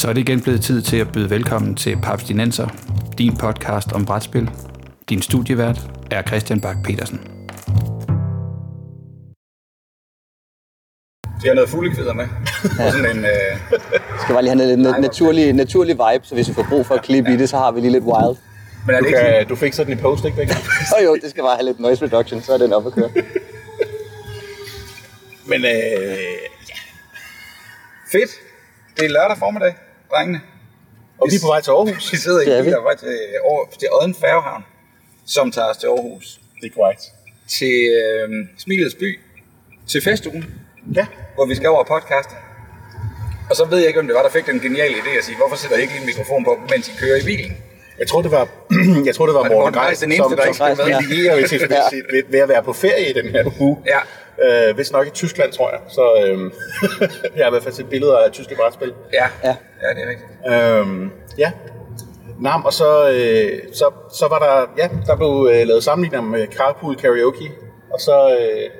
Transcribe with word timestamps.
Så 0.00 0.08
er 0.08 0.12
det 0.12 0.20
igen 0.20 0.40
blevet 0.42 0.62
tid 0.62 0.82
til 0.82 0.96
at 0.96 1.12
byde 1.12 1.30
velkommen 1.30 1.74
til 1.76 1.96
Paps 2.02 2.24
Dinenser, 2.24 2.68
din 3.18 3.36
podcast 3.36 3.92
om 3.92 4.06
brætspil. 4.06 4.50
Din 5.08 5.22
studievært 5.22 5.80
er 6.10 6.22
Christian 6.22 6.60
Bak 6.60 6.76
petersen 6.84 7.18
De 11.42 11.46
har 11.48 11.54
noget 11.54 11.70
fuglekvider 11.70 12.12
med. 12.12 12.24
Og 12.64 12.92
sådan 12.92 13.16
en, 13.16 13.24
øh, 13.24 13.80
skal 14.22 14.32
bare 14.34 14.42
lige 14.42 14.56
have 14.56 14.76
lidt 14.76 14.88
na- 14.88 15.00
naturlig, 15.00 15.52
naturlig 15.52 15.94
vibe, 15.94 16.26
så 16.26 16.34
hvis 16.34 16.48
vi 16.48 16.54
får 16.54 16.66
brug 16.68 16.86
for 16.86 16.94
at 16.94 17.02
klippe 17.02 17.32
i 17.32 17.36
det, 17.36 17.48
så 17.48 17.56
har 17.56 17.70
vi 17.72 17.80
lige 17.80 17.92
lidt 17.92 18.04
wild. 18.04 18.36
men 18.86 18.94
er 18.94 18.98
Du, 18.98 19.04
det 19.04 19.06
ikke 19.06 19.18
sådan, 19.18 19.32
kan, 19.38 19.48
du 19.48 19.56
fik 19.56 19.72
sådan 19.72 19.92
en 19.92 19.98
post, 19.98 20.24
ikke? 20.24 20.56
Og 20.98 21.04
jo, 21.06 21.14
det 21.22 21.30
skal 21.30 21.42
bare 21.42 21.56
have 21.56 21.64
lidt 21.66 21.80
noise 21.80 22.04
reduction, 22.04 22.42
så 22.42 22.52
er 22.52 22.58
den 22.58 22.72
op 22.72 22.86
at 22.86 22.92
køre. 22.92 23.10
Men 25.46 25.60
øh, 25.64 25.70
ja, 26.70 26.78
fedt? 28.12 28.30
Det 28.96 29.04
er 29.04 29.10
lørdag 29.10 29.38
formiddag, 29.38 29.74
drengene. 30.12 30.40
og 31.20 31.28
vi 31.30 31.36
er 31.36 31.40
på 31.42 31.46
vej 31.46 31.60
til 31.60 31.70
Aarhus. 31.70 32.12
Vi 32.12 32.16
sidder 32.16 32.40
i 32.40 32.48
er 32.50 32.62
biler 32.64 32.76
på 32.76 32.82
vej 32.82 32.96
til, 32.96 33.06
Aar- 33.50 33.78
til 33.78 33.88
Odden 33.92 34.14
Færgehavn, 34.14 34.64
som 35.26 35.52
tager 35.52 35.68
os 35.68 35.76
til 35.76 35.86
Aarhus. 35.86 36.40
Det 36.60 36.66
er 36.70 36.74
korrekt. 36.74 37.02
Til 37.48 37.74
øh, 38.00 38.28
Smilets 38.58 38.94
by, 38.94 39.18
til 39.86 40.02
festugen, 40.02 40.44
Ja. 40.94 41.06
hvor 41.34 41.46
vi 41.46 41.54
skal 41.54 41.68
over 41.68 41.78
og 41.78 41.86
podcaste. 41.86 42.34
Og 43.50 43.56
så 43.56 43.64
ved 43.64 43.78
jeg 43.78 43.86
ikke, 43.88 44.00
om 44.00 44.06
det 44.06 44.14
var, 44.16 44.22
der 44.22 44.30
fik 44.30 44.46
den 44.46 44.60
geniale 44.60 44.94
idé 44.94 45.18
at 45.18 45.24
sige, 45.24 45.36
hvorfor 45.36 45.56
sætter 45.56 45.76
I 45.76 45.80
ikke 45.80 45.92
lige 45.92 46.00
en 46.00 46.06
mikrofon 46.06 46.44
på, 46.44 46.58
mens 46.70 46.88
I 46.88 46.92
kører 47.00 47.16
i 47.16 47.24
bilen? 47.24 47.56
Jeg 47.98 48.08
tror, 48.08 48.22
det 48.22 48.30
var, 48.30 48.48
jeg 49.04 49.14
tror, 49.14 49.26
det 49.26 49.34
var 49.34 49.42
det 49.42 49.52
Morten 49.52 49.74
Greis, 49.74 49.98
den 49.98 50.12
eneste, 50.12 50.36
der 50.36 50.44
ikke 50.44 50.54
skal 50.54 50.76
med? 50.76 50.94
som 50.94 51.04
lige 51.08 51.28
er 51.28 51.36
ved, 51.36 51.68
Ja. 51.70 52.16
ved, 52.16 52.22
ved 52.28 52.38
at 52.40 52.48
være 52.48 52.62
på 52.62 52.72
ferie 52.72 53.10
i 53.10 53.12
den 53.12 53.26
her 53.30 53.44
uge. 53.60 53.76
Ja. 53.86 53.98
Øh, 54.44 54.74
hvis 54.74 54.92
nok 54.92 55.06
i 55.06 55.10
Tyskland, 55.10 55.52
tror 55.52 55.70
jeg. 55.70 55.80
Så 55.88 56.24
øh, 56.26 56.38
jeg 57.36 57.44
har 57.44 57.50
i 57.50 57.50
hvert 57.50 57.62
fald 57.62 57.74
set 57.74 57.88
billeder 57.88 58.18
af 58.18 58.32
tyske 58.32 58.54
brætspil. 58.54 58.92
Ja, 59.12 59.26
Ja. 59.44 59.56
ja 59.82 59.88
det 59.94 60.02
er 60.04 60.08
rigtigt. 60.10 60.30
Øhm, 60.80 61.10
ja. 61.38 61.52
Nam, 62.40 62.64
og 62.64 62.72
så, 62.72 63.10
øh, 63.10 63.58
så, 63.72 63.84
så 64.12 64.28
var 64.28 64.38
der, 64.38 64.82
ja, 64.82 64.88
der 65.06 65.16
blev 65.16 65.48
øh, 65.52 65.66
lavet 65.66 65.84
sammenligninger 65.84 66.30
med 66.30 66.46
carpool 66.46 66.96
karaoke, 66.96 67.50
og 67.92 68.00
så, 68.00 68.36
øh, 68.40 68.70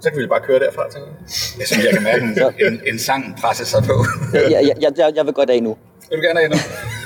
så 0.00 0.10
kan 0.10 0.18
vi 0.18 0.26
bare 0.26 0.40
køre 0.40 0.58
derfra, 0.58 0.82
tænker 0.90 1.08
jeg. 1.08 1.16
Jeg 1.58 1.66
synes, 1.66 1.84
jeg 1.84 1.92
kan 1.92 2.02
mærke 2.02 2.22
en, 2.24 2.66
en, 2.72 2.80
en 2.86 2.98
sang 2.98 3.36
presse 3.40 3.64
sig 3.66 3.82
på. 3.82 4.04
Jeg, 4.34 4.42
jeg, 4.50 4.62
jeg, 4.80 4.92
jeg, 4.98 5.12
jeg 5.16 5.26
vil 5.26 5.34
godt 5.34 5.50
af 5.50 5.62
nu. 5.62 5.76
Vil 6.10 6.18
du 6.18 6.22
gerne 6.22 6.38
have 6.40 6.48
nu? 6.50 6.56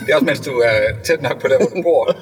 Det 0.07 0.11
er 0.11 0.15
også, 0.15 0.25
mens 0.27 0.41
du 0.41 0.51
er 0.51 0.79
tæt 1.05 1.23
nok 1.23 1.41
på 1.41 1.49
der, 1.49 1.57
hvor 1.57 1.67
du 1.67 1.83
bor. 1.83 2.12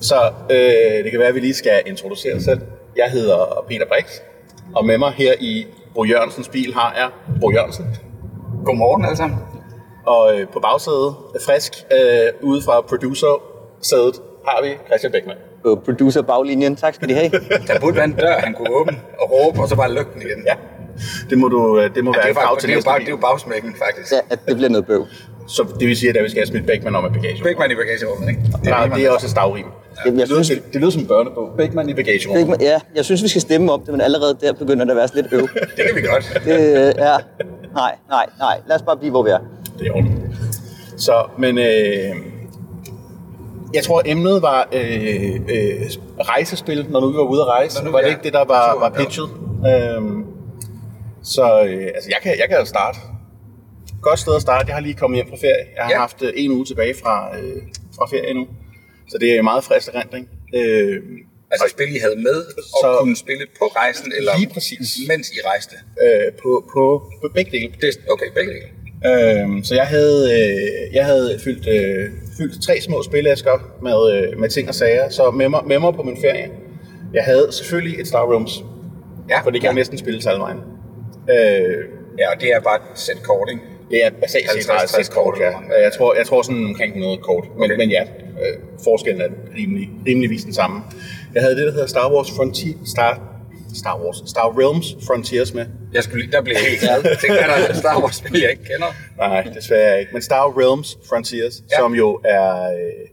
Så 0.00 0.32
øh, 0.50 1.04
det 1.04 1.10
kan 1.10 1.20
være, 1.20 1.28
at 1.28 1.34
vi 1.34 1.40
lige 1.40 1.54
skal 1.54 1.82
introducere 1.86 2.34
os 2.34 2.42
selv. 2.42 2.60
Jeg 2.98 3.10
hedder 3.10 3.64
Peter 3.68 3.86
Brix, 3.92 4.04
og 4.76 4.86
med 4.86 4.98
mig 4.98 5.12
her 5.12 5.32
i 5.40 5.66
Bo 5.94 6.04
Jørgensens 6.04 6.48
bil 6.48 6.74
har 6.74 6.94
jeg 6.96 7.08
Bo 7.40 7.50
Jørgensen. 7.52 7.86
Godmorgen 8.64 9.04
alle 9.04 9.16
sammen. 9.16 9.38
Og 10.06 10.40
øh, 10.40 10.48
på 10.52 10.60
bagsædet, 10.60 11.14
frisk, 11.46 11.72
øh, 11.92 12.28
ude 12.42 12.62
fra 12.62 12.80
producer-sædet, 12.80 14.14
har 14.48 14.62
vi 14.62 14.68
Christian 14.86 15.12
Beckmann. 15.12 15.40
På 15.62 15.80
producer 15.84 16.22
baglinjen, 16.22 16.76
tak 16.76 16.94
skal 16.94 17.08
de 17.08 17.14
have. 17.14 17.30
Der 17.68 17.80
burde 17.80 17.96
være 17.96 18.04
en 18.04 18.12
dør, 18.12 18.38
han 18.38 18.54
kunne 18.54 18.70
åbne 18.70 18.96
og 19.20 19.30
råbe, 19.32 19.60
og 19.62 19.68
så 19.68 19.76
bare 19.76 19.92
lukke 19.92 20.10
den 20.14 20.22
igen. 20.22 20.44
Ja, 20.46 20.54
det 21.30 21.38
må, 21.38 21.48
du, 21.48 21.80
øh, 21.80 21.94
det 21.94 22.04
må 22.04 22.12
Ja, 22.14 22.18
være 22.18 22.28
det, 22.28 22.28
er 22.28 22.30
et 22.30 22.36
krav 22.36 22.48
faktisk, 22.48 22.60
til 22.60 22.68
det, 22.68 22.72
er 22.72 22.74
jo 22.74 22.78
næste 22.78 22.88
bare, 22.88 22.98
bil. 22.98 23.06
det 23.06 23.12
er 23.12 23.16
jo 23.16 23.20
bagsmækken, 23.20 23.74
faktisk. 23.86 24.12
Ja, 24.12 24.18
at 24.30 24.38
det 24.48 24.56
bliver 24.56 24.70
noget 24.70 24.86
bøv. 24.86 25.06
Så 25.48 25.66
det 25.80 25.88
vil 25.88 25.96
sige, 25.96 26.18
at 26.18 26.24
vi 26.24 26.28
skal 26.30 26.40
have 26.40 26.46
smidt 26.46 26.66
Beckmann 26.66 26.96
om 26.96 27.06
i 27.06 27.08
bagage. 27.08 27.42
Bækman 27.42 27.70
i 27.70 27.74
bagagerummet, 27.74 28.28
ikke? 28.28 28.40
Det 28.52 28.64
Nej, 28.64 28.86
lige, 28.86 28.96
det 28.96 29.04
er 29.06 29.10
også 29.10 29.26
et 29.26 29.30
stavrim. 29.30 29.66
Jamen, 30.06 30.20
jeg 30.20 30.26
Det 30.26 30.34
lyder, 30.34 30.42
synes, 30.42 30.62
det, 30.62 30.72
det 30.72 30.80
lyder 30.80 30.90
som 30.90 31.00
en 31.02 31.08
børnebog. 31.08 31.48
Beckmann 31.56 31.88
i 31.88 31.94
bagagerummet. 31.94 32.60
ja, 32.60 32.80
jeg 32.94 33.04
synes, 33.04 33.22
vi 33.22 33.28
skal 33.28 33.40
stemme 33.40 33.72
om 33.72 33.80
det, 33.80 33.88
men 33.92 34.00
allerede 34.00 34.36
der 34.40 34.52
begynder 34.52 34.84
det 34.84 34.90
at 34.90 34.96
være 34.96 35.08
sådan 35.08 35.22
lidt 35.22 35.32
øv. 35.32 35.48
Det 35.76 35.84
kan 35.86 35.96
vi 35.96 36.00
godt. 36.00 36.40
Det 36.44 36.54
er... 36.98 37.18
Nej, 37.74 37.94
nej, 38.08 38.26
nej. 38.38 38.60
Lad 38.66 38.76
os 38.76 38.82
bare 38.82 38.96
blive, 38.96 39.10
hvor 39.10 39.22
vi 39.22 39.30
er. 39.30 39.38
Det 39.78 39.86
er 39.86 39.92
ordentligt. 39.92 40.20
Så, 40.96 41.24
men 41.38 41.58
øh, 41.58 41.64
jeg 43.74 43.82
tror, 43.84 44.02
emnet 44.06 44.42
var 44.42 44.68
øh, 44.72 45.34
øh, 45.48 45.80
rejsespil, 46.20 46.86
når 46.90 47.00
nu 47.00 47.10
vi 47.10 47.16
var 47.16 47.22
ude 47.22 47.40
at 47.40 47.46
rejse. 47.46 47.78
Når 47.78 47.84
nu 47.84 47.90
var 47.92 47.98
det 47.98 48.06
er 48.06 48.10
ikke 48.10 48.22
det, 48.22 48.32
der 48.32 48.44
var, 48.44 48.76
var 48.80 48.90
pitchet? 48.90 49.28
Øhm, 49.68 50.24
så 51.22 51.42
øh, 51.42 51.86
altså, 51.94 52.08
jeg 52.10 52.18
kan, 52.22 52.32
jeg 52.38 52.48
kan 52.48 52.58
jo 52.58 52.64
starte. 52.64 52.98
Godt 54.02 54.18
sted 54.18 54.34
at 54.36 54.42
starte. 54.42 54.66
Jeg 54.68 54.74
har 54.76 54.80
lige 54.82 54.94
kommet 54.94 55.16
hjem 55.18 55.28
fra 55.28 55.36
ferie. 55.36 55.64
Jeg 55.76 55.84
har 55.84 55.90
Ja. 55.92 55.98
haft 55.98 56.22
øh, 56.22 56.32
en 56.36 56.50
uge 56.50 56.64
tilbage 56.64 56.94
fra, 57.02 57.38
øh, 57.38 57.62
fra 57.96 58.06
ferie 58.10 58.34
nu. 58.34 58.46
Så 59.10 59.18
det 59.18 59.28
er 59.36 59.42
meget 59.42 59.64
frisk 59.64 59.88
erindring. 59.94 60.28
Øh, 60.54 61.02
Altså 61.50 61.66
spil, 61.70 61.94
I 61.96 61.98
havde 61.98 62.16
med, 62.16 62.38
og 62.56 62.62
Så- 62.82 62.96
kunne 63.00 63.16
spille 63.16 63.44
på 63.58 63.64
rejsen, 63.64 64.12
eller 64.18 64.32
Lige 64.38 64.50
præcis. 64.54 64.88
mens 65.08 65.30
I 65.30 65.38
rejste. 65.50 65.74
øh, 66.04 66.32
på, 66.42 66.50
på, 66.72 67.02
på 67.22 67.28
begge 67.34 67.50
dele. 67.50 67.72
Det, 67.80 68.00
okay, 68.10 68.26
begge 68.34 68.52
dele. 68.52 68.68
Øhm, 69.10 69.64
så 69.64 69.74
jeg 69.74 69.86
havde, 69.86 70.20
øh, 70.38 70.94
jeg 70.94 71.04
havde 71.04 71.40
fyldt, 71.44 71.66
øh, 71.68 72.10
fyldt 72.38 72.62
tre 72.62 72.80
små 72.80 73.02
spilæsker 73.02 73.56
med, 73.82 73.98
øh, 74.32 74.38
med 74.40 74.48
ting 74.48 74.68
og 74.68 74.74
sager, 74.74 75.08
så 75.08 75.30
med 75.30 75.48
mig, 75.48 75.62
med 75.66 75.78
mig 75.78 75.94
på 75.94 76.02
min 76.02 76.16
ferie. 76.20 76.50
Jeg 77.14 77.24
havde 77.24 77.48
selvfølgelig 77.52 78.00
et 78.00 78.06
Star 78.08 78.30
Realms, 78.32 78.64
Ja, 79.30 79.40
for 79.40 79.50
det 79.50 79.60
kan 79.60 79.70
ja. 79.70 79.74
næsten 79.74 79.98
spille 79.98 80.20
alle 80.30 80.40
vejen. 80.40 80.58
Øh, 81.30 81.84
Ja, 82.18 82.34
og 82.34 82.40
det 82.40 82.48
er 82.52 82.60
bare 82.60 82.76
et 82.76 82.98
sæt 82.98 83.22
kort, 83.22 83.48
ikke? 83.50 83.62
Det 83.90 84.04
er 84.04 84.10
basalt 84.10 84.44
set 84.44 84.50
50 84.50 84.66
bare 84.66 84.84
et 84.84 84.90
sæt 84.90 85.10
kort, 85.14 85.38
ja. 85.40 85.50
Jeg 85.84 85.92
tror, 85.92 86.14
jeg 86.14 86.26
tror 86.26 86.42
sådan 86.42 86.64
omkring 86.64 86.90
100 86.92 87.16
kort, 87.18 87.44
men, 87.54 87.64
Okay. 87.64 87.76
men 87.76 87.90
ja, 87.90 88.02
øh, 88.42 88.58
forskellen 88.84 89.20
er 89.22 89.28
rimelig, 89.56 89.90
rimeligvis 90.06 90.44
den 90.44 90.54
samme. 90.54 90.82
Jeg 91.34 91.42
havde 91.42 91.56
det, 91.56 91.64
der 91.66 91.72
hedder 91.72 91.86
Star 91.86 92.12
Wars 92.14 92.30
Frontier, 92.36 92.74
Star, 92.86 93.12
Star 93.74 94.00
Wars, 94.04 94.22
Star 94.26 94.58
Realms 94.58 94.86
Frontiers 95.06 95.54
med. 95.54 95.66
Jeg 95.92 96.02
skulle, 96.04 96.22
lige- 96.22 96.32
der 96.32 96.42
blev 96.42 96.54
jeg 96.54 96.64
helt 96.70 96.80
glad. 96.80 97.00
Jeg 97.04 97.18
tænkte, 97.18 97.38
er 97.40 97.66
der 97.68 97.74
Star 97.74 98.00
Wars-spil, 98.02 98.40
jeg 98.40 98.50
ikke 98.50 98.64
kender? 98.64 98.90
Nej, 99.16 99.42
desværre 99.54 100.00
ikke. 100.00 100.12
Men 100.12 100.22
Star 100.22 100.58
Realms 100.60 100.98
Frontiers, 101.08 101.62
ja. 101.72 101.76
som 101.78 101.94
jo 101.94 102.20
er 102.24 102.48
øh, 102.72 103.06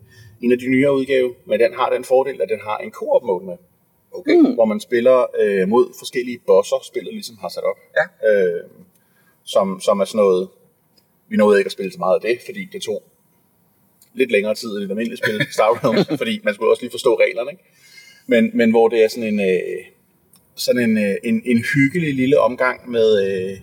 en 0.44 0.52
af 0.52 0.58
de 0.60 0.68
nyere 0.70 0.94
udgave, 0.96 1.34
men 1.48 1.60
den 1.60 1.74
har 1.80 1.90
den 1.96 2.04
fordel, 2.04 2.42
at 2.42 2.50
den 2.50 2.60
har 2.64 2.78
en 2.78 2.92
co-op 2.92 3.24
mode 3.24 3.46
med. 3.46 3.58
Okay. 4.20 4.36
Mm. 4.36 4.54
Hvor 4.54 4.66
man 4.66 4.80
spiller 4.80 5.26
øh, 5.42 5.68
mod 5.68 5.86
forskellige 6.00 6.40
bosser, 6.48 6.76
spillet 6.84 7.14
ligesom 7.14 7.36
har 7.42 7.50
sat 7.50 7.64
op. 7.64 7.78
Ja. 8.00 8.06
Øh, 8.32 8.62
som, 9.46 9.80
som 9.82 10.00
er 10.00 10.06
sådan 10.06 10.18
noget, 10.20 10.48
vi 11.30 11.36
nåede 11.38 11.60
ikke 11.60 11.68
at 11.68 11.72
spille 11.72 11.92
så 11.92 12.00
meget 12.00 12.16
af 12.16 12.22
det, 12.22 12.38
fordi 12.46 12.70
det 12.74 12.82
tog 12.82 13.04
lidt 14.14 14.32
længere 14.32 14.56
tid 14.56 14.70
end 14.70 14.84
et 14.84 14.90
almindeligt 14.90 15.22
spil, 15.24 15.48
Star 15.56 15.70
Realms, 15.84 16.08
fordi 16.18 16.42
man 16.44 16.54
skulle 16.54 16.72
også 16.72 16.84
lige 16.84 16.92
forstå 16.92 17.20
reglerne. 17.20 17.52
Ikke? 17.52 17.64
Men, 18.28 18.52
men 18.54 18.72
hvor 18.72 18.88
det 18.88 19.04
er 19.04 19.08
sådan 19.08 19.30
en, 19.34 19.40
øh, 19.40 19.82
sådan 20.56 20.82
en, 20.90 20.98
øh, 20.98 21.16
en, 21.24 21.42
en 21.46 21.64
hyggelig 21.74 22.16
lille 22.16 22.40
omgang 22.40 22.92
med, 22.92 23.08
øh, 23.28 23.58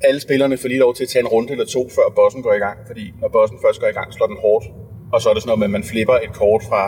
alle 0.00 0.20
spillerne 0.20 0.58
får 0.58 0.68
lige 0.68 0.80
lov 0.80 0.94
til 0.94 1.04
at 1.04 1.08
tage 1.08 1.20
en 1.20 1.28
runde 1.28 1.52
eller 1.52 1.66
to, 1.66 1.88
før 1.88 2.12
bossen 2.16 2.42
går 2.42 2.54
i 2.54 2.58
gang. 2.58 2.78
Fordi 2.86 3.12
når 3.20 3.28
bossen 3.28 3.58
først 3.64 3.80
går 3.80 3.86
i 3.88 3.96
gang, 3.98 4.12
slår 4.12 4.26
den 4.26 4.36
hårdt. 4.36 4.64
Og 5.12 5.22
så 5.22 5.28
er 5.28 5.34
det 5.34 5.42
sådan 5.42 5.48
noget 5.48 5.58
med, 5.58 5.66
at 5.66 5.76
man 5.78 5.84
flipper 5.84 6.14
et 6.14 6.32
kort 6.32 6.62
fra, 6.68 6.84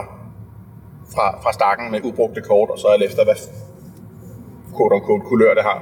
fra, 1.14 1.42
fra 1.42 1.52
stakken 1.52 1.90
med 1.90 2.00
ubrugte 2.04 2.40
kort, 2.40 2.70
og 2.70 2.78
så 2.78 2.86
er 2.88 2.98
efter, 3.08 3.24
hvad 3.24 3.38
quote 4.76 4.94
unquote 4.94 5.24
kulør 5.24 5.54
det 5.54 5.62
har, 5.62 5.78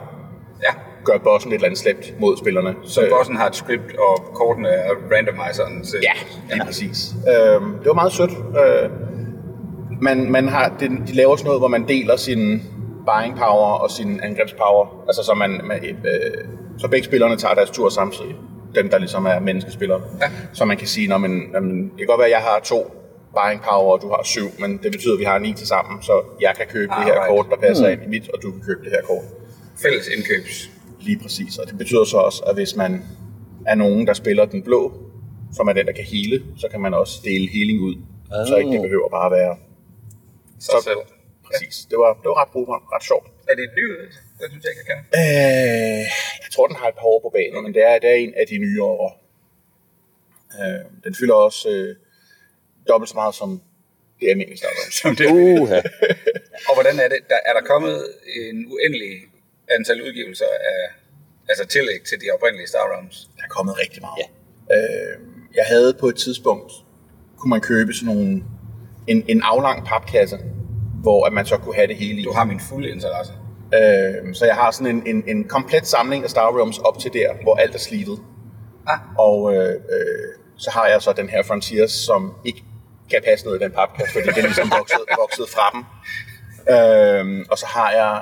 Ja, 0.66 0.72
gør 1.10 1.18
bossen 1.18 1.50
et 1.50 1.54
eller 1.54 1.66
andet 1.66 1.78
slemt 1.78 2.20
mod 2.20 2.36
spillerne. 2.36 2.74
så 2.84 3.00
bossen 3.10 3.36
har 3.36 3.46
et 3.46 3.56
script, 3.56 3.96
og 3.98 4.14
kortene 4.34 4.68
er 4.68 4.92
randomizeren. 5.12 5.84
Så 5.84 5.96
Ja, 6.02 6.14
lige 6.54 6.64
præcis. 6.66 6.98
Øhm, 7.32 7.72
det 7.78 7.86
var 7.86 7.92
meget 8.02 8.12
sødt. 8.12 8.30
Øh, 8.30 8.90
man, 10.02 10.30
man 10.30 10.48
har, 10.48 10.76
det, 10.80 10.90
de 11.08 11.12
laver 11.14 11.36
sådan 11.36 11.46
noget, 11.46 11.60
hvor 11.60 11.68
man 11.68 11.88
deler 11.88 12.16
sin 12.16 12.62
buying 13.06 13.36
power 13.36 13.72
og 13.82 13.90
sin 13.90 14.20
angrebspower. 14.22 15.04
Altså 15.06 15.22
så, 15.22 15.34
man, 15.34 15.60
man, 15.64 15.84
øh, 15.84 16.44
så 16.78 16.88
begge 16.88 17.04
spillerne 17.04 17.36
tager 17.36 17.54
deres 17.54 17.70
tur 17.70 17.88
samtidig. 17.88 18.34
Dem, 18.74 18.88
der 18.90 18.98
ligesom 18.98 19.26
er 19.26 19.40
menneskespillere. 19.40 20.00
Ja. 20.20 20.30
Så 20.52 20.64
man 20.64 20.76
kan 20.76 20.86
sige, 20.86 21.08
når 21.08 21.18
man, 21.18 21.50
jamen, 21.54 21.82
det 21.82 21.98
kan 21.98 22.06
godt 22.06 22.18
være, 22.18 22.26
at 22.26 22.32
jeg 22.32 22.40
har 22.40 22.60
to 22.64 22.80
buying 23.36 23.62
power, 23.62 23.92
og 23.92 24.02
du 24.02 24.08
har 24.08 24.22
syv, 24.24 24.48
men 24.58 24.70
det 24.82 24.92
betyder, 24.92 25.14
at 25.14 25.18
vi 25.18 25.24
har 25.24 25.38
ni 25.38 25.52
til 25.52 25.66
sammen, 25.66 26.02
så 26.02 26.12
jeg 26.40 26.52
kan 26.56 26.66
købe 26.66 26.92
det 26.98 27.04
her 27.04 27.12
Alright. 27.12 27.28
kort, 27.28 27.46
der 27.50 27.56
passer 27.66 27.88
ind 27.88 28.00
i 28.06 28.08
mit, 28.08 28.28
og 28.34 28.42
du 28.42 28.50
kan 28.50 28.60
købe 28.60 28.80
det 28.84 28.90
her 28.92 29.02
kort. 29.02 29.24
Fælles 29.82 30.08
indkøbs. 30.16 30.70
Lige 31.08 31.18
præcis, 31.24 31.58
og 31.58 31.64
det 31.68 31.78
betyder 31.78 32.04
så 32.04 32.16
også, 32.16 32.40
at 32.48 32.54
hvis 32.54 32.72
man 32.76 32.92
er 33.66 33.74
nogen, 33.74 34.06
der 34.06 34.12
spiller 34.22 34.44
den 34.44 34.62
blå, 34.62 34.82
som 35.56 35.68
er 35.68 35.72
den, 35.72 35.86
der 35.86 35.92
kan 35.92 36.04
hele, 36.04 36.36
så 36.62 36.66
kan 36.72 36.80
man 36.80 36.94
også 36.94 37.14
dele 37.24 37.48
healing 37.54 37.80
ud. 37.80 37.94
Oh. 38.32 38.46
Så 38.48 38.56
ikke 38.56 38.72
det 38.72 38.82
behøver 38.82 39.08
bare 39.08 39.26
at 39.26 39.32
være 39.40 39.54
Så 40.60 40.80
selv. 40.88 41.02
præcis. 41.46 41.74
Det 41.90 41.98
var, 42.02 42.10
det 42.22 42.28
var 42.32 42.36
ret 42.42 42.52
brugbart, 42.52 42.82
ret 42.94 43.04
sjovt. 43.10 43.26
Er 43.50 43.54
det 43.54 43.64
et 43.64 43.74
nyt? 43.80 44.12
Det 44.38 44.46
synes 44.50 44.64
jeg 44.64 44.70
ikke, 44.72 44.82
jeg 44.84 44.88
kan. 44.92 45.00
Øh, 45.20 46.04
jeg 46.44 46.50
tror, 46.54 46.66
den 46.66 46.76
har 46.76 46.88
et 46.88 46.94
par 47.00 47.08
år 47.14 47.20
på 47.26 47.30
banen, 47.38 47.62
men 47.64 47.74
det 47.74 47.82
er, 47.90 47.98
det 48.02 48.08
er 48.10 48.18
en 48.24 48.34
af 48.40 48.46
de 48.50 48.56
nyere. 48.64 49.10
Øh, 50.60 50.80
den 51.04 51.14
fylder 51.18 51.34
også 51.48 51.62
øh, 51.74 51.96
dobbelt 52.88 53.08
så 53.12 53.16
meget 53.22 53.34
som 53.40 53.50
det 54.20 54.26
almindelige 54.32 54.58
Star 54.62 54.72
Wars. 54.78 54.94
Som 55.02 55.16
det. 55.16 55.26
Uha. 55.60 55.80
Og 56.68 56.72
hvordan 56.76 56.94
er 57.04 57.08
det? 57.12 57.20
Der, 57.32 57.38
er 57.48 57.52
der 57.58 57.64
kommet 57.72 57.96
en 58.48 58.56
uendelig 58.72 59.12
antal 59.70 60.02
udgivelser 60.02 60.44
af 60.44 60.82
altså 61.48 61.66
tillæg 61.66 62.00
til 62.08 62.20
de 62.20 62.26
oprindelige 62.34 62.68
Star 62.68 62.92
Realms? 62.92 63.30
Der 63.36 63.42
er 63.42 63.48
kommet 63.48 63.78
rigtig 63.78 64.02
meget. 64.02 64.18
Ja. 64.70 64.76
Øh, 64.76 65.18
jeg 65.54 65.64
havde 65.68 65.94
på 66.00 66.06
et 66.06 66.16
tidspunkt, 66.16 66.72
kunne 67.38 67.50
man 67.50 67.60
købe 67.60 67.92
sådan 67.92 68.14
nogle, 68.14 68.42
en, 69.06 69.24
en 69.28 69.42
aflang 69.42 69.86
papkasse, 69.86 70.38
hvor 71.02 71.26
at 71.26 71.32
man 71.32 71.46
så 71.46 71.56
kunne 71.56 71.74
have 71.74 71.86
det 71.86 71.96
hele 71.96 72.20
i. 72.20 72.24
Du 72.24 72.32
har 72.32 72.44
min 72.44 72.60
fulde 72.60 72.88
interesse. 72.88 73.32
Øh, 73.74 74.34
så 74.34 74.44
jeg 74.46 74.54
har 74.54 74.70
sådan 74.70 74.96
en, 74.96 75.02
en, 75.06 75.24
en 75.26 75.48
komplet 75.48 75.86
samling 75.86 76.24
af 76.24 76.30
Star 76.30 76.56
Realms 76.56 76.78
op 76.78 76.98
til 76.98 77.12
der, 77.12 77.34
hvor 77.42 77.56
alt 77.56 77.74
er 77.74 77.78
slivet. 77.78 78.18
Ah. 78.86 78.98
Og 79.18 79.54
øh, 79.54 79.70
øh, 79.70 80.28
så 80.56 80.70
har 80.70 80.86
jeg 80.86 81.02
så 81.02 81.12
den 81.12 81.28
her 81.28 81.42
Frontiers, 81.42 81.92
som 81.92 82.34
ikke 82.44 82.64
kan 83.10 83.22
passe 83.24 83.46
noget 83.46 83.60
i 83.60 83.64
den 83.64 83.72
papkasse, 83.72 84.12
fordi 84.12 84.26
den 84.26 84.38
er 84.38 84.42
ligesom 84.42 84.70
vokset, 84.78 85.00
vokset 85.18 85.48
fra 85.54 85.66
dem. 85.74 85.82
Øh, 86.74 87.46
og 87.50 87.58
så 87.58 87.66
har 87.66 87.90
jeg, 87.90 88.12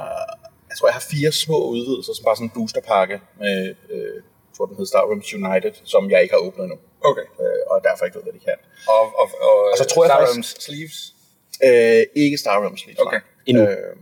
jeg 0.76 0.80
tror 0.80 0.88
jeg 0.88 0.98
har 1.00 1.06
fire 1.14 1.32
små 1.44 1.58
udvidelser, 1.76 2.12
som 2.14 2.24
bare 2.28 2.36
sådan 2.36 2.46
en 2.50 2.54
boosterpakke 2.58 3.16
med, 3.42 3.56
øh, 3.94 4.14
jeg 4.48 4.52
tror 4.56 4.66
den 4.66 4.76
hedder 4.76 4.92
Star 4.94 5.04
Realms 5.10 5.30
United, 5.40 5.72
som 5.92 6.02
jeg 6.12 6.18
ikke 6.22 6.34
har 6.36 6.42
åbnet 6.46 6.62
endnu. 6.64 6.78
Okay. 7.10 7.26
Øh, 7.42 7.62
og 7.70 7.76
derfor 7.88 8.04
ikke 8.04 8.16
ved, 8.18 8.22
hvad 8.26 8.32
de 8.38 8.42
kan. 8.50 8.58
Og, 8.96 9.04
og, 9.20 9.26
og, 9.48 9.56
Og 9.72 9.76
så 9.82 9.84
tror 9.90 10.00
jeg 10.04 10.08
Star 10.10 10.18
faktisk- 10.20 10.32
Realms 10.32 10.50
Sleeves. 10.66 10.96
Øh, 11.66 12.02
ikke 12.24 12.36
Star 12.44 12.56
Realms 12.62 12.86
lige 12.86 12.96
Okay. 13.06 13.20
Endnu. 13.46 13.62
Øh, 13.62 13.96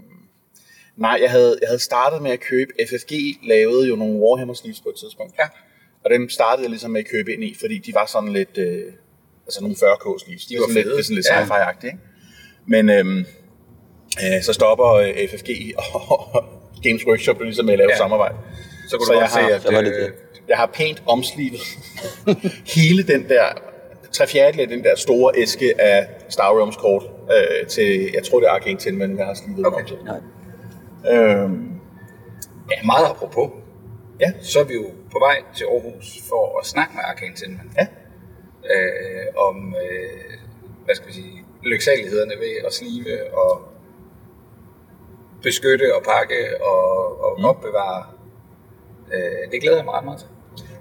nej, 0.97 1.17
jeg 1.25 1.31
havde, 1.31 1.59
jeg 1.61 1.69
havde 1.69 1.83
startet 1.91 2.23
med 2.23 2.31
at 2.31 2.41
købe, 2.41 2.71
FFG 2.91 3.13
lavede 3.53 3.89
jo 3.89 3.97
nogle 3.97 4.15
Warhammer 4.23 4.55
sleeves 4.55 4.81
på 4.81 4.89
et 4.89 4.97
tidspunkt. 5.03 5.33
Ja. 5.39 5.47
Og 6.05 6.11
dem 6.11 6.29
startede 6.29 6.63
jeg 6.65 6.71
ligesom 6.71 6.91
med 6.91 7.01
at 7.01 7.09
købe 7.15 7.33
ind 7.35 7.45
i, 7.45 7.57
fordi 7.61 7.79
de 7.79 7.95
var 7.95 8.07
sådan 8.07 8.33
lidt, 8.33 8.59
øh, 8.59 8.93
altså 9.47 9.61
nogle 9.61 9.77
40k 9.77 10.19
sleeves. 10.25 10.47
De 10.47 10.55
var 10.55 10.61
var 10.61 10.67
sådan 10.69 10.75
lidt, 10.75 10.87
det 10.87 10.99
er 10.99 11.03
sådan 11.03 11.15
lidt 11.17 11.27
Ja. 11.31 11.45
sci-fi-agtigt, 11.45 11.87
ikke? 11.87 11.99
Men 12.67 12.89
øhm, 12.91 13.19
øh, 14.25 14.43
så 14.43 14.53
stopper 14.53 14.87
øh, 14.93 15.29
FFG 15.29 15.51
og 15.79 16.45
Games 16.89 17.07
Workshop 17.07 17.39
jo 17.41 17.45
ligesom 17.45 17.65
med 17.67 17.73
at 17.73 17.79
lave 17.79 17.91
Ja. 17.91 17.97
samarbejde. 17.97 18.35
Så 18.89 18.97
kunne 18.99 19.07
Så 19.07 19.13
du 19.13 19.19
jeg 19.21 19.31
se, 19.31 19.39
har- 19.39 19.49
at... 19.49 19.63
så 19.63 19.73
var 19.73 19.81
det 19.81 19.93
øh, 19.93 20.03
det. 20.03 20.13
Jeg 20.49 20.57
har 20.57 20.67
pænt 20.75 21.03
omslivet 21.07 21.61
hele 22.77 23.03
den 23.03 23.29
der, 23.29 23.45
tre 24.13 24.27
fjerdedel 24.27 24.61
af 24.61 24.69
den 24.69 24.85
der 24.85 24.97
store 24.97 25.33
æske 25.37 25.81
af 25.81 26.09
Star 26.29 26.57
Realms 26.59 26.77
kort 26.77 27.03
øh, 27.37 27.67
til, 27.67 28.11
jeg 28.15 28.23
tror 28.31 28.41
det 28.41 28.47
er 28.47 28.51
Arcane 28.53 28.79
10, 28.79 28.91
men 28.91 29.19
jeg 29.19 29.27
har 29.27 29.35
slivet 29.35 29.67
Okay. 29.67 29.87
til. 29.87 29.97
Nej. 30.05 30.21
Øhm, 31.13 31.71
Ja, 32.71 32.77
meget 32.85 33.07
apropos. 33.11 33.51
ja, 34.21 34.33
Så 34.43 34.61
er 34.61 34.65
vi 34.65 34.75
jo 34.75 34.85
på 35.13 35.19
vej 35.19 35.37
til 35.57 35.65
Aarhus 35.65 36.07
for 36.29 36.59
at 36.61 36.67
snakke 36.67 36.93
med 36.95 37.03
Arcane 37.05 37.35
Tinman. 37.35 37.71
ja. 37.79 37.87
øh, 38.75 39.27
om, 39.49 39.75
øh, 39.85 40.39
hvad 40.85 40.95
skal 40.95 41.09
vi 41.09 41.13
sige, 41.13 41.45
lyksalighederne 41.63 42.31
ved 42.41 42.55
at 42.67 42.73
slive 42.73 43.35
og 43.35 43.61
beskytte 45.45 45.87
og 45.97 46.03
pakke 46.03 46.41
og, 46.71 46.85
og 47.25 47.33
mm. 47.39 47.45
opbevare. 47.45 48.03
Øh, 49.15 49.53
det 49.53 49.63
glæder 49.63 49.77
jeg 49.77 49.85
mig 49.85 49.95
ret 49.95 50.05
meget 50.05 50.19
til. 50.21 50.29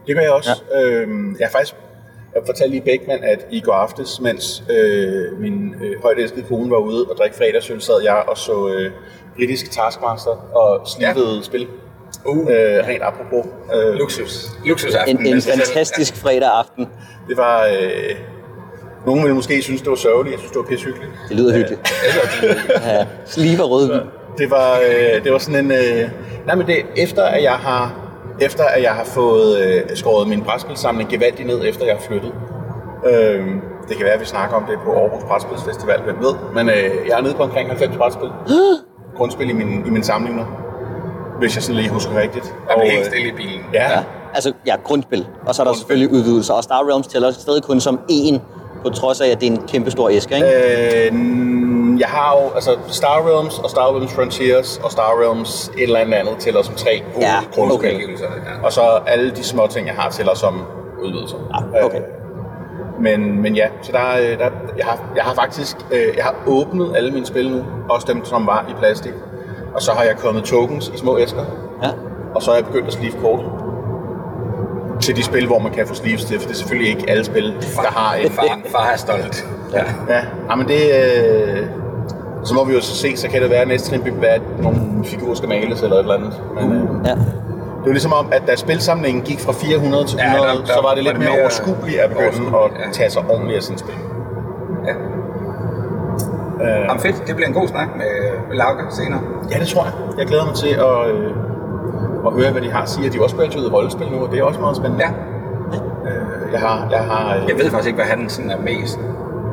Det 0.08 0.16
gør 0.16 0.22
jeg 0.22 0.32
også. 0.32 0.64
Ja. 0.74 0.82
Øhm, 0.82 1.36
jeg 1.40 1.48
har 1.48 1.52
faktisk 1.52 1.76
jeg 2.36 2.42
fortalte 2.46 2.72
lige 2.72 2.82
Beckmann, 2.82 3.24
at 3.24 3.48
i 3.52 3.62
går 3.62 3.74
aftes, 3.74 4.22
mens 4.22 4.64
øh, 4.70 5.40
min 5.40 5.76
øh, 5.84 6.02
højt 6.02 6.20
elskede 6.20 6.46
kone 6.50 6.72
var 6.72 6.78
ude 6.78 7.06
og 7.10 7.18
drikke 7.18 7.38
fredagsøl, 7.38 7.82
sad 7.82 8.02
jeg 8.04 8.24
og 8.28 8.38
så 8.38 8.68
øh, 8.68 8.92
britisk 9.36 9.72
Taskmaster 9.72 10.32
og 10.56 10.88
slivede 10.88 11.36
ja. 11.36 11.42
spil. 11.42 11.68
Uh. 12.26 12.38
Øh, 12.38 12.48
rent 12.88 13.04
apropos. 13.04 13.46
Øh, 13.76 13.94
Luksus. 13.94 14.48
Luksusaften. 14.66 15.20
En, 15.20 15.34
en 15.34 15.42
selv. 15.42 15.58
fantastisk 15.58 16.16
fredag 16.16 16.50
aften. 16.60 16.88
det 17.30 17.38
var... 17.38 17.66
Øh, 17.66 18.16
nogen 19.06 19.24
ville 19.24 19.36
måske 19.36 19.62
synes, 19.62 19.82
det 19.82 19.90
var 19.90 19.96
sørgeligt. 19.96 20.32
Jeg 20.32 20.40
synes, 20.40 20.52
det 20.52 20.60
var 20.60 20.66
pissehyggeligt. 20.66 21.12
Det 21.30 21.38
lyder 21.38 21.54
hyggeligt. 21.58 21.94
Ja, 22.86 23.08
sliver 23.26 23.64
rødvin. 23.64 24.00
Det 24.38 24.52
var, 24.52 24.72
øh, 24.90 25.24
det 25.24 25.32
var 25.32 25.38
sådan 25.38 25.66
en... 25.66 25.72
Øh, 25.72 26.10
nej, 26.46 26.56
men 26.56 26.68
det, 26.68 26.76
efter 26.98 27.24
at 27.24 27.44
jeg 27.44 27.52
har, 27.54 27.92
efter 28.42 28.64
at 28.64 28.84
jeg 28.84 28.92
har 28.92 29.04
fået 29.04 29.60
øh, 29.66 29.82
skåret 29.96 30.28
min 30.28 30.42
brætspilsamling 30.42 31.10
gevaldigt 31.10 31.48
ned, 31.48 31.62
efter 31.66 31.86
jeg 31.86 31.96
har 31.96 32.02
flyttet. 32.02 32.32
Øh, 33.08 33.46
det 33.90 33.98
kan 33.98 34.06
være, 34.06 34.14
at 34.14 34.20
vi 34.22 34.26
snakker 34.26 34.56
om 34.56 34.64
det 34.70 34.76
på 34.86 34.92
Aarhus 34.92 35.24
Brætspilsfestival, 35.24 36.02
hvem 36.02 36.16
ved. 36.22 36.34
Men 36.54 36.70
øh, 36.70 36.92
jeg 37.08 37.18
er 37.18 37.22
nede 37.22 37.34
på 37.34 37.44
omkring 37.44 37.70
90 37.70 37.98
brætspil. 37.98 38.30
Grundspil 39.18 39.50
i 39.50 39.54
min, 39.54 39.84
i 39.88 39.90
min 39.90 40.04
samling 40.04 40.36
nu. 40.36 40.44
Hvis 41.40 41.56
jeg 41.56 41.64
sådan 41.64 41.76
lige 41.76 41.90
husker 41.90 42.22
rigtigt. 42.22 42.46
Jeg 42.46 42.76
blev 42.76 42.78
Og, 42.78 42.92
helt 42.92 43.00
øh, 43.00 43.06
stille 43.06 43.28
i 43.28 43.32
bilen. 43.32 43.62
Ja, 43.74 43.92
Ja. 43.92 44.00
Altså, 44.36 44.54
ja, 44.68 44.76
grundspil. 44.84 45.28
Og 45.46 45.56
så 45.56 45.62
er 45.62 45.68
der 45.68 45.74
selvfølgelig 45.74 46.12
udvidelser. 46.14 46.54
Og 46.54 46.64
Star 46.64 46.88
Realms 46.90 47.08
tæller 47.08 47.32
stadig 47.32 47.64
kun 47.64 47.80
som 47.80 48.00
én, 48.12 48.40
på 48.84 48.90
trods 48.90 49.22
af, 49.22 49.28
at 49.28 49.42
det 49.42 49.48
er 49.48 49.52
en 49.52 49.64
kæmpe 49.68 49.92
stor 49.92 50.10
æske, 50.10 50.36
ikke? 50.36 50.48
Øh, 51.08 51.14
jeg 52.00 52.08
har 52.08 52.40
jo 52.42 52.50
altså 52.56 52.78
Star 52.88 53.22
Realms 53.28 53.60
og 53.60 53.70
Star 53.70 53.92
Realms 53.92 54.14
Frontiers 54.14 54.82
og 54.84 54.92
Star 54.92 55.12
Realms 55.22 55.72
et 55.78 55.84
eller 55.84 56.00
andet 56.00 56.14
andet 56.14 56.38
tæller 56.38 56.62
som 56.62 56.76
tre 56.76 57.04
Ja, 57.22 57.34
grundspil. 57.56 57.96
okay. 57.96 58.10
Ja. 58.10 58.66
Og 58.66 58.72
så 58.74 58.82
alle 59.08 59.32
de 59.32 59.44
små 59.44 59.68
ting, 59.68 59.88
jeg 59.88 59.96
har 59.96 60.10
tæller 60.10 60.34
som 60.34 60.62
udvidelser. 61.04 61.38
Ah, 61.54 61.86
okay. 61.86 61.98
Øh, 61.98 62.04
men, 63.00 63.42
men 63.42 63.56
ja, 63.56 63.68
så 63.82 63.92
der, 63.92 64.00
er- 64.00 64.38
der 64.38 64.50
jeg, 64.78 64.86
har, 64.86 65.00
jeg 65.16 65.24
har 65.24 65.34
faktisk 65.34 65.78
øh, 65.92 66.14
jeg 66.18 66.24
har 66.24 66.36
åbnet 66.48 66.96
alle 66.96 67.12
mine 67.12 67.26
spil 67.26 67.52
nu, 67.52 67.64
også 67.90 68.08
dem, 68.14 68.26
som 68.26 68.48
var 68.48 68.66
i 68.70 68.74
plastik. 68.80 69.14
Og 69.76 69.82
så 69.82 69.92
har 69.92 70.04
jeg 70.04 70.16
kommet 70.18 70.44
tokens 70.44 70.88
i 70.96 70.98
små 70.98 71.18
æsker, 71.18 71.44
Ja. 71.84 71.90
og 72.36 72.42
så 72.42 72.52
er 72.52 72.56
jeg 72.56 72.66
begyndt 72.66 72.88
at 72.88 72.94
slive 72.94 73.14
kort 73.22 73.40
til 75.02 75.16
de 75.16 75.24
spil, 75.24 75.48
hvor 75.48 75.60
man 75.60 75.72
kan 75.72 75.88
få 75.88 75.94
sleeves 75.94 76.26
til, 76.26 76.40
for 76.40 76.48
det 76.48 76.54
er 76.54 76.58
selvfølgelig 76.58 76.90
ikke 76.96 77.10
alle 77.10 77.24
spil, 77.26 77.44
der 77.76 77.88
har 77.92 78.16
en, 78.16 78.32
Far, 78.32 78.60
far 78.72 78.90
er 78.94 78.98
stolt. 78.98 79.48
Ja. 79.74 79.84
Ja, 80.10 80.20
ja 80.50 80.56
men 80.56 80.68
det... 80.68 80.82
Øh, 81.58 81.68
så 82.44 82.54
må 82.56 82.64
vi 82.64 82.74
jo 82.74 82.82
så 82.82 82.96
se, 82.96 83.18
så 83.18 83.28
kan 83.30 83.42
det 83.42 83.50
være, 83.50 83.60
at 83.62 83.68
næste 83.68 83.90
trin 83.90 84.06
vil 84.06 84.22
være, 84.22 84.32
at 84.32 84.42
nogle 84.62 84.80
figurer 85.06 85.34
skal 85.36 85.50
males 85.50 85.82
eller 85.82 85.96
et 85.96 86.00
eller 86.02 86.14
andet. 86.16 86.42
Men 86.56 86.72
øh, 86.72 86.88
Ja. 87.06 87.12
det 87.82 87.88
var 87.90 87.92
ligesom 88.00 88.14
om, 88.14 88.28
at 88.32 88.44
da 88.48 88.56
spilsamlingen 88.56 89.24
gik 89.24 89.40
fra 89.40 89.52
400 89.54 90.06
til 90.06 90.18
Ja, 90.18 90.26
100, 90.34 90.48
der- 90.52 90.60
der 90.60 90.66
så 90.66 90.82
var 90.88 90.94
det 90.94 91.04
lidt 91.04 91.08
var 91.08 91.20
det 91.20 91.20
mere 91.20 91.30
mere 91.32 91.42
overskueligt 91.42 92.00
at 92.00 92.10
begynde 92.10 92.48
at 92.58 92.72
ja. 92.86 92.92
tage 92.92 93.10
sig 93.10 93.22
ordentligt 93.30 93.58
af 93.58 93.64
sin 93.64 93.78
spil. 93.78 93.96
ja. 94.90 94.94
Øh, 96.64 96.80
Jamen 96.88 97.02
fedt, 97.02 97.28
det 97.28 97.36
bliver 97.36 97.48
en 97.48 97.54
god 97.54 97.68
snak 97.68 97.88
med, 98.02 98.12
med 98.50 98.56
Lauke 98.58 98.84
senere. 98.90 99.22
ja, 99.52 99.60
det 99.60 99.68
tror 99.68 99.84
jeg. 99.84 99.94
Jeg 100.20 100.26
glæder 100.28 100.46
mig 100.46 100.56
til 100.56 100.72
at, 100.90 100.98
øh, 101.16 101.32
at 102.28 102.32
høre, 102.40 102.52
hvad 102.52 102.62
de 102.62 102.72
har 102.72 102.82
at 102.82 102.90
sige. 102.90 103.10
De 103.10 103.18
er 103.18 103.24
også 103.24 103.36
begyndt 103.36 103.56
ud 103.56 103.72
rollespil 103.74 104.08
nu, 104.12 104.18
og 104.26 104.32
det 104.32 104.40
er 104.40 104.44
også 104.44 104.60
meget 104.60 104.76
spændende. 104.78 105.04
Ja. 105.06 105.12
Øh, 106.10 106.52
jeg 106.54 106.60
har... 106.60 106.88
Jeg 106.92 107.00
har 107.12 107.36
øh, 107.36 107.42
Jeg 107.50 107.56
ved 107.60 107.70
faktisk 107.72 107.88
ikke, 107.88 107.98
hvad 108.04 108.10
han 108.16 108.30
sådan 108.30 108.52
er 108.52 108.60
mest 108.72 109.00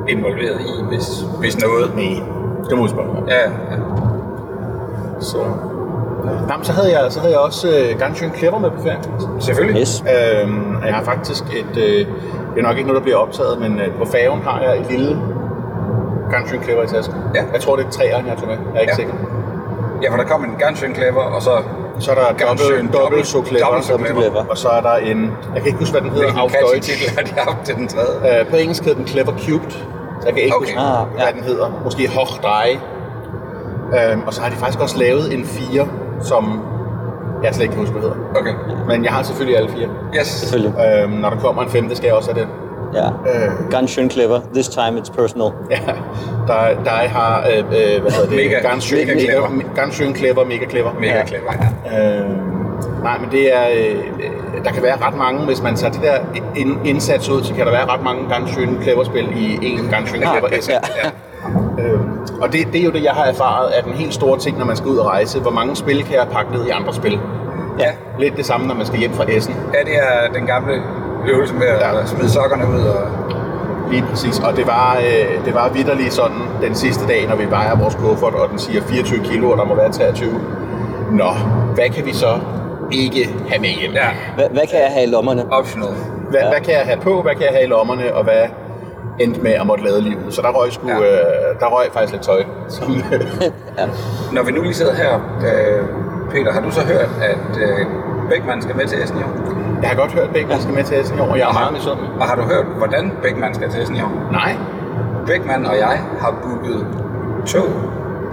involveret 0.09 0.61
i, 0.61 0.73
hvis, 0.89 1.09
hvis 1.41 1.55
noget. 1.67 1.87
Nej, 1.97 2.23
det 2.71 2.79
må 2.79 2.85
du 2.85 2.91
spørge. 2.91 3.09
Ja, 3.29 3.41
ja. 3.41 3.77
Så... 5.21 5.39
Nå, 6.49 6.55
men 6.57 6.65
så 6.65 6.73
havde 6.73 6.91
jeg, 7.01 7.13
så 7.13 7.21
havde 7.21 7.33
jeg 7.33 7.41
også 7.41 7.69
øh, 7.69 8.01
Gunshun 8.01 8.31
Clever 8.37 8.59
med 8.59 8.71
på 8.71 8.83
ferien. 8.83 9.01
selvfølgelig. 9.41 9.81
Yes. 9.81 10.05
Øhm, 10.15 10.75
og 10.81 10.87
jeg 10.87 10.95
har 10.95 11.05
faktisk 11.05 11.45
et, 11.45 11.77
øh, 11.77 11.99
det 12.55 12.59
er 12.59 12.63
nok 12.63 12.77
ikke 12.77 12.89
noget, 12.89 13.01
der 13.01 13.03
bliver 13.03 13.17
optaget, 13.19 13.61
men 13.61 13.81
øh, 13.81 13.95
på 13.99 14.05
færgen 14.05 14.43
har 14.43 14.61
jeg 14.63 14.79
et 14.81 14.87
lille 14.91 15.19
Gunstream 16.33 16.63
Clever 16.65 16.83
i 16.83 16.87
tasken. 16.87 17.17
Ja. 17.35 17.43
Jeg 17.53 17.61
tror, 17.61 17.77
det 17.77 17.87
er 17.87 17.91
træerne, 17.91 18.29
jeg 18.29 18.37
tog 18.39 18.49
med. 18.49 18.57
Jeg 18.57 18.77
er 18.77 18.81
ikke 18.81 18.91
Ja. 18.93 18.97
sikker. 18.97 19.15
Ja, 20.03 20.11
for 20.13 20.17
der 20.17 20.25
kom 20.25 20.45
en 20.45 20.55
Gunshun 20.65 20.95
Clever, 20.95 21.23
og 21.23 21.43
så 21.43 21.51
Så 21.99 22.11
er 22.11 22.15
der 22.15 22.47
Gunshun 22.47 22.71
dobbelt, 22.71 22.93
dobbelt 22.93 23.27
så 23.27 23.43
clever, 23.47 24.45
og 24.51 24.57
så 24.59 24.69
er 24.69 24.81
der 24.81 24.95
en, 25.11 25.21
jeg 25.55 25.63
kan 25.63 25.67
ikke 25.67 25.79
huske, 25.79 25.93
hvad 25.93 26.03
den 26.03 26.11
hedder, 26.11 26.33
hvilken 26.33 26.51
catchy 26.51 26.81
titel 26.93 27.09
har 27.17 27.23
de 27.29 27.33
haft 27.51 27.65
til 27.67 27.75
den 27.75 27.89
tredje. 27.89 28.41
Øh, 28.41 28.47
på 28.51 28.57
engelsk 28.57 28.83
hedder 28.85 28.99
den 28.99 29.07
Clever 29.07 29.33
Cubed. 29.47 29.73
Så 30.21 30.27
jeg 30.27 30.35
kan 30.35 30.43
ikke 30.43 30.57
Okay. 30.57 30.67
huske, 30.67 30.79
Ah, 30.81 31.07
hvad 31.15 31.25
ja. 31.27 31.33
den 31.33 31.43
hedder. 31.45 31.81
Måske 31.85 32.09
Hoch 32.09 32.41
Drei. 32.43 32.79
Øhm, 33.99 34.23
og 34.27 34.35
så 34.35 34.41
har 34.43 34.51
de 34.51 34.57
faktisk 34.57 34.81
også 34.81 34.99
lavet 34.99 35.35
en 35.35 35.45
4, 35.45 35.87
som 36.23 36.61
jeg 37.45 37.55
slet 37.55 37.63
ikke 37.63 37.73
kan 37.75 37.81
huske, 37.81 37.93
hvad 37.93 38.03
hedder. 38.03 38.17
Okay, 38.41 38.55
Men 38.87 39.05
jeg 39.05 39.13
har 39.13 39.23
selvfølgelig 39.23 39.59
alle 39.59 39.71
fire. 39.71 39.89
yes. 40.21 40.27
Selvfølgelig. 40.27 40.75
Øhm, 41.03 41.13
når 41.13 41.31
der 41.31 41.37
kommer 41.37 41.63
en 41.63 41.71
femte, 41.71 41.97
skal 41.97 42.07
jeg 42.07 42.15
også 42.17 42.33
have 42.33 42.41
den. 42.45 42.51
Ja. 42.95 43.07
Øh, 43.07 43.71
Gunshun 43.71 44.11
clever. 44.11 44.41
This 44.55 44.69
time 44.69 45.01
it's 45.01 45.13
personal. 45.17 45.51
Ja, 45.71 45.79
der, 46.47 46.83
der 46.85 46.91
har, 46.91 47.45
øh, 47.51 47.59
øh, 47.59 47.65
hvad 48.03 48.13
hedder 48.13 48.29
det? 48.31 48.37
Mega- 48.39 48.71
Gunstream 48.71 49.07
mega 49.07 49.21
clever. 49.21 49.49
Gunstream 49.83 50.15
Clever, 50.15 50.45
mega 50.45 50.67
clever. 50.71 50.91
Mega 51.01 51.17
Ja. 51.19 51.27
clever, 51.27 51.53
ja. 51.93 52.21
Øh, 52.21 52.31
nej, 53.03 53.19
men 53.19 53.31
det 53.31 53.57
er, 53.57 53.65
øh, 53.77 54.65
der 54.65 54.71
kan 54.71 54.83
være 54.83 54.97
ret 55.07 55.17
mange, 55.17 55.41
hvis 55.47 55.63
man 55.63 55.75
tager 55.77 55.93
det 55.93 56.03
der 56.03 56.17
ind, 56.57 56.77
indsats 56.85 57.29
ud, 57.29 57.43
så 57.43 57.55
kan 57.55 57.67
der 57.67 57.73
være 57.73 57.87
ret 57.87 58.03
mange 58.05 58.21
Gunstream 58.35 58.83
Clever-spil 58.83 59.29
i 59.37 59.59
en 59.63 59.79
Gunstream 59.79 60.23
Clever 60.23 60.49
Ja, 60.69 60.79
ja. 61.05 61.11
Øh, 61.83 62.01
og 62.43 62.53
det, 62.53 62.67
det 62.73 62.81
er 62.81 62.85
jo 62.85 62.91
det, 62.91 63.05
jeg 63.05 63.13
har 63.13 63.25
erfaret, 63.25 63.79
er 63.79 63.83
den 63.83 63.93
helt 63.93 64.15
store 64.15 64.39
ting, 64.39 64.59
når 64.59 64.65
man 64.67 64.77
skal 64.77 64.89
ud 64.91 64.97
og 64.97 65.07
rejse. 65.07 65.41
Hvor 65.41 65.51
mange 65.51 65.77
spil 65.77 66.05
kan 66.05 66.15
jeg 66.15 66.27
pakke 66.33 66.53
ned 66.53 66.67
i 66.67 66.71
andre 66.71 66.95
spil? 66.95 67.21
Ja, 67.79 67.91
Lidt 68.19 68.37
det 68.37 68.47
samme, 68.47 68.67
når 68.67 68.75
man 68.75 68.87
skal 68.87 68.99
hjem 68.99 69.13
fra 69.13 69.25
Essen. 69.29 69.55
ja 69.75 69.79
det 69.91 69.95
er 69.99 70.33
den 70.39 70.47
gamle 70.47 70.83
øvelse 71.29 71.55
med 71.55 71.67
at 71.67 71.81
Ja. 71.81 72.07
smide 72.07 72.31
sokkerne 72.31 72.65
ud. 72.69 72.81
Og... 72.81 73.03
Lige 73.91 74.05
præcis, 74.11 74.39
og 74.39 74.57
det 74.57 74.67
var, 74.67 74.97
øh, 75.01 75.45
det 75.45 75.55
var 75.55 75.69
vidderligt 75.75 76.13
sådan 76.13 76.37
den 76.63 76.75
sidste 76.75 77.07
dag, 77.07 77.27
når 77.29 77.37
vi 77.37 77.51
vejer 77.51 77.77
vores 77.77 77.95
kuffert, 77.95 78.35
og 78.35 78.49
den 78.51 78.59
siger 78.59 78.83
24 78.83 79.25
kilo, 79.25 79.51
og 79.51 79.59
der 79.59 79.65
må 79.65 79.75
være 79.75 79.93
23. 79.93 80.31
Nå, 81.11 81.29
hvad 81.75 81.89
kan 81.95 82.07
vi 82.07 82.13
så 82.15 82.35
ikke 82.93 83.35
have 83.49 83.61
med 83.61 83.69
hjem? 83.69 83.93
Ja, 83.93 84.09
Hvad, 84.35 84.45
hvad 84.51 84.67
kan 84.71 84.81
jeg 84.81 84.91
have 84.91 85.07
i 85.07 85.11
lommerne? 85.11 85.45
optional. 85.53 85.91
Hvad, 86.31 86.41
hvad 86.41 86.61
kan 86.61 86.75
jeg 86.75 86.83
have 86.85 87.01
på, 87.01 87.23
hvad 87.23 87.33
kan 87.35 87.43
jeg 87.43 87.51
have 87.53 87.65
i 87.65 87.69
lommerne, 87.69 88.15
og 88.15 88.25
hvad 88.25 88.43
endte 89.21 89.41
med 89.41 89.51
at 89.53 89.67
måtte 89.67 89.85
lade 89.85 90.01
livet? 90.03 90.25
Så 90.31 90.43
der 90.43 90.49
røg, 90.49 90.73
sgu, 90.73 90.89
Ja. 90.89 90.95
øh, 90.97 91.61
der 91.61 91.67
røg 91.67 91.87
faktisk 91.93 92.13
lidt 92.13 92.23
tøj. 92.23 92.43
Som, 92.69 93.03
Når 94.37 94.43
vi 94.43 94.53
nu 94.53 94.63
lige 94.63 94.75
sidder 94.75 94.95
her, 94.95 95.15
øh, 95.49 95.85
Peter, 96.31 96.53
har 96.53 96.61
du 96.61 96.71
så 96.71 96.81
hørt, 96.81 97.09
at 97.23 97.57
øh, 97.63 97.87
Beckmann 98.31 98.63
skal 98.63 98.77
med 98.77 98.87
til 98.87 99.03
Essen 99.03 99.19
i 99.19 99.23
år? 99.23 99.57
jeg 99.83 99.89
har 99.91 99.97
godt 99.97 100.13
hørt, 100.13 100.25
at 100.25 100.31
Beckmann 100.33 100.61
skal 100.63 100.75
med 100.75 100.85
til 100.85 101.01
Essen 101.01 101.19
i 101.19 101.21
år, 101.21 101.27
og 101.27 101.39
jeg 101.39 101.49
er 101.49 101.53
meget 101.53 101.73
misundelig. 101.73 102.11
Og 102.21 102.27
har 102.27 102.37
du 102.37 102.43
hørt, 102.43 102.65
hvordan 102.65 103.13
Beckmann 103.23 103.55
skal 103.55 103.71
til 103.71 103.83
Essen 103.83 103.97
i 103.97 104.01
år? 104.03 104.13
Nej, 104.33 104.57
Beckmann 105.27 105.67
og 105.67 105.77
jeg 105.77 105.99
har 106.21 106.35
booket 106.43 106.87
tog 107.47 107.67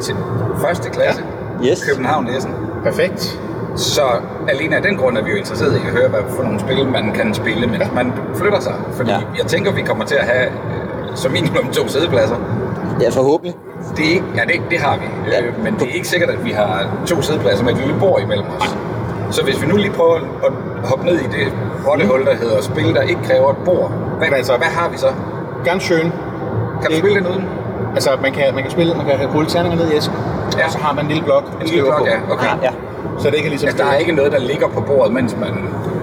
til 0.02 0.16
første 0.58 0.90
klasse 0.90 1.24
Yes. 1.66 1.86
København 1.90 2.28
Essen 2.28 2.52
Perfekt. 2.84 3.40
Så 3.78 4.02
alene 4.50 4.76
af 4.76 4.82
den 4.82 4.98
grund 4.98 5.18
er 5.18 5.24
vi 5.24 5.30
jo 5.32 5.36
interesseret 5.38 5.74
i 5.76 5.88
at 5.88 5.92
høre, 5.94 6.10
hvad 6.10 6.20
for 6.36 6.44
nogle 6.44 6.60
spil 6.60 6.88
man 6.88 7.12
kan 7.16 7.34
spille, 7.34 7.68
mens 7.68 7.84
man 7.96 8.14
flytter 8.36 8.60
sig. 8.60 8.74
Fordi 8.94 9.10
Ja. 9.12 9.18
jeg 9.38 9.46
tænker, 9.46 9.72
vi 9.72 9.82
kommer 9.82 10.06
til 10.06 10.16
at 10.16 10.26
have 10.26 10.46
øh, 10.46 11.16
som 11.16 11.32
minimum 11.32 11.68
to 11.72 11.88
sædepladser. 11.88 12.36
Ja, 13.02 13.10
forhåbentlig. 13.10 13.56
Det 13.98 14.16
er 14.18 14.22
ja, 14.36 14.42
det, 14.42 14.62
det 14.72 14.80
har 14.80 14.98
vi. 14.98 15.32
Ja. 15.32 15.42
Øh, 15.42 15.64
men 15.64 15.74
det 15.74 15.82
er 15.90 15.94
ikke 15.94 16.08
sikkert, 16.08 16.30
at 16.30 16.46
vi 16.46 16.52
har 16.52 16.86
to 17.06 17.22
sædepladser 17.22 17.64
med 17.64 17.74
et 17.74 17.78
lille 17.80 17.96
bord 18.00 18.22
imellem 18.22 18.46
os. 18.60 18.76
Så 19.36 19.44
hvis 19.44 19.62
vi 19.62 19.68
nu 19.68 19.76
lige 19.76 19.92
prøver 19.92 20.16
at 20.16 20.52
hoppe 20.90 21.06
ned 21.06 21.16
i 21.16 21.24
det 21.24 21.54
rottehul, 21.88 22.26
der 22.26 22.36
hedder 22.36 22.62
spil, 22.62 22.94
der 22.94 23.02
ikke 23.02 23.22
kræver 23.24 23.50
et 23.52 23.58
bord. 23.66 23.92
Hvad, 24.18 24.28
altså- 24.36 24.58
hvad 24.58 24.68
har 24.68 24.90
vi 24.90 24.98
så? 24.98 25.08
Ganz 25.66 25.84
schön. 25.84 26.12
Kan 26.82 26.92
du 26.92 26.98
spille 26.98 27.18
den 27.20 27.28
uden? 27.28 27.46
Altså, 27.96 28.10
man 28.22 28.32
kan, 28.34 28.44
man 28.54 28.64
kan 28.64 28.72
spille, 28.72 28.94
man 28.94 29.06
kan 29.06 29.28
rulle 29.36 29.50
terninger 29.50 29.78
ned 29.78 29.92
i 29.92 29.96
æsken, 29.96 30.16
Ja. 30.58 30.66
og 30.66 30.72
så 30.72 30.78
har 30.78 30.94
man 30.94 31.04
en 31.06 31.10
lille 31.12 31.24
blok, 31.24 31.44
En 31.62 31.68
lille 31.68 31.84
blok, 31.84 32.00
på. 32.00 32.06
ja. 32.06 32.34
Okay. 32.34 32.48
Ja. 32.62 32.70
Så 33.20 33.30
det 33.30 33.40
kan 33.42 33.50
ligesom... 33.50 33.68
Altså, 33.68 33.84
der 33.84 33.90
er 33.92 33.96
ikke 33.98 34.12
noget, 34.12 34.32
der 34.32 34.40
ligger 34.40 34.68
på 34.68 34.82
bordet, 34.82 35.14
mens 35.14 35.36
man... 35.40 35.50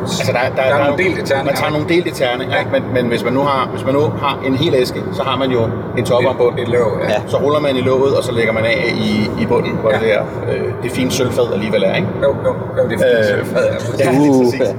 Altså, 0.00 0.32
der, 0.32 0.38
der, 0.56 0.68
der 0.68 0.74
er 0.74 0.84
nogle 0.84 1.04
delte 1.04 1.22
terninger. 1.22 1.44
Man 1.44 1.54
tager 1.54 1.70
nogle 1.72 1.88
delte 1.88 2.10
terninger, 2.10 2.54
Ja. 2.54 2.60
ikke? 2.60 2.70
Men, 2.72 2.82
men 2.94 3.06
hvis, 3.06 3.24
man 3.24 3.32
nu 3.32 3.40
har, 3.40 3.68
hvis 3.72 3.84
man 3.84 3.94
nu 3.94 4.00
har 4.00 4.38
en 4.46 4.54
hel 4.54 4.74
æske, 4.74 5.00
så 5.12 5.22
har 5.22 5.36
man 5.38 5.50
jo 5.50 5.60
en 5.98 6.04
top 6.04 6.24
og 6.24 6.30
en 6.30 6.36
bund. 6.36 6.58
Et 6.58 6.68
låg, 6.68 6.88
ja. 7.02 7.08
Ja. 7.12 7.20
Så 7.26 7.36
ruller 7.36 7.60
man 7.60 7.76
i 7.76 7.80
låget, 7.80 8.16
og 8.16 8.24
så 8.24 8.32
lægger 8.32 8.52
man 8.52 8.64
af 8.64 8.92
i, 8.96 9.30
i 9.42 9.46
bunden, 9.46 9.72
hvor 9.80 9.90
Ja. 9.90 9.96
det 9.98 10.08
der 10.08 10.22
øh, 10.52 10.72
det 10.82 10.90
fine 10.90 11.10
sølvfad 11.10 11.52
alligevel 11.52 11.82
er, 11.82 11.94
ikke? 11.94 12.08
Jo, 12.22 12.36
jo, 12.44 12.52
jo, 12.78 12.88
det 12.88 12.94
er 12.94 12.98
fint. 13.28 13.38
Øh, 13.40 13.46
Fad 13.46 13.66
er 13.68 13.74
præcis. 13.74 14.00
Ja, 14.00 14.10
Uh, 14.10 14.22
lige 14.22 14.44
præcis. 14.44 14.74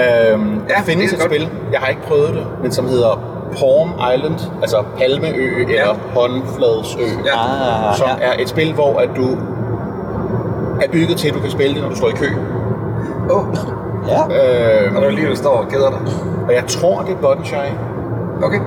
Øhm, 0.00 0.60
Ja, 0.68 0.74
der 0.74 0.82
findes 0.82 1.10
det 1.10 1.18
et 1.18 1.24
er 1.24 1.28
godt. 1.28 1.32
spil, 1.34 1.48
jeg 1.72 1.80
har 1.80 1.88
ikke 1.88 2.02
prøvet 2.02 2.28
det, 2.28 2.46
men 2.62 2.72
som 2.72 2.88
hedder 2.88 3.20
Palm 3.58 3.90
Island, 4.14 4.34
altså 4.62 4.76
Palmeø 4.98 5.64
eller 5.68 5.94
Håndfladesø, 6.14 6.98
Ja. 7.24 7.88
Ah, 7.90 7.96
som 7.96 8.08
ja. 8.20 8.26
er 8.26 8.32
et 8.38 8.48
spil, 8.48 8.72
hvor 8.72 8.98
at 8.98 9.08
du 9.16 9.28
er 10.84 10.88
bygget 10.92 11.16
til, 11.16 11.28
at 11.28 11.34
du 11.34 11.40
kan 11.40 11.50
spille 11.50 11.74
det, 11.74 11.82
når 11.82 11.88
du 11.90 11.96
står 11.96 12.08
i 12.08 12.12
kø. 12.12 12.26
Åh, 13.30 13.44
Ja. 14.08 14.20
Øhm, 14.86 14.96
og 14.96 15.02
du 15.02 15.06
alligevel 15.06 15.36
står 15.36 15.50
og 15.56 15.68
keder 15.68 15.90
dig. 15.90 15.98
og 16.48 16.54
jeg 16.54 16.64
tror, 16.66 17.02
det 17.02 17.12
er 17.12 17.16
button 17.16 17.44
shy. 17.44 17.54
Okay. 18.42 18.60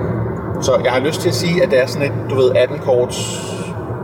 Så 0.60 0.72
jeg 0.84 0.92
har 0.92 1.00
lyst 1.00 1.20
til 1.20 1.28
at 1.28 1.34
sige, 1.34 1.62
at 1.62 1.70
det 1.70 1.82
er 1.82 1.86
sådan 1.86 2.06
et, 2.06 2.12
du 2.30 2.34
ved, 2.34 2.52
18 2.56 2.78
korts 2.78 3.16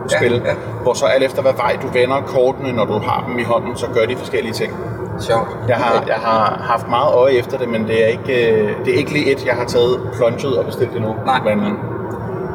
spil, 0.09 0.33
Ja, 0.33 0.39
ja, 0.39 0.49
ja. 0.49 0.55
hvor 0.83 0.93
så 0.95 1.05
alt 1.07 1.25
efter 1.25 1.43
hvad 1.43 1.53
vej 1.57 1.77
du 1.83 1.87
vender 1.93 2.17
kortene, 2.27 2.73
når 2.73 2.85
du 2.85 2.93
har 2.93 3.25
dem 3.29 3.39
i 3.39 3.43
hånden, 3.43 3.77
så 3.77 3.87
gør 3.95 4.07
de 4.07 4.17
forskellige 4.17 4.53
ting. 4.53 4.73
Sjovt. 5.21 5.49
Jeg 5.69 5.77
har, 5.77 6.05
jeg 6.07 6.15
har 6.17 6.63
haft 6.69 6.89
meget 6.89 7.15
øje 7.15 7.33
efter 7.33 7.59
det, 7.59 7.69
men 7.69 7.87
det 7.89 8.05
er 8.05 8.09
ikke, 8.09 8.53
øh, 8.53 8.69
det 8.85 8.95
er 8.95 8.99
ikke 8.99 9.13
lige 9.13 9.33
et, 9.33 9.47
jeg 9.47 9.55
har 9.55 9.65
taget 9.65 10.01
plunget 10.17 10.59
og 10.59 10.65
bestilt 10.65 10.97
endnu. 10.97 11.15
Nej. 11.27 11.41
Men 11.55 11.59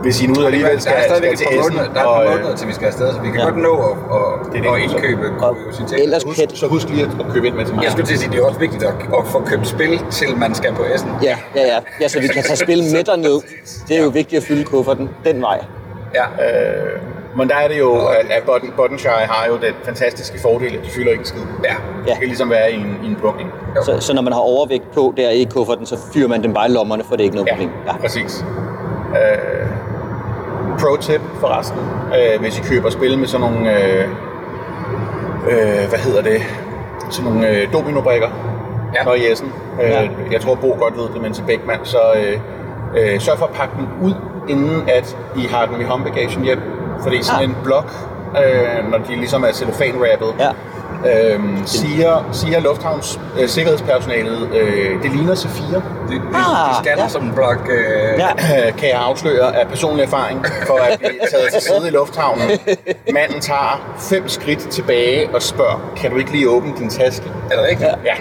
hvis 0.06 0.22
I 0.22 0.26
nu 0.28 0.46
alligevel 0.46 0.82
skal, 0.82 0.94
skal 1.10 1.38
til 1.38 1.48
Essen, 1.60 1.76
der 1.78 1.84
er 1.84 2.22
et 2.22 2.28
og, 2.28 2.32
måneder, 2.32 2.56
til 2.56 2.68
vi 2.68 2.74
skal 2.74 2.86
afsted, 2.88 3.14
så 3.14 3.20
vi 3.22 3.28
kan 3.30 3.40
Ja. 3.40 3.44
godt 3.46 3.58
nå 3.58 3.74
at, 3.90 3.98
at, 4.18 4.54
Det 4.54 4.64
det, 4.64 4.70
at 4.70 4.80
indkøbe 4.86 5.26
Og 5.42 5.56
kuriositeter. 5.56 6.04
ellers 6.04 6.24
husk, 6.24 6.40
kan, 6.40 6.56
så 6.56 6.68
husk 6.68 6.90
lige 6.90 7.04
at, 7.04 7.10
købe 7.34 7.48
ind 7.48 7.56
med 7.56 7.66
til 7.66 7.76
mig. 7.76 7.84
Jeg 7.84 7.92
skulle 7.92 8.08
til 8.08 8.14
at 8.14 8.20
sige, 8.20 8.32
det 8.32 8.40
er 8.40 8.46
også 8.46 8.60
vigtigt 8.60 8.84
at, 8.84 8.94
at 9.20 9.24
få 9.34 9.40
købt 9.46 9.68
spil, 9.68 10.02
til 10.12 10.38
man 10.38 10.56
skal 10.56 10.74
på 10.74 10.84
Essen. 10.96 11.12
ja, 11.24 11.38
ja, 11.56 11.62
ja, 11.62 11.80
ja, 12.02 12.08
så 12.08 12.20
vi 12.20 12.28
kan 12.28 12.44
tage 12.44 12.58
spil 12.58 12.82
med 12.94 13.04
derned. 13.10 13.38
Det 13.88 13.98
er 14.00 14.04
jo 14.04 14.10
vigtigt 14.10 14.42
at 14.42 14.48
fylde 14.48 14.64
kufferten 14.64 15.10
den 15.26 15.42
vej. 15.42 15.60
Ja. 16.16 16.24
Øh, 16.24 17.02
men 17.38 17.50
der 17.50 17.56
er 17.56 17.68
det 17.68 17.80
jo, 17.80 17.96
at, 18.06 18.26
at 18.32 18.44
Buttonshire 18.78 19.14
har 19.30 19.48
jo 19.48 19.54
den 19.54 19.74
fantastiske 19.86 20.40
fordel, 20.42 20.76
at 20.78 20.84
de 20.86 20.90
fylder 20.90 21.12
ikke 21.12 21.26
skid. 21.26 21.42
Ja. 21.64 21.76
Det 22.08 22.16
skal 22.16 22.28
ligesom 22.28 22.50
være 22.50 22.72
i 22.72 22.76
en, 22.76 22.98
i 23.04 23.08
en 23.08 23.16
plukning. 23.16 23.50
Så, 23.86 24.00
så 24.00 24.14
når 24.14 24.22
man 24.22 24.34
har 24.34 24.40
overvægt 24.40 24.92
på 24.94 25.14
der 25.18 25.30
i 25.30 25.48
kufferten, 25.52 25.86
så 25.86 25.98
fyrer 26.14 26.28
man 26.28 26.44
dem 26.44 26.54
bare 26.54 26.70
i 26.70 26.72
lommerne, 26.72 27.04
for 27.04 27.16
det 27.16 27.20
er 27.22 27.24
ikke 27.24 27.36
noget 27.36 27.50
problem. 27.52 27.70
Ja, 27.88 27.98
præcis. 27.98 28.46
Øh, 29.10 29.68
pro 30.80 30.96
tip 31.02 31.22
forresten, 31.40 31.80
øh, 32.18 32.42
hvis 32.42 32.60
I 32.60 32.62
køber 32.62 32.90
spil 32.90 33.18
med 33.18 33.28
sådan 33.28 33.52
nogle, 33.52 33.74
øh, 33.84 34.06
øh, 35.50 35.90
hvad 35.90 36.00
hedder 36.00 36.22
det, 36.22 36.42
sådan 37.10 37.32
nogle 37.32 37.50
øh, 37.50 37.74
dominobrikker, 37.74 38.28
Ja. 38.94 39.02
ja. 39.04 39.10
og 39.10 39.18
i 39.18 39.32
Essen. 39.32 39.52
Øh, 39.84 39.90
Ja. 39.90 40.08
Jeg 40.32 40.42
tror, 40.42 40.56
Bo 40.56 40.76
godt 40.80 40.98
ved 40.98 41.04
det, 41.14 41.22
men 41.22 41.34
til 41.34 41.44
Beckmann, 41.48 41.80
så 41.86 41.98
øh, 42.16 42.40
øh, 43.14 43.20
sørg 43.20 43.38
for 43.38 43.46
at 43.46 43.52
pakke 43.52 43.74
den 43.78 43.88
ud, 44.08 44.14
inden 44.48 44.84
at 44.90 45.18
I 45.36 45.46
har 45.52 45.66
den 45.66 45.82
i 45.82 45.84
håndbagagen 45.84 46.44
hjem. 46.44 46.60
Fordi 47.04 47.24
sådan 47.24 47.40
Ah. 47.44 47.50
en 47.50 47.56
blok, 47.64 47.92
øh, 48.46 48.92
når 48.92 48.98
de 48.98 49.16
ligesom 49.16 49.44
er 49.44 49.48
cellofan-wrappet, 49.48 50.34
Ja. 50.40 50.50
Øhm, 51.06 51.62
siger, 51.66 52.30
siger 52.32 52.60
lufthavns 52.60 53.20
øh, 53.40 53.50
sikkerhedspersonalet, 53.50 54.50
øh, 54.56 55.04
det 55.04 55.12
ligner 55.12 55.36
C4. 55.36 55.74
Det, 55.76 55.82
det, 56.10 56.22
Ah, 56.34 56.70
de 56.70 56.76
scanner 56.86 57.04
ja. 57.04 57.10
som 57.10 57.24
en 57.24 57.34
blok. 57.34 57.70
Øh, 57.70 58.20
Ja. 58.20 58.30
Kan 58.80 58.90
jeg 58.90 58.98
afsløre 59.00 59.56
af 59.56 59.68
personlig 59.68 60.04
erfaring 60.04 60.46
for 60.68 60.74
at 60.78 60.98
blive 61.00 61.12
taget 61.32 61.54
til 61.54 61.62
side 61.62 61.88
i 61.88 61.92
lufthavnen. 61.92 62.50
Manden 63.14 63.40
tager 63.42 63.96
fem 64.00 64.28
skridt 64.30 64.60
tilbage 64.70 65.30
og 65.36 65.42
spørger, 65.42 65.92
kan 65.98 66.12
du 66.12 66.18
ikke 66.18 66.32
lige 66.32 66.50
åbne 66.50 66.74
din 66.80 66.90
taske? 66.90 67.26
Er 67.52 67.56
det 67.56 67.64
rigtigt? 67.70 67.90
Ja. 68.06 68.16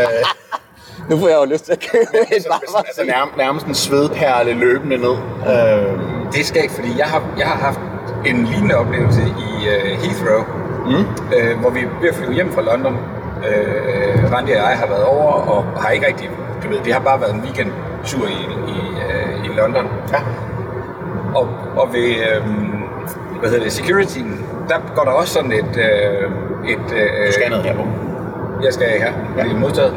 Øh, 0.00 0.24
Nu 1.10 1.18
får 1.18 1.28
jeg 1.28 1.36
jo 1.36 1.44
lyst 1.44 1.64
til 1.64 1.72
at 1.72 1.80
købe 1.92 2.06
et 2.30 2.34
altså, 2.34 2.48
altså 2.86 3.02
nærmest, 3.04 3.36
nærmest 3.36 3.66
en 3.66 3.74
svedperle 3.74 4.52
løbende 4.52 4.96
ned. 4.96 5.14
Øh, 5.46 5.92
Det 6.32 6.40
er 6.40 6.44
skægt, 6.44 6.72
fordi 6.72 6.88
jeg 6.98 7.06
har, 7.06 7.22
jeg 7.38 7.46
har 7.46 7.56
haft 7.58 7.78
en 8.26 8.44
lignende 8.44 8.74
oplevelse 8.76 9.20
i 9.22 9.68
uh, 9.68 10.02
Heathrow, 10.02 10.44
mm. 10.86 11.04
øh, 11.36 11.60
hvor 11.60 11.70
vi 11.70 11.80
ved 12.00 12.08
at 12.08 12.14
flyve 12.14 12.32
hjem 12.32 12.52
fra 12.52 12.62
London. 12.62 12.96
Øh, 13.48 14.32
Randi 14.32 14.50
og 14.52 14.56
jeg 14.56 14.78
har 14.78 14.86
været 14.86 15.04
over, 15.04 15.32
og 15.32 15.64
har 15.82 15.90
ikke 15.90 16.06
rigtig, 16.06 16.30
du 16.64 16.68
ved, 16.68 16.78
det 16.84 16.92
har 16.92 17.00
bare 17.00 17.20
været 17.20 17.34
en 17.34 17.40
weekendtur 17.40 18.26
i, 18.26 18.42
i, 18.74 18.78
uh, 19.06 19.44
i 19.46 19.48
London. 19.56 19.86
ja. 20.12 20.18
Og, 21.34 21.48
og 21.76 21.88
ved, 21.92 22.10
øh, 22.10 22.46
hvad 23.40 23.50
hedder 23.50 23.64
det, 23.64 23.72
securityen, 23.72 24.46
der 24.68 24.74
går 24.96 25.04
der 25.04 25.10
også 25.10 25.32
sådan 25.32 25.52
et, 25.52 25.76
øh, 25.76 26.30
et 26.72 26.92
øh, 26.92 27.26
Du 27.26 27.32
skal 27.32 27.50
noget 27.50 27.64
her 27.64 27.74
på. 27.74 27.82
jeg 28.64 28.72
skal 28.72 28.88
her, 28.88 29.12
ja. 29.36 29.42
det 29.42 29.52
er 29.52 29.58
modtaget. 29.58 29.94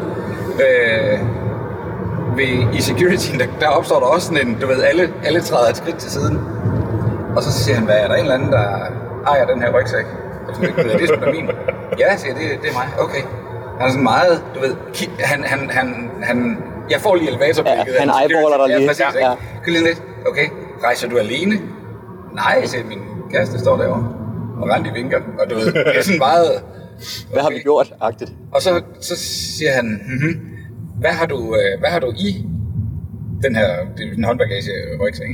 Øh, 0.66 1.20
ved, 2.38 2.74
I 2.74 2.82
security, 2.82 3.32
der, 3.40 3.46
der 3.60 3.68
opstår 3.68 4.00
der 4.00 4.06
også 4.06 4.28
sådan 4.28 4.48
en, 4.48 4.58
du 4.62 4.68
ved, 4.68 4.84
alle, 4.84 5.14
alle 5.24 5.42
træder 5.42 5.70
et 5.70 5.78
skridt 5.78 5.98
til 5.98 6.12
siden. 6.12 6.42
Og 7.36 7.44
så 7.44 7.52
siger 7.52 7.76
han, 7.76 7.86
hvad 7.86 7.96
er 7.96 8.08
der 8.08 8.16
en 8.16 8.22
eller 8.22 8.36
anden, 8.36 8.52
der 8.52 8.68
ejer 9.28 9.46
den 9.46 9.62
her 9.62 9.80
rygsæk? 9.80 10.06
Og 10.48 10.56
så 10.56 10.62
ved 10.62 10.70
jeg, 10.78 10.86
det 11.00 11.04
er 11.04 11.08
sgu 11.08 11.26
da 11.26 11.32
min. 11.32 11.48
Ja, 12.00 12.18
siger 12.18 12.34
jeg, 12.34 12.42
det, 12.52 12.62
det 12.64 12.70
er 12.70 12.74
mig. 12.74 12.88
Okay. 13.06 13.22
Han 13.80 13.88
er 13.88 13.92
sådan 13.92 14.04
meget, 14.04 14.44
du 14.56 14.60
ved, 14.60 14.74
han, 15.20 15.44
han, 15.44 15.70
han, 15.70 16.10
han, 16.24 16.58
jeg 16.90 17.00
får 17.02 17.16
lige 17.16 17.30
elevatorblikket. 17.30 17.94
Ja, 17.94 18.00
han 18.00 18.10
eyeballer 18.10 18.58
dig 18.62 18.68
Ja, 18.74 18.78
lige. 18.78 18.88
præcis, 18.88 19.02
Ja, 19.02 19.08
ikke? 19.10 19.30
ja. 19.68 19.72
Lige 19.72 19.84
lidt, 19.84 20.04
okay, 20.30 20.48
rejser 20.84 21.10
du 21.10 21.18
alene? 21.18 21.56
Nej, 22.34 22.66
siger 22.66 22.86
min 22.86 23.00
kæreste 23.32 23.60
står 23.60 23.78
derovre. 23.78 24.04
Og 24.62 24.70
Randi 24.70 24.90
vinker, 24.94 25.18
og 25.40 25.50
du 25.50 25.56
ved, 25.56 25.66
det 25.74 25.98
er 25.98 26.04
sådan 26.04 26.18
meget... 26.20 26.52
Hvad 27.34 27.42
har 27.42 27.50
vi 27.50 27.60
gjort? 27.60 27.94
Agtigt. 28.02 28.32
Og 28.52 28.62
så, 28.62 28.82
så 29.02 29.14
siger 29.58 29.72
han, 29.72 29.86
mm-hmm, 30.08 30.42
hvad, 31.00 31.12
har 31.12 31.26
du, 31.26 31.56
øh, 31.56 31.80
hvad 31.80 31.90
har 31.90 32.00
du 32.00 32.12
i 32.18 32.46
den 33.44 33.56
her 33.56 33.68
det 33.98 34.08
er 34.08 34.12
en 34.18 34.24
håndbagage 34.24 34.72
rygsæk? 35.02 35.28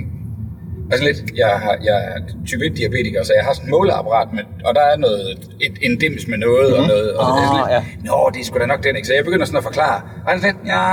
Sådan 0.98 1.07
lidt, 1.12 1.19
jeg, 1.43 1.48
har, 1.63 1.74
jeg 1.89 1.98
er 2.12 2.17
type 2.48 2.65
1 2.65 2.77
diabetiker, 2.77 3.24
så 3.24 3.33
jeg 3.38 3.43
har 3.45 3.53
sådan 3.53 3.67
et 3.67 3.71
måleapparat, 3.75 4.27
med, 4.33 4.43
og 4.65 4.71
der 4.75 4.81
er 4.81 4.98
noget, 4.98 5.21
et, 5.65 5.75
en 5.81 5.98
dims 6.00 6.27
med 6.27 6.38
noget 6.38 6.69
mm-hmm. 6.69 6.81
og 6.81 6.88
noget. 6.88 7.10
Og 7.19 7.24
er 7.29 7.41
jeg 7.41 7.48
sådan 7.48 7.75
Ah, 7.77 7.83
lidt, 7.83 8.05
Nå, 8.05 8.29
det 8.33 8.39
er 8.41 8.45
sgu 8.45 8.60
da 8.60 8.65
nok 8.65 8.83
den, 8.83 8.95
ikke? 8.95 9.07
Så 9.07 9.13
jeg 9.13 9.24
begynder 9.24 9.45
sådan 9.45 9.57
at 9.57 9.63
forklare. 9.63 9.98
Og 10.24 10.27
han 10.31 10.38
er 10.38 10.41
sådan 10.41 10.55
lidt, 10.55 10.67
ja, 10.74 10.88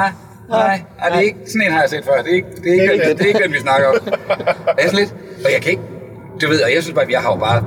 nej, 0.56 0.76
nej, 1.00 1.08
det 1.10 1.16
er 1.16 1.26
ikke, 1.30 1.38
sådan 1.46 1.62
en 1.66 1.72
har 1.72 1.80
jeg 1.84 1.90
set 1.94 2.04
før. 2.04 2.16
Det 2.24 2.30
er 2.34 2.38
ikke, 2.40 2.52
det 2.64 2.68
er 2.78 2.92
ikke, 2.92 3.04
den, 3.08 3.16
det 3.18 3.24
er 3.24 3.30
ikke 3.32 3.42
den, 3.46 3.52
vi 3.52 3.60
snakker 3.68 3.86
om. 3.88 3.94
Og 4.68 4.74
jeg 4.78 4.84
er 4.86 4.90
sådan 4.92 4.98
lidt, 5.04 5.12
og 5.44 5.50
jeg 5.54 5.60
kan 5.62 5.70
ikke, 5.74 5.86
du 6.40 6.46
ved, 6.52 6.60
og 6.66 6.70
jeg 6.74 6.82
synes 6.82 6.94
bare, 6.98 7.04
at 7.08 7.10
jeg 7.16 7.20
har 7.24 7.30
jo 7.34 7.38
bare, 7.48 7.60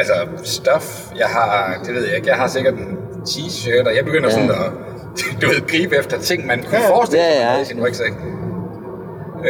altså, 0.00 0.14
stuff. 0.56 0.86
Jeg 1.22 1.28
har, 1.36 1.80
det 1.84 1.94
ved 1.94 2.04
jeg 2.08 2.16
ikke, 2.16 2.28
jeg 2.28 2.36
har 2.36 2.48
sikkert 2.56 2.74
en 2.74 2.88
t-shirt, 3.30 3.84
og 3.88 3.96
jeg 3.96 4.04
begynder 4.04 4.28
Ja. 4.28 4.34
sådan 4.34 4.50
at, 4.50 4.66
du 5.42 5.46
ved, 5.50 5.60
gribe 5.72 5.96
efter 5.96 6.18
ting, 6.18 6.46
man 6.46 6.58
kunne 6.62 6.80
forestille 6.88 7.24
Ja, 7.24 7.30
sig, 7.32 7.38
ja. 7.38 7.44
man 7.44 7.50
havde 7.52 7.62
i 7.62 7.66
sin 7.72 7.80
rygsæk. 7.86 8.12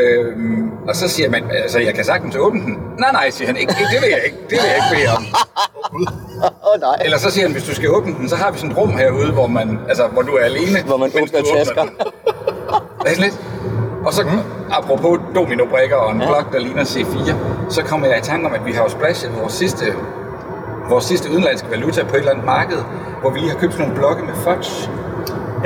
Øhm, 0.00 0.70
og 0.88 0.96
så 0.96 1.08
siger 1.08 1.30
man, 1.30 1.42
altså 1.50 1.78
jeg 1.78 1.94
kan 1.94 2.04
sagtens 2.04 2.37
åbne 2.37 2.61
den. 2.61 2.78
Nej, 2.99 3.12
nej, 3.12 3.30
siger 3.30 3.46
han, 3.46 3.56
ikke, 3.56 3.75
ikke, 3.80 3.90
det 3.94 4.02
vil 4.02 4.11
jeg 4.11 4.20
ikke, 4.25 4.38
det 4.50 4.50
vil 4.50 4.68
jeg 4.72 4.76
ikke 4.76 4.90
bede 4.96 5.16
om. 5.16 5.25
Åh 6.66 6.75
oh, 6.75 6.80
nej. 6.80 6.96
Eller 7.04 7.18
så 7.18 7.30
siger 7.30 7.44
han, 7.46 7.52
hvis 7.52 7.64
du 7.64 7.75
skal 7.75 7.90
åbne 7.90 8.14
den, 8.14 8.28
så 8.28 8.37
har 8.37 8.50
vi 8.50 8.58
sådan 8.58 8.70
et 8.70 8.76
rum 8.78 8.96
herude, 8.96 9.32
hvor, 9.32 9.46
man, 9.46 9.78
altså, 9.88 10.06
hvor 10.06 10.22
du 10.22 10.32
er 10.32 10.44
alene. 10.44 10.82
Hvor 10.87 10.96
man 10.96 11.11
åbner 11.22 11.42
tasker. 11.56 11.82
er 11.82 13.08
sådan 13.14 13.25
lidt. 13.25 13.40
Og 14.06 14.12
så, 14.12 14.22
mm. 14.22 14.38
apropos 14.70 15.20
dominobrikker 15.34 15.96
og 15.96 16.12
en 16.12 16.20
Ja. 16.20 16.25
ja. 16.26 16.30
blok, 16.32 16.52
der 16.52 16.58
ligner 16.58 16.84
C4, 16.84 17.34
så 17.70 17.82
kommer 17.84 18.06
jeg 18.06 18.18
i 18.18 18.20
tanke 18.22 18.46
om, 18.46 18.54
at 18.54 18.66
vi 18.66 18.72
har 18.72 18.82
jo 18.82 18.88
splashet 18.88 19.30
vores 19.40 19.52
sidste, 19.52 19.84
vores 20.88 21.04
sidste 21.04 21.30
udenlandske 21.30 21.70
valuta 21.70 22.04
på 22.04 22.14
et 22.14 22.18
eller 22.18 22.30
andet 22.30 22.46
marked, 22.46 22.78
hvor 23.20 23.30
vi 23.30 23.38
lige 23.38 23.50
har 23.50 23.58
købt 23.58 23.72
sådan 23.72 23.87
nogle 23.88 24.00
blokke 24.00 24.22
med 24.25 24.34
fudge. 24.34 24.90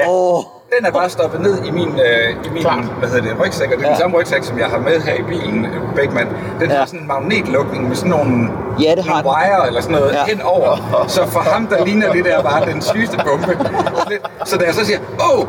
Åh, 0.08 0.42
Den 0.78 0.86
er 0.86 0.90
bare 0.90 1.10
stoppet 1.10 1.40
ned 1.40 1.64
i 1.64 1.70
min, 1.70 2.00
øh, 2.00 2.30
i 2.46 2.48
min 2.48 2.62
Klart. 2.62 2.84
hvad 2.98 3.08
hedder 3.08 3.22
det, 3.28 3.40
rygsæk, 3.40 3.70
og 3.72 3.76
det 3.78 3.82
er 3.84 3.88
Ja. 3.88 3.92
den 3.94 4.00
samme 4.00 4.16
rygsæk, 4.18 4.42
som 4.42 4.58
jeg 4.58 4.66
har 4.66 4.78
med 4.78 5.00
her 5.00 5.14
i 5.14 5.22
bilen, 5.22 5.66
Beckman. 5.96 6.28
Den 6.60 6.70
Ja. 6.70 6.76
har 6.76 6.86
sådan 6.86 7.00
en 7.00 7.06
magnetlukning 7.06 7.88
med 7.88 7.96
sådan 7.96 8.10
nogle, 8.10 8.48
Ja, 8.82 8.94
det 8.94 9.04
har 9.04 9.22
nogle 9.22 9.36
wire 9.38 9.66
eller 9.66 9.80
sådan 9.80 9.96
noget 9.96 10.12
Ja. 10.12 10.18
ja. 10.18 10.24
henover. 10.24 11.04
Så 11.08 11.26
for 11.26 11.40
ham, 11.40 11.66
der 11.66 11.84
ligner 11.84 12.12
det 12.12 12.24
der 12.24 12.42
bare 12.42 12.66
den 12.66 12.82
sygeste 12.82 13.16
bombe. 13.26 13.58
Så 14.44 14.56
da 14.56 14.64
jeg 14.64 14.74
så 14.74 14.84
siger, 14.84 14.98
oh, 15.32 15.46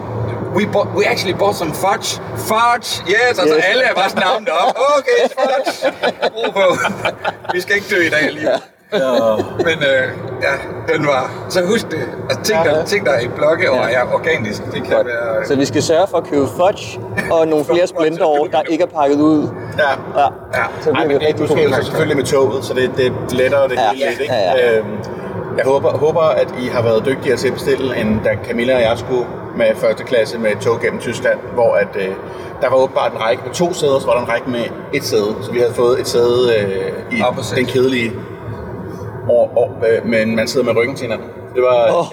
we, 0.56 0.66
bought, 0.74 0.90
we 0.98 1.06
actually 1.08 1.38
bought 1.38 1.58
some 1.58 1.74
fudge. 1.74 2.22
Fudge, 2.38 3.04
yes, 3.10 3.40
altså 3.40 3.56
Yes. 3.58 3.64
alle 3.72 3.84
er 3.84 3.94
bare 3.94 4.10
sådan 4.10 4.24
navnet 4.28 4.50
op. 4.50 4.74
Okay, 4.98 5.22
fudge. 5.38 5.94
Ro 6.36 6.52
på. 6.52 6.78
Vi 7.54 7.62
skal 7.62 7.76
ikke 7.76 7.88
dø 7.96 8.02
i 8.02 8.10
dag 8.10 8.48
lige. 8.94 9.46
Men 9.58 9.78
øh, 9.92 10.04
ja, 10.42 10.54
den 10.94 11.06
var... 11.08 11.32
Så 11.50 11.62
husk 11.66 11.92
det. 11.92 12.00
Altså, 12.30 12.44
ting, 12.44 12.66
der, 12.66 12.86
ting, 12.86 13.06
der 13.06 13.12
er 13.12 13.20
i 13.20 13.28
blokke 13.28 13.72
og 13.72 13.78
er 13.78 14.14
organisk, 14.14 14.62
det 14.66 14.84
kan 14.84 14.98
være... 15.06 15.46
Så 15.48 15.56
vi 15.56 15.66
skal 15.66 15.84
sørge 15.84 16.08
for 16.08 16.18
at 16.18 16.24
købe 16.24 16.48
fudge 16.48 17.00
og 17.32 17.48
nogle 17.48 17.66
flere 17.66 17.88
Splendor, 17.88 18.48
der 18.52 18.62
ikke 18.62 18.84
er 18.84 18.88
pakket 19.00 19.20
ud. 19.22 19.50
Ja. 19.78 20.20
Ja. 20.22 20.28
Ja. 20.54 20.64
Så 20.82 20.92
bliver 20.92 21.08
men 21.08 21.20
det 21.22 21.40
du 21.40 21.48
skal 21.48 21.64
jo 21.70 21.84
selvfølgelig 21.84 22.18
med 22.18 22.26
toget, 22.26 22.66
så 22.66 22.74
det, 22.74 22.92
det 22.98 23.12
lettere 23.32 23.64
det 23.68 23.76
Ja, 23.76 23.90
hele 23.94 24.10
lidt, 24.10 24.20
ikke? 24.22 24.34
ja, 24.34 24.52
ja. 24.72 24.78
Øhm, 24.78 24.88
Jeg 25.58 25.66
håber, 25.66 25.90
håber, 25.98 26.22
at 26.22 26.48
I 26.60 26.68
har 26.68 26.82
været 26.82 27.06
dygtigere 27.06 27.38
til 27.38 27.48
at 27.48 27.54
bestille, 27.54 27.98
end 27.98 28.20
da 28.24 28.30
Camilla 28.48 28.76
og 28.76 28.82
jeg 28.82 28.94
skulle 28.98 29.26
med 29.58 29.66
første 29.76 30.04
klasse 30.04 30.38
med 30.40 30.50
tog 30.62 30.80
gennem 30.82 31.00
Tyskland, 31.00 31.40
hvor 31.54 31.74
at, 31.76 31.88
øh, 31.96 32.08
der 32.62 32.70
var 32.70 32.76
åbenbart 32.78 33.12
en 33.12 33.22
række 33.22 33.42
med 33.46 33.54
to 33.54 33.74
sæder, 33.74 34.00
så 34.00 34.06
var 34.08 34.14
der 34.14 34.22
en 34.22 34.30
række 34.30 34.50
med 34.50 34.64
et 34.94 35.04
sæde. 35.04 35.36
Så 35.42 35.52
vi 35.52 35.60
havde 35.60 35.74
fået 35.74 36.00
et 36.00 36.08
sæde 36.08 36.54
øh, 36.60 37.18
i 37.20 37.22
Opposite. 37.22 37.56
den 37.56 37.66
kedelige 37.66 38.12
år, 39.30 39.52
år, 39.56 39.86
øh, 39.88 40.06
men 40.06 40.36
man 40.36 40.48
sidder 40.48 40.66
med 40.66 40.76
ryggen 40.82 40.96
til 40.96 41.06
hinanden. 41.08 41.28
Det 41.56 41.64
var, 41.64 42.00
Åh, 42.00 42.06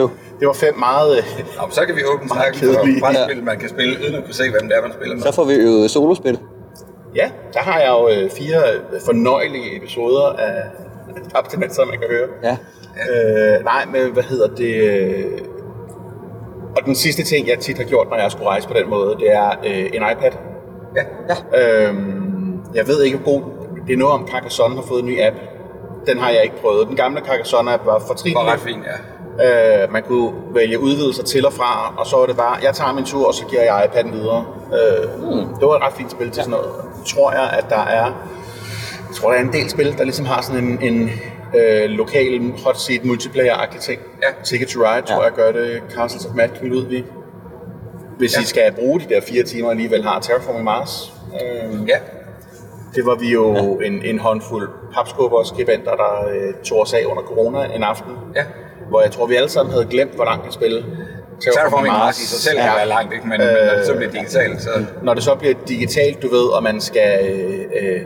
øv. 0.00 0.10
det 0.40 0.46
var 0.46 0.52
fem 0.52 0.74
meget... 0.78 1.18
Øh, 1.18 1.24
Nå, 1.56 1.62
men 1.66 1.72
så 1.72 1.84
kan 1.86 1.96
vi 1.96 2.02
åbne 2.04 2.28
snakken 2.28 2.60
for 2.60 2.86
brætspil, 3.00 3.44
man 3.44 3.58
kan 3.58 3.68
spille, 3.68 3.96
uden 4.02 4.14
at 4.14 4.24
kunne 4.24 4.34
se, 4.34 4.50
hvem 4.50 4.68
det 4.68 4.76
er, 4.76 4.82
man 4.82 4.92
spiller 4.92 5.14
med. 5.14 5.22
Så 5.22 5.32
får 5.32 5.44
vi 5.44 5.54
øvet 5.54 5.90
solospil. 5.90 6.38
ja, 7.14 7.30
der 7.52 7.60
har 7.60 7.78
jeg 7.80 7.88
jo 7.90 8.08
øh, 8.08 8.30
fire 8.30 8.60
fornøjelige 9.06 9.76
episoder 9.76 10.26
af 10.38 10.62
abstinenser, 11.34 11.84
man 11.84 11.98
kan 11.98 12.08
høre. 12.10 12.28
Ja. 12.44 12.56
Øh, 13.10 13.64
nej, 13.64 13.84
men 13.92 14.12
hvad 14.12 14.22
hedder 14.22 14.46
det? 14.48 14.74
øh, 14.74 15.24
Og 16.76 16.84
den 16.86 16.94
sidste 16.94 17.22
ting, 17.24 17.48
jeg 17.48 17.58
tit 17.58 17.76
har 17.78 17.84
gjort, 17.84 18.06
når 18.10 18.16
jeg 18.16 18.30
skulle 18.30 18.48
rejse 18.48 18.68
på 18.68 18.74
den 18.74 18.90
måde, 18.90 19.16
det 19.20 19.32
er 19.32 19.50
øh, 19.66 19.86
en 19.94 20.02
iPad. 20.12 20.32
Ja. 20.96 21.04
Øhm, 21.88 22.60
jeg 22.74 22.88
ved 22.88 23.02
ikke, 23.02 23.16
hvor 23.18 23.32
god... 23.32 23.42
Det 23.86 23.92
er 23.92 23.96
noget 23.98 24.14
om, 24.14 24.28
Carcassonne 24.28 24.76
har 24.76 24.82
fået 24.82 25.00
en 25.02 25.06
ny 25.08 25.20
app. 25.22 25.36
Den 26.06 26.18
har 26.18 26.30
jeg 26.30 26.42
ikke 26.44 26.60
prøvet. 26.62 26.88
Den 26.88 26.96
gamle 26.96 27.20
Carcassonne-app 27.20 27.86
var 27.86 28.02
fortrinlig. 28.06 28.34
var 28.36 28.52
ret 28.52 28.60
fint, 28.60 28.84
ja. 28.86 29.82
Øh, 29.82 29.92
man 29.92 30.02
kunne 30.02 30.32
vælge 30.54 30.78
udvidelser 30.80 31.22
til 31.24 31.46
og 31.46 31.52
fra, 31.52 31.94
og 31.98 32.06
så 32.06 32.16
var 32.16 32.26
det 32.26 32.36
bare, 32.36 32.56
jeg 32.62 32.74
tager 32.74 32.92
min 32.92 33.04
tur, 33.04 33.26
og 33.26 33.34
så 33.34 33.44
giver 33.46 33.62
jeg 33.62 33.88
iPad'en 33.92 34.12
videre. 34.12 34.44
Øh, 34.72 35.10
Hmm. 35.20 35.54
Det 35.60 35.68
var 35.68 35.76
et 35.76 35.82
ret 35.82 35.92
fint 35.92 36.10
spil 36.10 36.26
til 36.30 36.34
sådan 36.42 36.50
noget. 36.50 36.70
Tror 37.06 37.32
jeg, 37.32 37.50
at 37.58 37.64
der 37.70 37.80
er, 37.84 38.04
jeg 39.08 39.16
tror, 39.16 39.30
der 39.30 39.38
er 39.38 39.42
en 39.42 39.52
del 39.52 39.70
spil, 39.70 39.98
der 39.98 40.04
ligesom 40.04 40.26
har 40.26 40.42
sådan 40.42 40.64
en, 40.64 40.78
en 40.82 41.10
øh, 41.56 41.90
lokal 41.90 42.52
hot 42.64 42.76
seat 42.80 43.00
multiplayer-agtig 43.04 43.80
ting. 43.80 44.00
Ja. 44.22 44.28
Ticket 44.44 44.68
to 44.68 44.80
Ride, 44.80 45.06
tror 45.06 45.16
Ja. 45.16 45.22
jeg, 45.22 45.32
gør 45.32 45.52
det. 45.52 45.82
Castles 45.96 46.26
of 46.26 46.34
Mad 46.34 46.48
King 46.48 46.72
Ludvig. 46.72 47.04
Hvis 48.18 48.36
Ja. 48.36 48.42
I 48.42 48.44
skal 48.44 48.72
bruge 48.72 49.00
de 49.00 49.04
der 49.14 49.20
fire 49.20 49.42
timer 49.42 49.70
alligevel 49.70 50.04
har 50.04 50.20
Terraforming 50.20 50.64
Mars. 50.64 51.12
Øh, 51.34 51.88
Ja, 51.88 51.96
det 52.94 53.06
var 53.06 53.14
vi 53.14 53.32
jo 53.32 53.54
ja. 53.80 53.86
en, 53.86 54.02
en 54.04 54.18
håndfuld 54.18 54.68
papskubber 54.94 55.36
og 55.38 55.46
skribenter, 55.46 55.90
der 55.90 56.28
øh, 56.34 56.54
tog 56.64 56.80
os 56.80 56.92
af 56.92 57.04
under 57.06 57.22
corona 57.22 57.64
en 57.76 57.82
aften. 57.82 58.12
ja. 58.36 58.42
Hvor 58.88 59.00
jeg 59.02 59.10
tror, 59.10 59.26
vi 59.26 59.34
alle 59.34 59.48
sammen 59.48 59.72
havde 59.72 59.86
glemt, 59.90 60.14
hvor 60.14 60.24
langt 60.24 60.44
det 60.44 60.54
spil. 60.54 60.84
Terraforming 61.40 61.92
Mars 61.94 62.18
i 62.22 62.26
sig 62.26 62.38
selv 62.38 62.58
kan 62.58 62.70
være 62.76 62.88
langt, 62.88 63.12
ikke? 63.12 63.28
Men, 63.28 63.38
men 63.38 63.48
når 63.48 63.74
det 63.76 63.86
så 63.86 63.94
bliver 63.96 64.10
digitalt, 64.10 64.62
så... 64.62 64.70
Når 65.02 65.14
det 65.14 65.22
så 65.22 65.34
bliver 65.34 65.54
digitalt, 65.68 66.22
du 66.22 66.28
ved, 66.28 66.46
og 66.56 66.62
man 66.62 66.80
skal... 66.80 67.30
Øh, 67.30 67.60
øh, 67.82 68.00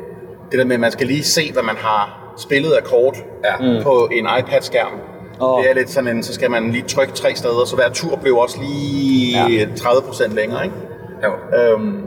det 0.51 0.59
der 0.59 0.65
med, 0.65 0.75
at 0.75 0.81
man 0.81 0.93
skal 0.93 1.07
lige 1.07 1.25
se, 1.25 1.53
hvad 1.53 1.63
man 1.63 1.77
har 1.77 2.35
spillet 2.39 2.73
af 2.73 2.85
kort 2.85 3.17
Ja. 3.45 3.83
på 3.83 4.09
en 4.13 4.27
iPad-skærm. 4.39 4.93
Åh. 5.41 5.63
Det 5.63 5.71
er 5.71 5.75
lidt 5.75 5.91
sådan 5.91 6.17
en, 6.17 6.23
så 6.23 6.35
skal 6.35 6.51
man 6.51 6.71
lige 6.71 6.85
trykke 6.89 7.13
tre 7.13 7.35
steder, 7.35 7.65
så 7.65 7.77
hver 7.77 7.89
tur 7.91 8.17
blev 8.17 8.37
også 8.37 8.59
lige 8.61 9.39
Ja. 9.59 9.65
30% 9.65 10.35
længere, 10.35 10.65
ikke? 10.65 10.77
Jo. 11.25 11.59
Øhm, 11.59 12.05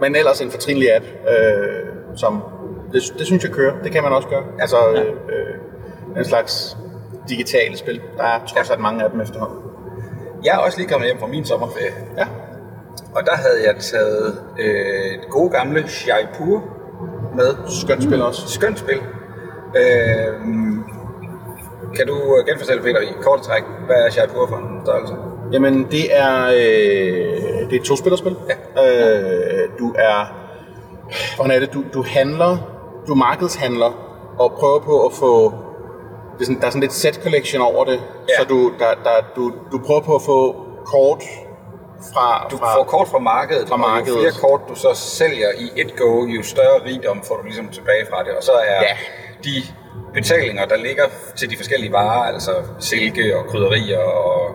men 0.00 0.16
ellers 0.16 0.40
en 0.40 0.50
fortrinlig 0.50 0.94
app, 0.96 1.04
øh, 1.04 2.16
som 2.16 2.42
det, 2.92 3.02
det 3.18 3.26
synes 3.26 3.44
jeg 3.44 3.52
kører. 3.52 3.74
Det 3.82 3.92
kan 3.92 4.02
man 4.02 4.12
også 4.12 4.28
gøre. 4.28 4.44
Altså 4.60 4.76
øh, 4.96 5.06
øh, 5.06 6.18
en 6.18 6.24
slags 6.24 6.76
digitale 7.28 7.76
spil. 7.76 8.00
Der 8.16 8.24
er 8.24 8.38
trods 8.46 8.70
alt 8.70 8.80
mange 8.80 9.04
af 9.04 9.10
dem 9.10 9.20
efterhånden. 9.20 9.58
Jeg 10.44 10.54
er 10.54 10.58
også 10.58 10.78
lige 10.78 10.88
kommet 10.88 11.08
hjem 11.08 11.18
fra 11.18 11.26
min 11.26 11.44
sommerferie, 11.44 11.92
Ja. 12.18 12.26
og 13.14 13.22
der 13.26 13.36
havde 13.36 13.66
jeg 13.66 13.74
taget 13.80 14.38
øh, 14.60 15.12
det 15.22 15.30
gode 15.30 15.50
gamle 15.50 15.84
Jaipur 16.06 16.64
med. 17.34 17.54
Skønt 17.82 18.02
spil 18.02 18.22
også. 18.22 18.48
Skønt 18.48 18.78
spil. 18.78 18.98
Øh, 19.76 20.34
kan 21.96 22.06
du 22.06 22.14
øh, 22.38 22.46
genfortælle, 22.46 22.82
Peter, 22.82 23.00
i 23.00 23.12
kort 23.22 23.42
træk, 23.42 23.62
hvad 23.86 23.96
er 23.96 24.10
Jaipur 24.16 24.46
for 24.46 24.56
en 24.56 24.80
størrelse? 24.84 25.14
Jamen, 25.52 25.86
det 25.90 26.16
er, 26.16 26.46
øh, 26.46 27.70
det 27.70 27.72
er 27.76 27.80
et 27.80 27.84
to-spillerspil. 27.84 28.36
Ja. 28.76 28.84
Øh, 28.84 29.68
du 29.78 29.94
er... 29.98 30.32
Hvordan 31.36 31.56
er 31.56 31.60
det? 31.60 31.72
Du, 31.74 31.84
du 31.94 32.02
handler... 32.02 32.56
Du 33.06 33.12
er 33.12 33.16
markedshandler 33.16 33.92
og 34.38 34.52
prøver 34.52 34.78
på 34.80 35.06
at 35.06 35.12
få... 35.12 35.52
Det 36.34 36.40
er 36.40 36.44
sådan, 36.44 36.60
der 36.60 36.66
er 36.66 36.70
sådan 36.70 36.80
lidt 36.80 36.92
set 36.92 37.14
collection 37.22 37.62
over 37.62 37.84
det. 37.84 38.00
Ja. 38.28 38.42
Så 38.42 38.44
du, 38.48 38.72
der, 38.78 38.86
der, 39.04 39.10
du, 39.36 39.52
du 39.72 39.78
prøver 39.86 40.00
på 40.00 40.14
at 40.14 40.22
få 40.22 40.56
kort 40.86 41.22
fra... 42.14 42.46
Du 42.50 42.56
fra 42.56 42.76
får 42.76 42.84
kort 42.84 43.08
fra 43.08 43.18
markedet, 43.18 43.68
Fra 43.68 43.74
og 43.74 43.80
markedet. 43.80 44.16
jo 44.16 44.20
flere 44.20 44.32
kort 44.40 44.60
du 44.68 44.74
så 44.74 44.88
sælger 44.94 45.48
i 45.58 45.80
et 45.80 45.96
go, 45.96 46.24
jo 46.26 46.42
større 46.42 46.78
rigdom 46.86 47.22
får 47.28 47.36
du 47.36 47.42
ligesom 47.44 47.68
tilbage 47.68 48.06
fra 48.10 48.22
det. 48.24 48.32
Og 48.36 48.42
så 48.42 48.52
er 48.52 48.82
Ja. 48.82 48.96
de 49.44 49.54
betalinger, 50.14 50.64
der 50.66 50.76
ligger 50.76 51.04
til 51.36 51.50
de 51.50 51.56
forskellige 51.56 51.92
varer, 51.92 52.32
altså 52.32 52.50
silke 52.78 53.36
og 53.38 53.46
krydderier 53.46 53.98
og 53.98 54.50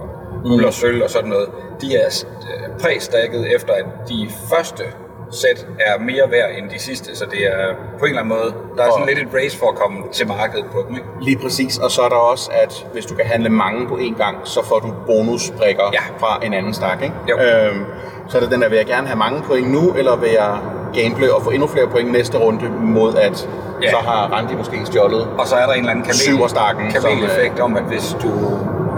uld 0.45 0.65
og 0.65 0.73
sølv 0.73 1.04
og 1.04 1.10
sådan 1.10 1.30
noget, 1.30 1.47
de 1.82 1.95
er 1.95 2.23
øh, 2.41 2.80
præstakket 2.82 3.56
efter, 3.56 3.73
at 3.73 3.86
de 4.10 4.28
første 4.54 4.84
sæt 5.32 5.67
er 5.80 5.99
mere 5.99 6.32
værd 6.32 6.49
end 6.58 6.69
de 6.69 6.80
sidste, 6.80 7.15
så 7.17 7.25
det 7.32 7.45
er 7.47 7.67
på 7.99 8.06
en 8.06 8.10
eller 8.10 8.21
anden 8.21 8.38
måde, 8.38 8.54
der 8.78 8.84
er 8.84 8.89
sådan 8.91 9.08
lidt 9.08 9.19
et 9.19 9.28
race 9.34 9.58
for 9.58 9.67
at 9.69 9.75
komme 9.75 9.97
til 10.12 10.28
markedet 10.28 10.65
på 10.71 10.86
dem, 10.88 10.95
ikke? 10.95 11.08
Lige 11.21 11.38
præcis, 11.38 11.78
og 11.78 11.91
så 11.91 12.02
er 12.02 12.10
der 12.10 12.15
også, 12.15 12.49
at 12.54 12.88
hvis 12.93 13.06
du 13.06 13.15
kan 13.15 13.25
handle 13.25 13.49
mange 13.49 13.88
på 13.88 13.95
én 13.95 14.17
gang, 14.23 14.38
så 14.43 14.65
får 14.65 14.80
du 14.80 14.93
bonusbrikker 15.06 15.84
Ja. 15.93 15.99
fra 16.19 16.39
en 16.45 16.54
anden 16.54 16.73
stak, 16.73 17.02
ikke? 17.04 17.15
Jo. 17.30 17.38
Øhm, 17.39 17.86
så 18.30 18.38
er 18.38 18.41
det 18.41 18.52
den 18.52 18.62
der, 18.62 18.69
vil 18.69 18.75
jeg 18.78 18.86
gerne 18.86 19.08
have 19.08 19.17
mange 19.19 19.41
point 19.41 19.71
nu, 19.71 19.93
eller 19.97 20.15
vil 20.15 20.30
jeg 20.30 20.58
gamble 21.04 21.34
og 21.34 21.41
få 21.43 21.49
endnu 21.49 21.67
flere 21.67 21.88
point 21.88 22.12
næste 22.12 22.38
runde, 22.38 22.69
mod 22.82 23.15
at 23.15 23.49
Ja. 23.84 23.89
så 23.89 23.97
har 23.97 24.28
Randi 24.34 24.56
måske 24.56 24.78
stjålet. 24.86 25.28
Og 25.38 25.47
så 25.47 25.56
er 25.56 25.65
der 25.65 25.73
en 25.73 25.80
eller 25.80 25.91
anden 25.91 26.06
kamel, 26.06 26.15
Syverstakken, 26.15 26.91
som, 26.91 27.02
kameleffekt 27.12 27.60
om, 27.60 27.78
at 27.78 27.84
hvis 27.84 28.15
du, 28.23 28.30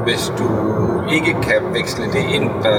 hvis 0.04 0.34
du 0.38 0.48
ikke 1.12 1.36
kan 1.42 1.56
veksle 1.74 2.06
det 2.06 2.24
ind, 2.36 2.50
der 2.64 2.76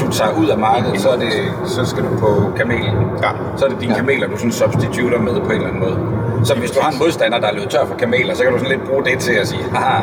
du 0.00 0.10
tager 0.12 0.30
ud 0.40 0.48
af 0.48 0.58
markedet, 0.58 1.00
så, 1.00 1.08
er 1.08 1.16
det, 1.16 1.32
så 1.66 1.84
skal 1.84 2.02
du 2.04 2.08
på 2.18 2.52
kamelen. 2.56 2.96
Ja. 3.22 3.28
Så 3.56 3.64
er 3.64 3.68
det 3.68 3.80
dine 3.80 3.94
kameler, 3.94 4.26
du 4.28 4.36
sådan 4.36 4.52
substituter 4.52 5.18
med 5.18 5.32
på 5.40 5.46
en 5.50 5.52
eller 5.52 5.66
anden 5.68 5.80
måde. 5.80 5.98
Så 6.44 6.54
hvis 6.54 6.70
du 6.70 6.80
har 6.80 6.90
en 6.90 6.98
modstander, 6.98 7.38
der 7.40 7.48
er 7.48 7.52
løbet 7.54 7.70
tør 7.70 7.84
for 7.86 7.94
kameler, 7.94 8.34
så 8.34 8.42
kan 8.42 8.52
du 8.52 8.58
sådan 8.58 8.78
lidt 8.78 8.88
bruge 8.88 9.04
det 9.04 9.18
til 9.18 9.32
at 9.32 9.48
sige, 9.48 9.62
haha, 9.72 10.02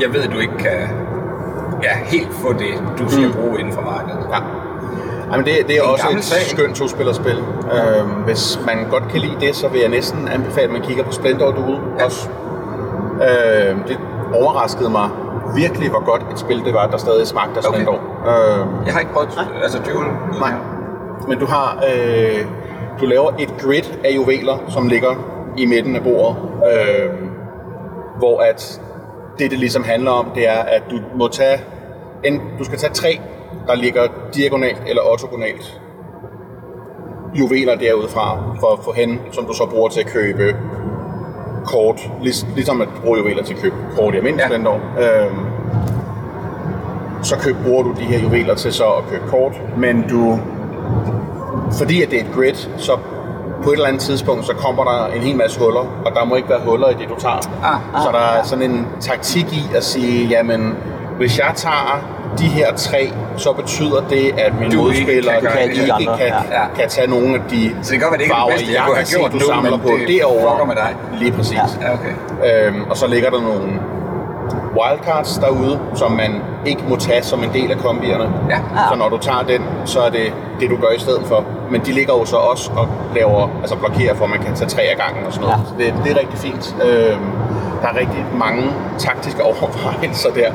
jeg 0.00 0.12
ved, 0.14 0.22
at 0.22 0.30
du 0.32 0.38
ikke 0.38 0.56
kan 0.58 0.78
ja, 1.82 1.94
helt 2.04 2.32
få 2.34 2.52
det, 2.52 2.74
du 2.98 3.10
skal 3.10 3.26
mm. 3.26 3.32
bruge 3.32 3.58
inden 3.60 3.74
for 3.74 3.80
markedet. 3.82 4.26
Ja. 4.32 4.38
Jamen 5.32 5.46
det, 5.46 5.54
det 5.68 5.76
er 5.78 5.82
en 5.82 5.88
også 5.90 6.06
et 6.16 6.24
sag. 6.24 6.42
skønt 6.42 6.76
to-spillerspil. 6.76 7.38
Øhm, 7.72 8.08
hvis 8.10 8.60
man 8.66 8.86
godt 8.90 9.08
kan 9.10 9.20
lide 9.20 9.36
det, 9.40 9.56
så 9.56 9.68
vil 9.68 9.80
jeg 9.80 9.88
næsten 9.88 10.28
anbefale, 10.28 10.66
at 10.66 10.72
man 10.72 10.82
kigger 10.82 11.04
på 11.04 11.12
Splendor 11.12 11.50
Duel 11.50 11.78
Ja. 11.98 12.04
også. 12.04 12.28
Øhm, 13.22 13.82
det 13.88 13.98
overraskede 14.34 14.90
mig 14.90 15.08
virkelig, 15.56 15.90
hvor 15.90 16.04
godt 16.04 16.22
et 16.32 16.38
spil 16.38 16.64
det 16.64 16.74
var, 16.74 16.86
der 16.86 16.96
stadig 16.96 17.26
smagte 17.26 17.58
af 17.60 17.68
Okay. 17.68 17.76
Splendor. 17.82 18.00
Øhm, 18.26 18.84
Jeg 18.86 18.92
har 18.92 19.00
ikke 19.00 19.12
prøvet, 19.12 19.28
altså 19.62 19.78
Duel. 19.78 20.06
Nej. 20.40 20.52
Men 21.28 21.38
du 21.38 21.46
har, 21.46 21.84
øh, 21.88 22.44
du 23.00 23.06
laver 23.06 23.30
et 23.38 23.54
grid 23.58 23.82
af 24.04 24.10
juveler, 24.16 24.58
som 24.68 24.88
ligger 24.88 25.10
i 25.56 25.66
midten 25.66 25.96
af 25.96 26.02
bordet, 26.02 26.36
øh, 26.72 27.10
hvor 28.18 28.40
at 28.40 28.80
det, 29.38 29.50
det 29.50 29.58
ligesom 29.58 29.84
handler 29.84 30.10
om, 30.10 30.26
det 30.34 30.48
er, 30.48 30.58
at 30.58 30.82
du 30.90 30.96
må 31.16 31.28
tage, 31.28 31.60
en, 32.24 32.40
du 32.58 32.64
skal 32.64 32.78
tage 32.78 32.92
tre, 32.92 33.20
der 33.66 33.74
ligger 33.74 34.02
diagonalt 34.34 34.82
eller 34.86 35.02
ortogonalt 35.02 35.80
juveler 37.34 37.74
derudfra, 37.74 38.38
for 38.60 38.66
at 38.72 38.78
få 38.84 38.92
hen, 38.92 39.20
som 39.32 39.44
du 39.44 39.52
så 39.52 39.66
bruger 39.66 39.88
til 39.88 40.00
at 40.00 40.06
købe 40.06 40.56
kort, 41.64 42.00
lig, 42.22 42.34
ligesom 42.54 42.80
at 42.80 42.88
du 42.96 43.00
bruger 43.02 43.18
juveler 43.18 43.42
til 43.42 43.54
at 43.54 43.60
købe 43.60 43.74
kort 43.96 44.14
i 44.14 44.16
almindelig 44.16 44.46
Ja. 44.50 44.70
ja. 44.98 45.24
øh, 45.26 45.32
så 47.22 47.36
køb, 47.38 47.56
bruger 47.64 47.82
du 47.82 47.92
de 47.92 48.04
her 48.04 48.18
juveler 48.18 48.54
til 48.54 48.72
så 48.72 48.84
at 48.84 49.04
købe 49.10 49.22
kort, 49.28 49.52
men 49.76 50.08
du, 50.08 50.38
fordi 51.78 52.02
at 52.02 52.10
det 52.10 52.20
er 52.20 52.24
et 52.24 52.30
grid, 52.34 52.54
så 52.78 52.96
på 53.62 53.68
et 53.70 53.74
eller 53.74 53.86
andet 53.88 54.02
tidspunkt, 54.02 54.46
så 54.46 54.54
kommer 54.54 54.84
der 54.84 55.06
en 55.06 55.20
hel 55.22 55.36
masse 55.36 55.60
huller, 55.60 55.80
og 56.06 56.12
der 56.14 56.24
må 56.24 56.36
ikke 56.36 56.48
være 56.48 56.60
huller 56.66 56.88
i 56.88 56.94
det, 56.94 57.08
du 57.08 57.14
tager. 57.18 57.36
Ah, 57.64 58.02
så 58.02 58.08
der 58.12 58.18
er 58.18 58.42
sådan 58.42 58.70
en 58.70 58.86
taktik 59.00 59.52
i 59.52 59.62
at 59.76 59.84
sige, 59.84 60.28
jamen, 60.28 60.74
hvis 61.16 61.38
jeg 61.38 61.52
tager 61.54 62.04
de 62.38 62.46
her 62.46 62.74
tre, 62.74 63.12
så 63.36 63.52
betyder 63.52 64.00
det, 64.10 64.38
at 64.38 64.52
min 64.60 64.70
Du 64.70 64.90
ikke 64.90 65.00
modspiller 65.00 65.32
kan 65.32 65.42
gøre 65.42 65.52
det. 65.66 65.70
ikke 65.76 65.92
andre. 65.92 66.16
kan, 66.18 66.26
Ja. 66.26 66.64
kan 66.80 66.88
tage 66.88 67.06
nogle 67.06 67.34
af 67.34 67.40
de 67.50 67.76
Så 67.82 67.92
det 67.92 68.00
kan 68.00 68.08
være, 68.10 68.18
det 68.18 68.20
ikke 68.20 68.32
er 68.32 68.36
det 68.36 68.42
farver, 68.42 68.50
bedste, 68.52 68.72
jeg 68.72 68.82
have 68.82 68.96
kan 68.96 69.06
se, 69.06 69.18
gjort 69.18 69.32
du 69.32 69.36
nu, 69.38 69.44
samler 69.46 69.76
på 69.78 69.88
det 70.00 70.08
derovre. 70.08 70.66
med 70.66 70.74
dig. 70.76 70.94
Lige 71.18 71.32
præcis. 71.32 71.58
Ja, 71.80 71.92
okay. 71.94 72.66
Øhm, 72.66 72.82
og 72.90 72.96
så 72.96 73.06
ligger 73.06 73.30
der 73.30 73.40
nogle 73.40 73.72
wildcards 74.78 75.38
derude, 75.38 75.78
som 75.94 76.12
man 76.12 76.42
ikke 76.66 76.82
må 76.88 76.96
tage 76.96 77.22
som 77.22 77.44
en 77.44 77.50
del 77.52 77.70
af 77.70 77.78
kombierne. 77.78 78.24
Ja. 78.50 78.58
Så 78.90 78.96
når 78.98 79.08
du 79.08 79.18
tager 79.18 79.42
den, 79.48 79.62
så 79.84 80.00
er 80.00 80.10
det 80.10 80.32
det, 80.60 80.70
du 80.70 80.76
gør 80.76 80.88
i 80.96 80.98
stedet 81.00 81.22
for. 81.26 81.44
Men 81.70 81.80
de 81.80 81.92
ligger 81.92 82.12
jo 82.14 82.24
så 82.24 82.36
også 82.36 82.70
og 82.76 82.88
laver, 83.14 83.48
altså 83.60 83.76
blokerer 83.76 84.14
for, 84.14 84.24
at 84.24 84.30
man 84.30 84.38
kan 84.42 84.54
tage 84.54 84.68
tre 84.68 84.82
af 84.82 84.96
gangen 84.96 85.26
og 85.26 85.32
sådan 85.32 85.48
noget. 85.48 85.62
Ja. 85.62 85.68
Så 85.68 85.74
det, 85.78 86.04
det 86.04 86.12
er 86.16 86.20
rigtig 86.20 86.38
fint. 86.38 86.76
Øhm, 86.84 87.20
der 87.82 87.88
er 87.88 87.96
rigtig 88.00 88.24
mange 88.34 88.62
taktiske 88.98 89.42
overvejelser 89.50 90.30
der. 90.30 90.50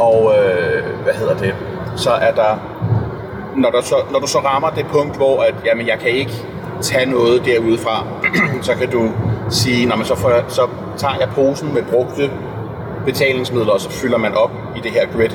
Og 0.00 0.34
øh, 0.38 1.02
hvad 1.02 1.14
hedder 1.14 1.36
det? 1.36 1.54
Så 1.96 2.10
er 2.10 2.32
der, 2.34 2.56
når, 3.56 3.70
der 3.70 3.80
så, 3.82 3.94
når 4.12 4.18
du 4.18 4.26
så 4.26 4.38
rammer 4.38 4.70
det 4.70 4.86
punkt, 4.86 5.16
hvor 5.16 5.42
at, 5.42 5.54
jamen, 5.66 5.86
jeg 5.86 5.98
kan 5.98 6.10
ikke 6.10 6.32
tage 6.82 7.06
noget 7.10 7.44
derudefra, 7.44 8.06
så 8.62 8.74
kan 8.74 8.90
du 8.90 9.10
sige, 9.50 9.86
når 9.86 9.96
man 9.96 10.06
så, 10.06 10.14
får, 10.16 10.30
jeg- 10.30 10.44
så 10.48 10.62
tager 10.96 11.14
jeg 11.20 11.28
posen 11.34 11.74
med 11.74 11.82
brugte 11.82 12.30
betalingsmidler, 13.04 13.72
og 13.72 13.80
så 13.80 13.90
fylder 13.90 14.18
man 14.18 14.34
op 14.34 14.50
i 14.76 14.80
det 14.80 14.90
her 14.90 15.06
grid 15.16 15.28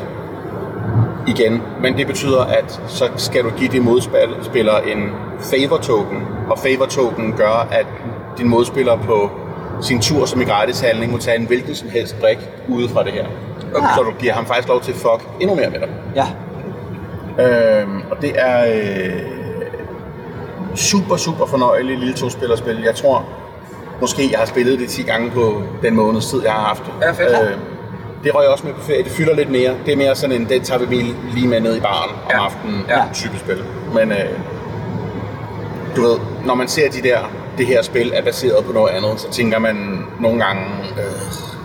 igen. 1.28 1.62
Men 1.82 1.98
det 1.98 2.08
betyder, 2.08 2.42
at 2.42 2.82
så 2.88 3.10
skal 3.16 3.44
du 3.44 3.50
give 3.50 3.70
din 3.70 3.84
modspiller 3.84 4.78
en 4.78 5.12
favor 5.42 5.78
token, 5.78 6.28
og 6.50 6.60
favor 6.60 6.86
token 6.86 7.34
gør, 7.38 7.68
at 7.72 7.86
din 8.38 8.50
modspiller 8.50 8.96
på 8.98 9.30
sin 9.82 10.02
tur 10.02 10.26
som 10.26 10.42
i 10.42 10.44
gratis 10.44 10.80
handling 10.80 11.12
må 11.12 11.18
tage 11.18 11.38
en 11.40 11.46
hvilken 11.48 11.76
som 11.76 11.90
helst 11.90 12.20
brik 12.20 12.38
ude 12.68 12.90
fra 12.90 13.04
det 13.04 13.12
her. 13.12 13.26
Okay. 13.76 13.88
Så 13.96 14.02
du 14.04 14.12
giver 14.20 14.34
ham 14.34 14.46
faktisk 14.46 14.68
lov 14.68 14.82
til 14.82 14.92
at 14.92 14.98
fuck 14.98 15.30
endnu 15.40 15.56
mere 15.56 15.70
med 15.70 15.80
dig. 15.80 15.90
Ja. 16.16 16.28
Øhm, 17.44 18.02
og 18.12 18.22
det 18.22 18.32
er 18.36 18.66
øh, 18.76 19.22
super, 20.76 21.16
super 21.18 21.46
fornøjeligt 21.46 22.00
lille 22.00 22.14
to-spillerspil. 22.14 22.82
Jeg 22.86 22.96
tror 22.96 23.26
måske, 24.02 24.30
jeg 24.32 24.40
har 24.40 24.46
spillet 24.46 24.80
det 24.80 24.90
10 24.90 25.02
gange 25.04 25.32
på 25.32 25.62
den 25.82 25.96
måneds 25.96 26.26
tid, 26.30 26.42
jeg 26.44 26.52
har 26.52 26.60
haft 26.64 26.84
det. 26.86 26.92
Ja, 27.02 27.12
fedt. 27.12 27.30
Øh, 27.52 27.58
det 28.24 28.36
røg 28.36 28.44
jeg 28.44 28.52
også 28.52 28.66
med 28.68 28.74
på 28.74 28.82
ferie. 28.82 29.04
Det 29.04 29.12
fylder 29.12 29.36
lidt 29.36 29.50
mere. 29.52 29.74
Det 29.86 29.94
er 29.94 29.98
mere 29.98 30.16
sådan 30.16 30.36
en, 30.42 30.50
det 30.50 30.62
tager 30.64 30.80
vi 30.86 31.06
lige 31.34 31.48
med 31.48 31.60
ned 31.60 31.76
i 31.78 31.80
baren 31.80 32.10
om 32.26 32.32
Ja. 32.32 32.46
aftenen 32.46 32.86
Ja. 32.90 33.04
type 33.14 33.38
spil. 33.38 33.64
Men 33.94 34.12
øh, 34.12 34.30
du 35.96 36.02
ved, 36.02 36.18
når 36.46 36.56
man 36.56 36.68
ser 36.68 36.90
de 36.92 37.02
der, 37.02 37.18
det 37.58 37.66
her 37.68 37.82
spil 37.82 38.12
er 38.16 38.22
baseret 38.24 38.66
på 38.66 38.74
noget 38.74 38.90
andet, 38.90 39.20
så 39.20 39.32
tænker 39.32 39.60
man 39.60 40.06
nogle 40.20 40.44
gange, 40.46 40.62
øh, 40.98 41.04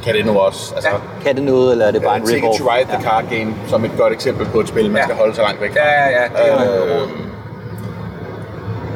kan 0.05 0.15
det 0.15 0.27
nu 0.27 0.39
også? 0.39 0.75
Altså, 0.75 0.91
Ja. 0.91 0.97
Kan 1.25 1.35
det 1.37 1.45
noget, 1.45 1.73
eller 1.73 1.87
er 1.87 1.91
det 1.91 2.03
bare 2.03 2.17
en 2.17 2.23
uh, 2.23 2.29
Ticket 2.29 2.45
rip-off? 2.45 2.59
to 2.59 2.71
Ride 2.75 2.89
the 2.93 3.03
Card 3.03 3.25
Game, 3.31 3.55
som 3.69 3.85
et 3.85 3.91
godt 3.99 4.13
eksempel 4.13 4.47
på 4.47 4.61
et 4.61 4.69
spil, 4.69 4.91
man 4.91 4.97
Ja. 4.97 5.03
skal 5.03 5.17
holde 5.17 5.35
sig 5.35 5.45
langt 5.45 5.61
væk 5.61 5.71
fra. 5.73 5.79
Ja, 5.79 6.03
ja, 6.03 6.23
ja. 6.47 6.65
Det 6.65 6.93
Øh, 6.95 7.09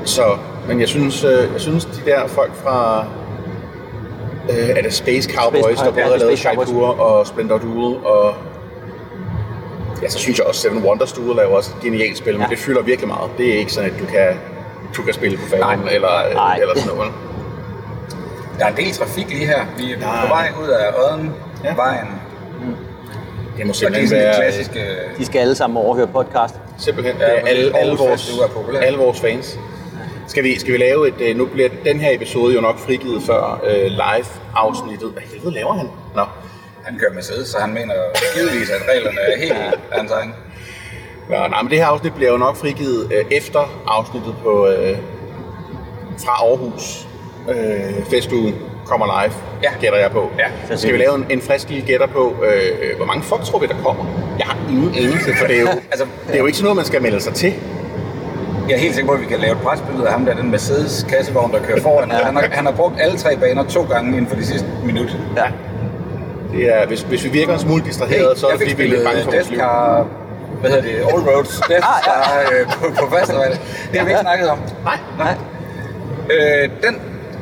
så, 0.05 0.23
men 0.69 0.81
jeg 0.81 0.89
synes, 0.89 1.25
øh, 1.25 1.31
jeg 1.53 1.61
synes 1.61 1.85
de 1.85 2.11
der 2.11 2.27
folk 2.27 2.55
fra, 2.55 3.05
øh, 4.51 4.69
er 4.69 4.83
det 4.83 4.93
Space 4.93 5.31
Cowboys, 5.35 5.65
Space- 5.65 5.85
der 5.85 5.85
ja, 5.85 5.91
både 5.91 6.03
er 6.03 6.11
har 6.11 6.17
lavet. 6.19 6.39
Shaipur 6.39 7.01
og 7.01 7.27
Splendor 7.27 7.59
Duel, 7.59 7.97
og 8.07 8.35
ja, 10.03 10.09
så 10.09 10.19
synes 10.19 10.39
jeg 10.39 10.47
også 10.47 10.61
Seven 10.61 10.85
Wonders 10.85 11.13
Duel 11.13 11.37
laver 11.37 11.57
også 11.57 11.71
et 11.77 11.83
genialt 11.85 12.19
spil, 12.19 12.33
men 12.33 12.43
Ja. 12.43 12.49
det 12.49 12.59
fylder 12.59 12.83
virkelig 12.83 13.09
meget. 13.09 13.31
Det 13.39 13.55
er 13.55 13.59
ikke 13.59 13.73
sådan, 13.73 13.91
at 13.91 13.99
du 14.01 14.05
kan, 14.07 14.29
du 14.97 15.03
kan 15.03 15.15
spille 15.15 15.37
på 15.37 15.45
fanden 15.51 15.89
eller, 15.91 16.35
Nej. 16.35 16.57
eller 16.61 16.75
sådan 16.79 16.97
noget. 16.97 17.13
Der 18.59 18.65
er 18.65 18.69
en 18.71 18.77
del 18.77 18.93
trafik 18.93 19.29
lige 19.29 19.47
her. 19.47 19.65
Vi 19.77 19.93
er 19.93 19.97
Ja. 20.01 20.21
på 20.23 20.29
vej 20.29 20.49
ud 20.63 20.69
af 20.69 20.93
Odden, 21.13 21.35
Ja. 21.65 21.75
vejen. 21.75 22.07
Det 22.07 22.17
må 22.67 22.73
Og 23.57 23.57
det 23.57 23.69
er 23.71 23.73
simpelthen 23.73 24.09
sådan 24.09 24.23
være, 24.25 24.35
klassiske... 24.37 24.85
De 25.19 25.27
skal 25.27 25.39
alle 25.39 25.55
sammen 25.55 25.77
overhøre 25.77 26.07
podcast. 26.07 26.55
Simpelthen, 26.79 27.17
Ja, 27.21 27.25
alle, 27.27 27.79
alle, 27.79 27.97
vores, 27.97 28.31
alle 28.83 28.99
vores 28.99 29.21
fans. 29.21 29.59
Skal 30.29 30.45
vi, 30.45 30.59
skal 30.61 30.73
vi 30.73 30.79
lave 30.79 31.09
et, 31.09 31.21
øh, 31.21 31.37
nu 31.37 31.47
bliver 31.47 31.69
den 31.85 32.01
her 32.01 32.11
episode 32.15 32.55
jo 32.55 32.61
nok 32.61 32.79
frigivet 32.79 33.23
før 33.23 33.61
øh, 33.67 33.85
live-afsnittet. 33.87 35.11
Hvad 35.13 35.23
helvede 35.33 35.55
laver 35.55 35.73
han? 35.75 35.89
Nå. 36.15 36.23
Han 36.85 36.99
kører 36.99 37.13
Mercedes, 37.15 37.49
så 37.49 37.59
han 37.59 37.75
mener 37.75 37.95
givetvis, 38.35 38.71
at 38.71 38.83
reglerne 38.95 39.21
er 39.21 39.39
helt 39.39 39.81
hans 39.93 40.11
egen. 40.11 40.35
Nå, 41.29 41.37
nej, 41.49 41.63
men 41.63 41.71
det 41.71 41.79
her 41.79 41.87
afsnit 41.87 42.15
bliver 42.15 42.31
jo 42.31 42.37
nok 42.39 42.57
frigivet 42.57 43.13
øh, 43.13 43.25
efter 43.31 43.73
afsnittet 43.87 44.35
på, 44.43 44.67
øh, 44.69 44.99
fra 46.25 46.33
Aarhus 46.33 47.08
øh, 47.49 48.05
festugen 48.11 48.55
kommer 48.87 49.07
live, 49.23 49.33
Ja. 49.63 49.71
gætter 49.81 49.99
jeg 49.99 50.11
på. 50.11 50.31
Ja. 50.39 50.45
Så 50.75 50.81
skal 50.83 50.93
vi 50.93 50.99
lave 50.99 51.15
en, 51.15 51.27
en 51.31 51.41
frisk 51.41 51.69
lille 51.69 51.87
gætter 51.87 52.07
på, 52.07 52.35
øh, 52.45 52.97
hvor 52.97 53.07
mange 53.07 53.23
folk 53.23 53.43
tror 53.45 53.59
vi, 53.59 53.67
der 53.67 53.75
kommer? 53.85 54.05
Jeg 54.39 54.47
har 54.47 54.59
ingen 54.71 54.95
anelse, 54.95 55.31
for 55.41 55.47
det 55.47 55.57
er 55.57 55.61
jo, 55.61 55.69
Altså, 55.93 56.07
det 56.27 56.35
er 56.35 56.39
jo 56.39 56.47
ikke 56.47 56.59
sådan 56.59 56.65
noget, 56.65 56.77
man 56.77 56.85
skal 56.85 57.03
melde 57.03 57.21
sig 57.21 57.35
til. 57.35 57.55
Jeg 58.69 58.75
er 58.75 58.79
helt 58.81 58.95
sikker 58.95 59.09
på, 59.09 59.15
at 59.15 59.21
vi 59.21 59.27
kan 59.27 59.39
lave 59.39 59.53
et 59.53 59.59
presbillede 59.59 60.07
af 60.07 60.13
ham 60.13 60.25
der, 60.25 60.35
den 60.35 60.51
Mercedes 60.51 61.07
kassevogn, 61.09 61.53
der 61.53 61.59
kører 61.63 61.81
foran. 61.83 62.11
Han 62.11 62.37
har, 62.37 62.49
han 62.53 62.65
har 62.67 62.73
brugt 62.73 62.95
alle 63.01 63.19
tre 63.19 63.37
baner 63.37 63.65
to 63.65 63.83
gange 63.91 64.09
inden 64.17 64.27
for 64.31 64.37
de 64.37 64.47
sidste 64.47 64.67
minut. 64.85 65.17
Ja. 65.37 65.43
Det 66.53 66.75
er, 66.75 66.87
hvis, 66.87 67.01
hvis 67.03 67.25
vi 67.25 67.29
virker 67.29 67.53
en 67.53 67.59
smule 67.59 67.85
distraheret, 67.85 68.39
så 68.39 68.47
er 68.47 68.51
det 68.51 68.61
fordi, 68.61 68.75
vi 68.75 68.85
er 68.85 68.89
lidt 68.89 69.05
bange 69.05 69.23
for 69.23 69.31
vores 69.31 69.47
Death 69.47 69.51
liv. 69.51 69.61
Hvad 70.61 70.71
hedder 70.71 70.83
det, 70.85 70.95
All 70.95 71.23
Roads 71.31 71.61
Death 71.71 71.87
Star 72.03 72.41
øh, 72.53 72.67
på, 72.67 72.87
på 73.01 73.17
festival. 73.17 73.51
Det 73.91 73.99
har 74.01 74.05
vi 74.05 74.11
ikke 74.11 74.21
snakket 74.21 74.49
om. 74.49 74.59
Nej, 74.85 74.99
Nej. 75.19 75.35
Øh, 76.31 76.69
den, 76.83 77.01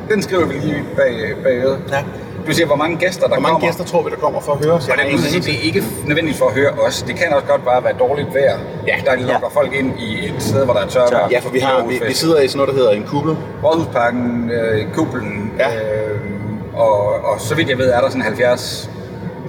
den 0.09 0.21
skriver 0.21 0.45
vi 0.45 0.53
lige 0.53 0.83
bag, 0.95 1.33
bagved. 1.43 1.77
Ja. 1.91 2.03
Du 2.47 2.53
siger, 2.53 2.67
hvor 2.67 2.75
mange 2.75 2.97
gæster 2.97 3.21
der 3.21 3.27
Hvor 3.27 3.39
mange 3.39 3.53
kommer. 3.53 3.67
gæster 3.67 3.83
tror 3.83 4.03
vi, 4.03 4.09
der 4.09 4.15
kommer 4.15 4.41
for 4.41 4.51
at 4.51 4.65
høre 4.65 4.73
os? 4.73 4.87
Og 4.89 4.97
det, 4.97 5.03
ingen 5.05 5.19
sige, 5.23 5.41
det 5.41 5.53
er 5.59 5.61
ikke 5.63 5.83
nødvendigt 6.05 6.37
for 6.37 6.45
at 6.45 6.53
høre 6.53 6.69
os. 6.71 7.01
Det 7.01 7.15
kan 7.15 7.33
også 7.33 7.47
godt 7.47 7.65
bare 7.65 7.83
være 7.83 7.93
dårligt 7.99 8.27
vejr, 8.33 8.57
Ja. 8.87 8.95
der 9.05 9.15
lukker 9.15 9.49
folk 9.53 9.73
ind 9.73 9.99
i 9.99 10.25
et 10.25 10.33
sted, 10.39 10.65
hvor 10.65 10.73
der 10.73 10.81
er 10.81 10.87
tørt. 10.87 11.09
Tør. 11.09 11.27
Ja, 11.31 11.39
for 11.39 11.49
vi, 11.49 11.59
har, 11.59 11.85
vi, 11.87 12.01
vi 12.07 12.13
sidder 12.13 12.39
i 12.41 12.47
sådan 12.47 12.57
noget, 12.57 12.69
der 12.73 12.75
hedder 12.79 12.91
en 12.91 13.03
kuppel. 13.03 13.37
Rådhusparken, 13.63 14.51
øh, 14.51 14.93
Kublen, 14.93 15.51
Ja. 15.59 15.67
øh, 15.67 16.19
og, 16.73 16.99
og 17.25 17.41
så 17.41 17.55
vidt 17.55 17.69
jeg 17.69 17.77
ved, 17.77 17.89
er 17.89 18.01
der 18.01 18.07
sådan 18.09 18.21
70 18.21 18.89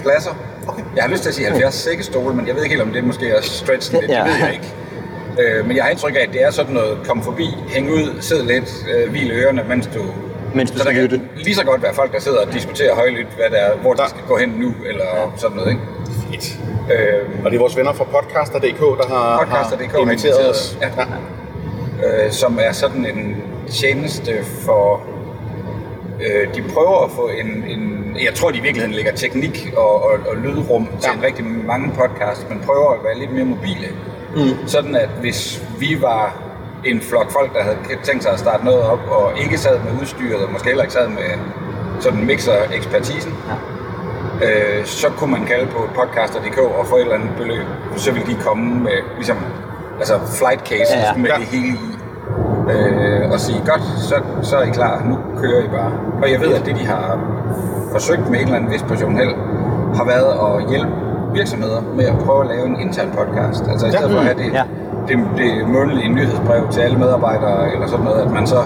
pladser. 0.03 0.31
Okay. 0.69 0.83
Jeg 0.97 1.05
har 1.05 1.11
lyst 1.11 1.23
til 1.23 1.29
at 1.29 1.35
sige 1.35 1.47
70 1.47 1.75
sækkestole, 1.75 2.35
men 2.35 2.47
jeg 2.47 2.55
ved 2.55 2.63
ikke 2.63 2.75
helt, 2.77 2.87
om 2.89 2.93
det 2.93 3.05
måske 3.05 3.29
er 3.31 3.43
stretch 3.43 3.93
lidt. 3.93 4.03
Det 4.03 4.09
Ja. 4.11 4.23
ved 4.25 4.33
jeg 4.41 4.53
ikke. 4.53 4.75
Øh, 5.59 5.67
men 5.67 5.77
jeg 5.77 5.85
har 5.85 5.91
indtryk 5.91 6.15
af, 6.15 6.21
at 6.29 6.33
det 6.33 6.43
er 6.43 6.51
sådan 6.51 6.75
noget, 6.75 6.99
kom 7.09 7.23
forbi, 7.23 7.49
hæng 7.69 7.91
ud, 7.91 8.17
sid 8.21 8.43
lidt, 8.43 8.75
øh, 8.95 9.11
hvil 9.11 9.31
ørerne, 9.33 9.65
mens 9.69 9.87
du... 9.87 10.01
Mens 10.55 10.71
du 10.71 10.79
så 10.79 10.85
der 10.85 10.91
skal 10.91 10.95
kan 10.95 11.03
lytte. 11.11 11.21
lige 11.37 11.55
så 11.55 11.65
godt 11.65 11.83
være 11.83 11.95
folk, 11.95 12.13
der 12.13 12.21
sidder 12.21 12.39
og 12.47 12.53
diskuterer 12.53 12.95
højlydt, 12.95 13.29
hvad 13.37 13.51
det 13.51 13.61
er, 13.67 13.77
hvor 13.77 13.93
de 13.95 14.03
Ja. 14.03 14.09
skal 14.09 14.23
gå 14.29 14.37
hen 14.37 14.49
nu, 14.49 14.75
eller 14.87 15.33
sådan 15.37 15.57
noget, 15.57 15.71
ikke? 15.71 15.83
Fedt. 16.31 16.59
Øh, 16.93 17.45
Og 17.45 17.51
det 17.51 17.57
er 17.57 17.61
vores 17.61 17.77
venner 17.77 17.93
fra 17.93 18.05
Podcaster.dk, 18.05 18.81
der 18.81 19.09
har, 19.09 19.39
Podcaster.dk 19.45 19.93
har 19.93 19.99
inviteret 19.99 20.51
os. 20.51 20.57
os. 20.57 20.79
Ja. 20.83 22.25
øh, 22.25 22.33
som 22.33 22.59
er 22.63 22.73
sådan 22.73 23.07
en 23.07 23.37
tjeneste 23.71 24.33
for... 24.45 25.01
Øh, 26.21 26.55
de 26.55 26.63
prøver 26.75 27.05
at 27.05 27.11
få 27.11 27.31
en, 27.41 27.65
en... 27.69 28.17
Jeg 28.25 28.35
tror, 28.35 28.51
de 28.51 28.59
i 28.59 28.61
virkeligheden 28.61 28.95
lægger 28.95 29.13
teknik 29.13 29.73
og, 29.77 30.03
og, 30.03 30.11
og 30.29 30.37
lydrum 30.37 30.89
til 31.01 31.11
Ja. 31.13 31.19
en 31.19 31.23
rigtig 31.25 31.45
mange 31.45 31.93
podcasts, 31.97 32.47
men 32.51 32.61
prøver 32.67 32.91
at 32.93 32.99
være 33.05 33.19
lidt 33.19 33.33
mere 33.33 33.45
mobile. 33.45 33.89
Mm. 34.37 34.67
Sådan 34.67 34.97
at 34.97 35.09
hvis 35.21 35.63
vi 35.79 35.99
var 36.01 36.43
en 36.91 37.01
flok 37.01 37.31
folk, 37.33 37.55
der 37.55 37.63
havde 37.63 37.77
tænkt 38.03 38.23
sig 38.23 38.33
at 38.33 38.39
starte 38.39 38.65
noget 38.65 38.83
op, 38.83 39.01
og 39.11 39.31
ikke 39.45 39.59
sad 39.59 39.79
med 39.79 40.01
udstyret, 40.01 40.45
og 40.45 40.53
måske 40.53 40.67
heller 40.67 40.83
ikke 40.83 40.95
sad 40.95 41.09
med 41.09 41.31
sådan 42.01 42.25
mixer-ekspertisen, 42.27 43.33
øh, 44.45 44.85
så 44.85 45.09
kunne 45.17 45.31
man 45.33 45.45
kalde 45.47 45.67
på 45.67 45.79
podcaster.dk 45.95 46.59
og 46.59 46.87
få 46.87 46.97
et 46.97 47.01
eller 47.01 47.15
andet 47.15 47.31
beløb. 47.39 47.67
Så 47.97 48.13
vil 48.13 48.27
de 48.27 48.35
komme 48.47 48.75
med 48.81 48.99
ligesom, 49.17 49.37
altså 49.99 50.15
flight 50.39 50.69
cases 50.69 50.91
Ja, 50.91 50.99
ja, 50.99 51.05
ja. 51.05 51.13
ja. 51.17 51.19
med 51.23 51.31
Ja. 51.31 51.37
det 51.37 51.45
hele 51.45 51.67
i. 51.69 51.95
Øh, 52.75 53.31
og 53.33 53.41
sige, 53.41 53.59
godt, 53.67 53.83
så, 54.09 54.15
så 54.43 54.57
er 54.57 54.63
I 54.63 54.71
klar, 54.71 55.03
nu 55.05 55.19
kører 55.41 55.65
I 55.65 55.69
bare. 55.69 55.93
Og 56.23 56.33
jeg 56.33 56.41
ved, 56.41 56.55
at 56.55 56.67
det 56.67 56.75
de 56.77 56.87
har 56.87 57.21
forsøgt 57.93 58.31
med 58.31 58.39
en 58.39 58.45
eller 58.45 58.57
anden 58.57 58.71
vis 58.73 58.83
portion 58.83 59.17
held, 59.17 59.35
har 59.95 60.05
været 60.05 60.31
at 60.47 60.71
hjælpe 60.71 60.93
virksomheder 61.35 61.81
med 61.97 62.05
at 62.05 62.15
prøve 62.25 62.41
at 62.45 62.49
lave 62.57 62.67
en 62.67 62.81
intern 62.81 63.11
podcast. 63.11 63.65
Altså 63.71 63.87
i 63.87 63.91
stedet 63.91 64.11
for 64.11 64.19
at 64.19 64.25
have 64.25 64.39
det, 64.39 64.53
Ja. 64.53 64.63
Det, 65.09 65.19
det 65.37 65.69
månedlige 65.69 66.09
nyhedsbrev 66.09 66.69
til 66.71 66.81
alle 66.81 66.99
medarbejdere, 66.99 67.73
eller 67.73 67.87
sådan 67.87 68.05
noget, 68.05 68.23
at 68.23 68.31
man 68.31 68.47
så 68.47 68.63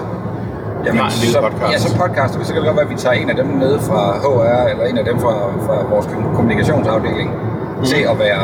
Jamen, 0.85 1.01
lille 1.21 1.33
så, 1.33 1.41
podcast. 1.41 1.71
Ja, 1.73 1.77
så 1.77 1.97
podcaster 1.97 2.39
vi. 2.39 2.45
Så 2.45 2.53
kan 2.53 2.61
det 2.61 2.67
godt 2.67 2.77
være, 2.77 2.85
at 2.85 2.91
vi 2.91 2.95
tager 2.95 3.13
en 3.13 3.29
af 3.29 3.35
dem 3.35 3.45
ned 3.45 3.79
fra 3.79 4.01
HR, 4.23 4.67
eller 4.71 4.85
en 4.85 4.97
af 4.97 5.05
dem 5.05 5.19
fra, 5.19 5.33
fra 5.65 5.75
vores 5.89 6.05
kommunikationsafdeling, 6.35 7.29
mm. 7.31 7.85
til 7.85 8.01
at 8.11 8.19
være 8.19 8.43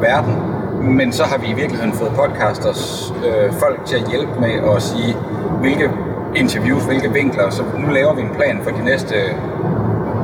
verden. 0.00 0.34
Men 0.82 1.12
så 1.12 1.24
har 1.24 1.38
vi 1.38 1.46
i 1.46 1.52
virkeligheden 1.52 1.92
fået 1.92 2.10
podcasters 2.10 3.12
øh, 3.26 3.52
folk 3.52 3.84
til 3.84 3.96
at 3.96 4.10
hjælpe 4.10 4.40
med 4.40 4.52
at 4.76 4.82
sige, 4.82 5.16
hvilke 5.60 5.90
interviews, 6.36 6.84
hvilke 6.84 7.12
vinkler. 7.12 7.50
Så 7.50 7.62
nu 7.78 7.88
laver 7.92 8.14
vi 8.14 8.22
en 8.22 8.34
plan 8.36 8.60
for 8.62 8.70
de 8.70 8.84
næste 8.84 9.14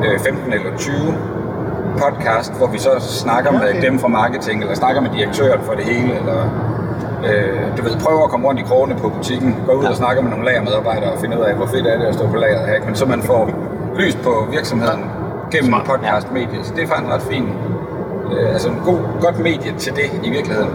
øh, 0.05 0.21
15 0.21 0.53
eller 0.53 0.77
20 0.77 0.95
podcast, 1.99 2.53
hvor 2.59 2.67
vi 2.67 2.79
så 2.79 2.91
snakker 3.01 3.51
okay. 3.51 3.73
med 3.73 3.83
dem 3.83 3.99
fra 3.99 4.09
marketing, 4.09 4.61
eller 4.63 4.75
snakker 4.75 5.01
med 5.01 5.11
direktøren 5.11 5.61
for 5.63 5.73
det 5.73 5.85
hele, 5.85 6.19
eller 6.19 6.39
øh, 7.29 7.77
du 7.77 7.83
ved, 7.83 7.97
prøver 8.05 8.25
at 8.25 8.31
komme 8.31 8.47
rundt 8.49 8.61
i 8.61 8.65
krogene 8.65 8.95
på 8.95 9.09
butikken, 9.09 9.57
gå 9.67 9.73
ud 9.73 9.85
ja. 9.85 9.91
og 9.91 9.97
snakke 9.97 10.23
med 10.23 10.31
nogle 10.31 10.45
lagermedarbejdere 10.45 11.13
og 11.13 11.19
finde 11.21 11.39
ud 11.39 11.45
af, 11.45 11.55
hvor 11.55 11.67
fedt 11.67 11.87
er 11.87 11.99
det 11.99 12.07
at 12.07 12.15
stå 12.15 12.27
på 12.27 12.37
lageret 12.37 12.69
her, 12.69 12.87
men 12.87 12.95
så 12.95 13.07
man 13.07 13.23
får 13.23 13.51
lys 13.99 14.15
på 14.15 14.47
virksomheden 14.51 15.01
gennem 15.53 15.71
Smart. 15.71 15.85
podcast-mediet. 15.85 16.67
Så 16.67 16.73
det 16.77 16.83
er 16.85 16.89
faktisk 16.89 17.13
ret 17.15 17.23
fint. 17.23 17.49
Øh, 18.33 18.49
altså 18.53 18.69
en 18.69 18.81
god, 18.85 18.99
godt 19.21 19.39
medie 19.39 19.73
til 19.79 19.93
det 19.93 20.09
i 20.23 20.31
virkeligheden. 20.31 20.71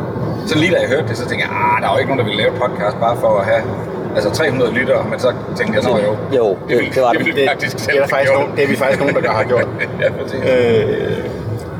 Så 0.47 0.57
lige 0.57 0.71
da 0.75 0.79
jeg 0.81 0.89
hørte 0.89 1.07
det, 1.07 1.17
så 1.17 1.27
tænkte 1.29 1.47
jeg, 1.47 1.55
ah, 1.61 1.81
der 1.81 1.87
er 1.87 1.93
jo 1.93 1.99
ikke 1.99 2.09
nogen, 2.11 2.19
der 2.25 2.29
vil 2.31 2.35
lave 2.43 2.51
podcast 2.51 2.97
bare 2.99 3.17
for 3.17 3.31
at 3.39 3.45
have 3.45 3.63
altså 4.15 4.29
300 4.31 4.73
lyttere, 4.73 5.05
men 5.09 5.19
så 5.19 5.33
tænkte 5.57 5.73
jeg, 5.75 5.83
nå 5.83 5.97
jo, 5.97 6.15
Jo, 6.37 6.57
det, 6.69 6.77
vil, 6.77 6.95
det 6.95 7.01
var 7.01 7.11
det, 7.11 7.25
det. 7.25 7.35
Det, 7.35 7.49
faktisk 7.49 7.75
det, 7.75 7.81
selv 7.81 7.97
er 7.97 8.01
der 8.01 8.07
faktisk 8.07 8.33
nogen, 8.33 8.51
det 8.55 8.63
er 8.63 8.67
vi 8.67 8.75
faktisk 8.75 8.99
nogen, 8.99 9.15
der 9.15 9.31
har 9.31 9.43
gjort. 9.43 9.67
ja, 10.01 10.07
præcis. 10.21 10.39
Øh, 10.39 11.25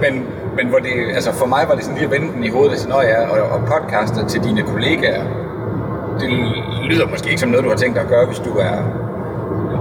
men, 0.03 0.13
men 0.55 0.67
hvor 0.67 0.79
det, 0.79 0.93
altså 1.13 1.31
for 1.33 1.45
mig 1.45 1.65
var 1.67 1.75
det 1.75 1.83
sådan 1.83 1.97
lige 1.97 2.05
at 2.05 2.11
vende 2.11 2.33
den 2.33 2.43
i 2.43 2.49
hovedet 2.49 2.73
og 2.73 2.79
sige, 2.79 3.01
ja, 3.01 3.27
og, 3.27 3.49
og 3.49 3.59
podcaster 3.67 4.27
til 4.27 4.43
dine 4.43 4.61
kollegaer, 4.61 5.23
det 6.19 6.29
lyder 6.83 7.07
måske 7.07 7.27
ikke 7.29 7.39
som 7.41 7.49
noget, 7.49 7.63
du 7.63 7.69
har 7.69 7.77
tænkt 7.77 7.95
dig 7.95 8.03
at 8.03 8.09
gøre, 8.09 8.25
hvis 8.25 8.39
du 8.39 8.49
er 8.57 8.75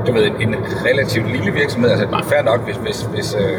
du 0.08 0.12
ved, 0.12 0.26
en 0.40 0.54
relativt 0.88 1.26
lille 1.32 1.50
virksomhed. 1.52 1.90
Altså, 1.90 2.06
det 2.06 2.14
er 2.14 2.22
fair 2.32 2.42
nok, 2.42 2.60
hvis, 2.64 2.76
hvis, 2.76 3.00
hvis 3.02 3.34
øh, 3.34 3.58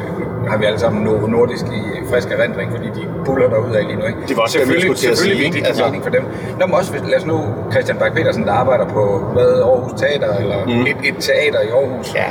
har 0.50 0.58
vi 0.58 0.66
alle 0.66 0.80
sammen 0.80 1.04
Novo 1.04 1.28
Nordisk 1.28 1.66
i 1.66 1.82
frisk 2.12 2.28
erindring, 2.32 2.72
fordi 2.72 2.88
de 2.88 3.04
buller 3.26 3.50
derud 3.50 3.74
af 3.76 3.84
lige 3.88 4.00
nu. 4.00 4.06
Ikke? 4.06 4.20
Det 4.28 4.36
var 4.38 4.44
også 4.44 4.58
selvfølgelig, 4.58 4.98
selvfølgelig 4.98 5.46
ikke? 5.46 5.56
det 5.58 5.64
er 5.64 5.68
Altså- 5.68 5.86
mening 5.86 6.04
for 6.04 6.10
dem. 6.12 6.24
Nå, 6.60 6.66
men 6.66 6.76
også, 6.76 6.92
hvis, 6.92 7.02
lad 7.12 7.18
os 7.20 7.26
nu 7.26 7.38
Christian 7.72 7.98
Bak 7.98 8.14
petersen 8.14 8.44
der 8.48 8.54
arbejder 8.54 8.86
på 8.86 9.04
hvad, 9.34 9.52
Aarhus 9.62 9.92
Teater, 10.02 10.36
eller 10.38 10.66
mm. 10.66 10.72
et, 10.92 10.98
et 11.10 11.16
teater 11.28 11.62
i 11.62 11.70
Aarhus, 11.80 12.16
Ja. 12.16 12.26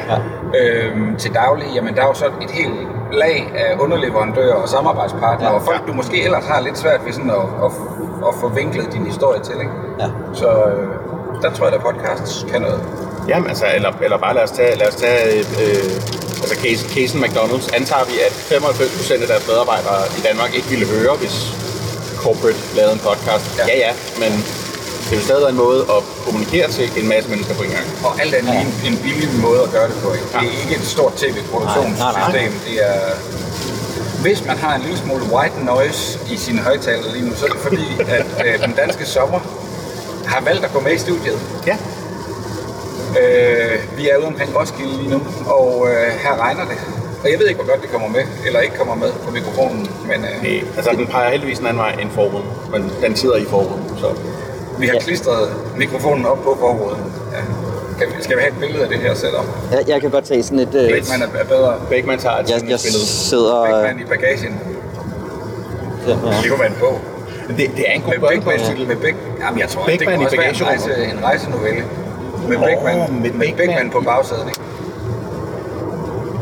øhm, 0.61 1.17
til 1.17 1.35
daglig, 1.35 1.67
jamen 1.75 1.95
der 1.95 2.03
er 2.03 2.07
jo 2.07 2.15
så 2.15 2.27
et 2.27 2.51
helt 2.51 2.75
lag 3.13 3.53
af 3.57 3.77
underleverandører 3.81 4.55
og 4.55 4.69
samarbejdspartnere, 4.69 5.51
Ja. 5.51 5.57
og 5.57 5.63
folk, 5.63 5.87
du 5.89 5.93
måske 5.93 6.25
ellers 6.25 6.47
har 6.47 6.61
lidt 6.61 6.79
svært 6.79 7.01
ved 7.07 7.13
sådan 7.13 7.31
at, 7.31 7.37
at, 7.65 7.71
at 8.29 8.35
få 8.41 8.49
vinklet 8.49 8.93
din 8.93 9.07
historie 9.07 9.41
til. 9.41 9.55
Ikke? 9.61 9.73
Ja. 10.01 10.07
Så 10.33 10.47
øh, 10.49 10.87
der 11.43 11.51
tror 11.51 11.67
jeg, 11.67 11.75
at 11.75 11.81
podcasts 11.81 12.47
kan 12.53 12.61
noget. 12.61 12.81
Jamen, 13.29 13.49
altså, 13.49 13.67
eller, 13.75 13.93
eller 14.05 14.19
bare 14.19 14.35
lad 14.35 14.43
os 14.43 14.51
tage, 14.51 14.79
lad 14.79 14.89
os 14.89 14.95
tage 14.95 15.39
øh, 15.63 15.93
altså 16.43 16.57
case, 16.65 16.83
casen 16.95 17.25
McDonald's. 17.25 17.77
Antager 17.77 18.05
vi, 18.05 18.15
at 18.29 18.33
95% 18.33 19.23
af 19.23 19.29
deres 19.33 19.47
medarbejdere 19.51 20.01
i 20.19 20.21
Danmark 20.29 20.55
ikke 20.55 20.69
ville 20.69 20.87
høre, 20.87 21.15
hvis 21.23 21.37
corporate 22.17 22.59
lavede 22.77 22.93
en 22.93 23.03
podcast. 23.09 23.45
Ja. 23.59 23.67
Ja, 23.67 23.75
ja, 23.79 23.87
ja 23.87 23.93
men 24.23 24.33
det 25.09 25.17
vil 25.17 25.25
stadig 25.29 25.43
være 25.43 25.51
en 25.51 25.57
måde 25.67 25.81
at 25.97 26.01
kommunikere 26.25 26.69
til 26.77 26.85
en 27.01 27.09
masse 27.09 27.31
mennesker 27.31 27.55
på 27.55 27.63
en 27.63 27.71
gang. 27.71 27.87
Og 28.07 28.13
alt 28.23 28.35
andet 28.35 28.53
lige 28.55 28.67
en, 28.67 28.93
en 28.93 28.99
billig 29.05 29.29
måde 29.47 29.61
at 29.67 29.71
gøre 29.77 29.89
det 29.91 29.97
på. 30.05 30.09
Ikke? 30.13 30.27
Det 30.41 30.49
er 30.55 30.59
ikke 30.65 30.75
et 30.81 30.87
stort 30.95 31.13
tv-produktionssystem. 31.23 32.51
Det 32.67 32.77
er... 32.91 33.01
Hvis 34.23 34.45
man 34.47 34.57
har 34.59 34.75
en 34.77 34.83
lille 34.83 34.99
smule 34.99 35.25
white 35.35 35.65
noise 35.65 36.19
i 36.33 36.37
sine 36.37 36.61
højtaler 36.61 37.13
lige 37.13 37.29
nu, 37.29 37.35
så 37.35 37.45
er 37.47 37.51
det 37.51 37.61
fordi, 37.61 37.87
at 38.17 38.27
øh, 38.47 38.63
den 38.67 38.73
danske 38.73 39.07
sommer 39.07 39.41
har 40.27 40.41
valgt 40.41 40.65
at 40.65 40.73
gå 40.73 40.81
med 40.81 40.93
i 40.93 40.99
studiet. 40.99 41.39
Ja. 41.67 41.77
Øh, 43.21 43.99
vi 43.99 44.09
er 44.09 44.17
ude 44.17 44.27
omkring 44.27 44.51
Roskilde 44.59 44.97
lige 45.03 45.11
nu, 45.11 45.21
og 45.47 45.87
øh, 45.91 46.07
her 46.25 46.35
regner 46.45 46.65
det. 46.65 46.79
Og 47.25 47.31
jeg 47.31 47.39
ved 47.39 47.47
ikke, 47.49 47.61
hvor 47.63 47.71
godt 47.73 47.83
det 47.83 47.91
kommer 47.91 48.09
med, 48.09 48.23
eller 48.47 48.61
ikke 48.61 48.77
kommer 48.77 48.95
med 48.95 49.11
på 49.25 49.31
mikrofonen, 49.31 49.87
men 50.11 50.19
øh, 50.25 50.43
Det, 50.43 50.65
altså, 50.77 50.91
den 50.97 51.07
peger 51.07 51.31
heldigvis 51.31 51.59
en 51.59 51.67
anden 51.67 51.79
vej 51.87 51.93
end 52.03 52.11
forruden, 52.11 52.47
men 52.73 52.93
den 53.03 53.17
sidder 53.17 53.37
i 53.37 53.45
forruden, 53.45 53.85
så... 53.99 54.07
vi 54.79 54.87
har 54.87 54.95
Ja. 54.95 55.01
klistret 55.01 55.49
mikrofonen 55.77 56.27
op 56.27 56.39
på 56.43 56.57
forruden. 56.61 57.03
Ja. 57.33 57.41
Kan 57.99 58.07
vi, 58.17 58.23
skal 58.23 58.37
vi 58.37 58.43
have 58.43 58.53
et 58.55 58.61
billede 58.61 58.83
af 58.83 58.89
det 58.89 58.99
her 58.99 59.15
setup? 59.15 59.45
Jeg, 59.73 59.89
jeg 59.89 60.01
kan 60.01 60.11
godt 60.11 60.25
tage 60.25 60.43
sådan 60.43 60.59
et... 60.59 60.75
Øh, 60.75 60.91
Beckman 60.91 61.23
er, 61.23 61.41
er 61.41 61.45
bedre. 61.45 61.75
Beckman 61.91 62.19
tager 62.19 62.37
et 62.37 62.51
jeg, 62.51 62.57
jeg 62.69 62.75
et 62.75 62.81
billede. 62.87 63.07
sidder... 63.07 63.63
Øh, 63.63 63.69
Beckman 63.69 64.01
i 64.01 64.05
bagagen. 64.05 64.61
ja. 66.07 66.13
Det 66.13 66.51
kunne 66.51 66.61
være 66.61 66.69
en 66.69 66.77
bog. 66.81 67.01
Det, 67.49 67.57
det 67.77 67.85
er 67.89 67.93
en 67.93 68.03
god 68.03 68.13
børnebogstitel. 68.21 68.87
med 68.87 68.97
Beck, 68.97 69.17
jamen 69.41 69.59
jeg 69.61 69.69
tror, 69.69 69.85
Beckman 69.87 70.09
det 70.09 70.17
kunne 70.19 70.27
også 70.27 70.37
være 70.37 70.49
en, 70.51 70.67
rejse, 70.67 71.13
en 71.19 71.25
rejsenovelle. 71.25 71.83
Med 72.49 72.59
Beckman, 72.59 72.99
med 72.99 73.21
med 73.21 73.31
Beckman 73.31 73.57
Beckman 73.57 73.91
på 73.91 74.01
bagsædet. 74.01 74.47
Ikke? 74.49 74.61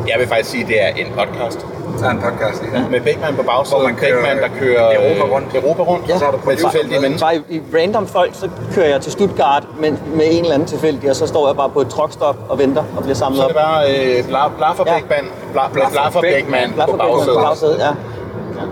Jeg 0.09 0.17
vil 0.21 0.29
faktisk 0.29 0.51
sige, 0.51 0.63
at 0.63 0.69
det 0.69 0.83
er 0.83 0.89
en 1.07 1.13
podcast. 1.19 1.67
Der 2.01 2.07
er 2.07 2.11
en 2.11 2.19
podcast 2.21 2.63
i 2.63 2.67
det. 2.75 2.91
Med 2.91 3.01
Beckman 3.01 3.37
på 3.37 3.43
bagsædet, 3.43 3.81
Hvor 3.83 3.89
man 3.89 3.97
kører, 3.99 4.15
Beckman, 4.23 4.37
der 4.39 4.49
kører 4.61 4.87
Europa 4.97 5.25
øh, 5.27 5.33
rundt. 5.33 5.55
Europa 5.55 5.83
rundt. 5.83 6.09
Ja. 6.09 6.19
Så 6.19 6.25
har 6.25 6.33
du 6.33 6.39
med 6.47 6.57
tilfældige 6.57 7.01
mennesker. 7.01 7.27
Bare 7.27 7.37
i, 7.49 7.61
random 7.75 8.07
folk, 8.07 8.31
så 8.35 8.49
kører 8.75 8.89
jeg 8.89 9.01
til 9.01 9.13
Stuttgart 9.13 9.65
med, 9.81 9.91
med 9.91 10.27
en 10.31 10.41
eller 10.43 10.55
anden 10.55 10.69
tilfældig, 10.69 11.11
og 11.11 11.17
så 11.17 11.27
står 11.27 11.49
jeg 11.49 11.57
bare 11.57 11.71
på 11.71 11.81
et 11.81 11.89
truckstop 11.89 12.37
og 12.49 12.59
venter 12.59 12.85
og 12.97 13.03
bliver 13.03 13.15
samlet 13.15 13.37
Så 13.39 13.43
er 13.43 13.47
op. 13.47 13.51
det 13.51 13.57
bare 13.57 14.19
øh, 14.19 14.25
bla, 14.29 14.49
bla 14.59 14.73
for 14.73 14.85
Ja. 14.87 14.95
Beckman, 14.99 15.25
bla, 15.53 15.63
bla, 15.73 15.89
bla 15.91 16.09
for 16.09 16.21
Beckman 16.21 16.73
Lad 16.77 16.87
på 16.87 16.91
for 16.93 16.97
Beckman 16.97 17.35
på 17.35 17.41
bagsædet. 17.45 17.79
ja. 17.79 17.91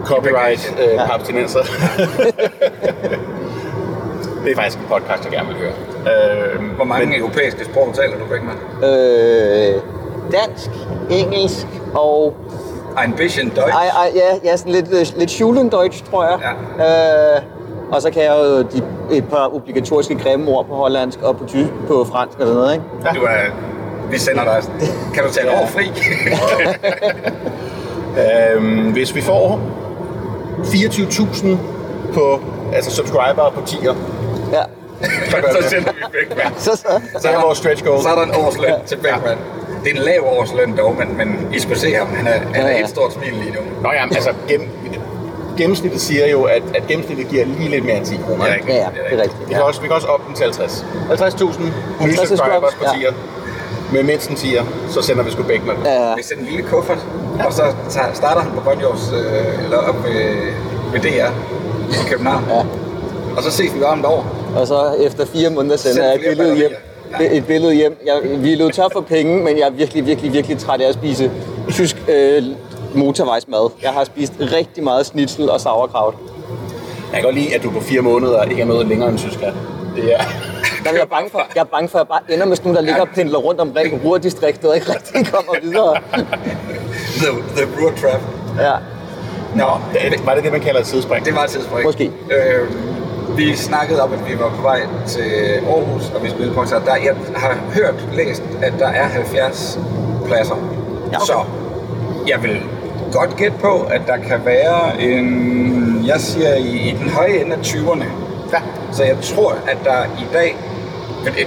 Copyright 0.05 0.75
øh, 0.83 0.95
Ja. 0.95 1.15
abstinenser. 1.15 1.61
det 4.44 4.52
er 4.52 4.57
faktisk 4.57 4.78
en 4.78 4.85
podcast, 4.88 5.24
jeg 5.24 5.33
gerne 5.33 5.48
vil 5.48 5.57
høre. 5.57 5.72
Øh, 6.54 6.76
Hvor 6.76 6.85
mange 6.85 7.18
europæiske 7.18 7.64
sprog 7.64 7.88
taler 7.94 8.12
du, 8.18 8.24
Beckman? 8.30 8.57
Øh, 8.90 9.74
dansk, 10.33 10.70
engelsk 11.11 11.66
og... 11.94 12.35
Ambition 12.96 13.44
Deutsch. 13.48 13.74
Ej, 13.74 13.87
ej, 13.87 14.12
ja, 14.14 14.48
ja, 14.50 14.57
sådan 14.57 14.72
lidt, 14.72 14.87
øh, 14.92 15.07
lidt 15.18 15.30
Schulendeutsch, 15.30 16.04
tror 16.11 16.24
jeg. 16.24 16.38
Ja. 16.78 17.37
Øh, 17.37 17.42
og 17.92 18.02
så 18.02 18.11
kan 18.11 18.22
jeg 18.22 18.37
jo 18.38 18.62
de, 18.62 18.83
et 19.16 19.28
par 19.28 19.54
obligatoriske 19.54 20.14
grimme 20.14 20.50
ord 20.50 20.66
på 20.66 20.74
hollandsk 20.74 21.22
og 21.22 21.37
på, 21.37 21.44
tysk, 21.46 21.70
på 21.88 22.04
fransk 22.12 22.38
og 22.38 22.46
sådan 22.46 22.54
noget, 22.54 22.72
ikke? 22.74 22.85
Du 23.20 23.24
er, 23.24 23.50
vi 24.11 24.18
sender 24.18 24.44
dig. 24.44 24.62
Kan 25.14 25.24
du 25.24 25.30
tage 25.33 25.46
et 25.46 25.52
Ja. 25.52 25.62
år 25.62 25.66
fri? 25.66 25.92
øh, 28.57 28.92
hvis 28.92 29.14
vi 29.14 29.20
får 29.20 29.61
24.000 30.62 31.46
på 32.14 32.40
altså 32.74 32.90
subscribere 32.90 33.50
på 33.54 33.61
tier, 33.66 33.94
Ja. 34.55 34.62
så 35.53 35.69
sender 35.71 35.93
vi 35.93 36.03
Beckman. 36.12 36.53
Så, 36.59 36.77
så. 36.77 37.01
Så 37.23 37.29
er 37.29 37.40
vores 37.40 37.59
stretch 37.59 37.85
goal. 37.85 38.03
Så 38.03 38.09
er 38.09 38.14
der 38.14 38.23
en 38.23 38.35
årsløn 38.35 38.73
til 38.87 38.97
Beckman. 38.97 39.38
Det 39.85 39.93
er 39.93 39.97
en 39.97 40.03
lav 40.03 40.21
årsløn 40.25 40.77
dog, 40.77 40.97
men, 40.99 41.17
men 41.17 41.49
I 41.55 41.59
skulle 41.61 41.79
se 41.79 41.95
ham. 41.95 42.07
Han 42.14 42.27
er, 42.27 42.31
han 42.33 42.55
er 42.55 42.69
Ja, 42.69 42.77
ja. 42.77 42.83
et 42.85 42.88
stort 42.88 43.12
smil 43.12 43.33
lige 43.33 43.51
nu. 43.53 43.61
Nå 43.83 43.93
ja, 43.93 44.03
altså 44.05 44.33
gennem, 44.49 44.69
gennemsnittet 45.59 46.01
siger 46.01 46.27
jo, 46.29 46.43
at, 46.43 46.62
at 46.75 46.87
gennemsnittet 46.88 47.29
giver 47.29 47.45
lige 47.47 47.69
lidt 47.71 47.85
mere 47.85 47.97
end 47.97 48.07
10 48.07 48.17
kroner. 48.27 48.45
Er 48.45 48.55
rigtigt. 48.55 48.69
Ja, 48.69 48.75
ja, 48.75 48.88
det 49.11 49.19
er 49.19 49.23
rigtigt. 49.23 49.49
Vi 49.49 49.55
kan, 49.55 49.62
også, 49.62 49.81
vi 49.81 49.87
kan 49.87 49.97
også 49.97 50.09
op 50.09 50.27
den 50.27 50.35
til 50.35 50.45
50. 50.45 50.85
50.000 51.11 51.62
nye 51.62 51.73
50 52.01 52.29
subscribers 52.29 52.75
på 52.75 52.85
ja. 52.85 52.99
tier. 52.99 53.12
Med 53.93 54.03
mindst 54.03 54.31
en 54.31 54.37
tier, 54.37 54.64
så 54.90 55.03
sender 55.03 55.23
vi 55.23 55.31
sgu 55.31 55.43
Beckman. 55.43 55.77
Ja, 55.85 56.14
Vi 56.17 56.23
sender 56.23 56.43
en 56.45 56.49
lille 56.51 56.62
kuffert, 56.69 56.99
og 57.47 57.53
så 57.53 57.62
tager, 57.90 58.07
starter 58.14 58.40
han 58.40 58.51
på 58.53 58.61
Grønjords, 58.61 59.12
øh, 59.12 59.64
eller 59.64 59.77
op 59.79 60.05
ved, 60.05 60.35
ved 60.93 61.01
DR 61.01 61.31
i 61.90 62.09
København. 62.11 62.45
Ja. 62.51 62.62
Og 63.37 63.42
så 63.42 63.51
ses 63.51 63.75
vi 63.75 63.81
varmt 63.81 64.05
over. 64.05 64.23
og 64.57 64.66
så 64.66 64.92
efter 65.01 65.27
fire 65.27 65.51
måneder 65.51 65.77
sender 65.77 65.94
Send 65.94 66.05
jeg 66.05 66.14
et 66.14 66.37
billede 66.37 66.57
hjem. 66.57 66.73
Ja. 67.20 67.37
Et 67.37 67.47
billede 67.47 67.75
hjem. 67.75 67.99
Jeg, 68.07 68.42
vi 68.42 68.53
er 68.53 68.57
løbet 68.57 68.75
tør 68.75 68.88
for 68.92 69.01
penge, 69.01 69.44
men 69.44 69.59
jeg 69.59 69.66
er 69.66 69.70
virkelig, 69.70 70.07
virkelig, 70.07 70.33
virkelig 70.33 70.59
træt 70.59 70.81
af 70.81 70.88
at 70.88 70.94
spise 70.94 71.31
tysk 71.70 71.97
øh, 72.09 72.42
motorvejsmad. 72.94 73.70
Jeg 73.83 73.90
har 73.90 74.05
spist 74.05 74.33
rigtig 74.40 74.85
meget 74.85 75.07
schnitzel 75.07 75.51
og 75.51 75.61
sauerkraut. 75.61 76.14
Jeg 77.12 77.20
kan 77.20 77.23
godt 77.23 77.35
lide, 77.35 77.55
at 77.55 77.62
du 77.62 77.70
på 77.70 77.81
fire 77.81 78.01
måneder 78.01 78.42
ikke 78.42 78.62
er 78.62 78.66
noget 78.66 78.87
længere 78.87 79.09
end 79.09 79.18
Tyskland. 79.18 79.55
Det 79.97 80.14
er... 80.14 80.25
Jeg 80.85 81.01
er 81.01 81.07
bange 81.07 81.31
for, 81.31 81.42
jeg 81.55 81.61
er 81.61 81.64
bange 81.64 81.88
for, 81.88 81.99
at 81.99 82.07
jeg 82.07 82.09
bare 82.09 82.35
ender 82.35 82.47
med 82.47 82.57
sådan 82.57 82.68
nogle, 82.73 82.79
der 82.79 82.85
ligger 82.85 83.01
og 83.01 83.09
pendler 83.14 83.38
rundt 83.38 83.61
omkring 83.61 84.01
Ruhrdistriktet 84.05 84.70
og 84.70 84.77
ikke 84.77 84.94
rigtig 84.94 85.27
kommer 85.33 85.53
videre. 85.62 85.94
The, 87.20 87.29
the 87.57 87.64
Ruhr 87.81 87.90
Trap. 87.90 88.20
Ja. 88.61 88.73
Nå, 89.57 89.66
det, 89.92 90.27
var 90.27 90.35
det 90.35 90.44
det, 90.44 90.53
man 90.53 90.61
kalder 90.61 90.81
et 90.81 90.87
sidespring? 90.87 91.25
det 91.25 91.35
var 91.35 91.44
et 91.44 91.51
tidsspring. 91.51 91.87
Måske. 91.87 92.05
Øh, 92.05 92.68
vi 93.37 93.57
snakkede 93.57 94.03
om, 94.03 94.13
at 94.13 94.29
vi 94.29 94.39
var 94.39 94.51
på 94.51 94.63
vej 94.63 94.81
til 95.07 95.33
Aarhus, 95.67 96.11
og 96.15 96.23
vi 96.23 96.31
spillede 96.31 96.55
koncert. 96.55 96.83
Der, 96.87 96.97
jeg 96.97 97.15
har 97.37 97.59
hørt, 97.75 98.09
læst, 98.13 98.43
at 98.63 98.73
der 98.79 98.89
er 98.89 99.05
70 99.05 99.79
pladser. 100.27 100.57
Ja. 101.13 101.19
Så 101.19 101.45
jeg 102.29 102.43
vil 102.43 102.63
godt 103.13 103.37
gætte 103.37 103.57
på, 103.61 103.81
at 103.91 104.01
der 104.07 104.17
kan 104.17 104.41
være 104.45 105.03
en, 105.03 106.05
jeg 106.07 106.21
siger 106.21 106.55
i, 106.55 106.89
i 106.89 106.97
den 107.01 107.11
høje 107.11 107.41
ende 107.41 107.53
af 107.53 107.61
20'erne. 107.61 108.05
Ja. 108.53 108.59
Så 108.93 109.05
jeg 109.05 109.17
tror, 109.23 109.53
at 109.69 109.79
der 109.85 110.05
i 110.05 110.27
dag, 110.33 110.57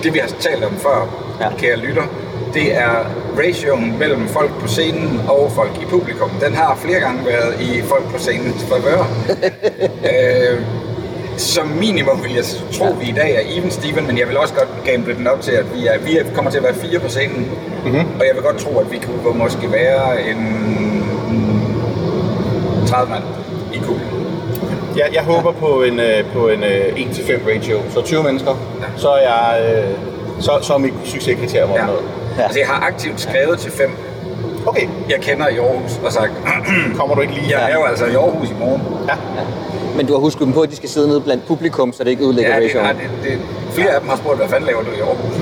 det, 0.03 0.13
vi 0.13 0.19
har 0.19 0.27
talt 0.39 0.63
om 0.63 0.75
før, 0.75 1.07
ja. 1.41 1.49
kære 1.57 1.77
lytter, 1.77 2.03
det 2.53 2.77
er 2.77 3.05
ratioen 3.37 3.99
mellem 3.99 4.27
folk 4.27 4.51
på 4.59 4.67
scenen 4.67 5.21
og 5.27 5.51
folk 5.51 5.71
i 5.81 5.85
publikum. 5.85 6.29
Den 6.29 6.53
har 6.53 6.75
flere 6.75 6.99
gange 6.99 7.25
været 7.25 7.61
i 7.61 7.81
folk 7.81 8.03
på 8.03 8.17
scenens 8.19 8.63
favør. 8.63 9.07
øh, 10.11 10.61
som 11.37 11.67
minimum 11.67 12.23
vil 12.23 12.33
jeg 12.33 12.43
tro, 12.73 12.85
at 12.85 12.99
vi 13.01 13.05
i 13.05 13.11
dag 13.11 13.35
er 13.35 13.41
even 13.57 13.71
Steven, 13.71 14.07
men 14.07 14.17
jeg 14.17 14.27
vil 14.27 14.37
også 14.37 14.53
godt 14.53 14.69
gamble 14.85 15.15
den 15.15 15.27
op 15.27 15.41
til, 15.41 15.51
at 15.51 15.65
vi, 15.75 15.87
er, 15.87 15.99
vi 15.99 16.17
er- 16.17 16.23
kommer 16.35 16.51
til 16.51 16.57
at 16.57 16.63
være 16.63 16.73
fire 16.73 16.99
på 16.99 17.09
scenen. 17.09 17.51
Mm-hmm. 17.85 17.99
Og 18.19 18.25
jeg 18.27 18.31
vil 18.35 18.43
godt 18.43 18.57
tro, 18.57 18.79
at 18.79 18.91
vi 18.91 18.97
kunne 18.97 19.37
måske 19.37 19.71
være 19.71 20.21
en 20.29 20.41
30 22.87 23.09
mand 23.11 23.23
i 23.73 23.79
publikum. 23.79 24.17
Jeg, 24.97 25.05
jeg 25.13 25.23
håber 25.23 25.51
på 25.51 25.81
en, 25.81 25.99
øh, 25.99 26.25
på 26.33 26.47
en 26.47 26.63
øh, 26.63 26.85
1-5 26.95 27.49
ratio. 27.55 27.77
Så 27.89 28.01
20 28.01 28.23
mennesker, 28.23 28.55
så 28.97 29.09
er, 29.09 29.17
jeg, 29.21 29.75
øh, 29.77 29.83
så, 30.39 30.51
så 30.61 30.73
er 30.73 30.77
mit 30.77 30.93
succeskriterium 31.05 31.69
Ja. 31.75 31.81
opnået. 31.81 32.01
Ja. 32.37 32.43
Altså, 32.43 32.59
jeg 32.59 32.67
har 32.67 32.87
aktivt 32.87 33.21
skrevet 33.21 33.59
til 33.59 33.71
fem, 33.71 33.91
Okay, 34.67 34.87
jeg 35.09 35.19
kender 35.21 35.47
i 35.47 35.57
Aarhus, 35.57 35.99
og 36.05 36.11
sagt, 36.13 36.31
kommer 36.99 37.15
du 37.15 37.21
ikke 37.21 37.33
lige? 37.33 37.59
jeg 37.59 37.71
er 37.71 37.75
jo 37.75 37.83
altså 37.83 38.05
i 38.05 38.13
Aarhus 38.15 38.49
i 38.49 38.53
morgen. 38.59 38.81
Ja. 39.07 39.13
Men 39.97 40.05
du 40.07 40.13
har 40.13 40.19
husket 40.19 40.41
dem 40.45 40.53
på, 40.53 40.61
at 40.61 40.69
de 40.71 40.75
skal 40.75 40.89
sidde 40.89 41.07
nede 41.07 41.21
blandt 41.21 41.47
publikum, 41.47 41.93
så 41.93 42.03
det 42.03 42.09
ikke 42.09 42.23
ødelægger 42.23 42.51
Ja, 42.53 42.59
det, 42.59 42.65
ratioen. 42.65 42.85
har, 42.85 42.93
det, 42.93 43.01
det, 43.23 43.39
flere 43.71 43.89
af 43.95 43.99
dem 44.01 44.09
har 44.09 44.17
spurgt, 44.17 44.37
hvad 44.37 44.47
fanden 44.47 44.67
laver 44.67 44.81
du 44.87 44.91
i 44.91 45.01
Aarhus? 45.07 45.35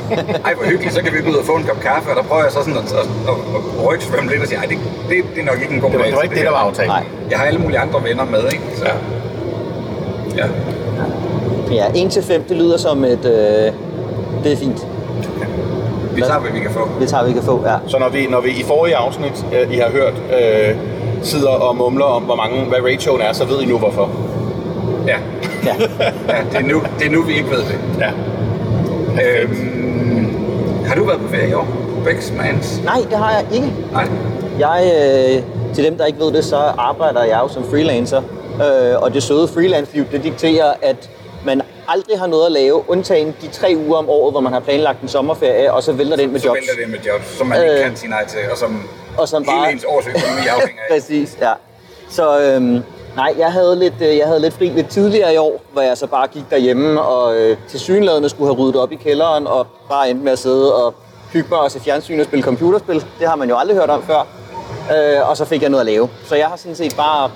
Ej, 0.46 0.54
hvor 0.54 0.64
hyggeligt, 0.64 0.94
så 0.94 1.02
kan 1.02 1.12
vi 1.12 1.18
gå 1.26 1.30
ud 1.30 1.36
og 1.42 1.44
få 1.44 1.52
en 1.56 1.64
kop 1.64 1.80
kaffe, 1.80 2.10
og 2.10 2.16
der 2.16 2.22
prøver 2.22 2.42
jeg 2.42 2.52
så 2.52 2.58
sådan 2.66 2.76
at, 2.82 2.92
at, 2.92 2.98
at, 3.30 3.36
at 3.56 3.86
rygsvømme 3.88 4.30
lidt 4.30 4.42
og 4.42 4.48
sige, 4.48 4.58
ej, 4.58 4.66
det, 4.72 4.78
det, 5.08 5.16
det 5.34 5.40
er 5.42 5.46
nok 5.52 5.60
ikke 5.62 5.74
en 5.74 5.80
god 5.80 5.90
Det 5.90 5.98
var, 5.98 6.02
dag 6.04 6.10
det 6.10 6.16
var 6.16 6.22
ikke 6.22 6.34
det, 6.34 6.44
der 6.44 6.50
var 6.50 6.62
her." 6.62 6.66
aftalt. 6.70 6.88
Nej. 6.88 7.04
Jeg 7.30 7.38
har 7.38 7.44
alle 7.46 7.60
mulige 7.64 7.78
andre 7.78 7.98
venner 8.08 8.24
med, 8.34 8.42
ikke? 8.54 8.64
Så, 8.76 8.86
ja. 10.40 10.46
Ja, 11.72 12.04
1 12.04 12.10
til 12.10 12.22
5, 12.22 12.42
det 12.48 12.56
lyder 12.56 12.76
som 12.76 13.04
et... 13.04 13.24
Øh, 13.24 13.72
det 14.44 14.52
er 14.52 14.56
fint. 14.56 14.86
Vi 16.14 16.20
tager, 16.20 16.38
hvad 16.40 16.50
vi 16.52 16.60
kan 16.60 16.70
få. 16.70 16.88
Det 17.00 17.08
tager 17.08 17.24
vi 17.24 17.32
kan 17.32 17.42
få, 17.42 17.64
ja. 17.66 17.74
Så 17.86 17.98
når 17.98 18.08
vi, 18.08 18.26
når 18.26 18.40
vi 18.40 18.50
i 18.50 18.62
forrige 18.62 18.96
afsnit, 18.96 19.46
øh, 19.54 19.74
I 19.74 19.76
har 19.78 19.90
hørt, 19.90 20.12
øh, 20.40 20.76
sidder 21.22 21.48
og 21.48 21.76
mumler 21.76 22.04
om, 22.04 22.22
hvor 22.22 22.36
mange, 22.36 22.64
hvad 22.64 22.78
ratioen 22.92 23.20
er, 23.20 23.32
så 23.32 23.44
ved 23.44 23.60
I 23.62 23.66
nu 23.66 23.78
hvorfor. 23.78 24.10
Ja. 25.06 25.16
Ja. 25.66 25.74
ja 26.28 26.42
det, 26.52 26.56
er 26.58 26.62
nu, 26.62 26.82
det 26.98 27.06
er 27.06 27.10
nu, 27.10 27.22
vi 27.22 27.34
ikke 27.36 27.50
ved 27.50 27.58
det. 27.58 27.78
Ja. 28.00 28.10
Øhm, 29.22 30.34
har 30.86 30.94
du 30.94 31.04
været 31.04 31.20
på 31.20 31.28
ferie 31.28 31.50
i 31.50 31.52
år? 31.54 31.66
Bæksmans? 32.04 32.80
Nej, 32.84 33.00
det 33.10 33.18
har 33.18 33.30
jeg 33.32 33.46
ikke. 33.54 33.72
Nej. 33.92 34.08
Jeg, 34.58 34.92
øh, 34.94 35.42
til 35.74 35.84
dem, 35.84 35.96
der 35.98 36.06
ikke 36.06 36.18
ved 36.20 36.32
det, 36.32 36.44
så 36.44 36.56
arbejder 36.78 37.24
jeg 37.24 37.40
jo 37.42 37.48
som 37.48 37.64
freelancer. 37.70 38.22
Øh, 38.54 39.02
og 39.02 39.14
det 39.14 39.22
søde 39.22 39.48
freelance-liv, 39.48 40.04
det 40.12 40.24
dikterer, 40.24 40.72
at 40.82 41.10
man 41.46 41.62
aldrig 41.88 42.18
har 42.18 42.26
noget 42.26 42.46
at 42.46 42.52
lave, 42.52 42.90
undtagen 42.90 43.34
de 43.42 43.48
tre 43.48 43.74
uger 43.86 43.98
om 43.98 44.08
året, 44.08 44.32
hvor 44.32 44.40
man 44.40 44.52
har 44.52 44.60
planlagt 44.60 45.00
en 45.02 45.08
sommerferie, 45.08 45.72
og 45.72 45.82
så 45.82 45.92
vælter 45.92 46.16
det 46.16 46.22
ind 46.22 46.32
med 46.32 46.40
Så 46.40 46.46
jobs. 46.46 46.56
vælter 46.60 46.82
det 46.82 46.90
med 46.90 47.12
jobs, 47.12 47.38
som 47.38 47.46
man 47.46 47.62
ikke 47.62 47.74
Øh, 47.74 47.84
kan 47.84 47.96
sige 47.96 48.10
nej 48.10 48.26
til, 48.26 48.38
og 48.52 48.58
som, 48.58 48.82
og 49.18 49.28
som 49.28 49.44
hele 49.44 49.56
bare- 49.56 49.72
ens 49.72 49.84
årsøkonomi 49.88 50.46
afhænger 50.56 50.82
af. 50.90 50.94
Præcis, 50.94 51.36
ja. 51.40 51.52
Så 52.10 52.40
øhm, 52.40 52.82
nej, 53.16 53.34
jeg 53.38 53.52
havde, 53.52 53.78
lidt, 53.78 53.94
øh, 54.00 54.16
jeg 54.18 54.26
havde 54.26 54.40
lidt 54.40 54.54
fri 54.54 54.68
lidt 54.68 54.88
tidligere 54.88 55.34
i 55.34 55.36
år, 55.36 55.62
hvor 55.72 55.82
jeg 55.82 55.98
så 55.98 56.06
bare 56.06 56.26
gik 56.26 56.44
derhjemme 56.50 57.02
og 57.02 57.36
øh, 57.36 57.56
til 57.68 57.80
synlædende 57.80 58.28
skulle 58.28 58.54
have 58.54 58.62
ryddet 58.64 58.76
op 58.76 58.92
i 58.92 58.96
kælderen 58.96 59.46
og 59.46 59.66
bare 59.90 60.10
endte 60.10 60.24
med 60.24 60.32
at 60.32 60.38
sidde 60.38 60.74
og 60.84 60.94
hygge 61.32 61.48
mig 61.50 61.58
og 61.58 61.70
se 61.70 61.80
fjernsyn 61.80 62.20
og 62.20 62.24
spille 62.26 62.42
computerspil. 62.42 63.04
Det 63.20 63.28
har 63.28 63.36
man 63.36 63.48
jo 63.48 63.58
aldrig 63.58 63.76
hørt 63.76 63.90
om 63.90 64.02
før. 64.02 64.26
Øh, 64.96 65.28
og 65.30 65.36
så 65.36 65.44
fik 65.44 65.62
jeg 65.62 65.70
noget 65.70 65.80
at 65.80 65.86
lave. 65.86 66.08
Så 66.26 66.34
jeg 66.36 66.46
har 66.46 66.56
sådan 66.56 66.74
set 66.76 66.96
bare... 66.96 67.30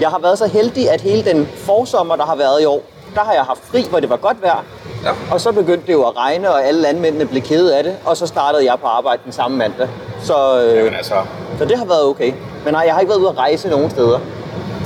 Jeg 0.00 0.08
har 0.08 0.18
været 0.18 0.38
så 0.38 0.46
heldig, 0.46 0.90
at 0.90 1.00
hele 1.00 1.24
den 1.24 1.48
forsommer, 1.56 2.16
der 2.16 2.24
har 2.24 2.36
været 2.36 2.62
i 2.62 2.64
år, 2.64 2.82
der 3.14 3.20
har 3.20 3.32
jeg 3.32 3.42
haft 3.42 3.60
fri, 3.64 3.86
hvor 3.90 4.00
det 4.00 4.10
var 4.10 4.16
godt 4.16 4.42
vejr. 4.42 4.64
Ja. 5.04 5.10
Og 5.32 5.40
så 5.40 5.52
begyndte 5.52 5.86
det 5.86 5.92
jo 5.92 6.02
at 6.08 6.16
regne, 6.16 6.50
og 6.50 6.64
alle 6.66 6.80
landmændene 6.80 7.26
blev 7.26 7.42
kede 7.42 7.76
af 7.78 7.84
det. 7.84 7.96
Og 8.04 8.16
så 8.16 8.26
startede 8.26 8.64
jeg 8.64 8.78
på 8.80 8.86
arbejde 8.86 9.22
den 9.24 9.32
samme 9.32 9.56
mandag. 9.56 9.88
Så, 10.22 10.62
øh, 10.64 10.76
Jamen 10.76 10.94
altså, 10.94 11.14
så 11.58 11.64
det 11.64 11.78
har 11.78 11.84
været 11.84 12.04
okay. 12.04 12.32
Men 12.64 12.74
nej, 12.74 12.82
jeg 12.86 12.94
har 12.94 13.00
ikke 13.00 13.10
været 13.10 13.20
ude 13.20 13.28
at 13.28 13.38
rejse 13.38 13.68
nogen 13.68 13.90
steder. 13.90 14.18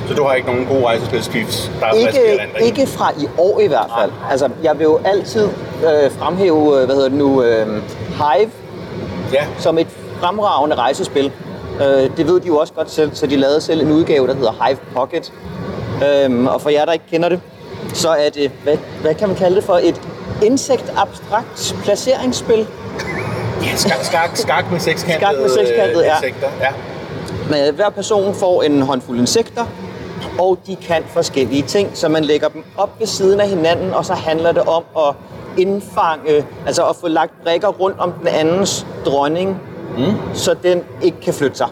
så 0.09 0.15
du 0.15 0.25
har 0.25 0.35
ikke 0.35 0.49
nogen 0.49 0.67
gode 0.67 0.85
rejsespilskrifts, 0.85 1.71
der 1.81 1.87
er 1.87 1.93
Ikke, 1.93 2.41
ikke 2.63 2.87
fra 2.87 3.13
i 3.19 3.29
år 3.39 3.61
i 3.61 3.67
hvert 3.67 3.91
fald. 3.99 4.11
Altså, 4.31 4.49
jeg 4.63 4.79
vil 4.79 4.85
jo 4.85 5.01
altid 5.05 5.45
øh, 5.45 6.11
fremhæve, 6.19 6.81
øh, 6.81 6.85
hvad 6.85 6.95
hedder 6.95 7.09
det 7.09 7.19
nu, 7.19 7.43
øh, 7.43 7.67
Hive 8.09 8.51
Ja, 9.33 9.47
som 9.59 9.79
et 9.79 9.87
fremragende 10.21 10.77
rejsespil. 10.77 11.33
Øh, 11.81 12.17
det 12.17 12.27
ved 12.29 12.41
de 12.41 12.47
jo 12.47 12.57
også 12.57 12.73
godt 12.73 12.91
selv, 12.91 13.11
så 13.15 13.27
de 13.27 13.37
lavede 13.37 13.61
selv 13.61 13.81
en 13.81 13.93
udgave, 13.93 14.27
der 14.27 14.35
hedder 14.35 14.65
Hive 14.67 14.79
Pocket. 14.95 15.33
Øhm, 16.25 16.47
og 16.47 16.61
for 16.61 16.71
jer, 16.71 16.85
der 16.85 16.93
ikke 16.93 17.05
kender 17.11 17.29
det, 17.29 17.41
så 17.95 18.09
er 18.09 18.31
det, 18.31 18.51
hvad, 18.63 18.77
hvad 19.03 19.15
kan 19.15 19.29
man 19.29 19.37
kalde 19.37 19.57
det 19.57 19.65
for, 19.65 19.81
et 19.83 20.01
insekt-abstrakt 20.43 21.77
placeringsspil. 21.85 22.67
Ja 23.71 23.77
skak, 23.77 24.05
skak, 24.05 24.37
skak 24.37 24.71
med 24.71 24.81
sekskantede 24.81 25.21
Skak 25.21 25.41
med 25.41 25.49
sekskantede, 25.67 26.05
ja. 26.05 26.17
insekter. 26.17 26.49
Ja. 26.61 26.69
Men 27.51 27.75
hver 27.75 27.91
person 27.91 28.35
får 28.35 28.63
en 28.63 28.83
håndfuld 28.83 29.19
insekter, 29.19 29.65
og 30.39 30.59
de 30.67 30.77
kan 30.77 31.03
forskellige 31.07 31.63
ting, 31.63 31.91
så 31.95 32.09
man 32.09 32.25
lægger 32.25 32.49
dem 32.49 32.65
op 32.77 32.91
ved 32.99 33.07
siden 33.07 33.41
af 33.41 33.49
hinanden, 33.49 33.95
og 33.95 34.05
så 34.05 34.15
handler 34.15 34.53
det 34.53 34.63
om 34.63 34.85
at 34.99 35.15
indfange, 35.59 36.47
altså 36.67 36.87
at 36.87 36.97
få 36.97 37.09
lagt 37.09 37.33
brikker 37.45 37.69
rundt 37.69 37.99
om 37.99 38.13
den 38.13 38.29
andens 38.29 38.87
dronning, 39.05 39.61
mm. 39.97 40.35
så 40.35 40.57
den 40.63 40.83
ikke 41.03 41.21
kan 41.21 41.35
flytte 41.35 41.57
sig. 41.57 41.69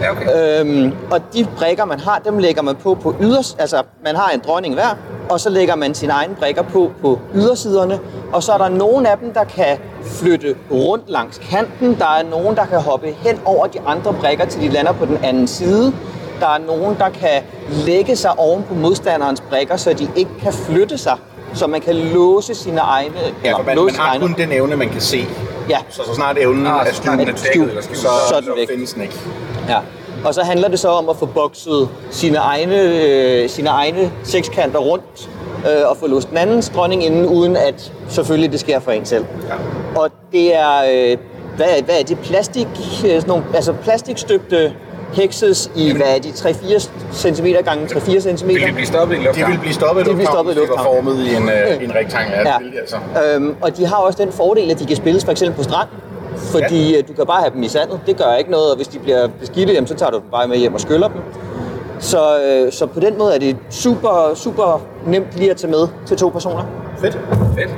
Ja, 0.00 0.10
okay. 0.12 0.60
Øhm, 0.60 0.92
og 1.10 1.20
de 1.34 1.46
brikker, 1.56 1.84
man 1.84 2.00
har, 2.00 2.18
dem 2.24 2.38
lægger 2.38 2.62
man 2.62 2.76
på 2.76 2.94
på 2.94 3.14
yders... 3.20 3.56
Altså, 3.58 3.82
man 4.04 4.16
har 4.16 4.30
en 4.30 4.42
dronning 4.46 4.74
hver, 4.74 4.96
og 5.30 5.40
så 5.40 5.50
lægger 5.50 5.76
man 5.76 5.94
sine 5.94 6.12
egne 6.12 6.34
brikker 6.34 6.62
på 6.62 6.92
på 7.02 7.18
ydersiderne. 7.34 7.98
Og 8.32 8.42
så 8.42 8.52
er 8.52 8.58
der 8.58 8.68
nogle 8.68 9.10
af 9.10 9.18
dem, 9.18 9.32
der 9.32 9.44
kan 9.44 9.78
flytte 10.04 10.56
rundt 10.70 11.10
langs 11.10 11.38
kanten. 11.50 11.96
Der 11.98 12.06
er 12.18 12.22
nogen, 12.30 12.56
der 12.56 12.66
kan 12.66 12.80
hoppe 12.80 13.06
hen 13.18 13.40
over 13.44 13.66
de 13.66 13.80
andre 13.86 14.12
brikker, 14.12 14.44
til 14.44 14.60
de 14.60 14.68
lander 14.68 14.92
på 14.92 15.06
den 15.06 15.18
anden 15.24 15.46
side. 15.46 15.92
Der 16.40 16.46
er 16.46 16.58
nogen, 16.58 16.96
der 16.98 17.08
kan 17.08 17.42
lægge 17.86 18.16
sig 18.16 18.38
oven 18.38 18.62
på 18.68 18.74
modstanderens 18.74 19.40
brikker, 19.40 19.76
så 19.76 19.92
de 19.92 20.08
ikke 20.16 20.30
kan 20.42 20.52
flytte 20.52 20.98
sig. 20.98 21.16
Så 21.54 21.66
man 21.66 21.80
kan 21.80 21.94
låse 21.94 22.54
sine 22.54 22.80
egne... 22.80 23.14
Ja, 23.44 23.58
man, 23.66 23.76
låse 23.76 23.96
man 23.96 24.06
har 24.06 24.14
egne- 24.14 24.20
kun 24.20 24.34
den 24.38 24.52
evne, 24.52 24.76
man 24.76 24.88
kan 24.88 25.00
se. 25.00 25.24
Ja. 25.68 25.78
Så 25.90 26.02
så 26.04 26.14
snart 26.14 26.38
evnen 26.38 26.66
Ah, 26.66 26.86
er 26.86 26.92
så 26.92 27.02
den 27.02 27.20
er 27.20 27.24
skjult, 27.36 27.44
dækket 27.44 27.68
eller 27.68 27.82
så, 27.82 27.88
så 27.94 28.44
så 28.44 28.52
væk. 28.56 28.68
findes 28.70 28.92
den 28.92 29.02
ikke. 29.02 29.14
Ja. 29.68 29.78
Og 30.24 30.34
så 30.34 30.42
handler 30.42 30.68
det 30.68 30.78
så 30.78 30.88
om 30.88 31.08
at 31.08 31.16
få 31.16 31.26
bokset 31.26 31.88
sine 32.10 32.38
egne, 32.38 32.80
øh, 32.82 33.48
sine 33.48 33.68
egne 33.68 34.12
sekskanter 34.24 34.78
rundt 34.78 35.30
øh, 35.70 35.90
og 35.90 35.96
få 35.96 36.06
låst 36.06 36.28
den 36.30 36.36
andens 36.36 36.68
dronning 36.68 37.04
inden, 37.04 37.26
uden 37.26 37.56
at 37.56 37.92
selvfølgelig 38.08 38.52
det 38.52 38.60
sker 38.60 38.80
for 38.80 38.90
en 38.90 39.04
selv. 39.06 39.24
Ja. 39.48 39.54
Og 40.00 40.10
det 40.32 40.54
er, 40.56 40.76
øh, 41.12 41.18
hvad, 41.56 41.66
er, 41.78 41.82
hvad 41.82 42.00
er 42.00 42.04
det, 42.04 42.18
plastik, 42.18 42.66
øh, 42.78 43.10
sådan 43.10 43.22
nogle, 43.28 43.44
altså 43.54 43.72
plastikstøbte 43.72 44.72
hekses 45.12 45.70
i, 45.74 45.92
hvad 45.96 46.06
er 46.16 46.18
de, 46.18 46.28
3-4 46.28 46.88
cm 47.12 47.46
gange 47.64 47.86
3-4 47.86 48.20
cm? 48.20 48.46
Vil 48.48 48.60
de 48.68 48.72
blive 48.72 48.86
stoppet 48.86 49.16
i 49.16 49.18
De 49.18 49.24
lufthavnen? 49.24 49.52
vil 49.52 49.60
blive 49.60 49.74
stoppet 49.74 50.00
i 50.00 50.04
De 50.04 50.08
vil 50.08 50.16
blive 50.16 50.26
stoppet 50.26 50.52
i 50.52 50.54
hvis 50.54 50.62
de 50.64 50.68
var 50.70 50.76
lufthavnen. 50.76 51.04
formet 51.04 51.26
i 51.26 51.34
en, 51.36 51.48
øh, 51.48 51.84
en 51.84 51.94
rektangel. 51.94 52.32
Ja. 52.34 52.40
Ja. 52.52 52.58
Det, 52.58 52.78
altså. 52.80 52.96
Øhm, 53.34 53.54
og 53.62 53.76
de 53.76 53.86
har 53.86 53.96
også 53.96 54.22
den 54.24 54.32
fordel, 54.32 54.70
at 54.70 54.78
de 54.78 54.86
kan 54.86 54.96
spilles 54.96 55.24
for 55.24 55.32
eksempel 55.32 55.56
på 55.56 55.62
strand. 55.62 55.88
Fordi 56.36 56.94
ja. 56.94 57.00
du 57.00 57.12
kan 57.12 57.26
bare 57.26 57.40
have 57.40 57.50
dem 57.54 57.62
i 57.62 57.68
sandet. 57.68 58.00
Det 58.06 58.16
gør 58.16 58.34
ikke 58.34 58.50
noget, 58.50 58.70
og 58.70 58.76
hvis 58.76 58.88
de 58.88 58.98
bliver 58.98 59.28
beskidte, 59.40 59.72
jamen, 59.72 59.86
så 59.88 59.94
tager 59.94 60.10
du 60.10 60.16
dem 60.16 60.24
bare 60.32 60.48
med 60.48 60.56
hjem 60.56 60.74
og 60.74 60.80
skyller 60.80 61.08
dem. 61.08 61.20
Så, 61.98 62.18
øh, 62.46 62.72
så 62.72 62.86
på 62.86 63.00
den 63.00 63.18
måde 63.18 63.34
er 63.34 63.38
det 63.38 63.56
super, 63.70 64.32
super 64.34 64.80
nemt 65.06 65.26
lige 65.36 65.50
at 65.50 65.56
tage 65.56 65.70
med 65.70 65.88
til 66.06 66.16
to 66.16 66.28
personer. 66.28 66.64
Fedt. 66.98 67.18
Fedt. 67.58 67.70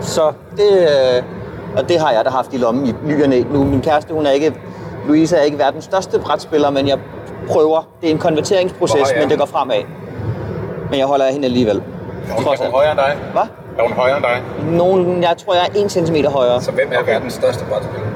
Så 0.00 0.32
det, 0.56 0.72
øh, 0.82 1.22
og 1.76 1.88
det 1.88 2.00
har 2.00 2.10
jeg 2.12 2.24
da 2.24 2.30
haft 2.30 2.54
i 2.54 2.56
lommen 2.56 2.86
i 2.86 2.94
ny 3.06 3.22
og 3.22 3.28
næ. 3.28 3.42
Nu, 3.52 3.64
min 3.64 3.80
kæreste, 3.80 4.14
hun 4.14 4.26
er 4.26 4.30
ikke, 4.30 4.54
Louise 5.06 5.36
er 5.36 5.42
ikke 5.42 5.58
verdens 5.58 5.84
største 5.84 6.18
brætspiller, 6.18 6.70
men 6.70 6.88
jeg 6.88 6.98
prøver. 7.48 7.88
Det 8.00 8.06
er 8.08 8.12
en 8.12 8.18
konverteringsproces, 8.18 9.10
er 9.14 9.20
men 9.20 9.30
det 9.30 9.38
går 9.38 9.46
fremad. 9.46 9.82
Men 10.90 10.98
jeg 10.98 11.06
holder 11.06 11.26
af 11.26 11.32
hende 11.32 11.44
alligevel. 11.46 11.76
Er 11.76 12.32
hun, 12.34 12.44
er 12.44 12.62
hun 12.62 12.70
højere 12.72 12.90
end 12.90 12.98
dig? 13.00 13.16
Hvad? 13.32 13.42
Er 13.78 13.82
hun 13.82 13.92
højere 13.92 14.16
end 14.16 14.24
dig? 14.24 14.42
Nogen, 14.76 15.22
jeg 15.22 15.34
tror, 15.46 15.54
jeg 15.54 15.62
er 15.80 15.84
1 15.84 15.90
cm 15.92 16.14
højere. 16.26 16.60
Så 16.62 16.70
hvem 16.70 16.88
er 16.92 17.02
verdens 17.02 17.32
største 17.34 17.64
brætspiller? 17.64 18.06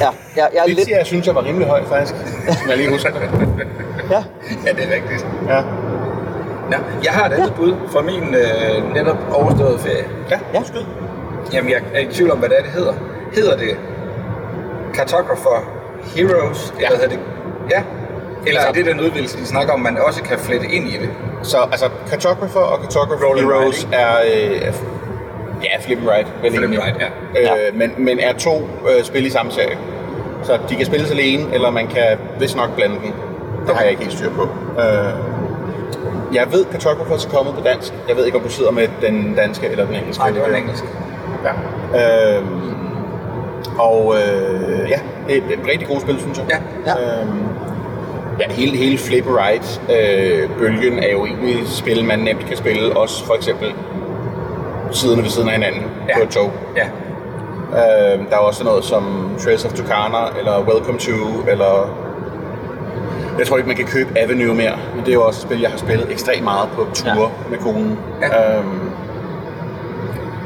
Ja, 0.00 0.08
jeg, 0.36 0.48
jeg 0.54 0.60
er 0.60 0.64
Det 0.64 0.74
lidt... 0.74 0.84
siger 0.84 0.96
jeg, 0.96 1.06
synes 1.06 1.26
jeg 1.26 1.34
var 1.34 1.44
rimelig 1.44 1.68
høj, 1.68 1.84
faktisk. 1.84 2.14
Som 2.60 2.68
jeg 2.68 2.76
lige 2.76 2.90
husker. 2.90 3.10
Ja. 4.10 4.22
Ja, 4.66 4.72
det 4.72 4.82
er 4.88 4.94
rigtigt. 4.94 5.26
Ja. 5.48 5.56
Ja, 6.72 6.78
jeg 7.04 7.12
har 7.12 7.26
et 7.28 7.32
andet 7.32 7.54
bud 7.54 7.74
for 7.88 8.00
min 8.02 8.34
øh, 8.34 8.94
netop 8.94 9.16
overståede 9.32 9.78
ferie. 9.78 10.04
Ja, 10.30 10.38
Ja. 10.54 10.58
ja. 10.58 10.64
skyd. 10.64 10.80
Jamen, 11.52 11.70
jeg 11.70 11.78
er 11.94 12.00
i 12.00 12.06
tvivl 12.06 12.30
om, 12.30 12.38
hvad 12.38 12.48
det 12.48 12.58
er, 12.58 12.62
det 12.62 12.70
hedder. 12.70 12.92
Hedder 13.34 13.56
det 13.56 13.76
Cartographer 14.94 15.70
Heroes? 16.14 16.74
Eller 16.76 16.88
hedder 16.88 17.08
det... 17.08 17.18
Ja. 17.70 17.82
Eller 18.46 18.60
er 18.60 18.72
det 18.72 18.86
den 18.86 19.00
udvidelse, 19.00 19.38
de 19.38 19.46
snakker 19.46 19.72
om, 19.72 19.80
man 19.80 19.98
også 19.98 20.22
kan 20.22 20.38
flette 20.38 20.66
ind 20.66 20.88
i 20.88 20.92
det? 20.92 21.10
Så 21.42 21.58
altså, 21.72 21.88
Cartographer 22.08 22.60
og 22.60 22.78
Cartographer 22.82 23.26
Roll 23.26 23.38
and 23.38 23.46
Heroes 23.46 23.88
er... 23.92 24.12
Øh, 24.34 24.72
ja, 25.62 25.80
Flip 25.80 25.98
and 25.98 26.08
Ride. 26.08 26.26
Vel 26.42 26.52
Flip 26.52 26.70
and. 26.70 26.82
Ride, 26.82 27.10
ja. 27.34 27.68
Øh, 27.68 27.76
men, 27.78 27.92
men 27.98 28.18
er 28.18 28.32
to 28.32 28.68
øh, 28.90 29.04
spil 29.04 29.26
i 29.26 29.30
samme 29.30 29.52
serie. 29.52 29.78
Så 30.42 30.58
de 30.68 30.76
kan 30.76 30.86
spilles 30.86 31.10
alene, 31.10 31.54
eller 31.54 31.70
man 31.70 31.86
kan 31.86 32.18
vist 32.40 32.56
nok 32.56 32.74
blande 32.76 32.96
dem. 33.04 33.12
Det 33.66 33.74
har 33.74 33.82
jeg 33.82 33.90
ikke 33.90 34.02
helt 34.02 34.16
styr 34.16 34.30
på. 34.30 34.42
Øh, 34.80 35.12
jeg 36.34 36.46
ved, 36.52 36.64
Cartographer 36.72 37.14
er 37.14 37.28
kommet 37.34 37.54
på 37.54 37.60
dansk. 37.60 37.92
Jeg 38.08 38.16
ved 38.16 38.26
ikke, 38.26 38.38
om 38.38 38.44
du 38.44 38.50
sidder 38.50 38.70
med 38.70 38.88
den 39.02 39.34
danske 39.34 39.66
eller 39.68 39.86
den 39.86 39.94
engelske. 39.94 40.22
Nej, 40.22 40.30
det 40.30 40.40
var 40.40 40.46
den 40.46 40.56
engelske. 40.56 40.86
Ja. 41.44 42.36
Øhm, 42.36 42.85
og 43.78 44.14
øh, 44.16 44.90
ja, 44.90 44.98
det 45.28 45.36
er 45.36 45.40
et 45.52 45.68
rigtig 45.70 45.88
godt 45.88 46.00
spil, 46.02 46.20
synes 46.20 46.38
jeg. 46.38 46.46
Ja. 46.86 46.92
Ja. 46.92 47.20
Øhm, 47.22 47.38
ja 48.40 48.44
hele, 48.52 48.76
hele 48.76 48.98
Flip 48.98 49.24
Ride 49.26 49.64
øh, 49.96 50.48
bølgen 50.58 50.98
er 50.98 51.12
jo 51.12 51.26
egentlig 51.26 51.54
et 51.62 51.68
spil, 51.68 52.04
man 52.04 52.18
nemt 52.18 52.46
kan 52.46 52.56
spille, 52.56 52.96
også 52.96 53.24
for 53.26 53.34
eksempel 53.34 53.74
siderne 54.90 55.22
ved 55.22 55.30
siden 55.30 55.48
af 55.48 55.54
hinanden 55.54 55.82
Ja. 56.08 56.16
på 56.16 56.22
et 56.22 56.28
tog. 56.28 56.52
Ja. 56.76 56.86
Øhm, 57.66 58.26
der 58.26 58.34
er 58.36 58.40
også 58.40 58.64
noget 58.64 58.84
som 58.84 59.30
Trails 59.44 59.64
of 59.64 59.72
Tucana, 59.72 60.38
eller 60.38 60.60
Welcome 60.68 60.98
to, 60.98 61.12
eller 61.50 61.90
jeg 63.38 63.46
tror 63.46 63.56
ikke, 63.56 63.66
man 63.68 63.76
kan 63.76 63.86
købe 63.86 64.18
Avenue 64.18 64.54
mere, 64.54 64.72
men 64.94 65.00
det 65.04 65.08
er 65.08 65.14
jo 65.14 65.22
også 65.26 65.38
et 65.38 65.42
spil, 65.42 65.60
jeg 65.60 65.70
har 65.70 65.78
spillet 65.78 66.06
ekstremt 66.12 66.44
meget 66.44 66.68
på 66.74 66.86
ture 66.94 67.20
ja. 67.20 67.50
med 67.50 67.58
konen. 67.58 67.98
Ja. 68.22 68.58
Øhm, 68.58 68.80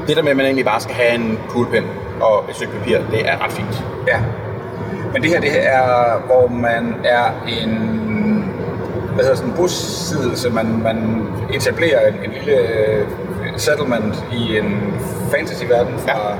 det 0.07 0.17
der 0.17 0.23
med, 0.23 0.31
at 0.31 0.37
man 0.37 0.47
egentlig 0.47 0.65
bare 0.65 0.81
skal 0.81 0.95
have 0.95 1.15
en 1.15 1.39
kuglepen 1.49 1.85
og 2.21 2.45
et 2.51 2.57
stykke 2.57 2.73
papir, 2.73 2.99
det 3.11 3.29
er 3.29 3.45
ret 3.45 3.53
fint. 3.53 3.85
Ja. 4.09 4.19
Men 5.13 5.23
det 5.23 5.31
her, 5.31 5.41
det 5.41 5.51
her 5.51 5.61
er, 5.61 6.19
hvor 6.27 6.49
man 6.49 6.95
er 7.05 7.25
en 7.49 7.97
hvad 9.15 9.25
hedder 9.25 9.37
sådan 9.37 9.51
en 9.51 9.57
bosiddelse, 9.57 10.51
man, 10.51 10.81
man 10.83 11.27
etablerer 11.55 12.09
en, 12.09 12.15
en 12.15 12.31
lille 12.33 12.59
øh, 12.59 13.07
settlement 13.57 14.25
i 14.33 14.59
en 14.59 14.95
fantasy-verden 15.31 15.95
fra, 15.99 16.37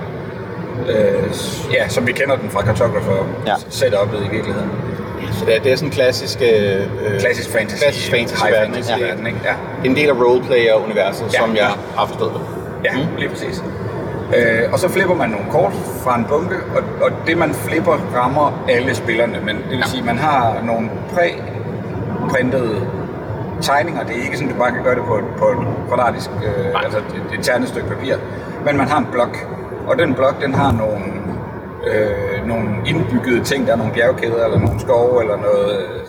øh, 0.89 1.31
ja, 1.73 1.89
som 1.89 2.07
vi 2.07 2.13
kender 2.13 2.37
den 2.37 2.51
fra 2.51 2.63
Cartographer 2.67 3.27
Ja. 3.47 3.55
setup'et 3.55 4.27
i 4.27 4.31
virkeligheden. 4.31 4.71
Så 5.33 5.45
det 5.45 5.57
er, 5.57 5.61
det 5.61 5.73
er 5.73 5.77
sådan 5.77 5.89
en 5.89 5.93
klassisk... 5.93 6.39
Øh, 6.43 6.87
Klassisk 7.21 7.51
fantasy, 7.51 7.83
Klassisk 7.83 8.11
fantasy 8.11 8.43
high 8.43 8.53
verden, 8.53 8.75
fantasy 8.75 8.93
ikke? 8.95 9.07
verden, 9.09 9.27
ikke? 9.27 9.39
Ja. 9.45 9.55
En 9.85 9.97
del 9.97 10.09
af 10.09 10.15
roleplayer-universet, 10.15 11.27
Ja, 11.35 11.39
som 11.39 11.51
jeg 11.51 11.59
ja. 11.59 11.97
har 12.01 12.07
forstået 12.07 12.33
det. 12.35 12.41
Ja, 12.85 12.93
mm. 12.97 13.17
lige 13.19 13.29
præcis. 13.29 13.63
Øh, 14.37 14.73
og 14.73 14.79
så 14.79 14.89
flipper 14.89 15.15
man 15.15 15.31
nogle 15.31 15.47
kort 15.51 15.73
fra 15.73 16.19
en 16.19 16.25
bunke, 16.25 16.57
og, 16.77 16.83
og 17.03 17.11
det 17.27 17.39
man 17.39 17.55
flipper 17.55 17.93
rammer 17.93 18.65
alle 18.69 18.95
spillerne. 18.95 19.41
Men 19.45 19.57
det 19.57 19.71
vil 19.71 19.85
sige, 19.85 20.03
man 20.03 20.19
har 20.19 20.63
nogle 20.63 20.91
præ-printede 21.13 22.87
tegninger. 23.63 24.03
Det 24.05 24.17
er 24.19 24.23
ikke 24.23 24.37
sådan, 24.37 24.49
at 24.49 24.55
du 24.55 24.61
bare 24.61 24.73
kan 24.73 24.83
gøre 24.83 24.95
det 24.95 25.05
på, 25.05 25.21
på 25.39 25.47
et 25.49 25.67
kvadratisk, 25.89 26.31
øh, 26.31 26.85
altså 26.85 26.99
et, 26.99 27.39
et 27.39 27.45
ternet 27.45 27.69
stykke 27.69 27.89
papir. 27.89 28.15
Men 28.65 28.77
man 28.77 28.89
har 28.89 28.99
en 28.99 29.09
blok, 29.13 29.37
og 29.87 29.99
den 29.99 30.15
blok, 30.15 30.43
den 30.43 30.55
har 30.55 30.73
nogle, 30.73 31.05
øh, 31.87 32.47
nogle 32.47 32.69
indbyggede 32.87 33.45
ting. 33.45 33.67
Der 33.67 33.73
er 33.73 33.77
nogle 33.77 33.93
bjergkæder, 33.93 34.45
eller 34.45 34.59
nogle 34.59 34.81
skove, 34.81 35.23
eller 35.23 35.37
noget, 35.37 35.83
øh, 35.83 36.01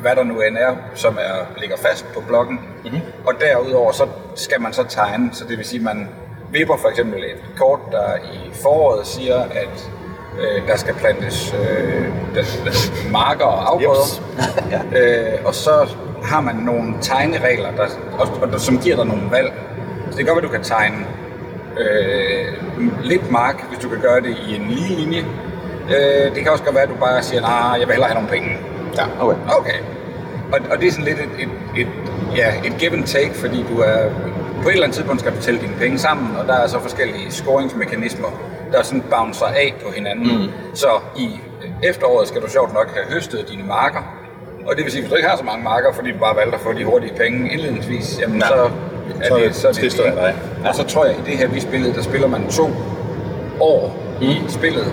hvad 0.00 0.16
der 0.16 0.24
nu 0.24 0.40
end 0.40 0.56
er, 0.56 0.76
som 0.94 1.18
er, 1.20 1.60
ligger 1.60 1.76
fast 1.76 2.12
på 2.14 2.20
blokken. 2.28 2.60
Mm-hmm. 2.84 3.00
Og 3.26 3.34
derudover, 3.40 3.92
så 3.92 4.06
skal 4.34 4.60
man 4.60 4.72
så 4.72 4.84
tegne, 4.88 5.30
så 5.32 5.44
det 5.48 5.58
vil 5.58 5.66
sige, 5.66 5.84
man 5.84 6.08
vipper 6.52 6.76
for 6.76 6.88
eksempel 6.88 7.18
et 7.18 7.42
kort, 7.56 7.80
der 7.90 8.16
i 8.16 8.50
foråret 8.62 9.06
siger, 9.06 9.42
at 9.42 9.90
øh, 10.40 10.68
der 10.68 10.76
skal 10.76 10.94
plantes 10.94 11.54
øh, 11.60 12.04
der, 12.34 12.42
der, 12.64 13.10
marker 13.12 13.44
og 13.44 13.72
afgrøder. 13.72 14.22
ja. 14.92 14.98
øh, 14.98 15.38
og 15.44 15.54
så 15.54 15.88
har 16.24 16.40
man 16.40 16.54
nogle 16.56 16.94
tegneregler, 17.00 17.70
der, 17.70 17.86
og, 18.18 18.52
og, 18.52 18.60
som 18.60 18.78
giver 18.78 18.96
dig 18.96 19.06
nogle 19.06 19.30
valg. 19.30 19.52
Så 20.10 20.16
det 20.16 20.16
kan 20.16 20.26
godt 20.26 20.36
være, 20.36 20.52
du 20.52 20.52
kan 20.52 20.62
tegne 20.62 20.96
øh, 21.78 22.54
lidt 23.02 23.30
mark, 23.30 23.68
hvis 23.68 23.78
du 23.78 23.88
kan 23.88 24.00
gøre 24.00 24.20
det 24.20 24.36
i 24.48 24.56
en 24.56 24.66
lige 24.68 24.96
linje. 24.96 25.24
Øh, 25.90 26.34
det 26.34 26.42
kan 26.42 26.52
også 26.52 26.64
godt 26.64 26.74
være, 26.74 26.84
at 26.84 26.90
du 26.90 26.94
bare 27.00 27.22
siger, 27.22 27.40
nej, 27.40 27.76
jeg 27.80 27.86
vil 27.86 27.92
hellere 27.92 28.08
have 28.08 28.14
nogle 28.14 28.28
penge. 28.28 28.58
Ja, 28.96 29.04
okay. 29.20 29.38
Okay. 29.58 29.78
Og, 30.52 30.58
og 30.70 30.80
det 30.80 30.88
er 30.88 30.92
sådan 30.92 31.04
lidt 31.04 31.18
et, 31.18 31.30
et, 31.38 31.50
et, 31.80 31.88
ja, 32.36 32.52
et 32.64 32.74
give 32.78 32.92
and 32.92 33.04
take, 33.04 33.34
fordi 33.34 33.64
du 33.72 33.78
er 33.78 34.10
på 34.62 34.68
et 34.68 34.72
eller 34.72 34.84
andet 34.84 34.96
tidspunkt 34.96 35.20
skal 35.20 35.32
tælle 35.40 35.60
dine 35.60 35.74
penge 35.78 35.98
sammen, 35.98 36.36
og 36.36 36.46
der 36.46 36.54
er 36.54 36.66
så 36.66 36.80
forskellige 36.80 37.30
scoringsmekanismer, 37.30 38.28
der 38.72 38.82
sådan 38.82 39.04
bouncer 39.10 39.46
af 39.46 39.74
på 39.84 39.92
hinanden. 39.92 40.42
Mm. 40.42 40.48
Så 40.74 40.88
i 41.16 41.40
efteråret 41.82 42.28
skal 42.28 42.40
du 42.42 42.50
sjovt 42.50 42.74
nok 42.74 42.94
have 42.94 43.06
høstet 43.14 43.48
dine 43.50 43.62
marker, 43.66 44.02
og 44.66 44.76
det 44.76 44.84
vil 44.84 44.92
sige, 44.92 45.02
hvis 45.02 45.10
du 45.10 45.16
ikke 45.16 45.28
har 45.28 45.36
så 45.36 45.44
mange 45.44 45.64
marker, 45.64 45.92
fordi 45.92 46.12
du 46.12 46.18
bare 46.18 46.36
valgte 46.36 46.54
at 46.54 46.60
få 46.60 46.72
de 46.72 46.84
hurtige 46.84 47.14
penge 47.16 47.52
indledningsvis, 47.52 48.20
jamen 48.20 48.40
ja. 48.40 48.46
så 48.46 48.54
er 48.54 49.38
det, 49.38 49.54
så 49.54 49.68
er 49.68 49.72
det, 49.72 49.82
det 49.82 50.14
dig. 50.14 50.34
Og 50.68 50.74
så 50.74 50.84
tror 50.84 51.04
jeg, 51.04 51.14
i 51.14 51.30
det 51.30 51.38
her 51.38 51.48
vi 51.48 51.60
spillede, 51.60 51.94
der 51.94 52.02
spiller 52.02 52.28
man 52.28 52.48
to 52.48 52.70
år 53.60 53.96
mm. 54.20 54.26
i 54.26 54.36
spillet. 54.48 54.92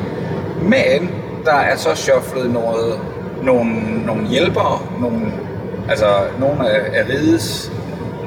Men 0.62 1.12
der 1.46 1.54
er 1.56 1.76
så 1.76 1.96
shufflet 1.96 2.52
noget, 2.52 3.00
nogle, 3.44 4.06
nogle 4.06 4.28
hjælpere, 4.28 4.82
nogle, 5.02 5.34
altså 5.90 6.06
nogle 6.40 6.70
af, 6.70 7.00
af 7.00 7.10
rides 7.10 7.72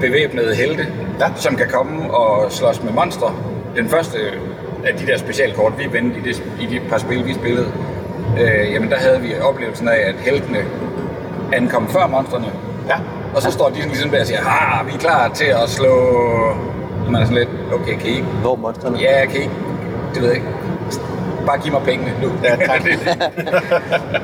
bevæbnede 0.01 0.55
helte, 0.55 0.87
ja. 1.21 1.27
som 1.37 1.57
kan 1.57 1.67
komme 1.69 2.15
og 2.15 2.53
slås 2.53 2.83
med 2.83 2.93
monstre. 2.93 3.35
Den 3.77 3.89
første 3.89 4.19
af 4.85 4.95
de 4.95 5.07
der 5.07 5.19
specialkort, 5.19 5.73
vi 5.79 5.93
vendte 5.93 6.19
i, 6.19 6.23
det, 6.23 6.43
i 6.61 6.67
de 6.67 6.81
par 6.91 6.99
spil, 6.99 7.27
vi 7.27 7.35
spillede, 7.35 7.73
øh, 8.41 8.73
jamen 8.73 8.91
der 8.91 8.97
havde 8.97 9.21
vi 9.21 9.29
oplevelsen 9.43 9.89
af, 9.89 9.99
at 10.09 10.15
heltene 10.15 10.59
ankom 11.53 11.89
før 11.89 12.07
monstrene. 12.07 12.47
Ja. 12.89 12.97
Og 13.35 13.43
så 13.43 13.51
står 13.51 13.69
de 13.69 13.75
ligesom 13.75 14.11
der 14.11 14.21
og 14.21 14.27
siger, 14.27 14.41
ah, 14.41 14.87
vi 14.87 14.93
er 14.93 14.99
klar 14.99 15.29
til 15.29 15.45
at 15.45 15.69
slå... 15.69 15.95
Man 17.11 17.23
er 17.23 17.25
sådan 17.25 17.39
lidt, 17.39 17.49
okay, 17.73 17.99
kan 17.99 18.07
I 18.11 18.15
ikke... 18.15 18.27
Hvor 18.43 18.57
monstrene? 18.57 18.99
Ja, 18.99 19.27
kan 19.27 19.37
I 19.37 19.43
ikke... 19.43 19.55
Det 20.15 20.23
ved 20.23 20.29
jeg 20.29 20.37
ikke. 20.37 20.49
Bare 21.47 21.59
giv 21.59 21.73
mig 21.73 21.83
pengene 21.83 22.13
nu. 22.23 22.31
Ja, 22.43 22.57
tak. 22.57 22.83
det, 22.85 22.91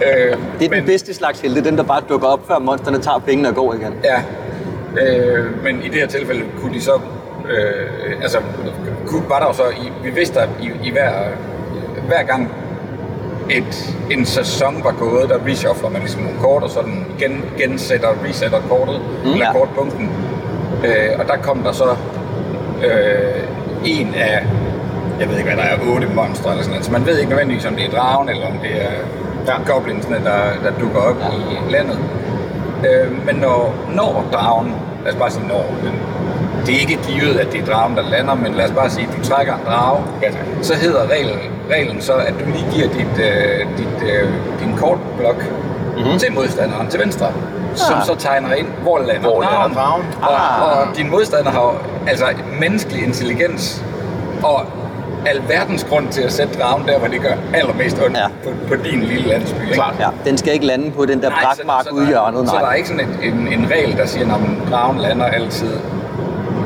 øh, 0.06 0.36
det 0.58 0.64
er 0.66 0.74
den 0.74 0.84
bedste 0.86 1.14
slags 1.14 1.40
helte, 1.40 1.64
den 1.64 1.76
der 1.76 1.82
bare 1.82 2.02
dukker 2.08 2.28
op, 2.28 2.40
før 2.46 2.58
monstrene 2.58 2.98
tager 2.98 3.18
pengene 3.18 3.48
og 3.48 3.54
går 3.54 3.74
igen. 3.74 3.94
Ja, 4.04 4.22
øh, 5.00 5.64
men 5.64 5.82
i 5.82 5.88
det 5.88 5.94
her 5.94 6.06
tilfælde 6.06 6.44
kunne 6.60 6.74
de 6.74 6.80
så... 6.80 7.00
Øh, 7.50 8.12
altså, 8.22 8.38
kunne, 9.06 9.22
var 9.28 9.38
der 9.38 9.46
jo 9.46 9.52
så... 9.52 9.62
I, 9.62 9.92
vi 10.04 10.10
vidste, 10.10 10.40
at 10.40 10.48
i, 10.62 10.70
i 10.84 10.90
hver, 10.90 11.12
hver 12.06 12.22
gang 12.22 12.50
et, 13.50 13.96
en 14.10 14.26
sæson 14.26 14.84
var 14.84 14.94
gået, 14.98 15.28
der 15.28 15.38
reshuffler 15.46 15.90
man 15.90 16.00
ligesom 16.00 16.22
nogle 16.22 16.38
kort, 16.40 16.62
og 16.62 16.70
så 16.70 16.82
den 16.82 17.06
gen, 17.18 17.44
gensætter, 17.58 18.08
resetter 18.28 18.60
kortet, 18.68 19.00
mm, 19.24 19.32
eller 19.32 19.46
ja. 19.46 19.52
kortpunkten. 19.52 20.10
Øh, 20.84 21.18
og 21.18 21.26
der 21.26 21.36
kom 21.36 21.58
der 21.58 21.72
så 21.72 21.90
øh, 22.84 23.42
en 23.84 24.14
af, 24.14 24.46
jeg 25.20 25.28
ved 25.28 25.36
ikke 25.36 25.50
hvad 25.50 25.64
der 25.64 25.70
er, 25.70 25.94
otte 25.94 26.08
monstre 26.14 26.50
eller 26.50 26.62
sådan 26.62 26.70
noget. 26.70 26.84
Så 26.84 26.92
man 26.92 27.06
ved 27.06 27.18
ikke 27.18 27.30
nødvendigvis, 27.30 27.64
om 27.64 27.76
det 27.76 27.84
er 27.84 27.90
dragen, 27.90 28.28
eller 28.28 28.46
om 28.46 28.58
det 28.62 28.70
er 28.82 28.92
ja. 29.46 29.72
goblinsene, 29.72 30.16
der, 30.16 30.40
der 30.64 30.78
dukker 30.80 31.00
op 31.00 31.16
ja. 31.20 31.68
i 31.68 31.72
landet. 31.72 31.98
Øh, 32.84 33.26
men 33.26 33.36
når, 33.36 33.74
når 33.94 34.24
dragen, 34.32 34.74
lad 35.04 35.12
os 35.12 35.18
bare 35.18 35.30
sige 35.30 35.48
når, 35.48 35.66
det 36.66 36.74
er 36.74 36.80
ikke 36.80 36.98
givet, 37.08 37.36
at 37.38 37.52
det 37.52 37.60
er 37.60 37.66
dragen, 37.66 37.96
der 37.96 38.02
lander, 38.02 38.34
men 38.34 38.54
lad 38.54 38.64
os 38.64 38.70
bare 38.70 38.90
sige, 38.90 39.08
at 39.10 39.16
du 39.16 39.28
trækker 39.28 39.54
en 39.54 39.60
drage, 39.66 40.02
ja, 40.22 40.28
så 40.62 40.74
hedder 40.74 41.10
reglen, 41.10 41.38
reglen 41.70 42.02
så, 42.02 42.12
at 42.12 42.34
du 42.40 42.44
lige 42.44 42.66
giver 42.74 42.88
dit, 42.88 43.24
øh, 43.24 43.66
dit, 43.78 44.08
øh, 44.10 44.32
din 44.60 44.76
kortblok 44.76 45.36
mm-hmm. 45.96 46.18
til 46.18 46.32
modstanderen 46.32 46.88
til 46.88 47.00
venstre, 47.00 47.26
som 47.74 47.96
så 48.04 48.14
tegner 48.14 48.54
ind, 48.54 48.66
hvor 48.82 48.98
lander 48.98 49.20
hvor 49.20 49.42
dragen. 49.42 49.74
Lander 49.74 49.82
dragen. 49.82 50.04
Ah. 50.22 50.62
Og, 50.62 50.88
og 50.88 50.96
din 50.96 51.10
modstander 51.10 51.50
har 51.50 51.74
altså 52.06 52.24
menneskelig 52.60 53.04
intelligens, 53.06 53.84
og 54.42 54.66
alverdens 55.28 55.84
grund 55.84 56.08
til 56.08 56.22
at 56.22 56.32
sætte 56.32 56.58
dragen 56.58 56.88
der, 56.88 56.98
hvor 56.98 57.08
det 57.08 57.20
gør 57.20 57.34
allermest 57.54 57.98
ondt 58.04 58.16
ja. 58.16 58.26
på, 58.44 58.50
på 58.68 58.74
din 58.74 59.02
lille 59.02 59.28
landsby. 59.28 59.60
Ikke? 59.60 59.74
Klart. 59.74 59.94
Ja, 60.00 60.08
den 60.24 60.38
skal 60.38 60.52
ikke 60.52 60.66
lande 60.66 60.90
på 60.90 61.06
den 61.06 61.22
der 61.22 61.30
brakmark 61.30 61.92
ude 61.92 62.04
i 62.04 62.08
hjørnet. 62.08 62.44
Nej. 62.44 62.54
Så 62.54 62.56
der 62.60 62.66
er 62.66 62.74
ikke 62.74 62.88
sådan 62.88 63.08
et, 63.08 63.18
en, 63.22 63.48
en 63.52 63.70
regel, 63.70 63.96
der 63.96 64.06
siger, 64.06 64.34
at 64.34 64.70
dragen 64.70 64.98
lander 64.98 65.26
altid 65.26 65.72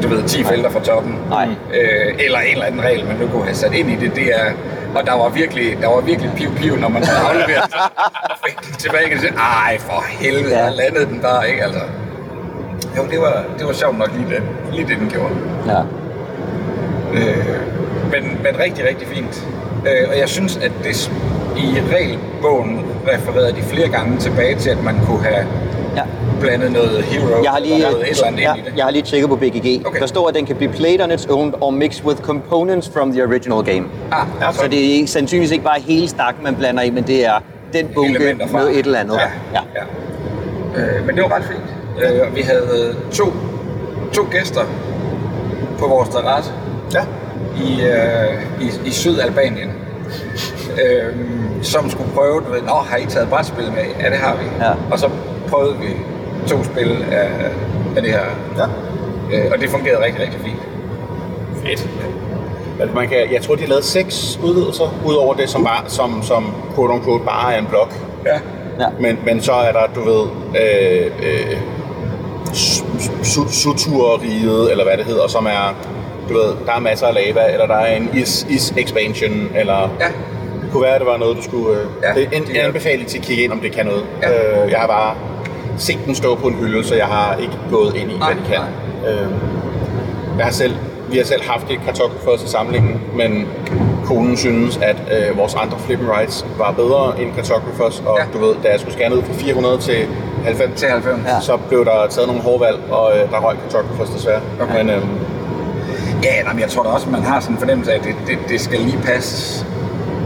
du 0.03 0.09
ved, 0.09 0.23
10 0.23 0.45
felter 0.45 0.71
fra 0.71 0.81
toppen. 0.81 1.19
Nej. 1.29 1.49
Øh, 1.75 2.15
eller 2.19 2.39
en 2.39 2.53
eller 2.53 2.67
anden 2.67 2.83
regel, 2.83 3.07
man 3.07 3.17
nu 3.17 3.27
kunne 3.27 3.45
have 3.45 3.55
sat 3.55 3.73
ind 3.73 3.91
i 3.91 3.97
det. 3.97 4.17
det 4.17 4.35
er, 4.41 4.53
og 4.95 5.07
der 5.07 5.13
var 5.13 5.29
virkelig, 5.29 5.79
der 5.81 5.89
var 5.89 6.01
virkelig 6.01 6.33
piv-piv, 6.37 6.77
når 6.77 6.89
man 6.89 7.05
havde 7.05 7.29
afleveret 7.29 7.71
den 8.65 8.75
tilbage. 8.79 9.15
Og 9.15 9.21
sagde, 9.21 9.37
ej 9.67 9.79
for 9.79 10.05
helvede, 10.09 10.59
ja. 10.59 10.69
landede 10.69 11.07
den 11.07 11.21
bare, 11.21 11.51
ikke? 11.51 11.65
Altså, 11.65 11.81
jo, 12.97 13.03
det 13.11 13.21
var, 13.21 13.45
det 13.59 13.67
var 13.67 13.73
sjovt 13.73 13.99
nok 13.99 14.11
lige 14.17 14.29
det, 14.35 14.43
lige 14.73 14.87
det 14.89 14.99
den 14.99 15.09
gjorde. 15.09 15.35
Ja. 15.67 15.81
Øh, 17.15 17.61
men, 18.11 18.23
men 18.43 18.61
rigtig, 18.61 18.85
rigtig 18.89 19.09
fint. 19.09 19.47
Øh, 19.87 20.09
og 20.09 20.19
jeg 20.19 20.29
synes, 20.29 20.57
at 20.57 20.73
det 20.85 21.11
i 21.57 21.81
regelbogen 21.95 22.87
refererede 23.09 23.53
de 23.53 23.63
flere 23.63 23.89
gange 23.89 24.19
tilbage 24.19 24.55
til, 24.55 24.71
at 24.71 24.85
man 24.85 25.01
kunne 25.07 25.23
have 25.23 25.47
ja. 25.97 26.03
blandet 26.41 26.73
noget 26.73 27.03
hero 27.03 27.43
jeg 27.43 27.51
har 27.51 27.59
lige, 27.59 27.79
noget 27.79 28.01
et 28.01 28.09
eller 28.11 28.27
andet 28.27 28.41
ja, 28.41 28.55
ind 28.55 28.67
i 28.67 28.71
det. 28.71 28.77
Jeg 28.77 28.85
har 28.85 28.91
lige 28.91 29.03
tjekket 29.03 29.29
på 29.29 29.37
BGG. 29.37 29.87
Okay. 29.87 30.01
Der 30.01 30.07
står, 30.07 30.29
at 30.29 30.35
den 30.35 30.47
kan 30.47 30.57
blive 30.57 30.73
played 30.73 31.01
on 31.01 31.11
its 31.11 31.27
own 31.27 31.55
or 31.61 31.71
mixed 31.71 32.05
with 32.05 32.21
components 32.23 32.91
from 32.95 33.13
the 33.13 33.23
original 33.23 33.63
game. 33.65 33.89
Ah, 34.13 34.27
ja, 34.41 34.53
så 34.53 34.69
det 34.71 34.79
er 34.79 34.93
ikke, 34.95 35.07
sandsynligvis 35.07 35.51
ikke 35.51 35.65
bare 35.65 35.81
hele 35.81 36.09
stakken, 36.09 36.45
man 36.45 36.57
blander 36.57 36.83
i, 36.83 36.91
men 36.91 37.07
det 37.07 37.27
er 37.27 37.39
den 37.73 37.89
bunke 37.95 38.37
med 38.53 38.69
et 38.69 38.79
eller 38.79 38.99
andet. 38.99 39.15
Ja, 39.15 39.61
ja. 39.61 39.61
ja. 39.75 40.83
Øh, 40.83 41.07
men 41.07 41.17
det 41.17 41.25
var 41.25 41.37
ret 41.37 41.45
fint. 41.45 41.61
Øh, 42.05 42.37
vi 42.37 42.41
havde 42.41 42.97
to, 43.13 43.25
to 44.13 44.23
gæster 44.31 44.61
på 45.79 45.87
vores 45.87 46.09
terrasse 46.09 46.53
ja. 46.95 47.01
I, 47.65 47.83
øh, 47.83 48.67
i, 48.67 48.89
i 48.89 48.91
Sydalbanien. 48.91 49.71
Øh, 50.85 51.15
som 51.63 51.91
skulle 51.91 52.11
prøve, 52.15 52.41
du 52.47 52.53
ved, 52.53 52.63
Nå, 52.63 52.73
har 52.73 52.97
I 52.97 53.07
taget 53.07 53.29
brætspil 53.29 53.65
med? 53.65 53.85
Ja, 54.01 54.11
det 54.11 54.19
har 54.19 54.37
vi. 54.37 54.65
Ja. 54.65 54.73
Og 54.91 54.99
så 54.99 55.11
prøvede 55.49 55.77
vi 55.79 55.87
to 56.47 56.65
spil 56.65 57.05
af, 57.11 57.31
af 57.97 58.03
det 58.03 58.11
her. 58.11 58.21
Ja. 58.57 58.67
Øh, 59.37 59.53
og 59.53 59.61
det 59.61 59.71
fungerede 59.71 60.05
rigtig, 60.05 60.23
rigtig 60.23 60.41
fint. 60.41 60.61
Fedt. 61.65 61.89
Altså 62.81 62.95
man 62.97 63.09
kan, 63.09 63.33
jeg 63.33 63.43
tror, 63.43 63.55
de 63.55 63.61
har 63.61 63.69
lavet 63.69 63.85
seks 63.85 64.41
udvidelser, 64.43 64.95
udover 65.05 65.35
det, 65.35 65.51
som, 65.51 65.65
bare, 65.65 65.83
som, 65.87 66.23
som 66.23 66.55
quote 66.75 66.93
unquote 66.93 67.25
bare 67.25 67.55
er 67.55 67.59
en 67.59 67.67
blok. 67.67 67.95
Ja. 68.27 68.39
Ja. 68.81 68.87
Men, 69.01 69.19
men 69.25 69.43
så 69.43 69.53
er 69.53 69.73
der, 69.73 69.87
du 69.95 70.01
ved, 70.05 70.27
øh, 70.61 71.11
øh, 71.23 71.57
Suturriget, 73.51 74.71
eller 74.71 74.85
hvad 74.85 74.97
det 74.97 75.05
hedder, 75.05 75.29
som 75.29 75.47
er, 75.47 75.75
du 76.31 76.35
ved, 76.35 76.53
der 76.67 76.73
er 76.77 76.81
masser 76.81 77.07
af 77.07 77.15
lava, 77.15 77.53
eller 77.53 77.67
der 77.67 77.75
er 77.75 77.97
en 77.97 78.11
is, 78.15 78.47
is 78.51 78.75
expansion, 78.77 79.49
eller 79.55 79.91
Ja. 80.01 80.07
det 80.63 80.69
kunne 80.73 80.83
være, 80.83 80.95
at 80.95 81.01
det 81.01 81.07
var 81.09 81.17
noget, 81.17 81.37
du 81.37 81.43
skulle... 81.43 81.71
Øh, 81.81 81.87
Ja. 82.03 82.21
det 82.21 82.29
er 82.33 82.37
en, 82.37 82.43
en 82.51 82.57
anbefaling 82.57 83.09
til 83.09 83.19
at 83.19 83.25
kigge 83.25 83.43
ind, 83.45 83.53
om 83.53 83.61
det 83.61 83.73
kan 83.73 83.87
noget. 83.87 84.03
Ja. 84.23 84.63
Øh, 84.65 84.71
jeg 84.71 84.79
har 84.81 84.87
bare 84.87 85.15
set 85.77 85.99
den 86.07 86.15
stå 86.15 86.35
på 86.35 86.47
en 86.49 86.55
hylde, 86.55 86.85
så 86.85 86.95
jeg 86.95 87.07
har 87.07 87.37
ikke 87.37 87.59
gået 87.71 87.95
ind 87.97 88.11
i, 88.13 88.19
Nej, 88.19 88.33
hvad 88.33 88.43
de 88.43 88.49
kan. 88.49 88.61
Øh, 89.13 89.27
jeg 90.39 90.45
har 90.45 90.53
selv, 90.53 90.75
vi 91.11 91.17
har 91.17 91.25
selv 91.25 91.43
haft 91.45 91.71
et 91.71 91.81
kartoffelfors 91.87 92.43
i 92.43 92.49
samlingen, 92.49 93.01
men 93.15 93.49
konen 94.05 94.37
synes, 94.37 94.77
at 94.83 94.97
øh, 95.13 95.39
vores 95.39 95.55
andre 95.55 95.79
flip 95.79 95.99
rights 96.17 96.47
var 96.59 96.71
bedre 96.71 97.13
end 97.23 97.33
kartoffelfors, 97.35 98.03
og 98.07 98.19
Ja. 98.19 98.39
du 98.39 98.45
ved, 98.47 98.55
da 98.65 98.69
jeg 98.71 98.81
skulle 98.81 98.95
skære 98.95 99.11
ned 99.11 99.23
fra 99.23 99.33
400 99.35 99.79
til 99.79 100.07
90, 100.45 100.81
Til 100.81 100.89
90. 100.89 101.19
Ja. 101.27 101.41
så 101.41 101.57
blev 101.69 101.85
der 101.85 102.07
taget 102.11 102.27
nogle 102.29 102.43
hårde 102.43 102.61
valg, 102.61 102.79
og 102.91 103.13
øh, 103.19 103.31
der 103.31 103.39
røg 103.41 103.57
kartoffelfors 103.65 104.09
desværre. 104.11 104.41
Okay. 104.61 104.77
Men 104.77 104.91
øh, 104.91 105.03
Ja, 106.23 106.43
nej, 106.43 106.53
men 106.53 106.61
jeg 106.61 106.71
tror 106.71 106.83
da 106.83 106.89
også, 106.89 107.07
at 107.07 107.13
man 107.13 107.23
har 107.23 107.41
sådan 107.41 107.55
en 107.55 107.59
fornemmelse 107.59 107.93
af, 107.93 107.97
at 107.99 108.05
det, 108.05 108.15
det, 108.27 108.39
det 108.49 108.61
skal 108.61 108.81
lige 108.81 108.99
passe 109.05 109.67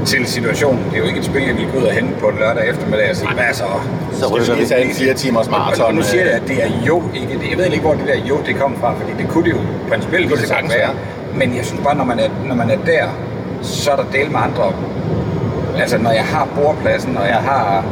til 0.06 0.26
situationen. 0.26 0.84
Det 0.84 0.94
er 0.94 0.98
jo 0.98 1.04
ikke 1.04 1.18
et 1.18 1.24
spil, 1.24 1.42
jeg 1.42 1.56
vil 1.56 1.66
gå 1.72 1.78
ud 1.78 1.82
og 1.82 1.92
hente 1.92 2.12
på 2.20 2.26
en 2.28 2.36
lørdag 2.38 2.68
eftermiddag 2.68 3.10
og 3.10 3.16
sige, 3.16 3.28
hvad 3.34 3.44
så? 3.52 3.64
Så 4.12 4.26
rykker 4.34 4.54
vi. 4.54 4.66
tage 4.66 4.84
en 4.84 4.94
4 4.94 5.14
timers 5.14 5.46
Og, 5.46 5.50
maraton? 5.50 5.86
og 5.86 5.94
nu 5.94 6.02
siger 6.02 6.22
øh, 6.24 6.26
jeg, 6.30 6.36
at 6.36 6.48
det 6.48 6.62
er 6.64 6.68
jo 6.86 7.02
ikke 7.14 7.34
det. 7.38 7.50
Jeg 7.50 7.58
ved 7.58 7.64
ikke, 7.64 7.80
hvor 7.80 7.94
det 7.94 8.06
der 8.06 8.18
jo 8.28 8.38
det 8.46 8.56
kom 8.56 8.76
fra, 8.80 8.94
fordi 9.00 9.12
det 9.22 9.28
kunne 9.28 9.44
det 9.44 9.50
jo 9.50 9.60
principielt 9.88 10.28
lige 10.28 10.38
så 10.46 10.54
være. 10.68 10.90
Men 11.34 11.56
jeg 11.56 11.64
synes 11.64 11.80
bare, 11.84 11.96
når 11.96 12.04
man 12.04 12.18
er, 12.18 12.28
når 12.48 12.54
man 12.54 12.70
er 12.70 12.76
der, 12.86 13.04
så 13.62 13.90
er 13.90 13.96
der 13.96 14.04
del 14.12 14.30
med 14.30 14.40
andre. 14.40 14.72
Altså, 15.78 15.98
når 15.98 16.10
jeg 16.10 16.24
har 16.24 16.48
bordpladsen, 16.56 17.12
når 17.12 17.24
jeg 17.24 17.36
har, 17.50 17.84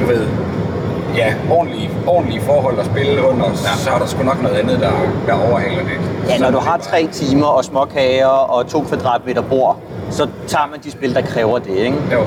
du 0.00 0.06
ved, 0.06 0.26
ja, 1.16 1.34
ordentlige, 1.50 1.90
ordentlige 2.06 2.40
forhold 2.40 2.78
at 2.78 2.86
spille 2.86 3.26
under, 3.26 3.46
ja. 3.46 3.76
så 3.76 3.90
er 3.90 3.98
der 3.98 4.06
sgu 4.06 4.22
nok 4.22 4.42
noget 4.42 4.56
andet, 4.56 4.80
der, 4.80 4.92
der 5.26 5.50
overhaler 5.50 5.82
det. 5.82 5.98
Ja, 6.28 6.38
når 6.38 6.50
du 6.50 6.58
har 6.58 6.76
tre 6.78 7.08
timer 7.12 7.46
og 7.46 7.64
småkager 7.64 8.26
og 8.26 8.66
to 8.66 8.80
kvadratmeter 8.80 9.42
bord, 9.42 9.76
så 10.10 10.28
tager 10.46 10.66
man 10.70 10.80
de 10.84 10.90
spil, 10.90 11.14
der 11.14 11.20
kræver 11.22 11.58
det, 11.58 11.76
ikke? 11.76 11.96
Jo. 12.12 12.20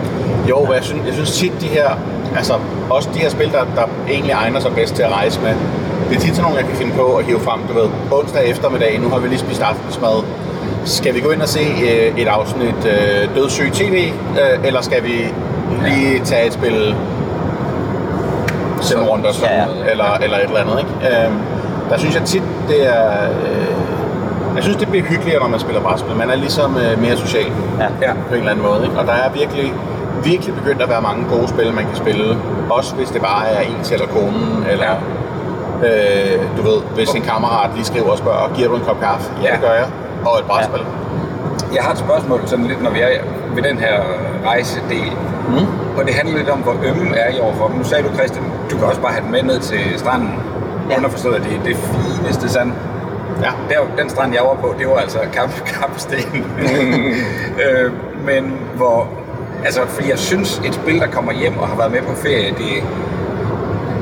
Jo, 0.49 0.73
jeg 0.73 0.83
synes, 0.83 1.05
jeg 1.05 1.13
synes 1.13 1.31
tit 1.31 1.53
de 1.61 1.67
her, 1.67 1.89
altså 2.35 2.53
også 2.89 3.09
de 3.13 3.19
her 3.19 3.29
spil, 3.29 3.51
der, 3.51 3.63
der 3.75 3.85
egentlig 4.09 4.31
egner 4.31 4.59
sig 4.59 4.71
bedst 4.75 4.95
til 4.95 5.03
at 5.03 5.11
rejse 5.11 5.41
med, 5.41 5.53
det 6.09 6.15
er 6.15 6.21
tit 6.21 6.35
sådan 6.35 6.43
nogle, 6.43 6.57
jeg 6.57 6.67
kan 6.67 6.75
finde 6.75 6.93
på 6.93 7.15
at 7.15 7.25
hive 7.25 7.39
frem, 7.39 7.59
du 7.69 7.73
ved, 7.73 7.89
onsdag 8.11 8.45
eftermiddag, 8.49 8.99
nu 8.99 9.09
har 9.09 9.19
vi 9.19 9.27
lige 9.27 9.39
spist 9.39 9.61
aftensmad, 9.61 10.23
skal 10.85 11.15
vi 11.15 11.19
gå 11.19 11.29
ind 11.31 11.41
og 11.41 11.49
se 11.49 11.59
øh, 11.59 12.19
et 12.19 12.27
afsnit 12.27 12.85
øh, 12.85 13.35
Dødssyg 13.35 13.71
TV, 13.73 14.11
øh, 14.41 14.67
eller 14.67 14.81
skal 14.81 15.03
vi 15.03 15.33
lige 15.85 16.19
tage 16.19 16.47
et 16.47 16.53
spil 16.53 16.95
Sim 18.83 18.99
rundt 19.03 19.25
og 19.25 19.33
sådan 19.33 19.49
Ja, 19.55 19.63
ja. 19.85 19.91
eller, 19.91 20.17
eller 20.23 20.37
et 20.37 20.43
eller 20.43 20.59
andet, 20.59 20.79
ikke? 20.79 21.23
Øhm, 21.25 21.37
der 21.89 21.97
synes 21.97 22.15
jeg 22.15 22.23
tit, 22.23 22.43
det 22.67 22.87
er... 22.87 23.11
Øh, 23.45 23.67
jeg 24.55 24.63
synes, 24.63 24.77
det 24.77 24.87
bliver 24.87 25.05
hyggeligere, 25.05 25.41
når 25.41 25.47
man 25.47 25.59
spiller 25.59 25.81
brætspil. 25.81 26.15
Man 26.15 26.29
er 26.29 26.35
ligesom 26.35 26.77
øh, 26.77 27.01
mere 27.01 27.17
social 27.17 27.45
Ja. 27.79 27.87
Ja. 28.07 28.13
på 28.27 28.33
en 28.33 28.39
eller 28.39 28.51
anden 28.51 28.65
måde. 28.65 28.79
Ikke? 28.83 28.99
Og 28.99 29.05
der 29.05 29.13
er 29.13 29.29
virkelig, 29.41 29.73
virkelig 30.23 30.55
begyndt 30.55 30.81
at 30.81 30.89
være 30.89 31.01
mange 31.01 31.25
gode 31.35 31.47
spil, 31.47 31.73
man 31.73 31.85
kan 31.85 31.95
spille. 31.95 32.37
Også 32.69 32.95
hvis 32.95 33.09
det 33.09 33.21
bare 33.21 33.47
er 33.47 33.61
en 33.61 33.77
til 33.83 33.93
eller 33.93 34.07
konen, 34.07 34.65
eller 34.71 34.91
øh, 35.85 36.39
du 36.57 36.61
ved, 36.69 36.77
hvis 36.95 37.09
en 37.09 37.21
kammerat 37.21 37.69
lige 37.75 37.85
skriver 37.85 38.09
og 38.11 38.17
spørger, 38.17 38.51
giver 38.55 38.67
du 38.69 38.75
en 38.75 38.81
kop 38.81 38.99
kaffe? 39.01 39.31
Ja, 39.41 39.47
Ja. 39.47 39.53
det 39.53 39.61
gør 39.61 39.73
jeg. 39.81 39.87
Og 40.25 40.39
et 40.39 40.45
brætspil. 40.45 40.81
Jeg 41.75 41.83
har 41.83 41.91
et 41.91 41.97
spørgsmål, 41.97 42.41
sådan 42.45 42.65
lidt, 42.65 42.83
når 42.83 42.89
vi 42.91 42.99
er 42.99 43.07
ved 43.55 43.63
den 43.63 43.77
her 43.77 43.95
rejsedel. 44.45 45.11
Mm. 45.47 45.67
Og 45.97 46.01
det 46.07 46.13
handler 46.15 46.37
lidt 46.37 46.49
om, 46.49 46.59
hvor 46.59 46.75
ømme 46.89 47.15
er 47.17 47.29
I 47.35 47.39
overfor. 47.39 47.71
Nu 47.77 47.83
sagde 47.83 48.03
du, 48.03 48.13
Christian, 48.17 48.45
du 48.73 48.77
kan 48.77 48.87
også 48.87 49.01
bare 49.01 49.11
have 49.11 49.23
dem 49.23 49.31
med 49.31 49.43
ned 49.43 49.59
til 49.59 49.79
stranden. 49.97 50.29
Ja. 50.89 50.97
Underforstået, 50.97 51.35
at 51.35 51.43
det 51.43 51.53
er 51.59 51.63
det 51.63 51.75
fineste 51.77 52.49
sand. 52.49 52.71
Ja. 53.41 53.49
Der, 53.69 53.75
den 54.01 54.09
strand, 54.09 54.33
jeg 54.33 54.41
var 54.43 54.53
på, 54.61 54.73
det 54.79 54.87
var 54.87 54.95
altså 54.95 55.17
kamp, 55.33 55.51
kampsten. 55.79 56.45
øh, 57.63 57.91
men 58.25 58.53
hvor... 58.75 59.07
Altså, 59.65 59.81
fordi 59.87 60.09
jeg 60.09 60.19
synes, 60.19 60.61
et 60.65 60.73
spil, 60.75 60.99
der 60.99 61.07
kommer 61.07 61.31
hjem 61.31 61.57
og 61.57 61.67
har 61.67 61.75
været 61.77 61.91
med 61.91 62.01
på 62.01 62.15
ferie, 62.15 62.49
det, 62.49 62.83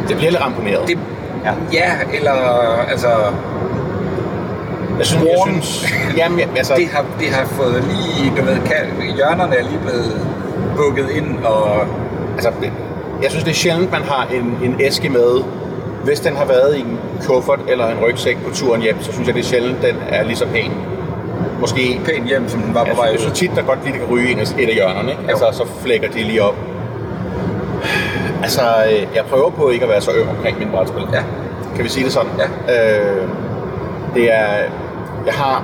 Det 0.07 0.17
bliver 0.17 0.31
lidt 0.31 0.41
ramponeret. 0.41 0.87
det 0.87 0.97
Ja. 1.45 1.51
ja, 1.73 1.91
eller 2.13 2.31
altså, 2.89 3.07
jeg 4.97 5.05
synes, 5.05 5.23
jeg 5.23 5.37
synes 5.45 5.93
jamen, 6.17 6.39
jeg- 6.39 6.47
altså, 6.57 6.73
det 6.77 6.87
har, 6.87 7.05
det 7.19 7.27
har 7.29 7.45
fået 7.45 7.83
lige, 7.83 8.31
du 8.37 8.41
ved, 8.45 8.55
hjørnerne 9.15 9.55
er 9.55 9.63
lige 9.63 9.79
blevet 9.81 10.27
bukket 10.75 11.09
ind, 11.09 11.37
og 11.45 11.79
altså, 12.33 12.49
jeg 13.23 13.29
synes, 13.31 13.43
det 13.43 13.51
er 13.51 13.55
sjældent, 13.55 13.91
man 13.91 14.01
har 14.01 14.27
en, 14.33 14.57
en 14.63 14.75
æske 14.81 15.09
med. 15.09 15.43
Hvis 16.03 16.19
den 16.19 16.35
har 16.35 16.45
været 16.45 16.77
i 16.77 16.79
en 16.79 16.99
kuffert 17.27 17.59
eller 17.69 17.87
en 17.87 17.97
rygsæk 18.05 18.37
på 18.45 18.53
turen 18.53 18.81
hjem, 18.81 19.01
så 19.01 19.11
synes 19.13 19.27
jeg, 19.27 19.35
det 19.35 19.41
er 19.41 19.45
sjældent, 19.45 19.81
den 19.81 19.95
er 20.09 20.23
lige 20.23 20.35
så 20.35 20.45
pæn. 20.47 20.71
Måske 21.59 22.01
pænt 22.05 22.27
hjem, 22.27 22.49
som 22.49 22.61
den 22.61 22.73
var 22.73 22.83
på 22.83 22.95
vej 22.95 23.07
ud. 23.07 23.11
jeg 23.11 23.19
synes 23.19 23.39
tit, 23.39 23.51
der 23.55 23.61
godt 23.61 23.79
lige 23.85 23.97
kan 23.97 24.07
ryge 24.11 24.31
en 24.31 24.39
af- 24.39 24.59
et 24.59 24.67
af 24.69 24.73
hjørnerne, 24.75 25.11
ikke? 25.11 25.21
Jo. 25.23 25.29
Altså, 25.29 25.45
så 25.51 25.63
flækker 25.83 26.09
de 26.09 26.17
lige 26.23 26.43
op. 26.43 26.55
Altså, 28.43 28.61
øh, 28.91 29.07
jeg 29.15 29.23
prøver 29.29 29.49
på 29.49 29.69
ikke 29.69 29.83
at 29.85 29.89
være 29.89 30.01
så 30.01 30.11
øm 30.11 30.27
omkring 30.29 30.59
min 30.59 30.69
brætspil. 30.71 31.03
Ja. 31.13 31.23
Kan 31.75 31.83
vi 31.83 31.89
sige 31.89 32.03
det 32.03 32.13
sådan? 32.13 32.31
Ja. 32.39 32.45
Øh, 32.73 33.27
det 34.15 34.33
er... 34.33 34.47
Jeg 35.25 35.33
har... 35.33 35.63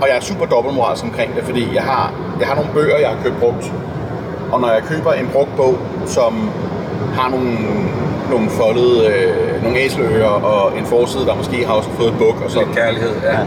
Og 0.00 0.08
jeg 0.08 0.16
er 0.16 0.20
super 0.20 0.46
dobbeltmoralsk 0.46 1.04
omkring 1.04 1.34
det, 1.36 1.44
fordi 1.44 1.74
jeg 1.74 1.82
har, 1.82 2.12
jeg 2.40 2.48
har 2.48 2.54
nogle 2.54 2.70
bøger, 2.74 2.98
jeg 2.98 3.08
har 3.08 3.16
købt 3.24 3.40
brugt. 3.40 3.72
Og 4.52 4.60
når 4.60 4.68
jeg 4.68 4.82
køber 4.82 5.12
en 5.12 5.28
brugt 5.32 5.56
bog, 5.56 5.78
som 6.06 6.50
har 7.14 7.28
nogle, 7.30 7.56
nogle 8.30 8.50
foldede, 8.50 9.06
øh, 9.06 9.62
nogle 9.62 9.78
æseløer 9.78 10.26
og 10.28 10.78
en 10.78 10.84
forside, 10.86 11.26
der 11.26 11.34
måske 11.34 11.66
har 11.66 11.72
også 11.74 11.90
fået 11.90 12.08
et 12.08 12.18
buk 12.18 12.36
og 12.44 12.50
sådan. 12.50 12.66
Lidt 12.68 12.78
kærlighed, 12.78 13.10
ja. 13.22 13.38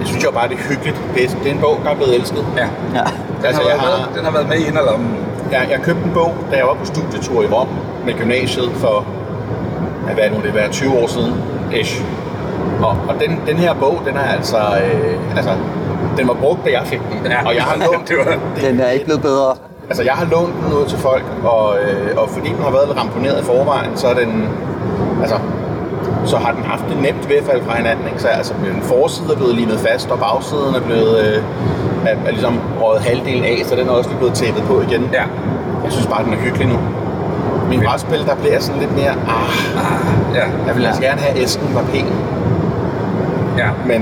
Jeg 0.00 0.06
synes 0.06 0.24
jo 0.24 0.30
bare, 0.30 0.48
det 0.48 0.54
er 0.54 0.62
hyggeligt. 0.70 0.96
Det 1.14 1.24
er, 1.24 1.28
det 1.42 1.46
er 1.50 1.54
en 1.54 1.60
bog, 1.60 1.76
der 1.84 1.90
er 1.90 1.94
blevet 1.94 2.14
elsket. 2.14 2.44
ja. 2.56 2.62
Ja. 2.94 3.04
Den, 3.38 3.46
Altså, 3.46 3.62
har 3.62 3.68
jeg 3.70 3.78
været 3.78 3.92
har- 4.00 4.06
med, 4.10 4.16
den 4.16 4.24
har 4.24 4.32
været 4.32 4.48
med 4.48 4.56
i 4.56 4.66
inderlommen. 4.68 5.08
Jeg, 5.52 5.66
jeg 5.70 5.80
købte 5.82 6.02
en 6.04 6.10
bog, 6.14 6.34
da 6.50 6.56
jeg 6.56 6.66
var 6.66 6.74
på 6.74 6.84
studietur 6.84 7.42
i 7.42 7.46
Rom 7.46 7.68
med 8.06 8.14
gymnasiet 8.14 8.70
for, 8.74 9.04
ja, 10.08 10.14
hvad 10.14 10.30
må 10.30 10.36
det 10.46 10.54
være, 10.54 10.68
20 10.70 10.98
år 11.02 11.06
siden, 11.06 11.34
ish. 11.80 12.02
Og, 12.82 12.88
og 13.08 13.14
den, 13.20 13.40
den 13.46 13.56
her 13.56 13.74
bog, 13.74 14.00
den 14.06 14.16
er 14.16 14.20
altså, 14.36 14.56
øh, 14.56 15.36
altså, 15.36 15.50
den 16.18 16.28
var 16.28 16.34
brugt, 16.34 16.64
da 16.64 16.70
jeg 16.70 16.82
fik 16.84 17.00
den. 17.22 17.30
Ja. 17.32 17.46
Og 17.46 17.54
jeg 17.54 17.62
har 17.62 17.76
lånt, 17.92 18.08
det 18.08 18.16
var, 18.18 18.36
Den 18.68 18.80
er 18.80 18.90
ikke 18.90 19.04
blevet 19.04 19.22
bedre. 19.22 19.54
Altså, 19.88 20.02
jeg 20.02 20.12
har 20.12 20.26
lånt 20.34 20.54
den 20.62 20.72
ud 20.78 20.86
til 20.88 20.98
folk, 20.98 21.24
og, 21.44 21.76
øh, 21.82 22.16
og 22.16 22.28
fordi 22.28 22.48
den 22.48 22.62
har 22.62 22.70
været 22.70 22.88
lidt 22.88 22.98
ramponeret 22.98 23.40
i 23.42 23.44
forvejen, 23.44 23.96
så 23.96 24.06
er 24.06 24.14
den, 24.14 24.48
altså, 25.20 25.36
så 26.24 26.36
har 26.36 26.52
den 26.52 26.64
haft 26.64 26.84
det 26.90 26.96
nemt 27.02 27.28
ved 27.28 27.36
at 27.36 27.44
falde 27.44 27.64
fra 27.64 27.76
hinanden. 27.76 28.06
Ikke? 28.06 28.22
Så 28.22 28.28
altså, 28.28 28.54
en 28.76 28.82
forside 28.82 29.32
er 29.32 29.36
blevet 29.36 29.54
limet 29.54 29.78
fast, 29.80 30.10
og 30.10 30.18
bagsiden 30.18 30.74
er 30.74 30.80
blevet 30.80 31.14
øh, 31.26 31.42
er, 32.06 32.16
er 32.26 32.30
ligesom 32.30 32.60
røget 32.82 33.02
halvdelen 33.02 33.44
af, 33.44 33.62
så 33.64 33.76
den 33.76 33.88
er 33.88 33.92
også 33.92 34.10
lige 34.10 34.18
blevet 34.18 34.34
tæppet 34.34 34.62
på 34.62 34.80
igen. 34.80 35.02
ja. 35.12 35.24
Jeg 35.84 35.92
synes 35.92 36.06
bare, 36.06 36.24
den 36.24 36.32
er 36.32 36.36
hyggelig 36.36 36.66
nu. 36.66 36.78
Min 37.68 37.80
brætspil, 37.84 38.26
der 38.26 38.34
bliver 38.34 38.60
sådan 38.60 38.80
lidt 38.80 38.96
mere, 38.96 39.10
ah, 39.10 39.48
Ah, 39.76 40.34
ja. 40.34 40.44
jeg 40.66 40.76
vil 40.76 40.86
altså 40.86 41.02
gerne 41.02 41.20
have, 41.20 41.42
æsken 41.42 41.74
var 41.74 41.84
pæn. 41.92 42.06
Ja. 43.58 43.68
Men 43.86 44.00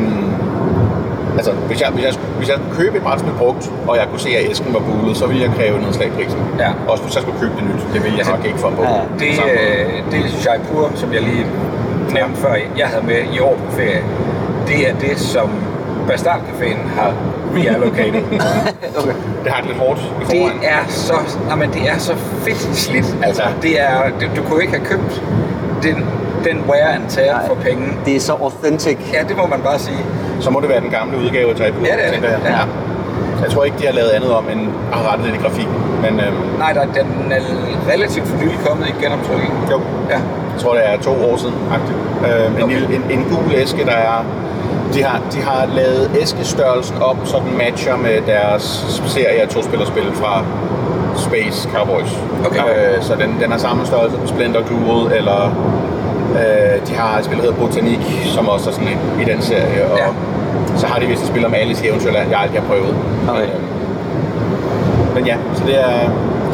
altså, 1.49 1.53
hvis 1.69 1.81
jeg, 1.81 1.89
hvis 1.97 2.05
jeg, 2.05 2.13
hvis 2.39 2.49
jeg 2.49 2.57
skulle 2.59 2.77
købe 2.83 2.97
et 2.97 3.03
brætspil 3.03 3.33
brugt, 3.43 3.65
og 3.89 3.97
jeg 3.97 4.07
kunne 4.11 4.21
se, 4.27 4.31
at 4.39 4.51
æsken 4.51 4.75
var 4.75 4.83
bulet, 4.89 5.17
så 5.17 5.27
ville 5.27 5.43
jeg 5.47 5.51
kræve 5.59 5.77
nedslag 5.85 6.09
i 6.09 6.11
prisen. 6.19 6.41
Ja. 6.59 6.71
Også 6.89 7.03
hvis 7.05 7.15
jeg 7.17 7.23
skulle 7.23 7.41
købe 7.41 7.53
det 7.59 7.65
nyt. 7.71 7.83
Det 7.95 8.01
ville 8.05 8.17
jeg 8.19 8.19
Altså, 8.19 8.33
nok 8.37 8.45
ikke 8.51 8.59
få 8.59 8.69
en 8.69 8.77
bog. 8.77 8.85
ja. 8.85 9.01
Det, 9.25 9.31
På 9.41 9.47
måde. 9.47 9.59
øh, 9.61 10.13
det 10.13 10.21
synes 10.31 10.45
jeg 10.47 10.55
pur, 10.73 10.91
som 10.95 11.13
jeg 11.13 11.23
lige 11.23 11.47
nævnte 12.17 12.37
før, 12.45 12.55
jeg 12.83 12.87
havde 12.93 13.07
med 13.07 13.21
i 13.37 13.39
år 13.49 13.55
på 13.65 13.71
ferie. 13.79 14.03
Det 14.69 14.79
er 14.91 14.95
det, 15.07 15.19
som 15.19 15.49
Bastard 16.09 16.41
Caféen 16.49 16.81
har 16.99 17.11
reallocated. 17.57 18.23
Okay. 18.99 19.13
Det 19.45 19.53
har 19.53 19.61
det 19.61 19.69
lidt 19.71 19.79
hårdt 19.79 20.01
i 20.01 20.25
det 20.33 20.43
er 20.63 20.85
så, 20.89 21.15
jamen, 21.51 21.71
det 21.73 21.83
er 21.89 21.99
så 21.99 22.15
fedt 22.17 22.77
slidt. 22.77 23.17
Altså, 23.23 23.43
det 23.63 23.81
er, 23.81 23.97
det, 24.21 24.31
du 24.37 24.43
kunne 24.43 24.63
ikke 24.63 24.75
have 24.75 24.85
købt 24.87 25.23
den, 25.83 26.07
den 26.45 26.63
wear 26.69 26.89
and 26.89 27.03
tear 27.09 27.33
Nej. 27.37 27.47
for 27.47 27.55
penge. 27.55 27.85
Det 28.05 28.17
er 28.17 28.21
så 28.21 28.33
authentic. 28.33 28.97
Ja, 29.13 29.23
det 29.29 29.37
må 29.37 29.47
man 29.47 29.61
bare 29.61 29.79
sige. 29.79 29.99
Så 30.45 30.51
må 30.51 30.61
det 30.61 30.69
være 30.69 30.81
den 30.81 30.91
gamle 30.99 31.15
udgave 31.25 31.51
af 31.51 31.57
Taipur, 31.57 31.87
Ja, 31.91 31.93
det 32.01 32.07
er 32.07 32.21
det. 32.21 32.29
jeg. 32.29 32.41
Ja. 32.45 32.63
Jeg 33.43 33.51
tror 33.53 33.65
ikke, 33.65 33.79
de 33.81 33.87
har 33.87 33.93
lavet 34.01 34.09
andet 34.17 34.31
om 34.41 34.45
end 34.53 34.61
at 34.93 34.99
have 34.99 35.09
rettet 35.11 35.27
lidt 35.27 35.37
i 35.41 35.43
grafik. 35.45 35.69
Men 36.05 36.13
øhm, 36.21 36.37
Nej, 36.59 36.73
der, 36.73 36.81
den 37.01 37.33
er 37.37 37.41
relativt 37.93 38.27
for 38.29 38.37
nylig 38.43 38.59
kommet 38.67 38.87
i 38.89 38.95
genoptryk. 39.05 39.43
ikke? 39.43 39.55
jo, 39.73 39.79
Ja. 40.11 40.19
Jeg 40.53 40.63
tror, 40.63 40.73
det 40.75 40.83
er 40.93 40.97
to 40.99 41.11
år 41.31 41.37
siden. 41.37 41.55
Øhm, 41.55 42.57
en, 42.57 42.63
Okay. 42.63 42.73
lille, 42.75 42.95
en, 42.97 43.03
en 43.11 43.25
gul 43.31 43.53
æske, 43.55 43.85
der 43.85 43.93
er... 44.11 44.25
De 44.95 45.03
har, 45.03 45.21
de 45.33 45.41
har 45.43 45.67
lavet 45.75 46.11
æskestørrelsen 46.21 46.97
op, 47.03 47.17
så 47.25 47.37
den 47.49 47.59
matcher 47.59 47.97
med 47.97 48.17
deres 48.27 48.65
serie 49.07 49.41
af 49.43 49.49
to-spillerspil 49.49 50.03
fra 50.15 50.43
Space 51.17 51.69
Cowboys. 51.75 52.13
Okay. 52.47 52.61
Øh, 52.61 53.03
så 53.03 53.15
den, 53.15 53.37
den 53.43 53.53
er 53.53 53.57
samme 53.59 53.87
størrelse 53.87 54.17
som 54.17 54.27
Splinter 54.29 54.61
Duel, 54.61 55.13
eller 55.13 55.41
øh, 56.33 56.89
de 56.89 56.95
har 56.95 57.19
et 57.19 57.25
spil, 57.25 57.37
der 57.37 57.43
hedder 57.43 57.57
Botanik, 57.57 58.01
som 58.25 58.49
også 58.49 58.71
er 58.71 58.75
sådan 58.75 58.89
en, 58.89 59.21
i 59.21 59.25
den 59.33 59.43
serie. 59.43 59.85
Og 59.93 59.99
Ja. 59.99 60.05
Så 60.77 60.87
har 60.87 61.01
de 61.01 61.07
vist 61.07 61.23
et 61.23 61.29
spil 61.29 61.47
om 61.47 61.55
Alice 61.55 61.85
i 61.85 61.89
Eventyrland, 61.89 62.31
jeg 62.31 62.39
aldrig 62.41 62.61
har 62.61 62.67
prøvet. 62.69 62.95
Okay. 63.29 63.41
Men, 63.41 63.49
øhm, 63.51 65.15
men 65.15 65.27
ja, 65.27 65.37
så 65.55 65.63
det 65.67 65.81
er... 65.81 66.01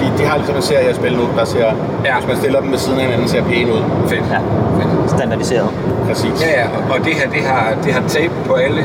De, 0.01 0.07
de 0.19 0.25
har 0.29 0.37
ligesom 0.37 0.57
en 0.57 0.63
serie 0.63 0.89
af 0.89 0.95
spil 0.95 1.13
nu, 1.17 1.25
der 1.39 1.45
ser, 1.45 1.67
Ja. 2.05 2.15
hvis 2.19 2.29
man 2.29 2.37
stiller 2.37 2.61
dem 2.61 2.71
ved 2.71 2.79
siden 2.79 2.99
af 2.99 3.05
hinanden, 3.05 3.29
ser 3.29 3.43
pæne 3.45 3.73
ud. 3.73 3.83
Fedt. 4.09 4.25
Ja. 4.35 4.39
Fedt. 4.79 5.11
Standardiseret. 5.11 5.69
Præcis. 6.09 6.37
Ja, 6.47 6.51
ja, 6.61 6.67
og- 6.95 7.05
det 7.07 7.15
her, 7.15 7.31
det 7.31 7.43
har, 7.51 7.65
det 7.85 7.93
har 7.93 8.03
tape 8.09 8.33
på 8.47 8.55
alle, 8.55 8.83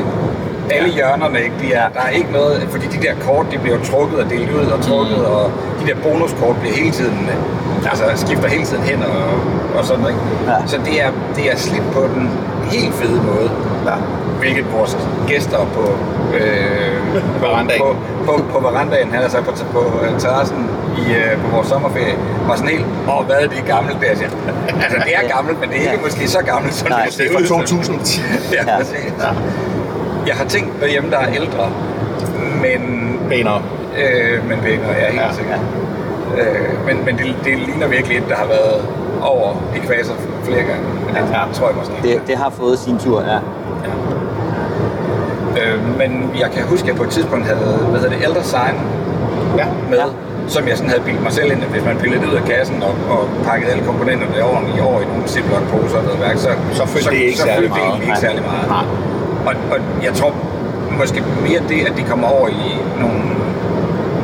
alle 0.70 0.88
hjørnerne, 0.94 1.38
ikke? 1.46 1.54
De 1.62 1.72
er, 1.72 1.88
der 1.94 2.00
er 2.00 2.08
ikke 2.20 2.32
noget, 2.32 2.66
fordi 2.70 2.86
de 2.86 2.98
der 3.06 3.12
kort, 3.26 3.46
de 3.52 3.58
bliver 3.58 3.78
trukket 3.90 4.18
og 4.18 4.30
delt 4.30 4.50
ud 4.50 4.66
og 4.76 4.80
trukket, 4.88 5.18
mm. 5.18 5.24
og 5.34 5.42
de 5.80 5.86
der 5.90 5.96
bonuskort 6.04 6.56
bliver 6.60 6.74
hele 6.74 6.90
tiden, 6.90 7.18
øh, 7.32 7.90
altså 7.90 8.04
skifter 8.26 8.48
hele 8.48 8.64
tiden 8.64 8.82
hen 8.82 8.98
og, 9.02 9.24
og 9.78 9.84
sådan 9.84 10.00
noget, 10.02 10.14
ikke? 10.14 10.50
Ja. 10.50 10.56
Så 10.66 10.76
det 10.84 10.94
er, 11.04 11.10
det 11.36 11.44
er 11.52 11.56
slidt 11.56 11.86
på 11.92 12.00
den 12.14 12.30
helt 12.72 12.94
fede 12.94 13.20
måde. 13.30 13.48
Ja. 13.86 13.96
Hvilket 14.40 14.64
vores 14.72 14.96
gæster 15.26 15.58
på, 15.58 15.84
øh, 16.36 17.42
Verandaen. 17.42 17.80
på, 17.80 17.96
på, 18.26 18.42
på 18.52 18.60
verandaen, 18.60 19.10
han 19.12 19.22
altså 19.22 19.38
på, 19.42 19.50
på 19.72 19.80
øh, 20.04 20.20
terrassen 20.20 20.70
i, 20.98 21.12
øh, 21.12 21.42
på 21.42 21.48
vores 21.56 21.68
sommerferie, 21.68 22.14
var 22.48 22.56
sådan 22.56 22.70
helt, 22.70 22.84
åh, 23.18 23.26
hvad 23.26 23.36
er 23.36 23.48
det? 23.48 23.56
Jeg 24.08 24.16
siger, 24.16 24.30
Altså, 24.82 24.98
det 25.04 25.12
er 25.22 25.34
gammelt, 25.36 25.60
men 25.60 25.68
det 25.68 25.76
er 25.76 25.80
ikke 25.80 25.92
Ja. 25.92 26.02
måske 26.04 26.28
så 26.28 26.38
gammelt, 26.52 26.74
som 26.74 26.88
Nej, 26.88 27.04
det 27.18 27.26
er 27.26 27.32
fra 27.32 27.46
2010. 27.46 28.20
Ja, 28.52 28.62
Ja. 28.66 28.76
præcis. 28.78 29.12
Jeg 30.26 30.34
har 30.36 30.44
tænkt 30.44 30.80
derhjemme, 30.80 31.10
der 31.10 31.18
er 31.18 31.28
ældre, 31.34 31.70
men, 32.62 32.80
Pænere. 33.30 33.62
øh, 33.98 34.48
men 34.48 34.58
pænere, 34.58 34.92
ja, 35.00 35.06
helt 35.06 35.20
Ja. 35.20 35.26
ja. 35.26 35.32
sikkert. 35.32 35.58
Øh, 36.38 36.86
men 36.86 37.04
men 37.04 37.18
det, 37.18 37.36
det 37.44 37.58
ligner 37.58 37.86
virkelig 37.88 38.16
et, 38.18 38.24
der 38.28 38.34
har 38.36 38.46
været 38.46 38.80
over 39.22 39.54
ekvator 39.76 40.14
flere 40.44 40.62
gange. 40.62 40.84
Det 41.14 41.30
Ja. 41.32 41.38
tror 41.52 41.66
jeg 41.68 41.76
måske. 41.76 41.92
Det, 42.02 42.22
det 42.26 42.36
har 42.36 42.50
fået 42.50 42.78
sin 42.78 42.98
tur, 42.98 43.20
ja. 43.22 43.38
Øh, 45.60 45.98
men 46.00 46.10
jeg 46.42 46.48
kan 46.54 46.62
huske, 46.72 46.84
at 46.84 46.88
jeg 46.88 46.96
på 46.96 47.02
et 47.08 47.10
tidspunkt 47.10 47.44
havde, 47.46 47.78
hvad 47.90 48.00
hedder 48.00 48.14
det, 48.16 48.24
Elder 48.26 48.42
Sign 48.42 48.76
Ja. 49.60 49.66
med, 49.90 49.98
Ja. 49.98 50.04
som 50.54 50.68
jeg 50.68 50.76
sådan 50.76 50.90
havde 50.90 51.02
bildt 51.08 51.22
mig 51.22 51.32
selv 51.32 51.48
ind, 51.52 51.60
at 51.66 51.70
hvis 51.74 51.84
man 51.84 51.96
pillede 51.96 52.20
det 52.22 52.28
ud 52.32 52.36
af 52.42 52.44
kassen 52.44 52.82
og, 52.88 52.94
og 53.14 53.20
pakkede 53.48 53.68
alle 53.72 53.84
komponenterne 53.90 54.44
ordentligt 54.54 54.80
over 54.88 55.00
i 55.00 55.04
nogle 55.12 55.24
Ziploc-poser 55.34 55.98
og 56.00 56.04
noget 56.04 56.20
værk, 56.20 56.36
så, 56.38 56.48
Så 56.72 56.86
fyldte 56.86 57.10
det 57.10 57.16
ikke 57.16 57.38
så 57.38 57.44
særlig 57.44 57.62
det 57.62 57.70
meget. 57.70 57.84
egentlig 57.88 58.06
ikke 58.08 58.18
særlig 58.28 58.42
meget. 58.50 58.66
Nej. 58.76 58.84
Og, 59.48 59.54
og 59.72 59.78
jeg 60.06 60.12
tror 60.14 60.32
måske 61.00 61.18
mere 61.48 61.60
det, 61.72 61.80
at 61.88 61.92
de 61.98 62.02
kommer 62.10 62.26
over 62.36 62.48
i 62.48 62.64
nogle 63.02 63.20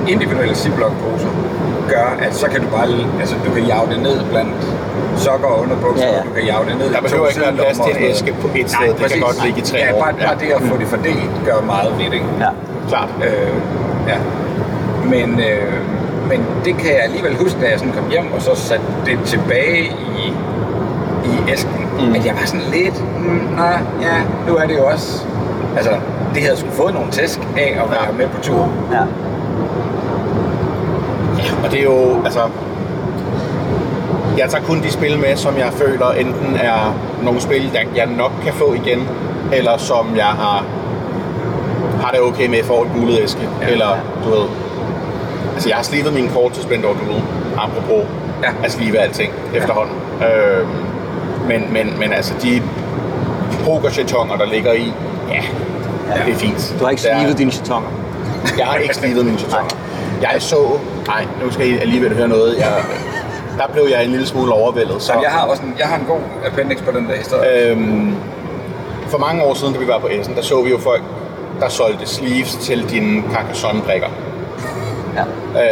individuelle 0.09 0.55
Ziploc-poser, 0.55 1.33
gør, 1.89 2.09
at 2.27 2.35
så 2.35 2.47
kan 2.53 2.61
du 2.65 2.69
bare, 2.77 2.87
altså 3.21 3.35
du 3.47 3.51
kan 3.57 3.63
jage 3.73 3.87
det 3.93 3.99
ned 4.03 4.17
blandt 4.31 4.55
sokker 5.17 5.49
og 5.49 5.61
underbukser, 5.61 6.07
Ja, 6.07 6.13
ja. 6.17 6.23
du 6.27 6.31
kan 6.37 6.45
jage 6.45 6.65
det 6.69 6.77
ned 6.79 6.93
Der 6.95 7.01
behøver 7.01 7.29
ikke 7.29 7.41
være 7.41 7.53
plads 7.55 7.79
til 7.79 7.91
en 7.91 7.97
og 7.97 8.11
æske 8.11 8.33
på 8.43 8.49
et 8.55 8.71
sted. 8.71 8.89
Det 8.89 8.97
kan 8.97 9.05
præcis. 9.05 9.23
godt 9.23 9.45
ligge 9.45 9.59
i 9.59 9.63
tre 9.63 9.79
ja, 9.79 9.95
år. 9.95 10.01
Bare, 10.03 10.13
bare 10.27 10.37
det 10.41 10.47
at 10.59 10.63
få 10.63 10.77
det 10.77 10.87
fordelt 10.87 11.31
gør 11.47 11.61
meget 11.73 11.93
ved 11.99 12.09
det. 12.15 12.23
Ja. 12.41 12.49
Klart. 12.89 13.09
Øh, 13.27 13.55
ja. 14.09 14.17
Men, 15.13 15.41
øh, 15.41 15.73
men 16.31 16.47
det 16.65 16.77
kan 16.77 16.91
jeg 16.91 17.01
alligevel 17.05 17.37
huske, 17.37 17.61
da 17.61 17.67
jeg 17.71 17.79
sådan 17.79 17.93
kom 17.93 18.11
hjem 18.11 18.33
og 18.35 18.43
så 18.43 18.55
satte 18.55 18.85
det 19.07 19.19
tilbage 19.25 19.83
i, 20.23 20.25
i 21.25 21.53
æsken, 21.53 21.89
mm. 22.01 22.15
at 22.15 22.27
jeg 22.27 22.35
var 22.35 22.47
sådan 22.47 22.67
lidt, 22.73 23.05
mm, 23.19 23.41
nej, 23.57 23.79
ja, 24.01 24.17
nu 24.49 24.57
er 24.57 24.67
det 24.67 24.77
jo 24.77 24.85
også, 24.87 25.25
altså, 25.77 25.93
det 26.35 26.43
havde 26.43 26.57
sgu 26.57 26.71
fået 26.71 26.95
nogle 26.95 27.11
tæsk 27.11 27.41
af 27.57 27.79
at 27.85 27.91
være 27.91 28.05
Ja. 28.07 28.13
med 28.19 28.27
på 28.29 28.41
tur. 28.43 28.69
Ja. 28.93 29.01
Og 31.65 31.71
det 31.71 31.79
er 31.79 31.85
jo, 31.85 32.25
altså... 32.25 32.41
Jeg 34.39 34.51
tager 34.51 34.65
kun 34.65 34.83
de 34.83 34.91
spil 34.93 35.19
med, 35.19 35.37
som 35.37 35.59
jeg 35.59 35.73
føler 35.73 36.11
enten 36.11 36.57
er 36.57 36.95
nogle 37.23 37.41
spil, 37.41 37.71
der 37.73 37.81
jeg 37.95 38.07
nok 38.07 38.33
kan 38.45 38.53
få 38.53 38.75
igen, 38.75 39.09
eller 39.53 39.77
som 39.77 40.17
jeg 40.17 40.25
har, 40.25 40.65
har 42.03 42.11
det 42.11 42.21
okay 42.21 42.47
med 42.47 42.65
for 42.65 42.83
et 42.83 42.89
gulet 42.95 43.19
æske. 43.23 43.49
Ja. 43.63 43.67
Eller, 43.69 43.97
du 44.25 44.31
ved... 44.31 44.45
Altså, 45.55 45.69
jeg 45.69 45.77
har 45.77 45.85
slivet 45.85 46.13
mine 46.13 46.29
kort 46.29 46.53
til 46.53 46.63
Splendor 46.63 46.93
Duel, 46.93 47.23
apropos 47.59 48.07
Ja. 48.43 48.49
at 48.65 48.73
slive 48.73 48.99
alting 48.99 49.33
efterhånden. 49.55 49.95
Øh, 50.23 50.67
men, 51.49 51.73
men, 51.73 51.99
men 51.99 52.13
altså, 52.13 52.35
de 52.43 52.63
pokerchetonger, 53.65 54.37
der 54.37 54.47
ligger 54.47 54.73
i, 54.73 54.93
ja, 55.29 55.43
ja, 56.09 56.25
det 56.27 56.33
er 56.35 56.39
fint. 56.39 56.75
Du 56.79 56.85
har 56.85 56.91
ikke 56.91 57.03
slivet 57.03 57.39
dine 57.39 57.51
chatonger. 57.51 57.89
jeg 58.59 58.67
har 58.67 58.77
ikke 58.77 58.95
slivet 58.95 59.25
mine 59.25 59.39
chatonger. 59.39 59.77
Jeg 60.23 60.35
så... 60.39 60.57
Nej, 61.07 61.25
nu 61.45 61.51
skal 61.51 61.69
I 61.69 61.79
alligevel 61.79 62.15
høre 62.17 62.29
noget. 62.29 62.57
Jeg, 62.59 62.73
der 63.67 63.73
blev 63.73 63.87
jeg 63.91 64.05
en 64.05 64.11
lille 64.11 64.27
smule 64.27 64.53
overvældet. 64.53 65.03
Så, 65.03 65.07
Så 65.07 65.13
jeg 65.23 65.31
har 65.31 65.47
også 65.47 65.63
en, 65.63 65.75
jeg 65.79 65.87
har 65.87 65.97
en 65.99 66.05
god 66.09 66.21
appendix 66.47 66.83
på 66.83 66.91
den 66.91 67.09
der 67.09 67.17
historie. 67.17 67.71
øhm, 67.71 68.15
for 69.09 69.19
mange 69.19 69.43
år 69.45 69.55
siden, 69.55 69.73
da 69.75 69.79
vi 69.81 69.89
var 69.89 69.99
på 69.99 70.09
Essen, 70.11 70.35
der 70.37 70.43
så 70.43 70.63
vi 70.63 70.71
jo 70.71 70.79
folk, 70.79 71.03
der 71.61 71.69
solgte 71.69 72.07
sleeves 72.07 72.57
til 72.57 72.91
dine 72.91 73.23
Carcassonne-brikker. 73.33 74.09
Ja. 75.17 75.23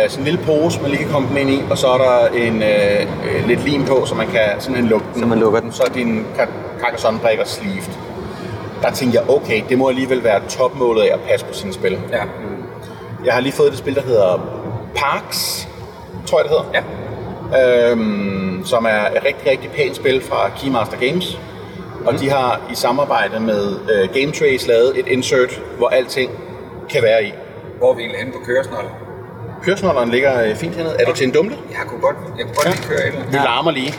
Øh, 0.05 0.11
sådan 0.11 0.20
en 0.20 0.24
lille 0.24 0.41
pose, 0.47 0.80
man 0.82 0.91
lige 0.91 1.03
kan 1.03 1.12
komme 1.12 1.28
dem 1.28 1.36
ind 1.36 1.51
i, 1.51 1.62
og 1.70 1.78
så 1.78 1.86
er 1.88 1.99
der 1.99 2.26
en, 2.26 2.62
øh, 2.62 3.01
øh, 3.01 3.47
lidt 3.47 3.64
lim 3.64 3.84
på, 3.84 4.07
så 4.07 4.14
man 4.14 4.26
kan 4.26 4.41
simpelthen 4.59 4.91
lukke 4.91 5.07
den. 5.14 5.20
Så 5.22 5.26
man 5.28 5.38
lukker 5.38 5.61
den. 5.61 5.72
Så 5.72 5.82
er 5.82 5.93
din 5.93 6.26
Car- 6.38 6.80
Carcassonne-brikker 6.84 7.45
sleeved. 7.47 7.93
Der 8.82 8.91
tænkte 8.91 9.18
jeg, 9.20 9.30
okay, 9.30 9.62
det 9.68 9.78
må 9.78 9.88
alligevel 9.88 10.24
være 10.24 10.41
topmålet 10.49 11.03
af 11.03 11.11
at 11.14 11.20
passe 11.30 11.47
på 11.47 11.55
sine 11.55 11.72
spil. 11.72 11.99
Ja. 12.12 12.22
Jeg 13.24 13.34
har 13.34 13.41
lige 13.41 13.53
fået 13.53 13.68
et 13.72 13.78
spil, 13.78 13.95
der 13.95 14.03
hedder 14.03 14.41
Parks, 14.97 15.68
tror 16.26 16.38
jeg 16.38 16.45
det 16.45 16.51
hedder. 16.51 16.64
Ja. 16.74 16.80
Øhm, 17.59 18.63
som 18.65 18.85
er 18.85 19.07
et 19.17 19.25
rigtig, 19.25 19.51
rigtig 19.51 19.71
pænt 19.71 19.97
spil 19.97 20.23
fra 20.29 20.51
Keymaster 20.61 20.97
Games. 21.09 21.39
Og 22.07 22.19
de 22.21 22.31
har 22.31 22.61
i 22.73 22.75
samarbejde 22.75 23.41
med 23.41 23.77
øh, 23.93 24.09
Game 24.15 24.33
Trace 24.33 24.69
lavet 24.69 24.99
et 24.99 25.07
insert, 25.07 25.61
hvor 25.79 25.89
alting 25.89 26.31
kan 26.91 27.03
være 27.03 27.25
i. 27.25 27.33
Hvor 27.79 27.91
er 27.91 27.95
vi 27.97 28.01
egentlig 28.03 28.19
henne 28.21 28.33
på 28.33 28.39
køresnolden? 28.47 28.91
Køresnolderen 29.65 30.11
ligger 30.11 30.43
øh, 30.45 30.57
fint 30.57 30.75
hernede. 30.77 30.97
Er 31.01 31.05
du 31.05 31.13
til 31.15 31.27
en 31.27 31.33
dumle? 31.33 31.57
Jeg 31.71 31.79
kunne 31.87 32.01
godt, 32.01 32.17
jeg 32.39 32.47
kunne 32.47 32.55
godt 32.55 32.67
Ja. 32.67 32.73
lige 32.73 32.83
køre 32.89 32.99
et 33.01 33.07
eller 33.07 33.27
Vi 33.31 33.37
larmer 33.37 33.71
lige. 33.71 33.95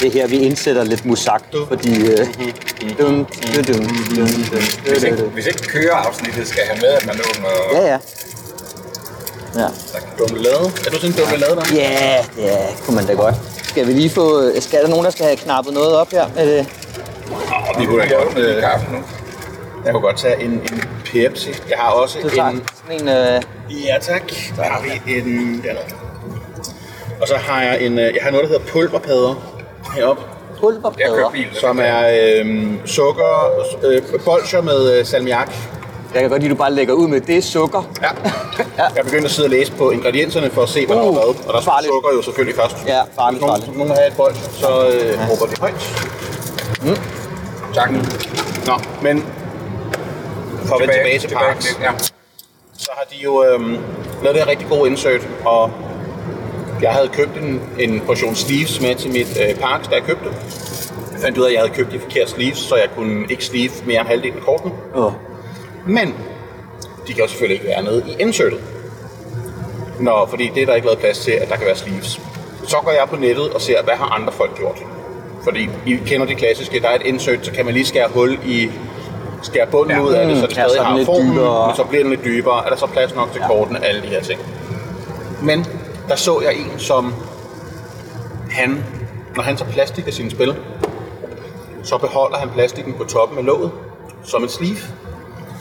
Det 0.00 0.06
er 0.08 0.12
her, 0.20 0.26
vi 0.28 0.36
indsætter 0.38 0.84
lidt 0.84 1.04
musak, 1.04 1.42
fordi... 1.68 2.10
Øh, 2.10 2.18
dum, 2.98 3.26
dum, 3.26 3.26
dum, 3.54 3.64
dum, 3.64 3.76
dum, 4.16 4.26
Hvis 4.86 5.02
dum, 5.02 5.06
ikke, 5.06 5.16
dum. 5.22 5.28
hvis 5.28 5.46
ikke 5.46 5.62
køreafsnittet 5.68 6.46
skal 6.48 6.62
have 6.68 6.78
med, 6.80 6.88
at 6.88 7.06
man 7.06 7.16
åbner... 7.30 7.48
Ja, 7.80 7.92
ja. 7.92 7.98
Ja. 9.56 9.66
Dumlelade. 10.18 10.64
Er 10.86 10.90
du 10.90 10.98
til 10.98 11.08
en 11.08 11.14
dumlelade 11.14 11.56
der? 11.56 11.62
Ja, 11.74 12.24
ja, 12.38 12.56
kunne 12.86 12.96
man 12.96 13.06
da 13.06 13.12
godt. 13.12 13.34
Skal 13.62 13.86
vi 13.86 13.92
lige 13.92 14.10
få... 14.10 14.42
Skal 14.60 14.82
der 14.82 14.88
nogen, 14.88 15.04
der 15.04 15.10
skal 15.10 15.24
have 15.24 15.36
knappet 15.36 15.74
noget 15.74 15.96
op 15.96 16.10
her? 16.10 16.26
Er 16.36 16.44
det, 16.44 16.66
Oh, 17.74 17.80
vi 17.80 17.86
kunne 17.86 18.02
da 18.02 18.06
Jeg 18.08 18.16
godt, 18.26 18.38
øh, 18.38 18.62
kaffen 18.62 18.92
nu. 18.94 18.98
jeg 19.84 19.92
kunne 19.92 20.02
godt 20.02 20.18
tage 20.18 20.42
en, 20.44 20.50
en 20.50 20.82
Pepsi. 21.04 21.50
Jeg 21.70 21.78
har 21.78 21.90
også 21.90 22.18
klart. 22.28 22.54
en... 22.54 22.62
Sådan 22.88 23.00
en... 23.00 23.08
Øh, 23.08 23.42
Ja 23.86 23.98
tak. 24.00 24.22
Der 24.56 24.62
har 24.62 24.82
vi 24.82 25.12
en... 25.18 25.62
Dernede. 25.64 25.84
Og 27.20 27.28
så 27.28 27.34
har 27.36 27.62
jeg 27.62 27.82
en... 27.82 27.98
øh, 27.98 28.04
Jeg 28.14 28.22
har 28.22 28.30
noget, 28.30 28.48
der 28.48 28.52
hedder 28.58 28.72
pulverpadder 28.72 29.34
heroppe. 29.94 30.22
Bil. 31.32 31.46
som 31.60 31.80
er 31.82 32.08
øh, 32.22 32.72
sukker, 32.86 33.50
øh, 33.84 34.02
bolcher 34.24 34.60
med 34.60 34.98
øh, 34.98 35.06
salmiak. 35.06 35.50
Jeg 36.14 36.22
kan 36.22 36.30
godt 36.30 36.42
lide, 36.42 36.50
at 36.52 36.56
du 36.58 36.62
bare 36.62 36.72
lægger 36.72 36.94
ud 36.94 37.08
med, 37.08 37.20
det 37.20 37.36
er 37.36 37.40
sukker. 37.42 37.82
Ja. 38.02 38.08
Jeg 38.78 38.90
er 38.96 39.02
begyndt 39.02 39.24
at 39.24 39.30
sidde 39.30 39.46
og 39.46 39.50
læse 39.50 39.72
på 39.72 39.90
ingredienserne 39.90 40.50
for 40.50 40.62
at 40.62 40.68
se, 40.68 40.86
hvad 40.86 40.96
der 40.96 41.02
er 41.02 41.06
Uh, 41.06 41.14
hvad. 41.14 41.22
Og 41.24 41.34
der 41.52 41.58
er 41.58 41.62
farligt. 41.62 41.92
sukker 41.92 42.10
jo 42.16 42.22
selvfølgelig 42.22 42.56
først. 42.56 42.76
Ja, 42.86 43.00
farligt, 43.02 43.42
Hvis 43.42 43.46
nogen, 43.46 43.62
farligt. 43.62 43.78
nogen 43.78 43.92
have 43.92 44.06
et 44.08 44.16
bolcher, 44.16 44.42
så 44.52 44.68
øh, 44.88 45.30
råber 45.30 45.46
det 45.46 45.58
højt. 45.58 45.74
Tak. 47.74 47.90
Nå, 48.66 48.72
men 49.02 49.24
for 50.64 50.74
at 50.74 50.80
vende 50.80 50.94
tilbage 50.94 51.18
til 51.18 51.28
Parks, 51.28 51.78
Ja. 51.82 51.90
så 52.78 52.90
har 52.96 53.04
de 53.10 53.16
jo 53.24 53.44
øh, 53.44 53.60
lavet 54.22 54.34
det 54.34 54.42
her 54.44 54.46
rigtig 54.48 54.68
gode 54.68 54.90
insert, 54.90 55.28
og 55.44 55.70
jeg 56.82 56.92
havde 56.92 57.08
købt 57.08 57.36
en, 57.42 57.62
en 57.78 58.00
portion 58.06 58.34
sleeves 58.34 58.80
med 58.80 58.94
til 58.94 59.10
mit 59.10 59.28
øh, 59.48 59.56
Parks, 59.56 59.88
da 59.88 59.94
jeg 59.94 60.02
købte. 60.02 60.28
Jeg 61.12 61.20
fandt 61.22 61.38
ud 61.38 61.42
af, 61.44 61.48
at 61.48 61.52
jeg 61.54 61.60
havde 61.60 61.72
købt 61.74 61.92
de 61.92 61.98
forkerte 62.00 62.30
sleeves, 62.30 62.58
så 62.58 62.76
jeg 62.76 62.88
kunne 62.96 63.26
ikke 63.30 63.44
sleeve 63.44 63.70
mere 63.86 64.00
end 64.00 64.08
halvdelen 64.08 64.36
af 64.38 64.42
kortene. 64.44 64.72
Åh, 64.94 65.12
Men 65.86 66.14
de 67.06 67.12
kan 67.12 67.22
jo 67.22 67.28
selvfølgelig 67.28 67.54
ikke 67.54 67.66
være 67.66 67.82
nede 67.82 68.04
i 68.08 68.22
insertet. 68.22 68.60
Nå, 70.00 70.26
fordi 70.28 70.50
det 70.54 70.62
er 70.62 70.66
der 70.66 70.74
ikke 70.74 70.86
lavet 70.86 70.98
plads 71.00 71.18
til, 71.18 71.30
at 71.30 71.48
der 71.48 71.56
kan 71.56 71.66
være 71.66 71.76
sleeves. 71.76 72.20
Så 72.68 72.76
går 72.84 72.90
jeg 72.90 73.08
på 73.08 73.16
nettet 73.16 73.50
og 73.50 73.60
ser, 73.60 73.82
hvad 73.82 73.94
har 73.94 74.06
andre 74.06 74.32
folk 74.32 74.56
gjort. 74.58 74.78
Fordi 75.44 75.68
I 75.86 75.96
kender 76.06 76.26
det 76.26 76.36
klassiske, 76.36 76.80
der 76.80 76.88
er 76.88 76.94
et 76.94 77.02
insert, 77.04 77.46
så 77.46 77.52
kan 77.52 77.64
man 77.64 77.74
lige 77.74 77.86
skære 77.86 78.08
hul 78.14 78.38
i 78.46 78.70
skære 79.42 79.66
bunden 79.66 79.96
Ja. 79.96 80.02
ud 80.02 80.12
af 80.12 80.26
det, 80.26 80.36
så 80.38 80.46
det 80.46 80.56
Ja, 80.56 80.68
stadig 80.68 80.84
har 80.86 81.04
formen, 81.04 81.32
dybere. 81.34 81.66
men 81.66 81.76
så 81.76 81.84
bliver 81.84 82.02
den 82.02 82.10
lidt 82.10 82.24
dybere. 82.24 82.64
Er 82.64 82.68
der 82.68 82.76
så 82.76 82.86
plads 82.86 83.14
nok 83.14 83.32
til 83.32 83.40
ja. 83.40 83.46
kortene, 83.46 83.84
alle 83.84 84.02
de 84.02 84.06
her 84.06 84.20
ting. 84.22 84.40
Men 85.42 85.66
der 86.08 86.16
så 86.16 86.40
jeg 86.40 86.54
en, 86.54 86.78
som 86.78 87.14
han, 88.50 88.84
når 89.36 89.42
han 89.42 89.56
tager 89.56 89.72
plastik 89.72 90.06
af 90.06 90.12
sine 90.12 90.30
spil, 90.30 90.54
så 91.82 91.98
beholder 91.98 92.36
han 92.38 92.48
plastikken 92.54 92.94
på 92.94 93.04
toppen 93.04 93.38
af 93.38 93.44
låget, 93.44 93.70
som 94.24 94.44
et 94.44 94.50
sleeve. 94.50 94.76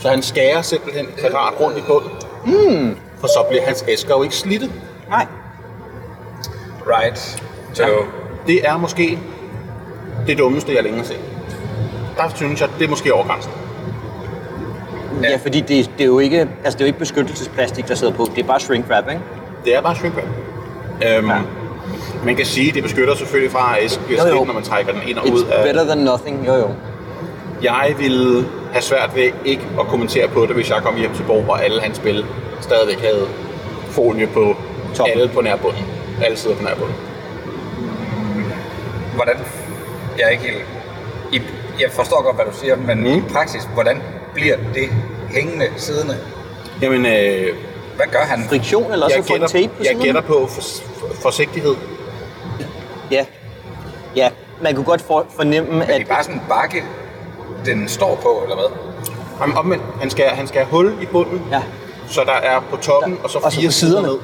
Så 0.04 0.10
han 0.10 0.22
skærer 0.22 0.62
simpelthen 0.62 1.06
et 1.06 1.16
kvadrat 1.20 1.54
rundt 1.60 1.78
i 1.78 1.82
bunden. 1.88 2.12
Mm. 2.46 2.98
For 3.20 3.28
så 3.28 3.46
bliver 3.50 3.64
hans 3.64 3.86
æsker 3.88 4.16
jo 4.18 4.24
ikke 4.24 4.36
slidte. 4.36 4.70
nej. 5.10 5.26
Right. 6.88 7.44
Så 7.74 7.84
Det 8.48 8.68
er 8.68 8.78
måske 8.78 9.20
det 10.28 10.38
dummeste, 10.38 10.76
jeg 10.76 10.84
længe 10.84 10.98
har 10.98 11.06
set. 11.06 11.20
Der 12.18 12.24
synes 12.36 12.62
jeg, 12.62 12.70
det 12.80 12.86
er 12.86 12.90
måske 12.90 13.14
over 13.14 13.28
grænsen. 13.28 13.52
Ja, 15.24 15.30
ja 15.30 15.38
fordi 15.38 15.60
det, 15.60 15.70
det, 15.98 16.02
er 16.04 16.06
jo 16.06 16.20
ikke, 16.20 16.40
altså 16.40 16.78
det 16.78 16.82
er 16.82 16.86
jo 16.86 16.88
ikke 16.88 17.00
beskyttelsesplastik, 17.00 17.88
der 17.88 17.96
sidder 17.96 18.14
på. 18.14 18.28
Det 18.36 18.44
er 18.44 18.48
bare 18.48 18.60
shrink 18.60 18.86
wrap, 18.90 19.10
ikke? 19.10 19.22
Det 19.66 19.76
er 19.76 19.82
bare 19.82 19.96
shrink 19.96 20.16
wrap. 20.16 20.28
Øhm, 21.18 21.30
Ja. 21.30 21.38
Man 22.26 22.36
kan 22.36 22.46
sige, 22.46 22.70
at 22.70 22.76
det 22.76 22.84
beskytter 22.84 23.16
selvfølgelig 23.16 23.52
fra 23.52 23.78
at 23.78 23.84
æske 23.84 24.04
bliver 24.06 24.22
Jo, 24.22 24.28
jo. 24.28 24.34
slidt, 24.36 24.48
når 24.48 24.54
man 24.54 24.64
trækker 24.64 24.92
den 24.94 25.02
ind 25.08 25.18
og 25.18 25.26
ud 25.34 25.44
It's 25.44 25.54
af... 25.54 25.64
better 25.66 25.84
than 25.86 25.98
nothing. 25.98 26.48
Jo, 26.48 26.54
jo. 26.56 26.68
Jeg 27.64 27.96
ville 27.98 28.46
have 28.72 28.82
svært 28.82 29.16
ved 29.16 29.32
ikke 29.46 29.64
at 29.80 29.88
kommentere 29.88 30.28
på 30.28 30.46
det, 30.46 30.56
hvis 30.56 30.70
jeg 30.70 30.82
kom 30.82 30.96
hjem 30.96 31.14
til 31.16 31.24
Borg, 31.24 31.50
og 31.50 31.64
alle 31.64 31.82
hans 31.82 31.98
spil 31.98 32.26
stadigvæk 32.62 33.00
havde 33.00 33.28
folie 33.90 34.28
på 34.28 34.56
Toppen. 34.96 35.20
alle 35.20 35.30
på 35.34 35.42
nærbunden. 35.42 35.86
Alle 36.24 36.38
sider 36.38 36.56
på 36.56 36.64
nærbunden. 36.64 36.96
hvordan... 39.16 39.36
Jeg 40.18 40.26
er 40.26 40.30
ikke 40.30 40.44
helt... 40.44 40.66
I, 41.32 41.42
jeg 41.82 41.92
forstår 41.92 42.24
godt, 42.24 42.36
hvad 42.36 42.46
du 42.46 42.58
siger, 42.58 42.76
men 42.76 43.00
mm. 43.00 43.06
i 43.06 43.22
praksis, 43.30 43.70
hvordan 43.74 44.02
bliver 44.34 44.56
det 44.74 44.90
hængende 45.32 45.68
siddende? 45.78 46.18
Jamen, 46.82 47.06
øh, 47.06 47.56
Hvad 47.96 48.06
gør 48.12 48.20
han? 48.20 48.46
Friktion, 48.50 48.92
eller 48.92 49.08
jeg, 49.10 49.24
så 49.24 49.28
få 49.28 49.34
en 49.34 49.40
gætter, 49.40 49.48
tape 49.60 49.74
på 49.78 49.84
jeg 49.84 49.96
gætter 50.02 50.22
på 50.22 50.48
for, 50.48 50.62
for, 51.00 51.22
forsigtighed. 51.22 51.76
Ja. 53.12 53.26
Ja, 54.16 54.30
man 54.62 54.76
kunne 54.76 54.86
godt 54.86 55.02
for, 55.02 55.26
fornemme, 55.36 55.84
Er 55.86 55.94
at... 55.94 56.00
det 56.00 56.08
bare 56.08 56.24
sådan 56.24 56.36
en 56.36 56.46
bakke, 56.50 56.84
den 57.66 57.88
står 57.88 58.20
på, 58.24 58.40
eller 58.44 58.56
hvad? 58.56 58.78
Jamen, 59.42 59.58
omvendt, 59.58 59.84
han 60.00 60.10
skal, 60.10 60.26
han 60.26 60.48
skal 60.48 60.62
have 60.62 60.72
hul 60.72 60.94
i 61.02 61.06
bunden, 61.06 61.42
Ja. 61.52 61.62
så 62.08 62.22
der 62.26 62.32
er 62.50 62.60
på 62.70 62.78
toppen, 62.78 63.18
og 63.24 63.30
så 63.30 63.38
Og 63.44 63.52
så 63.52 63.60
fire 63.60 63.68
på 63.68 63.72
sider 63.72 63.92
siderne. 63.92 64.08
ned. 64.08 64.18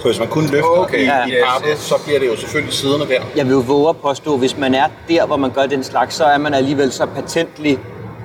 Så 0.00 0.08
hvis 0.08 0.18
man 0.18 0.28
kun 0.28 0.42
løfter 0.42 0.68
Okay, 0.70 0.82
okay, 0.82 1.06
ja. 1.06 1.26
i 1.26 1.32
pappet, 1.54 1.70
yes. 1.72 1.78
så 1.78 1.94
bliver 2.04 2.18
det 2.18 2.26
jo 2.26 2.36
selvfølgelig 2.36 2.74
siddende 2.74 3.06
der. 3.08 3.20
Jeg 3.36 3.46
vil 3.46 3.52
jo 3.52 3.58
våge 3.66 3.88
at 3.88 3.96
påstå, 3.96 4.36
hvis 4.36 4.56
man 4.58 4.74
er 4.74 4.86
der, 5.08 5.26
hvor 5.26 5.36
man 5.36 5.50
gør 5.50 5.66
den 5.66 5.84
slags, 5.84 6.14
så 6.14 6.24
er 6.24 6.38
man 6.38 6.54
alligevel 6.54 6.92
så 6.92 7.06
patentlig, 7.06 7.78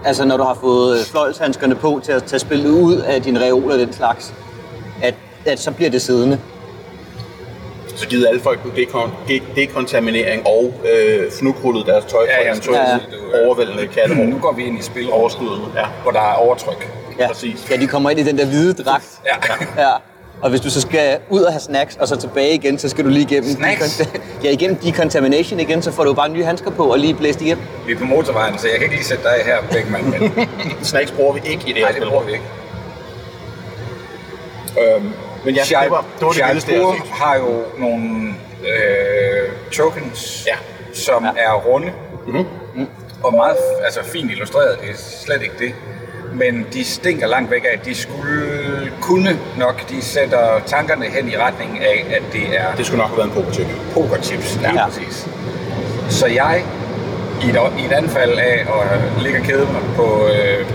altså 0.05 0.25
når 0.25 0.37
du 0.37 0.43
har 0.43 0.57
fået 0.61 0.99
øh, 0.99 1.05
fløjlshandskerne 1.05 1.75
på 1.75 2.01
til 2.03 2.11
at 2.11 2.23
tage 2.23 2.39
spillet 2.39 2.69
ud 2.69 2.95
af 2.95 3.21
din 3.21 3.41
reol 3.41 3.71
og 3.71 3.77
den 3.79 3.93
slags, 3.93 4.33
at, 5.01 5.15
at 5.45 5.59
så 5.59 5.71
bliver 5.71 5.89
det 5.91 6.01
siddende. 6.01 6.39
Så 8.01 8.07
givet 8.07 8.27
alle 8.27 8.41
folk 8.41 8.59
en 8.63 8.71
dekon- 8.83 9.09
de- 9.27 9.41
dekontaminering 9.55 10.47
og 10.47 10.73
øh, 10.93 11.31
fnukrullet 11.31 11.85
deres 11.85 12.05
tøj 12.05 12.25
Ja, 12.29 12.43
ja, 12.43 12.49
eventuelt 12.51 12.79
ja, 13.33 13.45
overvældende 13.45 13.87
katterum. 13.87 14.25
Nu 14.25 14.37
går 14.39 14.51
vi 14.53 14.63
ind 14.65 14.79
i 14.79 14.81
spil 14.81 15.11
Overskydende, 15.11 15.65
ja. 15.75 15.85
hvor 16.03 16.11
der 16.11 16.19
er 16.19 16.33
overtryk. 16.33 16.91
Ja. 17.19 17.27
Præcis. 17.27 17.67
Ja, 17.71 17.75
de 17.77 17.87
kommer 17.87 18.09
ind 18.09 18.19
i 18.19 18.23
den 18.23 18.37
der 18.37 18.45
hvide 18.45 18.73
dragt. 18.83 19.19
Ja. 19.25 19.81
Ja. 19.81 19.91
Og 20.41 20.49
hvis 20.49 20.61
du 20.61 20.69
så 20.69 20.81
skal 20.81 21.17
ud 21.29 21.41
og 21.41 21.51
have 21.53 21.59
snacks, 21.59 21.95
og 21.95 22.07
så 22.07 22.15
tilbage 22.15 22.53
igen, 22.53 22.79
så 22.79 22.89
skal 22.89 23.03
du 23.05 23.09
lige 23.09 23.23
igennem... 23.23 23.49
Snacks? 23.51 23.99
decon- 24.01 24.19
ja, 24.43 24.51
igennem 24.51 24.75
decontamination 24.77 25.59
igen, 25.59 25.81
så 25.81 25.91
får 25.91 26.03
du 26.03 26.13
bare 26.13 26.29
nye 26.29 26.43
handsker 26.43 26.71
på 26.71 26.83
og 26.91 26.99
lige 26.99 27.13
blæst 27.13 27.41
igennem. 27.41 27.63
Vi 27.87 27.91
er 27.93 27.97
på 27.97 28.05
motorvejen, 28.05 28.57
så 28.57 28.67
jeg 28.67 28.75
kan 28.75 28.83
ikke 28.83 28.95
lige 28.95 29.05
sætte 29.05 29.23
dig 29.23 29.45
her. 29.45 29.57
Men 29.91 30.31
Snacks 30.83 31.11
bruger 31.11 31.33
vi 31.33 31.39
ikke 31.45 31.63
i 31.67 31.73
det 31.73 31.77
her 31.77 31.89
nej, 31.91 31.99
det 31.99 32.07
bruger 32.07 32.23
vi 32.23 32.31
ikke. 32.31 32.43
Øhm, 34.95 35.11
men 35.45 35.55
ja, 35.55 35.61
Shai- 35.61 35.83
det 35.83 35.91
var, 35.91 36.05
det, 36.19 36.21
var 36.21 36.27
det 36.31 36.35
Shai 36.35 37.01
har 37.11 37.35
jo 37.35 37.63
nogle 37.77 38.33
øh, 38.67 39.49
tokens, 39.71 40.43
Ja. 40.47 40.55
som 40.93 41.23
Ja. 41.25 41.29
er 41.43 41.53
runde. 41.53 41.91
Mm-hmm. 42.27 42.87
Og 43.23 43.33
meget 43.33 43.55
altså, 43.85 43.99
fint 44.03 44.31
illustreret, 44.31 44.77
det 44.81 44.89
er 44.89 44.93
slet 45.25 45.41
ikke 45.41 45.55
det. 45.59 45.73
Men 46.33 46.65
de 46.73 46.85
stinker 46.85 47.27
langt 47.27 47.51
væk 47.51 47.65
af, 47.73 47.77
at 47.79 47.85
de 47.85 47.95
skulle 47.95 48.91
kunne 49.01 49.39
nok, 49.57 49.89
de 49.89 50.01
sætter 50.01 50.59
tankerne 50.65 51.05
hen 51.05 51.29
i 51.29 51.37
retning 51.37 51.79
af, 51.79 52.05
at 52.15 52.21
det 52.33 52.41
er 52.57 52.75
Det 52.77 52.85
skulle 52.85 52.97
nok 53.01 53.07
have 53.09 53.17
været 53.17 53.27
en 53.27 53.33
pokertip. 53.33 53.65
pokerchips, 53.93 54.59
Ja. 54.61 54.73
ja. 54.73 54.85
præcis. 54.85 55.27
Så 56.09 56.27
jeg, 56.27 56.63
i 57.43 57.49
et, 57.49 57.57
i 57.79 57.85
et 57.85 57.91
anfald 57.91 58.37
af 58.39 58.59
at 58.81 59.21
ligge 59.23 59.39
mig 59.57 59.81
på, 59.95 60.27
øh, 60.27 60.65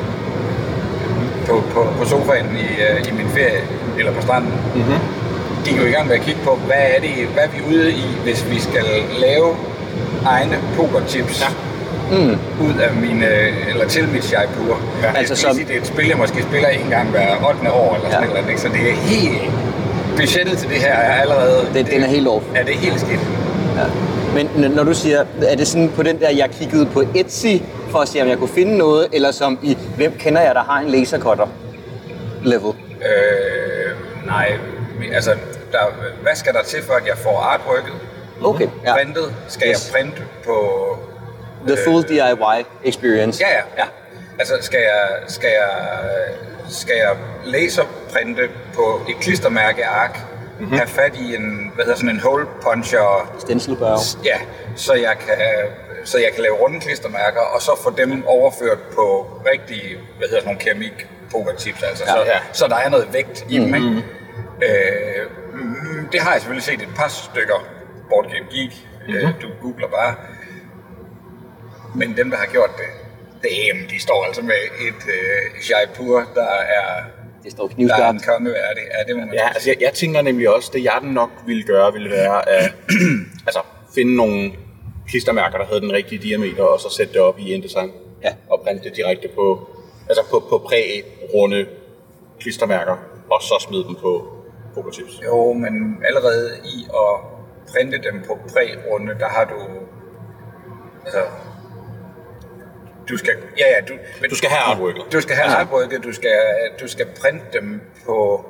på, 1.46 1.62
på, 1.74 1.86
på 1.98 2.04
sofaen 2.04 2.46
i, 2.56 2.68
øh, 2.86 3.08
i 3.08 3.12
min 3.18 3.28
ferie, 3.34 3.60
eller 3.98 4.12
på 4.12 4.22
stranden, 4.22 4.52
mm-hmm. 4.74 4.98
gik 5.64 5.78
jo 5.80 5.84
i 5.84 5.90
gang 5.90 6.06
med 6.08 6.14
at 6.16 6.22
kigge 6.22 6.40
på, 6.44 6.58
hvad 6.66 6.76
er, 6.96 7.00
det, 7.00 7.10
hvad 7.34 7.42
er 7.44 7.48
vi 7.48 7.74
ude 7.76 7.90
i, 7.92 8.04
hvis 8.24 8.46
vi 8.50 8.60
skal 8.60 8.84
lave 9.20 9.48
egne 10.26 10.56
pokerchips 10.76 11.40
ja. 11.42 11.48
mm. 12.18 12.38
ud 12.66 12.74
af 12.80 12.92
mine, 12.94 13.26
eller 13.70 13.88
til 13.88 14.08
mit 14.08 14.32
Jaipur. 14.32 14.78
Ja. 15.02 15.06
Altså 15.06 15.18
Altså 15.18 15.36
som- 15.36 15.54
som... 15.56 15.64
Det 15.64 15.76
er 15.76 15.80
et 15.80 15.86
spil, 15.86 16.06
jeg 16.08 16.16
måske 16.18 16.42
spiller 16.42 16.68
en 16.68 16.86
gang 16.90 17.08
hver 17.10 17.28
8. 17.48 17.72
år, 17.72 17.94
eller 17.96 18.10
sådan 18.10 18.28
Ja. 18.28 18.34
noget, 18.34 18.48
ikke? 18.48 18.60
så 18.60 18.68
det 18.68 18.90
er 18.90 18.94
helt... 18.94 19.50
Budgettet 20.16 20.58
til 20.58 20.68
det 20.68 20.76
her 20.76 20.92
er 20.94 21.20
allerede... 21.20 21.66
Det- 21.74 21.86
den 21.90 22.02
er 22.02 22.06
helt 22.06 22.28
off. 22.28 22.44
Ja, 22.54 22.60
det 22.62 22.74
er 22.74 22.78
helt 22.78 23.00
skidt. 23.00 23.20
Ja. 23.76 23.84
Men 24.34 24.70
når 24.70 24.84
du 24.84 24.94
siger, 24.94 25.24
er 25.42 25.56
det 25.56 25.66
sådan 25.68 25.88
på 25.96 26.02
den 26.02 26.20
der, 26.20 26.30
jeg 26.30 26.48
kiggede 26.60 26.86
på 26.86 27.02
Etsy, 27.14 27.46
for 27.90 27.98
at 27.98 28.08
se, 28.08 28.22
om 28.22 28.28
jeg 28.28 28.38
kunne 28.38 28.48
finde 28.48 28.78
noget, 28.78 29.08
eller 29.12 29.30
som 29.30 29.58
i, 29.62 29.78
hvem 29.96 30.12
kender 30.18 30.40
jeg, 30.40 30.54
der 30.54 30.62
har 30.62 30.80
en 30.80 30.88
lasercutter 30.88 31.46
level? 32.42 32.72
Øh, 32.90 34.26
nej, 34.26 34.58
altså, 35.12 35.30
der, 35.72 35.78
hvad 36.22 36.34
skal 36.34 36.52
der 36.52 36.62
til 36.62 36.82
for, 36.82 36.94
at 36.94 37.06
jeg 37.06 37.18
får 37.18 37.38
artworket 37.40 37.92
Okay, 38.44 38.68
ja. 38.84 38.94
printet? 38.94 39.34
Skal 39.48 39.68
Yes. 39.70 39.92
jeg 39.94 40.00
printe 40.02 40.22
på... 40.44 40.54
The 41.66 41.76
full 41.84 42.02
DIY 42.08 42.64
experience. 42.84 43.44
Ja, 43.44 43.52
ja, 43.56 43.62
ja. 43.78 43.84
Altså, 44.38 44.54
skal 44.60 44.80
jeg, 44.80 45.08
skal 45.26 45.48
jeg, 45.48 45.70
skal 46.68 46.94
jeg 46.96 47.16
laserprinte 47.44 48.48
på 48.74 49.00
et 49.08 49.16
klistermærkeark, 49.20 50.20
mm-hmm. 50.58 50.76
have 50.76 50.88
fat 50.88 51.16
i 51.16 51.34
en, 51.36 51.72
hvad 51.74 51.84
hedder 51.84 51.96
sådan 51.98 52.10
en 52.14 52.20
hole 52.20 52.46
puncher, 52.62 53.32
Stencilbørge. 53.38 53.98
ja, 54.24 54.36
så 54.76 54.94
jeg 54.94 55.16
kan, 55.26 55.36
så 56.06 56.18
jeg 56.18 56.30
kan 56.34 56.42
lave 56.42 56.54
runde 56.54 56.80
klistermærker, 56.80 57.40
og 57.40 57.62
så 57.62 57.70
få 57.84 57.90
dem 57.96 58.26
overført 58.26 58.78
på 58.94 59.04
rigtige, 59.52 59.98
hvad 60.18 60.28
hedder 60.28 60.44
nogle 60.44 60.58
keramik 60.60 61.06
pokerchips, 61.30 61.82
altså, 61.82 62.04
Ja, 62.06 62.12
så, 62.12 62.22
ja. 62.24 62.38
så 62.52 62.66
der 62.68 62.76
er 62.76 62.88
noget 62.88 63.08
vægt 63.12 63.46
i 63.48 63.56
dem, 63.58 63.74
ikke? 63.74 64.04
Øh, 64.66 65.22
mm, 65.54 66.08
det 66.12 66.20
har 66.20 66.32
jeg 66.32 66.40
selvfølgelig 66.40 66.64
set 66.64 66.82
et 66.82 66.94
par 66.96 67.08
stykker 67.08 67.58
Board 68.10 68.24
Game 68.24 68.46
Geek, 68.52 68.86
mm-hmm. 69.08 69.32
du 69.42 69.48
googler 69.62 69.88
bare, 69.88 70.14
men 71.94 72.16
dem, 72.16 72.30
der 72.30 72.36
har 72.38 72.46
gjort 72.46 72.70
det, 72.76 72.90
damn, 73.42 73.90
de 73.90 74.00
står 74.00 74.24
altså 74.24 74.42
med 74.42 74.62
et 74.88 75.02
øh, 75.08 75.70
Jaipur, 75.70 76.22
der 76.34 76.48
er, 76.78 77.02
Det 77.44 77.52
står 77.52 77.62
der 77.66 77.68
er 77.68 77.70
en 77.70 77.74
knivskarpt. 77.76 78.26
kongeværdig. 78.26 78.82
Ja, 78.98 79.04
det 79.08 79.16
må 79.16 79.24
man 79.26 79.34
Ja, 79.34 79.48
altså 79.48 79.70
jeg, 79.70 79.76
jeg 79.80 79.92
tænker 79.92 80.22
nemlig 80.22 80.48
også, 80.54 80.70
det 80.74 80.84
jeg 80.84 80.98
den 81.00 81.10
nok 81.10 81.30
ville 81.46 81.62
gøre, 81.62 81.92
ville 81.92 82.10
være 82.10 82.48
at 82.48 82.72
altså, 83.46 83.60
finde 83.94 84.16
nogle 84.16 84.52
klistermærker, 85.08 85.58
der 85.58 85.66
havde 85.66 85.80
den 85.80 85.92
rigtige 85.92 86.22
diameter, 86.22 86.62
og 86.62 86.80
så 86.80 86.90
sætte 86.96 87.12
det 87.12 87.20
op 87.20 87.38
i 87.38 87.54
InDesign. 87.54 87.92
Ja. 88.22 88.34
Og 88.50 88.60
printe 88.60 88.84
det 88.84 88.96
direkte 88.96 89.28
på, 89.34 89.68
altså 90.08 90.22
på, 90.30 90.42
på 90.50 90.58
præ-runde 90.58 91.66
klistermærker, 92.40 92.96
og 93.30 93.42
så 93.42 93.66
smide 93.68 93.84
dem 93.84 93.94
på 93.94 94.36
pokerchips. 94.74 95.20
Jo, 95.24 95.52
men 95.52 96.04
allerede 96.04 96.50
i 96.64 96.86
at 97.04 97.20
printe 97.70 97.98
dem 97.98 98.22
på 98.26 98.38
præ-runde, 98.52 99.14
der 99.18 99.28
har 99.28 99.44
du... 99.44 99.60
Altså, 101.04 101.22
du 103.08 103.16
skal, 103.16 103.34
ja, 103.58 103.66
ja, 103.74 103.80
du, 103.88 103.94
men, 104.20 104.30
Du 104.30 104.36
skal 104.36 104.50
have 104.50 104.62
artworket. 104.62 105.02
Du 105.12 105.20
skal 105.20 105.36
have 105.36 105.56
artworket, 105.56 106.04
du 106.04 106.12
skal, 106.12 106.38
du 106.80 106.88
skal 106.88 107.06
printe 107.20 107.46
dem 107.52 107.80
på, 108.06 108.46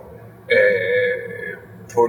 øh, 0.52 1.45
på 1.94 2.08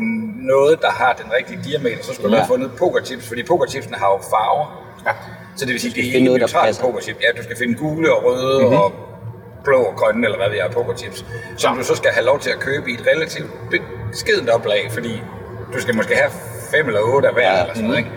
noget, 0.54 0.82
der 0.82 0.92
har 0.92 1.14
den 1.22 1.32
rigtige 1.38 1.60
diameter. 1.70 2.04
Så 2.04 2.14
skulle 2.14 2.30
du 2.32 2.36
Ja. 2.36 2.42
have 2.42 2.48
fundet 2.48 2.72
pokerchips, 2.80 3.28
fordi 3.28 3.44
pokerchipsene 3.44 3.98
har 3.98 4.08
jo 4.16 4.20
farver. 4.34 4.66
Ja. 5.06 5.12
Så 5.58 5.66
det 5.66 5.72
vil 5.74 5.82
sige, 5.82 5.94
det 6.02 6.18
er 6.22 6.26
noget, 6.26 6.42
der 6.42 6.48
passer. 6.64 6.84
pokerchip. 6.84 7.18
Ja, 7.22 7.30
du 7.40 7.44
skal 7.44 7.58
finde 7.58 7.74
gule 7.84 8.16
og 8.16 8.20
røde 8.26 8.62
mm-hmm. 8.62 8.78
og 8.78 8.92
blå 9.64 9.80
og 9.90 9.94
grønne, 9.96 10.26
eller 10.28 10.38
hvad 10.38 10.50
vi 10.50 10.58
er, 10.58 10.70
pokerchips. 10.72 11.26
Som 11.58 11.78
du 11.78 11.84
så 11.84 11.96
skal 11.96 12.12
have 12.12 12.26
lov 12.26 12.40
til 12.40 12.50
at 12.50 12.60
købe 12.60 12.92
i 12.92 12.94
et 12.94 13.04
relativt 13.16 13.50
beskedent 14.12 14.50
oplag, 14.50 14.90
fordi 14.92 15.22
du 15.74 15.82
skal 15.82 15.96
måske 15.96 16.16
have 16.16 16.32
fem 16.72 16.88
eller 16.88 17.02
otte 17.02 17.28
af 17.28 17.34
hver, 17.34 17.44
Ja, 17.52 17.56
ja. 17.56 17.62
eller 17.62 17.74
sådan 17.74 17.88
noget, 17.88 17.98
ikke? 17.98 18.12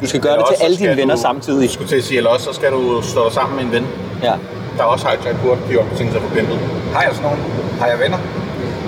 Du 0.00 0.06
skal 0.06 0.20
gøre 0.20 0.32
Eller 0.32 0.46
det 0.46 0.56
til 0.56 0.64
alle 0.64 0.76
dine 0.76 0.96
venner 0.96 1.14
du- 1.14 1.20
samtidig. 1.20 1.70
Skulle 1.70 1.88
til 1.88 1.96
at 1.96 2.04
sige, 2.04 2.16
eller 2.16 2.30
også 2.30 2.44
så 2.44 2.52
skal 2.52 2.72
du 2.72 3.02
stå 3.02 3.30
sammen 3.30 3.56
med 3.56 3.64
en 3.64 3.72
ven, 3.72 3.86
Ja. 4.22 4.34
der 4.78 4.84
også 4.84 5.06
har 5.06 5.12
et 5.16 5.24
Jaipur, 5.24 5.54
de 5.54 6.12
sig 6.12 6.20
på 6.26 6.28
pintet. 6.34 6.58
Har 6.94 7.02
jeg 7.02 7.10
sådan 7.14 7.22
nogen? 7.30 7.40
Har 7.80 7.86
jeg 7.86 7.98
venner? 7.98 8.18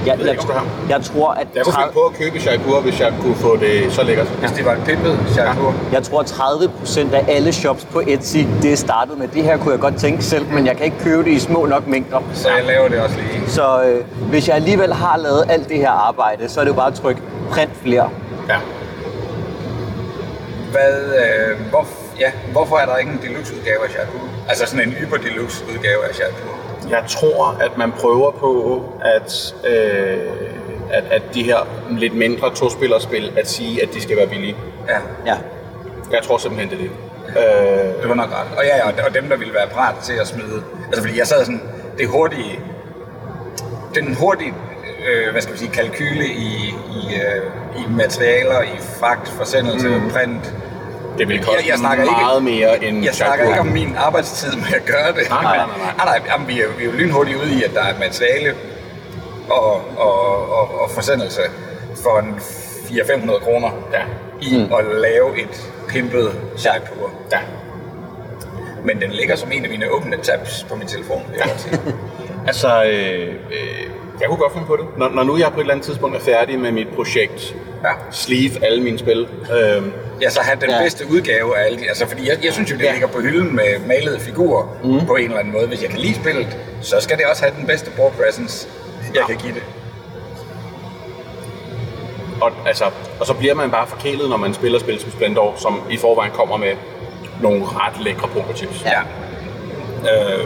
Jeg, 0.07 0.19
jeg, 0.21 0.37
har. 0.53 0.67
jeg 0.89 1.03
tror, 1.03 1.31
at 1.31 1.47
Jeg 1.55 1.65
kunne 1.65 1.75
finde 1.75 1.93
på 1.93 2.01
at 2.01 2.15
købe 2.19 2.39
Jaipur, 2.47 2.81
hvis 2.81 3.01
jeg 3.01 3.13
kunne 3.21 3.35
få 3.35 3.57
det 3.57 3.93
så 3.93 4.03
lækkert. 4.03 4.27
Hvis 4.27 4.51
det 4.53 4.65
var 4.65 4.75
en 4.75 4.83
pimpet 4.83 5.19
Jaipur? 5.37 5.75
Jeg 5.93 6.03
tror, 6.03 6.21
at 6.21 6.27
30 6.27 6.69
procent 6.79 7.15
af 7.15 7.25
alle 7.29 7.53
shops 7.53 7.85
på 7.85 8.03
Etsy, 8.07 8.37
det 8.63 8.73
er 8.73 8.77
startet 8.77 9.19
med, 9.19 9.29
det 9.29 9.43
her 9.45 9.57
kunne 9.57 9.73
jeg 9.73 9.81
godt 9.81 9.97
tænke 9.97 10.25
selv, 10.25 10.47
men 10.53 10.67
jeg 10.67 10.77
kan 10.77 10.85
ikke 10.85 10.99
købe 10.99 11.25
det 11.25 11.31
i 11.31 11.39
små 11.39 11.67
nok 11.67 11.87
mængder. 11.87 12.21
Så 12.35 12.49
jeg 12.49 12.65
laver 12.67 12.89
det 12.89 13.01
også 13.01 13.17
lige. 13.17 13.51
Så 13.51 13.83
øh, 13.83 14.05
hvis 14.31 14.49
jeg 14.49 14.57
alligevel 14.57 14.93
har 14.93 15.17
lavet 15.17 15.45
alt 15.49 15.69
det 15.69 15.79
her 15.79 15.91
arbejde, 15.91 16.49
så 16.49 16.61
er 16.61 16.65
det 16.65 16.71
jo 16.71 16.75
bare 16.77 16.87
at 16.87 16.95
trykke 16.95 17.23
print 17.51 17.71
flere. 17.83 18.11
Ja. 18.49 18.57
Hvad, 20.73 20.95
øh, 21.25 21.69
hvor, 21.71 21.87
ja, 22.21 22.31
hvorfor 22.53 22.77
er 22.77 22.87
der 22.87 22.97
ikke 22.97 23.13
en 23.13 23.21
deluxe 23.23 23.55
udgave 23.55 23.79
af 23.89 23.95
Jaipur? 23.99 24.21
Altså 24.49 24.67
sådan 24.67 24.89
en 24.89 24.93
hyper 24.93 25.17
deluxe 25.17 25.65
udgave 25.73 26.05
af 26.09 26.19
Jaipur? 26.21 26.54
Jeg 26.91 27.05
tror, 27.09 27.57
at 27.61 27.79
man 27.79 27.93
prøver 27.93 28.31
på 28.31 28.83
at, 29.01 29.55
øh, 29.67 30.19
at, 30.91 31.05
at 31.11 31.23
de 31.35 31.43
her 31.43 31.57
lidt 31.91 32.15
mindre 32.17 32.55
to-spillerspil, 32.55 33.33
at 33.39 33.49
sige, 33.49 33.83
at 33.83 33.95
de 33.95 34.03
skal 34.03 34.17
være 34.17 34.27
billige. 34.27 34.57
Ja, 34.89 34.99
Ja. 35.27 35.37
Jeg 36.13 36.23
tror 36.23 36.39
simpelthen, 36.39 36.71
det 36.71 36.79
er 36.79 36.83
det. 36.83 36.91
Øh, 37.29 38.01
det 38.01 38.09
var 38.09 38.15
nok 38.15 38.31
ret. 38.31 38.59
Og 38.59 38.65
ja, 38.65 38.77
ja, 38.77 39.07
og 39.07 39.15
dem, 39.15 39.29
der 39.29 39.37
ville 39.37 39.55
være 39.55 39.69
parat 39.69 39.95
til 40.03 40.13
at 40.13 40.27
smide... 40.27 40.63
Altså 40.87 41.03
fordi 41.03 41.19
jeg 41.19 41.27
sad 41.27 41.45
sådan, 41.45 41.63
det 41.99 42.09
hurtige... 42.09 42.61
Den 43.95 44.15
hurtige, 44.15 44.55
øh, 45.09 45.33
hvad 45.33 45.43
skal 45.43 45.55
vi 45.55 45.59
sige, 45.59 45.71
kalkyle 45.71 46.27
i, 46.27 46.75
i, 46.97 47.15
øh, 47.15 47.43
i 47.77 47.93
materialer, 47.97 48.63
i 48.63 48.79
fragt, 48.99 49.29
forsendelse, 49.29 49.89
mm. 49.89 50.11
print. 50.11 50.55
Det 51.19 51.29
vil 51.29 51.39
koste 51.39 51.53
Jeg- 51.61 51.69
jeg 51.69 51.79
snakker 51.79 52.05
ikke- 52.05 52.17
meget 52.23 52.43
mere 52.43 52.85
end 52.85 53.05
Jeg 53.05 53.15
snakker 53.15 53.47
ikke 53.49 53.61
om 53.61 53.67
min 53.67 53.95
arbejdstid 53.99 54.53
med 54.57 54.75
at 54.77 54.85
gøre 54.87 55.09
det. 55.09 55.31
Nej, 55.31 55.43
nej, 55.43 55.57
nej, 55.57 55.67
nej. 55.67 55.93
nej, 55.97 56.05
nej 56.19 56.21
jamen, 56.33 56.49
vi, 56.49 56.61
er, 56.61 56.67
vi 56.79 56.83
er 56.85 56.87
jo 56.87 56.93
lynhurtigt 56.93 57.37
ude 57.43 57.55
i, 57.59 57.63
at 57.65 57.71
der 57.75 57.83
er 57.83 57.99
materiale 57.99 58.55
og, 59.51 59.73
og, 59.99 60.49
og, 60.59 60.81
og 60.81 60.91
forsendelse 60.91 61.41
for 62.03 62.19
en 62.19 62.35
400-500 62.89 63.39
kroner 63.45 63.71
Ja. 63.93 64.03
i 64.41 64.57
mm. 64.69 64.73
at 64.75 64.85
lave 65.01 65.41
et 65.43 65.71
pimpet 65.89 66.41
Jaipur. 66.65 67.11
Ja. 67.33 67.39
Men 68.85 69.01
den 69.01 69.11
ligger 69.11 69.37
som 69.37 69.53
en 69.53 69.65
af 69.65 69.71
mine 69.71 69.91
åbne 69.91 70.17
tabs 70.23 70.67
på 70.69 70.77
min 70.77 70.87
telefon. 70.87 71.23
vil 71.31 71.39
jeg 71.47 71.51
sige. 71.59 71.79
Altså, 72.47 72.85
øh, 72.85 73.29
øh, 73.29 73.91
jeg 74.21 74.29
kunne 74.29 74.37
godt 74.39 74.53
finde 74.53 74.67
på 74.67 74.77
det. 74.77 74.85
Når, 74.99 75.09
når 75.09 75.23
nu 75.23 75.39
jeg 75.39 75.49
på 75.53 75.57
et 75.57 75.61
eller 75.61 75.75
andet 75.75 75.87
tidspunkt 75.87 76.17
er 76.17 76.21
færdig 76.21 76.59
med 76.61 76.73
mit 76.73 76.89
projekt, 76.97 77.55
Ja. 77.85 77.91
sleeve 78.11 78.65
alle 78.65 78.83
mine 78.83 78.99
spil, 78.99 79.27
øh, 79.59 79.83
Ja, 80.23 80.31
så 80.31 80.41
have 80.41 80.59
den 80.61 80.71
Ja. 80.71 80.83
bedste 80.83 81.05
udgave 81.11 81.59
af 81.59 81.67
alle 81.67 81.79
de... 81.79 81.89
Altså, 81.89 82.07
fordi 82.07 82.29
jeg, 82.29 82.45
jeg 82.45 82.53
synes 82.53 82.71
jo, 82.71 82.77
det 82.77 82.85
ja. 82.85 82.93
ligger 82.93 83.07
på 83.09 83.21
hylden 83.21 83.57
med 83.57 83.65
malede 83.87 84.21
figurer 84.21 84.77
mm. 84.85 85.07
på 85.07 85.15
en 85.15 85.25
eller 85.25 85.39
anden 85.39 85.53
måde. 85.53 85.67
Hvis 85.67 85.83
jeg 85.83 85.91
kan 85.91 85.99
lide 85.99 86.15
spillet, 86.15 86.57
så 86.81 86.97
skal 87.01 87.17
det 87.19 87.27
også 87.27 87.43
have 87.43 87.55
den 87.59 87.67
bedste 87.67 87.91
board 87.91 88.13
presence, 88.13 88.69
jeg 89.03 89.15
Ja. 89.21 89.27
kan 89.27 89.37
give 89.37 89.55
det. 89.55 89.63
og, 92.41 92.51
altså, 92.67 92.85
og 93.21 93.27
så 93.27 93.35
bliver 93.35 93.55
man 93.55 93.71
bare 93.71 93.87
forkælet, 93.87 94.31
når 94.31 94.37
man 94.37 94.55
spiller 94.55 94.79
spil 94.79 95.01
som 95.01 95.11
Splendor, 95.11 95.55
som 95.57 95.81
i 95.91 95.97
forvejen 95.97 96.33
kommer 96.35 96.57
med 96.57 96.73
nogle 97.43 97.65
ret 97.65 98.05
lækre 98.05 98.29
pokerchips. 98.29 98.85
Ja. 98.85 99.01
Øh, 100.11 100.45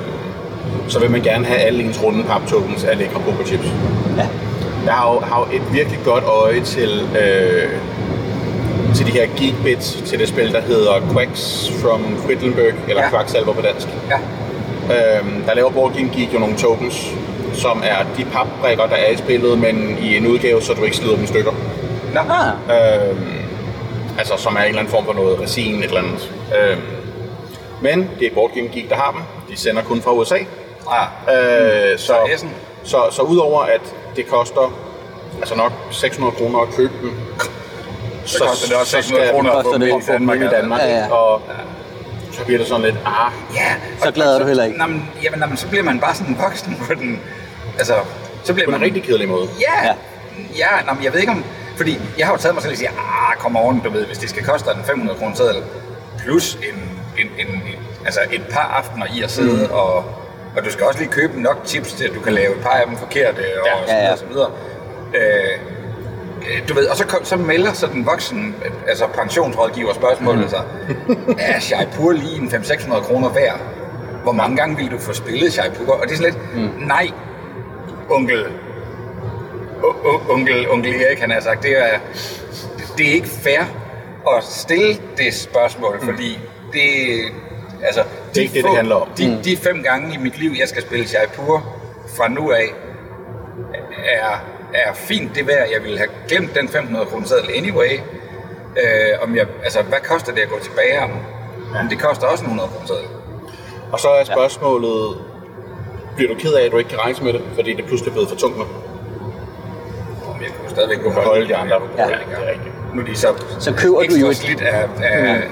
så 0.89 1.01
vil 1.01 1.11
man 1.11 1.23
gerne 1.23 1.45
have 1.45 1.61
alle 1.61 1.83
ens 1.85 2.03
runde 2.03 2.25
pap-tokens 2.25 2.85
af 2.85 2.99
lækre 2.99 3.21
pokerchips. 3.21 3.67
Ja. 4.17 4.27
Jeg 4.89 4.97
har 4.97 5.13
jo, 5.15 5.21
har 5.21 5.39
jo 5.51 5.57
et 5.57 5.73
virkelig 5.73 5.99
godt 6.05 6.25
øje 6.25 6.61
til, 6.61 7.09
øh, 7.23 7.71
til 8.95 9.07
de 9.07 9.11
her 9.11 9.27
geekbits 9.39 9.93
til 10.07 10.19
det 10.19 10.29
spil, 10.29 10.53
der 10.53 10.61
hedder 10.61 10.93
Quacks 11.13 11.73
from 11.83 12.03
Quedlinburg, 12.27 12.65
eller 12.89 13.03
Ja. 13.03 13.05
ja. 13.05 13.11
Quacksalver 13.11 13.53
på 13.53 13.61
dansk. 13.61 13.89
Ja. 14.11 14.19
Øhm, 14.95 15.43
der 15.47 15.55
laver 15.55 15.71
Board 15.71 15.93
Game 15.95 16.11
Geek 16.15 16.35
jo 16.35 16.39
nogle 16.39 16.57
tokens, 16.57 17.13
som 17.55 17.83
er 17.85 18.05
de 18.17 18.25
papbrikker, 18.25 18.87
der 18.87 18.97
er 18.97 19.11
i 19.11 19.17
spillet, 19.17 19.59
men 19.59 19.99
i 20.03 20.17
en 20.17 20.27
udgave, 20.27 20.63
så 20.63 20.73
du 20.75 20.83
ikke 20.85 20.97
slider 20.97 21.15
dem 21.15 21.25
i 21.25 21.27
stykker. 21.27 21.53
Nå. 22.15 22.21
Øhm, 22.75 23.33
altså, 24.19 24.35
som 24.37 24.55
er 24.57 24.61
en 24.61 24.67
eller 24.67 24.79
anden 24.81 24.91
form 24.91 25.05
for 25.05 25.13
noget 25.13 25.41
resin, 25.41 25.79
et 25.79 25.85
eller 25.85 26.01
andet. 26.01 26.33
Øhm, 26.61 26.81
men 27.81 28.11
det 28.19 28.27
er 28.27 28.35
Board 28.35 28.51
Game 28.55 28.69
Geek, 28.69 28.89
der 28.89 28.97
har 28.97 29.11
dem. 29.13 29.21
De 29.55 29.61
sender 29.61 29.83
kun 29.83 30.03
fra 30.03 30.13
USA. 30.13 30.35
Ah. 30.91 31.07
Øh, 31.35 31.99
så, 31.99 32.07
Så 32.07 32.15
Essen. 32.35 32.51
så, 32.85 32.97
så 33.11 33.23
udover 33.23 33.61
at 33.63 33.81
det 34.19 34.27
koster 34.31 34.73
altså 35.39 35.55
nok 35.55 35.73
600 35.91 36.37
kroner 36.37 36.59
at 36.59 36.69
købe 36.77 36.93
dem, 37.03 37.13
Så 38.27 38.45
koster 38.49 38.69
det 38.69 38.77
også 38.77 38.91
så 38.91 38.97
600 38.97 39.27
skal- 39.27 39.35
kroner 39.35 39.53
at 39.53 39.65
få 39.65 39.73
dem 39.75 39.83
i 39.83 39.91
Danmark. 40.13 40.41
i. 40.41 40.47
Danmark. 40.49 40.81
Ja, 40.81 40.97
ja. 40.99 41.13
Og 41.13 41.43
så 42.33 42.45
bliver 42.45 42.59
det 42.59 42.69
sådan 42.69 42.83
lidt, 42.85 42.97
ah, 43.07 43.33
Ja. 43.55 43.75
Så 44.03 44.09
og- 44.09 44.15
glad 44.15 44.31
er 44.31 44.35
og 44.35 44.41
du 44.41 44.47
heller 44.47 44.65
ikke. 44.65 44.77
Jamen, 45.23 45.39
nå, 45.41 45.47
men, 45.47 45.57
så 45.57 45.69
bliver 45.69 45.85
man 45.85 46.01
bare 46.01 46.15
sådan 46.15 46.37
voksen 46.41 46.77
på 46.89 46.95
den. 46.95 47.21
Altså, 47.79 47.95
så 48.45 48.53
bliver 48.55 48.67
på 48.67 48.71
man 48.71 48.81
en 48.81 48.85
rigtig 48.87 49.03
kedelig 49.03 49.29
måde. 49.29 49.49
Ja, 49.61 49.87
Ja. 49.87 49.89
ja. 49.89 49.95
ja 50.57 50.87
nå, 50.87 50.95
men 50.95 51.05
jeg 51.05 51.13
ved 51.13 51.21
ikke 51.21 51.33
om... 51.33 51.45
Fordi 51.77 51.99
jeg 52.19 52.27
har 52.27 52.35
jo 52.35 52.39
taget 52.39 52.55
mig 52.55 52.63
selv 52.63 52.73
og 52.73 52.79
siger, 52.79 52.91
ah, 52.91 53.37
kom 53.39 53.57
oven, 53.57 53.81
du 53.85 53.91
ved, 53.91 54.07
hvis 54.07 54.19
det 54.19 54.31
skal 54.31 54.45
koste 54.45 54.71
en 54.71 54.85
500 54.87 55.19
kroner 55.19 55.37
seddel, 55.37 55.63
plus 56.25 56.55
en, 56.55 56.61
en, 57.19 57.27
en, 57.47 57.55
en, 57.55 57.63
altså 58.05 58.21
et 58.33 58.43
par 58.53 58.75
aftener 58.79 59.07
i 59.17 59.23
at 59.23 59.31
sidde, 59.31 59.67
mm. 59.67 59.73
og, 59.73 60.05
og 60.57 60.65
du 60.65 60.71
skal 60.73 60.87
også 60.87 60.99
lige 61.01 61.11
købe 61.13 61.41
nok 61.43 61.61
tips 61.65 61.93
til, 61.93 62.05
at 62.05 62.15
du 62.15 62.21
kan 62.21 62.33
lave 62.33 62.55
et 62.57 62.61
par 62.63 62.71
af 62.71 62.87
dem 62.87 62.97
forkerte, 62.97 63.39
og 63.63 63.67
Ja. 63.67 63.77
så 63.77 63.85
videre, 63.85 63.99
Ja, 63.99 64.07
ja. 64.07 64.13
og 64.13 64.19
så 64.19 64.25
videre. 64.27 64.51
Øh, 65.15 65.59
du 66.69 66.75
ved, 66.75 66.87
og 66.87 66.97
så, 66.97 67.07
kom, 67.07 67.25
så 67.25 67.37
melder 67.37 67.73
så 67.73 67.87
den 67.87 68.07
voksen, 68.07 68.55
altså 68.89 69.07
pensionsrådgiver 69.07 69.95
spørgsmålet 69.95 70.43
mm. 70.43 70.49
sig, 70.49 70.63
er 71.39 71.61
Shaipur 71.61 72.13
lige 72.13 72.37
en 72.37 72.49
500-600 72.49 73.01
kroner 73.01 73.29
værd? 73.29 73.61
Hvor 74.23 74.33
mange 74.33 74.57
gange 74.57 74.77
vil 74.77 74.91
du 74.91 74.99
få 74.99 75.13
spillet 75.13 75.53
Shaipur? 75.53 75.93
Og 75.93 76.03
det 76.09 76.13
er 76.13 76.17
sådan 76.17 76.33
lidt, 76.33 76.55
mm. 76.55 76.87
nej, 76.87 77.11
onkel, 78.11 78.45
onkel, 80.31 80.71
onkel 80.71 80.95
Erik, 80.95 81.19
han 81.19 81.31
har 81.31 81.41
sagt, 81.41 81.63
det 81.63 81.79
er, 81.79 81.99
det 82.99 83.09
er 83.09 83.13
ikke 83.13 83.29
fair 83.29 83.61
at 84.37 84.45
stille 84.45 84.97
det 85.17 85.35
spørgsmål, 85.35 86.01
fordi 86.05 86.39
det, 86.73 86.81
altså, 87.83 88.03
Det 88.35 88.39
er 88.39 88.43
ikke 88.43 88.55
det, 88.55 88.65
det 88.65 88.77
handler 88.77 88.95
om. 88.95 89.09
De, 89.19 89.41
de 89.45 89.57
fem 89.57 89.83
gange 89.83 90.15
i 90.15 90.17
mit 90.19 90.39
liv, 90.39 90.51
jeg 90.61 90.69
skal 90.69 90.83
spille 90.83 91.07
Jaipur 91.13 91.65
fra 92.17 92.29
nu 92.29 92.51
af, 92.53 92.75
er, 94.05 94.45
er 94.75 94.93
fint 94.95 95.35
det 95.35 95.47
værd. 95.47 95.69
Jeg 95.75 95.83
ville 95.83 95.99
have 95.99 96.11
glemt 96.29 96.55
den 96.55 96.69
500 96.69 97.07
kroner 97.07 97.27
seddel 97.27 97.51
anyway. 97.57 97.93
Øh, 98.77 99.23
om 99.23 99.37
jeg, 99.37 99.47
altså, 99.65 99.83
hvad 99.83 99.99
koster 100.09 100.33
det 100.35 100.41
at 100.41 100.49
gå 100.49 100.59
tilbage 100.63 101.01
om? 101.03 101.11
Om 101.81 101.89
det 101.89 101.99
koster 101.99 102.27
også 102.27 102.45
en 102.45 102.51
100 102.51 102.69
kroner 102.69 102.87
seddel. 102.87 103.05
Og 103.93 104.01
så 104.01 104.09
er 104.09 104.25
spørgsmålet, 104.25 105.17
bliver 106.17 106.35
du 106.35 106.41
ked 106.41 106.53
af, 106.53 106.65
at 106.65 106.73
du 106.73 106.79
ikke 106.79 106.91
kan 106.91 106.99
rejse 106.99 107.25
med 107.25 107.33
det, 107.33 107.43
fordi 107.55 107.75
det 107.75 107.85
pludselig 107.85 108.11
er 108.11 108.13
blevet 108.13 108.29
for 108.29 108.37
tungt 108.37 108.57
med? 108.59 108.67
Jeg 110.43 110.49
kunne 110.61 110.71
stadigvæk 110.71 110.99
kunne 110.99 111.13
Holde 111.15 111.49
de 111.49 111.57
andre. 111.57 111.77
Ja. 111.99 112.03
Ja, 112.03 112.09
det 112.09 112.17
er 112.47 112.51
rigtigt. 112.51 112.95
Nu 112.95 113.01
er 113.01 113.07
de 113.07 113.17
så, 113.17 113.29
Så 113.59 113.73
køber 113.75 114.03
du 114.11 114.15
jo 114.15 114.27
et- 114.29 114.37
slidt 114.37 114.61
af, 114.61 114.87
af, 115.03 115.19
af, 115.19 115.43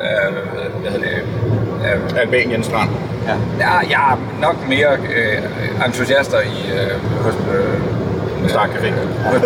af, 0.00 0.32
hvad 0.80 0.90
hedder 0.90 1.06
det, 1.06 1.14
af, 1.14 1.22
Albanien 2.16 2.62
strand. 2.64 2.90
ja. 3.26 3.34
Ja, 3.58 3.78
jeg 3.90 4.12
er 4.12 4.18
nok 4.40 4.56
mere 4.68 4.92
øh, 5.16 5.86
entusiaster 5.86 6.40
i 6.40 6.72
øh, 6.72 7.22
hos 7.24 7.34
øh, 7.54 8.48
Stark 8.48 8.70
Café. 8.70 8.92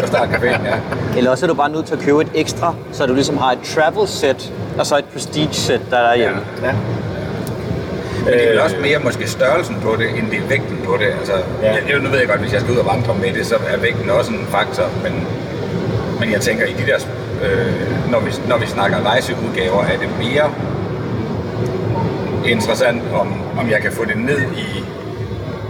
På 0.00 0.06
Start 0.06 0.28
Café, 0.28 0.46
ja. 0.46 0.74
Eller 1.18 1.30
også 1.30 1.46
er 1.46 1.48
du 1.48 1.54
bare 1.54 1.70
nødt 1.70 1.86
til 1.86 1.94
at 1.94 2.00
købe 2.00 2.20
et 2.22 2.28
ekstra, 2.34 2.74
så 2.92 3.06
du 3.06 3.14
ligesom 3.14 3.38
har 3.38 3.52
et 3.52 3.58
travel 3.74 4.08
set, 4.08 4.52
og 4.78 4.86
så 4.86 4.96
et 4.98 5.04
prestige 5.04 5.48
set, 5.52 5.80
der 5.90 5.96
er 5.96 6.08
derhjemme. 6.08 6.38
Ja. 6.62 6.72
Men 8.24 8.34
det 8.34 8.44
er 8.44 8.48
vel 8.50 8.60
også 8.60 8.76
mere 8.82 8.98
måske 9.04 9.28
størrelsen 9.30 9.76
på 9.82 9.96
det, 9.98 10.08
end 10.18 10.30
det 10.30 10.38
er 10.38 10.48
vægten 10.48 10.78
på 10.84 10.96
det. 11.00 11.06
Altså, 11.18 11.32
Ja. 11.62 11.66
ja. 11.72 11.78
jeg, 11.88 11.98
nu 12.02 12.08
ved 12.10 12.18
jeg 12.18 12.28
godt, 12.28 12.40
hvis 12.40 12.52
jeg 12.52 12.60
skal 12.60 12.72
ud 12.74 12.78
og 12.78 12.86
vandre 12.94 13.14
med 13.14 13.32
det, 13.38 13.46
så 13.46 13.54
er 13.72 13.76
vægten 13.78 14.10
også 14.10 14.30
en 14.30 14.46
faktor. 14.50 14.84
Men, 15.02 15.26
men 16.20 16.32
jeg 16.32 16.40
tænker, 16.40 16.64
i 16.66 16.72
de 16.72 16.86
der, 16.86 16.98
øh, 17.44 18.10
når, 18.10 18.20
vi, 18.20 18.30
når 18.48 18.58
vi 18.58 18.66
snakker 18.66 18.96
rejseudgaver, 19.06 19.82
er 19.84 19.98
det 20.02 20.08
mere 20.18 20.50
interessant, 22.50 23.02
om, 23.12 23.32
om 23.58 23.70
jeg 23.70 23.80
kan 23.82 23.92
få 23.92 24.04
det 24.04 24.16
ned 24.16 24.40
i 24.40 24.84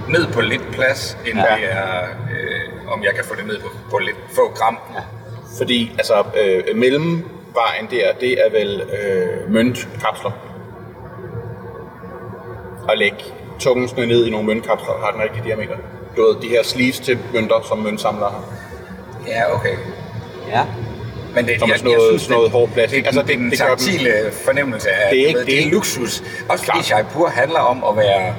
ned 0.09 0.27
på 0.33 0.41
lidt 0.41 0.63
plads, 0.73 1.19
end 1.27 1.39
Ja. 1.39 1.43
det 1.57 1.73
er, 1.73 2.01
øh, 2.31 2.93
om 2.93 3.03
jeg 3.05 3.15
kan 3.15 3.25
få 3.25 3.35
det 3.35 3.47
ned 3.47 3.61
på, 3.61 3.69
på 3.91 3.99
lidt 3.99 4.17
få 4.35 4.53
gram. 4.55 4.79
Ja. 4.95 5.01
Fordi 5.59 5.93
altså, 5.99 6.25
øh, 6.43 6.77
mellemvejen 6.77 7.87
der, 7.91 8.13
det 8.21 8.33
er 8.47 8.51
vel 8.51 8.83
øh, 9.03 9.53
møntkapsler. 9.53 10.31
At 12.89 12.99
lægge 12.99 13.17
tungensene 13.59 14.07
ned 14.07 14.27
i 14.27 14.31
nogle 14.31 14.47
møntkapsler, 14.47 14.95
har 15.05 15.11
den 15.11 15.21
rigtige 15.23 15.45
diameter. 15.45 15.77
Du 16.17 16.23
ved, 16.23 16.41
de 16.43 16.49
her 16.49 16.63
sleeves 16.63 17.01
til 17.01 17.19
mønter, 17.35 17.57
som 17.69 17.79
møntsamlere 17.79 18.31
har. 18.31 18.45
ja, 19.27 19.55
okay. 19.55 19.77
Ja. 20.49 20.65
Men 21.37 21.47
det, 21.49 21.55
Som 21.61 21.71
er 21.71 21.77
sådan 21.77 21.91
noget- 21.93 22.21
sådan 22.21 22.35
noget 22.37 22.51
hård 22.51 22.69
plastik. 22.75 22.99
Det, 23.01 23.07
altså, 23.07 23.21
Altså, 23.21 23.33
det, 23.33 23.39
det- 23.39 23.45
den 23.45 23.51
det 23.51 23.59
gør 23.61 23.67
dem- 23.69 23.77
taktile 23.79 24.13
fornemmelse 24.45 24.91
af, 24.91 25.11
Det 25.11 25.23
er 25.23 25.27
ikke- 25.27 25.39
ved, 25.39 25.47
det 25.47 25.55
er 25.55 25.59
det 25.63 25.67
er 25.69 25.71
luksus. 25.73 26.23
Også 26.49 26.65
fordi. 26.65 26.79
Jaipur 26.91 27.27
handler 27.29 27.61
om 27.61 27.85
at 27.91 27.97
være, 28.05 28.35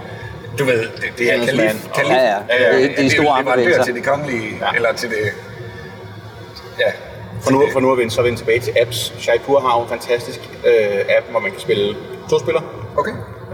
du 0.60 0.64
ved, 0.66 0.80
det, 0.80 1.04
det 1.18 1.34
er 1.34 1.38
kalif, 1.46 1.72
kalif, 1.96 2.12
Ja, 2.12 2.24
ja. 2.24 2.36
Det 2.58 2.68
er 2.74 2.78
ikke 2.78 3.02
de 3.02 3.10
store 3.10 3.30
armbevægelser. 3.38 3.84
til 3.84 3.94
det 3.96 4.04
kongelige, 4.04 4.50
Ja. 4.62 4.66
ja. 4.66 4.76
eller 4.76 4.94
til 4.94 5.10
det, 5.10 5.18
ja. 6.80 6.92
For 7.42 7.52
nu, 7.52 7.64
for 7.74 7.80
nu 7.80 7.92
at 7.92 7.98
vende, 7.98 8.12
så 8.14 8.22
vende 8.22 8.38
tilbage 8.40 8.60
til 8.60 8.74
apps. 8.82 9.14
Shaipur 9.20 9.60
har 9.60 9.82
en 9.84 9.90
fantastisk 9.90 10.40
øh, 10.66 11.00
app, 11.18 11.26
hvor 11.32 11.40
man 11.40 11.52
kan 11.52 11.60
spille 11.60 11.96
to 12.30 12.40
spillere. 12.40 12.64
Okay. 12.98 13.12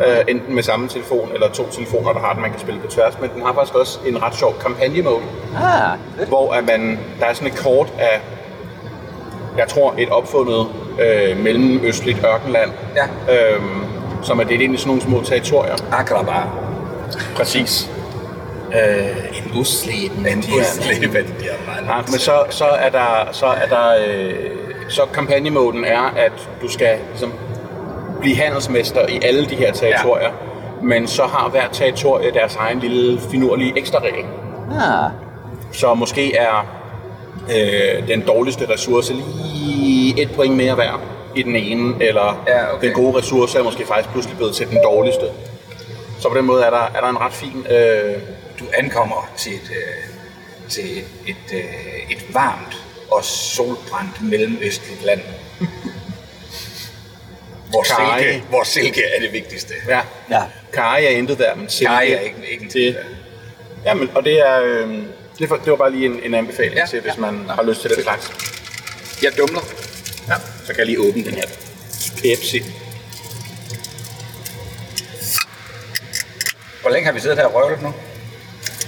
Øh, 0.07 0.17
enten 0.27 0.55
med 0.55 0.63
samme 0.63 0.87
telefon, 0.89 1.29
eller 1.33 1.49
to 1.49 1.69
telefoner, 1.71 2.13
der 2.13 2.19
har 2.19 2.33
den, 2.33 2.41
man 2.41 2.51
kan 2.51 2.59
spille 2.59 2.79
på 2.81 2.87
tværs. 2.87 3.13
Men 3.21 3.29
den 3.35 3.41
har 3.41 3.53
faktisk 3.53 3.75
også 3.75 3.99
en 4.05 4.23
ret 4.23 4.35
sjov 4.35 4.55
kampagne-mode, 4.61 5.21
Ah, 5.57 5.97
hvor 6.27 6.53
at 6.53 6.65
man, 6.65 6.99
der 7.19 7.25
er 7.25 7.33
sådan 7.33 7.47
et 7.47 7.55
kort 7.57 7.93
af, 7.99 8.19
jeg 9.57 9.67
tror, 9.67 9.93
et 9.97 10.09
opfundet 10.09 10.67
øh, 11.01 11.37
mellemøstligt 11.43 12.25
ørkenland, 12.25 12.71
Ja. 12.95 13.53
øhm, 13.53 13.83
som 14.21 14.39
er 14.39 14.43
delt 14.43 14.61
ind 14.61 14.73
i 14.73 14.77
sådan 14.77 14.87
nogle 14.87 15.01
små 15.01 15.21
territorier. 15.23 15.75
Akrabar. 15.91 16.47
Præcis. 17.35 17.89
Øh, 18.73 19.07
en 19.37 19.59
uslæben. 19.59 20.25
En 20.27 20.41
der 20.41 20.47
Ja, 21.85 21.97
men 21.97 22.19
så, 22.19 22.43
så 22.49 22.65
er 22.65 22.89
der, 22.89 23.27
så 23.31 23.45
er 23.45 23.67
der, 23.69 23.95
øh, 24.07 24.33
så 24.89 25.01
kampagnemoden 25.13 25.85
er, 25.85 26.13
at 26.17 26.31
du 26.61 26.67
skal 26.71 26.97
ligesom 27.09 27.33
blive 28.21 28.35
handelsmester 28.35 29.07
i 29.09 29.19
alle 29.23 29.45
de 29.45 29.55
her 29.55 29.71
territorier, 29.73 30.23
ja. 30.27 30.85
men 30.85 31.07
så 31.07 31.23
har 31.23 31.49
hver 31.49 31.67
territorie 31.71 32.31
deres 32.33 32.55
egen 32.55 32.79
lille 32.79 33.19
finurlige 33.31 33.73
ekstra 33.77 33.99
regel. 33.99 34.25
Ah, 34.71 35.11
Så 35.71 35.93
måske 35.93 36.35
er 36.35 36.65
øh, 37.55 38.07
den 38.07 38.21
dårligste 38.21 38.69
ressource 38.69 39.13
lige 39.13 40.21
et 40.21 40.31
point 40.31 40.55
mere 40.55 40.77
værd 40.77 40.99
i 41.35 41.43
den 41.43 41.55
ene, 41.55 42.03
eller 42.03 42.43
Ja, 42.47 42.73
okay. 42.73 42.87
den 42.87 42.95
gode 42.95 43.17
ressource 43.17 43.57
er 43.59 43.63
måske 43.63 43.85
faktisk 43.85 44.09
pludselig 44.09 44.37
blevet 44.37 44.55
til 44.55 44.67
den 44.67 44.79
dårligste. 44.83 45.25
Så 46.19 46.29
på 46.29 46.37
den 46.37 46.45
måde 46.45 46.63
er 46.63 46.69
der, 46.69 46.91
er 46.95 47.01
der 47.01 47.09
en 47.09 47.19
ret 47.19 47.33
fin... 47.33 47.65
Øh, 47.69 48.13
Du 48.59 48.65
ankommer 48.77 49.29
til 49.37 49.53
et, 49.53 49.71
øh, 49.71 50.69
til 50.69 50.97
et, 50.97 51.05
et, 51.27 51.53
øh, 51.53 52.11
et 52.11 52.33
varmt 52.33 52.77
og 53.11 53.23
solbrændt 53.23 54.21
mellemøstligt 54.21 55.05
land. 55.05 55.21
hvor, 57.69 57.83
Kaj. 57.83 58.21
silke, 58.21 58.43
hvor 58.49 58.63
silke 58.63 59.01
er 59.15 59.21
det 59.21 59.33
vigtigste. 59.33 59.73
ja, 59.89 59.99
ja. 60.29 60.41
Kaj 60.73 61.03
er 61.05 61.09
intet 61.09 61.37
der, 61.37 61.55
men 61.55 61.69
silke... 61.69 61.89
Kaj 61.89 62.09
er 62.11 62.19
ikke, 62.19 62.37
ikke 62.51 62.63
en 62.63 62.69
det, 62.69 62.97
ja, 63.85 63.93
men, 63.93 64.09
og 64.15 64.23
det 64.25 64.39
er... 64.47 64.61
Øh, 64.63 64.89
det, 65.39 65.49
var, 65.49 65.57
det 65.57 65.71
var 65.71 65.75
bare 65.75 65.91
lige 65.91 66.05
en, 66.05 66.19
en 66.23 66.33
anbefaling 66.33 66.75
ja, 66.75 66.85
til, 66.85 67.01
hvis 67.01 67.13
ja. 67.15 67.21
man 67.21 67.45
har 67.49 67.63
lyst 67.63 67.81
til 67.81 67.89
det 67.89 68.03
slags. 68.03 68.31
Jeg 69.23 69.31
dumler. 69.37 69.61
Ja. 70.27 70.33
Så 70.65 70.67
kan 70.67 70.77
jeg 70.77 70.85
lige 70.85 70.99
åbne 70.99 71.23
den 71.23 71.33
her 71.33 71.47
Pepsi. 72.21 72.63
Hvor 76.81 76.89
længe 76.89 77.05
har 77.05 77.13
vi 77.13 77.19
siddet 77.19 77.37
her 77.37 77.45
og 77.45 77.53
røvet 77.55 77.81
nu? 77.81 77.93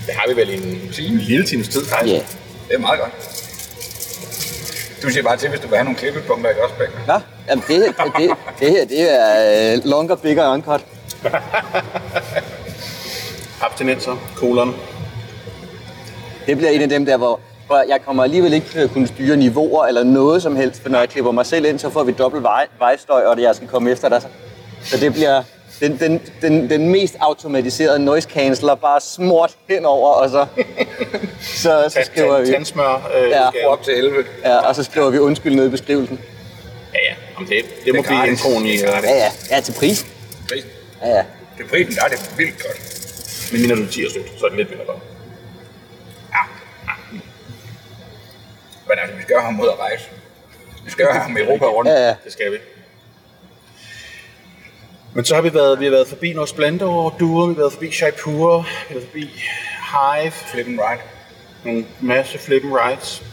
Det 0.06 0.14
har 0.14 0.28
vi 0.28 0.36
vel 0.36 0.50
i 0.50 0.54
en, 0.54 0.94
en 1.14 1.18
lille 1.18 1.46
times 1.46 1.68
tid, 1.68 1.86
faktisk. 1.86 2.14
Ja. 2.14 2.22
Det 2.68 2.76
er 2.76 2.80
meget 2.80 3.00
godt. 3.00 3.12
Du 5.04 5.10
siger 5.10 5.24
bare 5.24 5.38
til, 5.38 5.50
hvis 5.50 5.60
du 5.60 5.68
vil 5.68 5.78
have 5.78 5.84
nogle 5.84 6.00
klippepunkter, 6.00 6.50
ikke 6.50 6.64
også, 6.64 6.76
Bæk? 6.76 6.90
Nå, 7.08 7.20
jamen 7.50 7.64
det, 7.68 7.96
det, 8.18 8.32
det 8.60 8.72
her, 8.72 8.86
det 8.86 9.14
er 9.14 9.74
øh, 9.74 9.86
longer, 9.86 10.16
bigger, 10.16 10.54
uncut. 10.54 10.86
Abstinenser, 13.62 14.16
kolon. 14.36 14.76
Det 16.48 16.58
bliver 16.58 16.72
en 16.72 16.82
af 16.82 16.90
dem 16.90 17.06
der, 17.06 17.18
hvor 17.18 17.40
For 17.68 17.84
jeg 17.90 18.00
kommer 18.06 18.24
alligevel 18.24 18.54
ikke 18.54 18.68
til 18.70 18.80
at 18.80 18.92
kunne 18.92 19.08
styre 19.08 19.38
niveauer 19.38 19.86
eller 19.86 20.04
noget 20.04 20.42
som 20.42 20.56
helst, 20.56 20.82
for 20.82 20.90
når 20.90 21.00
jeg 21.00 21.10
klipper 21.10 21.32
mig 21.32 21.46
selv 21.46 21.66
ind, 21.66 21.80
så 21.80 21.90
får 21.90 22.04
vi 22.04 22.12
dobbelt 22.12 22.44
vej, 22.44 22.68
vejstøj, 22.80 23.22
og 23.22 23.42
jeg 23.42 23.56
skal 23.56 23.68
komme 23.68 23.92
efter 23.92 24.10
dig. 24.10 24.22
Så 24.84 24.98
det 24.98 25.14
bliver 25.14 25.44
den, 25.80 26.00
den, 26.00 26.22
den, 26.42 26.70
den 26.70 26.90
mest 26.90 27.16
automatiserede 27.20 28.00
noise 28.00 28.30
canceller 28.30 28.76
bare 28.76 29.02
smurt 29.02 29.56
henover, 29.70 30.10
og 30.10 30.30
så, 30.30 30.46
så, 31.42 31.84
så 31.90 32.00
skriver 32.04 32.42
vi... 32.42 32.48
Tandsmør. 32.48 33.10
Øh, 33.24 33.30
Ja. 33.30 33.68
Op 33.68 33.84
til 33.84 33.94
11. 33.98 34.24
Ja, 34.46 34.58
og 34.58 34.76
så 34.76 34.84
skriver 34.84 35.10
vi 35.10 35.20
undskyld 35.20 35.56
ned 35.56 35.66
i 35.66 35.70
beskrivelsen. 35.70 36.20
Ja, 36.94 37.00
ja. 37.10 37.16
Jamen, 37.36 37.50
det, 37.50 37.86
det 37.86 37.96
må 37.96 38.02
Det 38.02 38.10
er 38.12 38.22
blive 38.22 38.32
introen 38.32 38.66
i... 38.66 38.72
Det 38.72 38.84
er. 38.84 39.00
Ja, 39.04 39.16
ja, 39.16 39.32
ja, 39.52 39.62
til 39.62 39.74
pris. 39.80 40.06
Prisen. 40.50 40.70
Ja, 41.02 41.10
ja. 41.10 41.24
Det 41.58 41.64
er 41.66 41.70
prisen, 41.70 41.96
der 41.96 42.04
er 42.04 42.08
det 42.08 42.32
vildt 42.38 42.64
godt. 42.64 42.78
Men 43.52 43.62
mindre 43.62 43.76
du 43.76 43.92
10 43.92 43.92
slut, 44.14 44.26
så 44.40 44.46
er 44.46 44.50
det 44.50 44.58
lidt 44.58 44.70
mindre 44.70 44.86
godt. 44.86 44.98
Men 48.96 49.02
altså, 49.02 49.16
vi 49.16 49.22
skal 49.22 49.34
jo 49.34 49.40
have 49.40 49.52
ham 49.52 49.62
ud 49.62 49.68
at 49.68 49.80
rejse. 49.80 50.06
Vi 50.86 50.92
skal 50.92 51.04
jo 51.04 51.12
have 51.12 51.22
ham 51.24 51.38
i 51.38 51.42
Europa 51.42 51.66
rundt. 51.66 51.90
Ja, 51.90 52.08
ja. 52.08 52.16
Det 52.24 52.32
skal 52.32 52.52
vi. 52.52 52.58
Men 55.14 55.26
så 55.26 55.36
har 55.36 55.42
vi 55.42 55.54
været, 55.54 55.80
vi 55.80 55.86
har 55.86 55.92
været 55.92 56.08
forbi 56.08 56.34
North 56.34 56.50
Splendor, 56.50 57.16
Duer, 57.20 57.48
vi 57.48 57.54
har 57.54 57.60
været 57.60 57.74
forbi 57.74 57.92
Shaipur, 57.92 58.58
vi 58.58 58.68
har 58.88 58.94
været 58.94 59.04
forbi 59.08 59.42
Hive, 59.92 60.32
Flip 60.32 60.68
and 60.68 60.80
ride. 60.80 61.02
en 61.66 61.88
masse 62.00 62.38
flip 62.38 62.64
and 62.64 62.74
rides. 62.74 63.24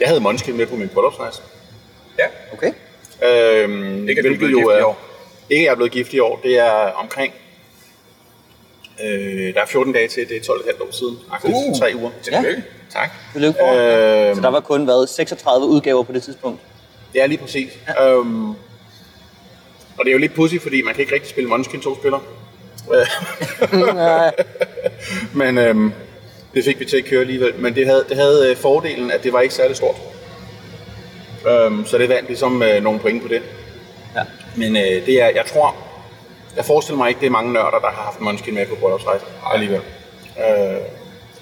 Jeg 0.00 0.08
havde 0.08 0.20
Måneskin 0.20 0.56
med 0.56 0.66
på 0.66 0.76
min 0.76 0.88
bryllupsrejse. 0.88 1.42
Ja. 2.18 2.26
Okay. 2.52 2.72
Øhm, 3.22 4.08
Ikke, 4.08 4.18
at 4.18 4.24
du 4.24 4.32
er 4.32 4.36
blevet 4.38 4.54
gift 4.54 4.78
i 4.78 4.82
år. 4.82 4.98
Ikke, 5.50 5.62
at 5.62 5.64
jeg 5.64 5.70
er 5.70 5.76
blevet 5.76 5.92
gift 5.92 6.12
i 6.12 6.18
år. 6.18 6.40
Det 6.42 6.58
er 6.58 6.70
omkring... 7.02 7.34
Øh, 9.04 9.54
der 9.54 9.60
er 9.60 9.66
14 9.66 9.92
dage 9.92 10.08
til, 10.08 10.28
det 10.28 10.36
er 10.36 10.40
12,5 10.40 10.82
år 10.82 10.92
siden. 10.92 11.18
Aktivt 11.30 11.54
Uh. 11.54 11.78
3 11.78 11.92
uger. 11.96 12.10
Tillykke. 12.22 12.64
Tak. 12.90 13.10
Tillykke 13.32 13.58
for. 13.60 13.72
Øh, 14.30 14.34
så 14.36 14.42
der 14.42 14.48
var 14.48 14.60
kun 14.60 14.86
været 14.86 15.08
36 15.08 15.66
udgaver 15.66 16.02
på 16.02 16.12
det 16.12 16.22
tidspunkt. 16.22 16.60
Ja, 17.14 17.26
lige 17.26 17.38
præcis. 17.38 17.72
Ja. 17.88 18.12
Øhm, 18.12 18.48
og 19.98 20.04
det 20.04 20.08
er 20.08 20.12
jo 20.12 20.18
lidt 20.18 20.34
pudsigt, 20.34 20.62
fordi 20.62 20.82
man 20.82 20.94
kan 20.94 21.00
ikke 21.00 21.14
rigtig 21.14 21.30
spille 21.30 21.50
Munchkin 21.50 21.80
to 21.80 21.94
spillere. 21.94 22.20
Men 25.40 25.58
øhm, 25.58 25.92
det 26.54 26.64
fik 26.64 26.80
vi 26.80 26.84
til 26.84 26.96
at 26.96 27.04
køre 27.04 27.20
alligevel. 27.20 27.54
Men 27.58 27.74
det 27.74 27.86
havde, 27.86 28.04
det 28.08 28.16
havde 28.16 28.50
øh, 28.50 28.56
fordelen, 28.56 29.10
at 29.10 29.24
det 29.24 29.32
var 29.32 29.40
ikke 29.40 29.54
særlig 29.54 29.76
stort. 29.76 29.96
Øhm, 31.48 31.86
så 31.86 31.98
det 31.98 32.08
vandt 32.08 32.28
ligesom 32.28 32.62
øh, 32.62 32.82
nogle 32.82 33.00
point 33.00 33.22
på 33.22 33.28
det. 33.28 33.42
Ja. 34.16 34.22
Men 34.56 34.76
øh, 34.76 35.06
det 35.06 35.22
er, 35.22 35.28
jeg 35.28 35.44
tror, 35.46 35.76
jeg 36.56 36.64
forestiller 36.64 36.96
mig 36.98 37.08
ikke, 37.08 37.20
det 37.20 37.26
er 37.26 37.30
mange 37.30 37.52
nørder, 37.52 37.78
der 37.78 37.90
har 37.90 38.02
haft 38.02 38.20
Munchkin 38.20 38.54
med 38.54 38.66
på 38.66 38.74
bryllupsrejse 38.74 39.24
alligevel. 39.52 39.80
Øh, 40.38 40.76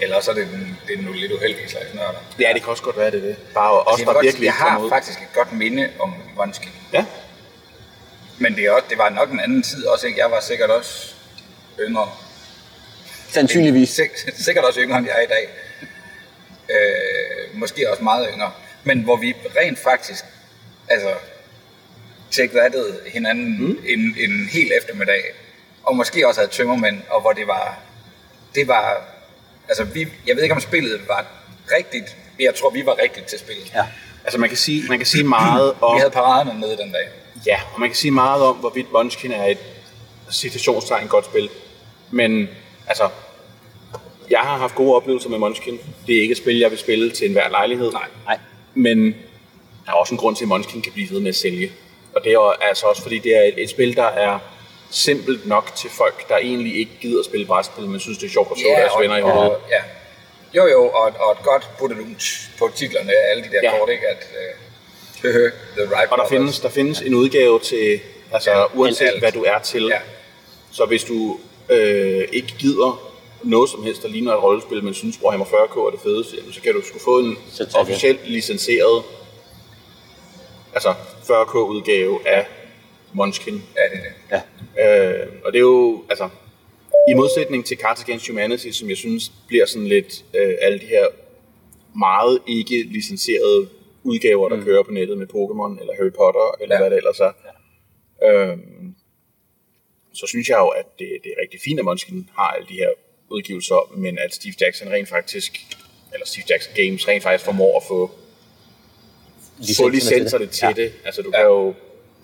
Eller 0.00 0.20
så 0.20 0.30
er 0.30 0.34
det, 0.34 0.46
den, 0.52 0.78
det 0.88 0.98
er 0.98 1.02
nogle 1.02 1.20
lidt 1.20 1.32
uheldige 1.32 1.68
slags 1.70 1.94
nørder. 1.94 2.18
ja, 2.40 2.50
det 2.54 2.62
kan 2.62 2.70
også 2.70 2.82
godt 2.82 2.96
være, 2.98 3.10
det 3.10 3.18
er 3.18 3.22
det. 3.26 3.36
Bare 3.54 3.72
os, 3.72 3.86
Altså, 3.90 4.04
der 4.04 4.12
godt, 4.12 4.24
virkelig 4.24 4.44
jeg 4.46 4.52
har 4.54 4.78
ud. 4.78 4.88
faktisk 4.88 5.18
et 5.22 5.32
godt 5.34 5.52
minde 5.52 5.90
om 6.00 6.14
Vonsky. 6.36 6.66
Ja, 6.92 7.04
Men 8.38 8.54
det, 8.56 8.64
er 8.64 8.70
også, 8.70 8.86
det 8.90 8.98
var 8.98 9.08
nok 9.08 9.30
en 9.32 9.40
anden 9.40 9.62
tid 9.62 9.86
også, 9.86 10.06
ikke? 10.06 10.20
Jeg 10.20 10.30
var 10.30 10.40
sikkert 10.40 10.70
også 10.70 11.14
yngre. 11.80 12.08
Sandsynligvis. 13.28 13.90
Sik- 13.90 14.42
sikkert 14.44 14.64
også 14.64 14.80
yngre, 14.80 14.98
end 14.98 15.06
jeg 15.06 15.16
er 15.18 15.22
i 15.22 15.26
dag. 15.26 15.48
Øh, 16.70 17.58
måske 17.60 17.90
også 17.90 18.02
meget 18.02 18.28
yngre. 18.34 18.50
Men 18.84 19.00
hvor 19.00 19.16
vi 19.16 19.34
rent 19.60 19.78
faktisk, 19.78 20.24
altså, 20.88 21.08
take 22.36 22.52
that'ede 22.58 23.10
hinanden 23.12 23.58
mm. 23.58 23.78
en, 23.86 24.00
en 24.18 24.48
hel 24.52 24.70
eftermiddag. 24.78 25.22
Og 25.82 25.96
måske 25.96 26.28
også 26.28 26.40
havde 26.40 26.52
tømmermænd, 26.52 27.02
og 27.10 27.20
hvor 27.20 27.32
det 27.32 27.46
var, 27.46 27.78
det 28.54 28.68
var, 28.68 29.02
altså 29.68 29.84
vi, 29.84 30.00
jeg 30.26 30.36
ved 30.36 30.42
ikke 30.42 30.54
om 30.54 30.60
spillet 30.60 31.00
var 31.08 31.26
rigtigt, 31.78 32.16
men 32.36 32.44
jeg 32.44 32.54
tror 32.54 32.70
vi 32.70 32.86
var 32.86 32.98
rigtigt 33.02 33.26
til 33.26 33.38
spillet. 33.38 33.72
Ja. 33.74 33.86
altså 34.24 34.38
man 34.38 34.48
kan 34.48 34.58
sige, 34.58 34.88
man 34.88 34.98
kan 34.98 35.06
sige 35.06 35.24
meget 35.24 35.74
om... 35.82 35.96
Vi 35.96 35.98
havde 35.98 36.10
paraderne 36.10 36.60
nede 36.60 36.76
den 36.76 36.92
dag. 36.92 37.08
Ja, 37.46 37.60
og 37.74 37.80
man 37.80 37.88
kan 37.88 37.96
sige 37.96 38.10
meget 38.10 38.42
om, 38.42 38.56
hvorvidt 38.56 38.92
Munchkin 38.92 39.32
er 39.32 39.44
et 39.44 39.58
citationstegn 40.32 41.08
godt 41.08 41.24
spil. 41.24 41.48
Men 42.10 42.48
altså, 42.86 43.08
jeg 44.30 44.40
har 44.40 44.58
haft 44.58 44.74
gode 44.74 44.94
oplevelser 44.94 45.28
med 45.28 45.38
Munchkin. 45.38 45.78
Det 46.06 46.16
er 46.16 46.20
ikke 46.20 46.32
et 46.32 46.38
spil, 46.38 46.58
jeg 46.58 46.70
vil 46.70 46.78
spille 46.78 47.10
til 47.10 47.26
enhver 47.26 47.48
lejlighed. 47.48 47.92
Nej. 47.92 48.06
Nej. 48.26 48.38
Men 48.74 49.14
der 49.86 49.90
er 49.90 49.92
også 49.92 50.14
en 50.14 50.18
grund 50.18 50.36
til, 50.36 50.44
at 50.44 50.48
Munchkin 50.48 50.82
kan 50.82 50.92
blive 50.92 51.10
ved 51.10 51.20
med 51.20 51.28
at 51.28 51.36
sælge. 51.36 51.70
Og 52.16 52.24
det 52.24 52.32
er 52.32 52.56
altså 52.68 52.86
også, 52.86 53.02
fordi 53.02 53.18
det 53.18 53.36
er 53.36 53.42
et, 53.42 53.54
et 53.62 53.70
spil, 53.70 53.96
der 53.96 54.04
er 54.04 54.38
simpelt 54.90 55.46
nok 55.46 55.72
til 55.76 55.90
folk, 55.90 56.28
der 56.28 56.36
egentlig 56.36 56.78
ikke 56.78 56.92
gider 57.00 57.18
at 57.20 57.24
spille 57.24 57.46
brætspil, 57.46 57.84
men 57.88 58.00
synes, 58.00 58.18
det 58.18 58.26
er 58.26 58.30
sjovt 58.30 58.50
at 58.52 58.58
slå 58.58 58.68
yeah, 58.70 58.80
deres 58.80 58.92
og, 58.94 59.00
venner 59.02 59.16
i 59.16 59.20
hovedet. 59.20 59.50
og, 59.50 59.60
ja. 59.70 59.82
Jo, 60.56 60.66
jo, 60.66 60.82
og, 60.88 61.12
og 61.20 61.32
et 61.32 61.38
godt 61.44 61.68
buddelum 61.78 62.16
på 62.58 62.70
titlerne 62.76 63.12
af 63.12 63.30
alle 63.30 63.42
de 63.44 63.48
der 63.48 63.60
Ja. 63.62 63.72
ja. 63.72 63.78
kort, 63.78 63.88
ikke? 63.90 64.06
At, 64.08 64.26
uh, 65.24 65.30
the 65.76 65.96
right 65.96 66.10
Og 66.10 66.18
der 66.18 66.28
findes, 66.28 66.60
der 66.60 66.68
findes 66.68 67.00
en 67.00 67.14
udgave 67.14 67.60
til, 67.60 68.00
altså 68.32 68.50
Ja, 68.50 68.64
uanset 68.74 69.06
alt. 69.06 69.18
hvad 69.18 69.32
du 69.32 69.42
er 69.42 69.58
til. 69.58 69.84
Ja. 69.84 69.98
Så 70.72 70.84
hvis 70.84 71.04
du 71.04 71.38
øh, 71.68 72.24
ikke 72.32 72.54
gider 72.58 73.10
noget 73.42 73.70
som 73.70 73.82
helst, 73.84 74.02
der 74.02 74.08
ligner 74.08 74.32
et 74.32 74.42
rollespil, 74.42 74.84
men 74.84 74.94
synes, 74.94 75.16
Warhammer 75.22 75.46
40k 75.46 75.86
er 75.86 75.90
det 75.90 76.00
fedeste, 76.02 76.36
så 76.52 76.60
kan 76.60 76.72
du 76.74 76.82
sgu 76.86 76.98
få 76.98 77.18
en 77.18 77.38
officielt 77.74 78.28
licenseret 78.28 79.02
altså 80.74 80.94
40k 81.22 81.56
udgave 81.56 82.28
af 82.28 82.46
Munchkin. 83.12 83.62
Ja, 83.76 83.96
det 83.96 83.98
er 83.98 84.02
det. 84.02 84.42
Ja. 84.76 85.20
Øh, 85.22 85.28
og 85.44 85.52
det 85.52 85.58
er 85.58 85.62
jo, 85.62 86.04
altså, 86.10 86.28
i 87.10 87.14
modsætning 87.14 87.64
til 87.66 87.76
Cards 87.76 88.02
Against 88.02 88.28
Humanity, 88.28 88.70
som 88.70 88.88
jeg 88.88 88.96
synes 88.96 89.32
bliver 89.46 89.66
sådan 89.66 89.88
lidt 89.88 90.24
øh, 90.34 90.54
alle 90.60 90.78
de 90.78 90.86
her 90.86 91.06
meget 91.98 92.38
ikke 92.46 92.82
licenserede 92.82 93.68
udgaver, 94.02 94.48
der 94.48 94.56
mm. 94.56 94.64
kører 94.64 94.82
på 94.82 94.90
nettet 94.90 95.18
med 95.18 95.26
Pokémon 95.26 95.80
eller 95.80 95.94
Harry 95.96 96.12
Potter, 96.12 96.56
eller 96.62 96.74
ja. 96.74 96.80
Hvad 96.80 96.90
det 96.90 96.96
ellers 96.96 97.20
er. 97.20 97.32
Ja. 97.46 97.52
Øhm, 98.28 98.94
så 100.14 100.26
synes 100.26 100.48
jeg 100.48 100.58
jo, 100.58 100.68
at 100.68 100.86
det, 100.98 101.08
det 101.24 101.32
er 101.36 101.42
rigtig 101.42 101.60
fint, 101.64 101.78
at 101.78 101.84
Munchkin 101.84 102.30
har 102.36 102.48
alle 102.50 102.66
de 102.68 102.74
her 102.74 102.88
udgivelser, 103.30 103.92
men 103.96 104.18
at 104.18 104.34
Steve 104.34 104.54
Jackson 104.60 104.88
rent 104.88 105.08
faktisk, 105.08 105.52
eller 106.12 106.26
Steve 106.26 106.44
Jackson 106.50 106.74
Games 106.74 107.08
rent 107.08 107.22
faktisk 107.22 107.44
formår 107.44 107.76
at 107.76 107.82
få, 107.88 108.10
få 109.56 109.88
Licenserne 109.88 109.90
til 109.90 109.92
licenserne 109.92 110.44
det. 110.44 110.50
til 110.50 110.66
Ja. 110.76 110.82
det. 110.82 110.92
Altså 111.04 111.22
du 111.22 111.30
kan 111.30 111.42
jo 111.42 111.74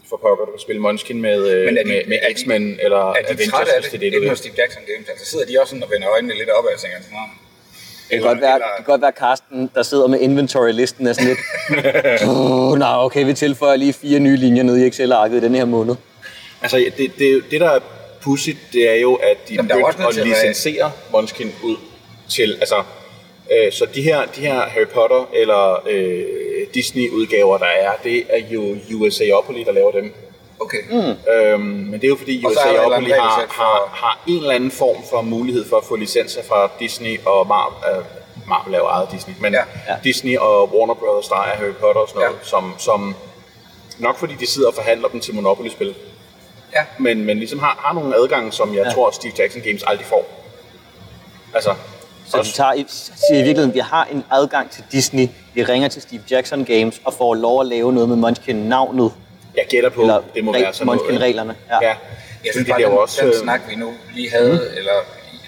for 0.09 0.17
pokker, 0.25 0.45
du 0.45 0.51
kan 0.51 0.61
spille 0.61 0.81
Munchkin 0.83 1.21
med, 1.21 1.39
øh, 1.53 1.65
Men 1.67 1.79
er 1.79 1.83
de- 1.83 1.89
med, 1.89 2.01
med 2.07 2.19
er 2.23 2.29
de- 2.29 2.35
X-Men 2.35 2.63
eller 2.83 2.97
Er 3.11 3.13
de 3.13 3.19
Avengers, 3.29 3.49
trætte 3.49 3.73
af 3.75 3.81
hvis 3.81 3.91
det? 3.93 4.01
det 4.01 4.07
er 4.07 4.11
Det 4.11 4.21
det, 4.21 4.27
er 4.27 4.31
vil. 4.31 4.39
Steve 4.39 4.55
Jackson 4.59 4.83
Games. 4.91 5.09
Altså 5.09 5.25
sidder 5.31 5.47
de 5.47 5.61
også 5.61 5.71
sådan 5.71 5.83
og 5.83 5.91
vender 5.91 6.09
øjnene 6.11 6.35
lidt 6.35 6.51
opad 6.51 6.71
og 6.75 6.81
tænker 6.81 6.97
sådan. 7.03 7.17
Det 8.11 8.19
kan, 8.19 8.27
godt 8.29 8.41
være, 8.41 8.55
det 8.55 8.63
kan 8.77 8.85
godt 8.85 9.03
være 9.03 9.13
Carsten, 9.19 9.71
der 9.75 9.83
sidder 9.83 10.07
med 10.07 10.21
inventory-listen 10.21 11.07
er 11.07 11.13
sådan 11.13 11.29
lidt... 11.29 11.39
oh, 12.29 12.79
nej, 12.79 12.95
okay, 13.05 13.25
vi 13.25 13.35
tilføjer 13.35 13.77
lige 13.77 13.93
fire 13.93 14.19
nye 14.21 14.37
linjer 14.37 14.63
ned 14.63 14.77
i 14.77 14.87
Excel-arket 14.87 15.37
i 15.37 15.41
den 15.41 15.55
her 15.55 15.65
måned. 15.65 15.95
Altså, 16.63 16.77
det, 16.97 17.13
det, 17.19 17.43
det, 17.51 17.61
der 17.61 17.71
er 17.71 17.81
pudsigt, 18.21 18.59
det 18.73 18.91
er 18.91 18.95
jo, 19.01 19.15
at 19.15 19.37
de 19.49 19.55
er 19.55 19.63
begyndte 19.63 20.21
at 20.21 20.27
licensere 20.27 20.93
Munchkin 21.13 21.53
ud 21.65 21.77
til, 22.31 22.57
altså, 22.61 22.83
øh, 23.53 23.73
så 23.73 23.87
de 23.95 24.03
her, 24.03 24.27
de 24.37 24.41
her 24.41 24.61
Harry 24.61 24.87
Potter 24.87 25.29
eller 25.33 25.83
øh, 25.89 26.25
Disney-udgaver, 26.75 27.59
der 27.59 27.67
er, 27.67 27.93
det 28.05 28.25
er 28.29 28.39
jo 28.51 28.77
USAopoly, 28.95 29.65
der 29.65 29.73
laver 29.73 29.93
dem. 29.93 30.15
Okay. 30.61 30.79
Mm. 30.91 31.33
Øhm, 31.33 31.61
men 31.63 31.93
det 31.93 32.05
er 32.05 32.09
jo 32.09 32.17
fordi 32.17 32.47
USAopoly 32.47 33.11
har, 33.11 33.47
har, 33.49 33.91
har 33.93 34.21
en 34.27 34.37
eller 34.37 34.51
anden 34.51 34.71
form 34.71 34.97
for 35.11 35.23
mulighed 35.23 35.69
for 35.69 35.77
at 35.77 35.85
få 35.85 35.97
licenser 35.97 36.43
fra 36.43 36.71
Disney 36.79 37.21
og 37.27 37.47
Marvel. 37.47 37.97
Øh, 37.99 38.05
Marvel 38.49 38.75
er 38.75 38.79
jo 38.79 38.85
ejet 38.87 39.09
Disney, 39.13 39.35
men 39.41 39.53
Ja. 39.53 39.63
ja. 39.89 39.97
Disney 40.05 40.37
og 40.39 40.75
Warner 40.79 40.95
Brothers, 40.95 41.29
der 41.29 41.37
er 41.37 41.57
Harry 41.57 41.73
Potter 41.81 42.01
og 42.01 42.09
sådan 42.09 42.21
noget, 42.21 42.35
Ja. 42.43 42.45
som, 42.49 42.75
som 42.79 43.15
nok 43.99 44.19
fordi 44.19 44.35
de 44.41 44.47
sidder 44.47 44.69
og 44.69 44.75
forhandler 44.75 45.09
dem 45.09 45.21
til 45.21 45.35
Monopoly-spil, 45.35 45.95
Ja. 46.75 46.85
men, 46.99 47.25
men 47.25 47.39
ligesom 47.39 47.59
har, 47.59 47.79
har 47.85 47.95
nogle 47.95 48.17
adgange, 48.17 48.53
som 48.53 48.75
jeg 48.77 48.85
ja. 48.85 48.91
tror, 48.93 49.11
Steve 49.11 49.33
Jackson 49.39 49.63
Games 49.63 49.83
aldrig 49.87 50.07
får. 50.07 50.45
Altså, 51.55 51.75
Så 52.31 52.43
de 52.43 52.53
tager, 52.53 52.73
i- 52.73 52.87
siger 52.89 53.33
i 53.41 53.43
virkeligheden, 53.43 53.71
at 53.71 53.75
vi 53.75 53.81
har 53.81 54.05
en 54.13 54.25
adgang 54.33 54.71
til 54.71 54.85
Disney. 54.93 55.29
Vi 55.55 55.63
ringer 55.65 55.89
til 55.89 56.03
Steve 56.03 56.23
Jackson 56.31 56.65
Games 56.65 57.01
og 57.05 57.15
får 57.15 57.35
lov 57.35 57.61
at 57.61 57.67
lave 57.67 57.93
noget 57.93 58.09
med 58.09 58.17
Munchkin-navnet. 58.17 59.13
jeg 59.57 59.65
gætter 59.69 59.91
på, 59.91 60.01
Eller 60.01 60.23
det 60.35 60.45
må 60.45 60.53
reg- 60.53 60.61
være 60.63 60.73
sådan. 60.73 60.87
Munchkin-reglerne. 60.87 61.55
Ja. 61.71 61.79
Ja. 61.83 61.89
Jeg 61.89 61.97
synes 62.53 62.57
Fordi 62.57 62.71
bare, 62.71 62.79
det 62.79 62.85
er 62.85 62.89
den, 62.91 62.99
også, 62.99 63.21
den 63.21 63.29
øh, 63.29 63.35
snak, 63.43 63.61
vi 63.69 63.75
nu 63.75 63.93
lige 64.15 64.31
havde, 64.31 64.53
mm. 64.71 64.77
eller 64.79 64.93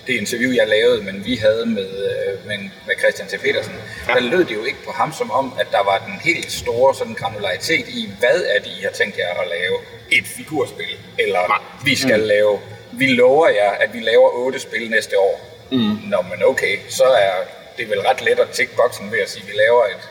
det 0.07 0.15
interview, 0.15 0.53
jeg 0.53 0.69
lavede, 0.69 1.03
men 1.05 1.25
vi 1.25 1.37
havde 1.37 1.67
med, 1.67 1.89
øh, 2.11 2.47
med, 2.47 2.59
med 2.87 2.95
Christian 3.01 3.29
T. 3.29 3.43
Petersen, 3.45 3.73
ja. 4.09 4.13
der 4.15 4.21
lød 4.21 4.45
det 4.45 4.55
jo 4.55 4.65
ikke 4.65 4.79
på 4.87 4.93
ham 4.93 5.13
som 5.13 5.31
om, 5.31 5.53
at 5.61 5.67
der 5.71 5.83
var 5.91 6.03
den 6.07 6.15
helt 6.25 6.53
store 6.53 6.95
sådan 6.95 7.15
granularitet 7.15 7.89
i, 7.89 8.11
hvad 8.19 8.39
er 8.55 8.59
det, 8.65 8.71
I 8.79 8.83
har 8.83 8.91
tænkt 8.91 9.19
jer 9.19 9.29
at 9.43 9.49
lave? 9.49 9.77
Et 10.19 10.27
figurspil? 10.37 10.95
Eller 11.19 11.39
Nej. 11.49 11.59
vi 11.85 11.95
skal 11.97 12.21
mm. 12.21 12.27
lave, 12.27 12.59
vi 12.93 13.07
lover 13.07 13.49
jer, 13.49 13.71
at 13.71 13.95
vi 13.95 14.01
laver 14.01 14.29
otte 14.45 14.59
spil 14.61 14.91
næste 14.91 15.19
år. 15.19 15.41
Mm. 15.73 15.99
Nå, 16.11 16.19
men 16.31 16.45
okay, 16.47 16.79
så 16.89 17.05
er 17.05 17.33
det 17.79 17.91
vel 17.91 18.01
ret 18.01 18.23
let 18.23 18.39
at 18.39 18.49
tikke 18.51 18.77
boksen 18.77 19.13
ved 19.13 19.19
at 19.19 19.31
sige, 19.31 19.43
at 19.43 19.49
vi 19.49 19.53
laver 19.59 19.83
et, 19.85 20.03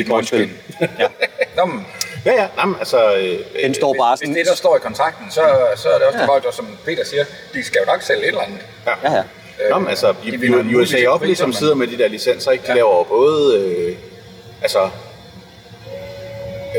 et 0.00 0.08
Munchkin. 0.08 0.52
Ja. 0.98 1.06
Nå, 1.56 1.64
men, 1.64 1.86
Ja, 2.24 2.32
ja, 2.32 2.46
jamen, 2.58 2.76
altså... 2.78 3.14
Øh, 3.16 3.38
Den 3.62 3.74
står 3.74 3.94
bare 3.98 4.12
hvis 4.14 4.18
sådan... 4.18 4.34
det 4.34 4.40
er 4.40 4.44
det, 4.44 4.50
der 4.50 4.56
står 4.56 4.76
i 4.76 4.78
kontrakten, 4.78 5.26
så, 5.30 5.40
så 5.76 5.88
er 5.88 5.98
det 5.98 6.06
også 6.06 6.18
Ja. 6.18 6.22
ja. 6.22 6.26
højt, 6.26 6.44
og 6.44 6.54
som 6.54 6.78
Peter 6.84 7.04
siger, 7.04 7.24
de 7.54 7.64
skal 7.64 7.80
jo 7.86 7.92
nok 7.92 8.02
sælge 8.02 8.22
et 8.22 8.28
eller 8.28 8.40
andet. 8.40 8.58
Ja, 8.86 9.12
ja. 9.16 9.22
Nå, 9.70 9.78
men 9.78 9.88
altså, 9.88 10.14
de 10.24 10.40
vinder 10.40 10.70
i, 10.70 10.74
USA 10.74 11.06
op, 11.06 11.18
priser, 11.20 11.26
ligesom 11.26 11.48
men- 11.48 11.54
sidder 11.54 11.74
med 11.74 11.86
de 11.86 11.98
der 11.98 12.08
licenser, 12.08 12.50
ikke? 12.50 12.62
De 12.62 12.68
Ja. 12.68 12.72
ja. 12.74 12.76
laver 12.76 13.04
både, 13.04 13.58
øh, 13.64 13.96
altså, 14.62 14.88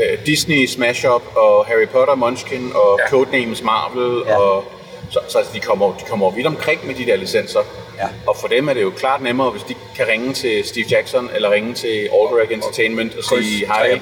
øh, 0.02 0.26
Disney 0.26 0.66
Smash 0.66 1.06
Up 1.06 1.22
og 1.36 1.66
Harry 1.66 1.88
Potter 1.88 2.14
Munchkin 2.14 2.72
og 2.74 2.98
Ja. 2.98 3.04
ja. 3.04 3.10
Codenames 3.10 3.62
Marvel 3.62 4.22
Ja. 4.26 4.30
ja. 4.32 4.38
og 4.38 4.64
så, 5.10 5.20
så 5.28 5.38
altså, 5.38 5.52
de 5.54 5.60
kommer, 5.60 5.96
de 5.98 6.04
kommer 6.08 6.30
vidt 6.30 6.46
omkring 6.46 6.86
med 6.86 6.94
de 6.94 7.06
der 7.06 7.16
licenser. 7.16 7.60
Ja. 8.00 8.08
Og 8.26 8.36
for 8.40 8.48
dem 8.48 8.68
er 8.68 8.74
det 8.74 8.82
jo 8.82 8.90
klart 8.90 9.22
nemmere, 9.22 9.50
hvis 9.50 9.62
de 9.62 9.74
kan 9.96 10.06
ringe 10.08 10.32
til 10.34 10.64
Steve 10.64 10.86
Jackson 10.90 11.30
eller 11.34 11.50
ringe 11.50 11.74
til 11.74 11.88
Alderac 11.88 12.50
Entertainment 12.50 13.16
og 13.16 13.24
sige, 13.24 13.66
hej, 13.66 13.98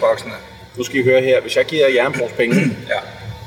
nu 0.77 0.85
skal 0.85 1.01
I 1.01 1.03
høre 1.03 1.21
her, 1.23 1.41
hvis 1.41 1.57
jeg 1.57 1.65
giver 1.65 1.89
jer 1.89 2.07
en 2.07 2.13
pose 2.13 2.35
penge, 2.35 2.57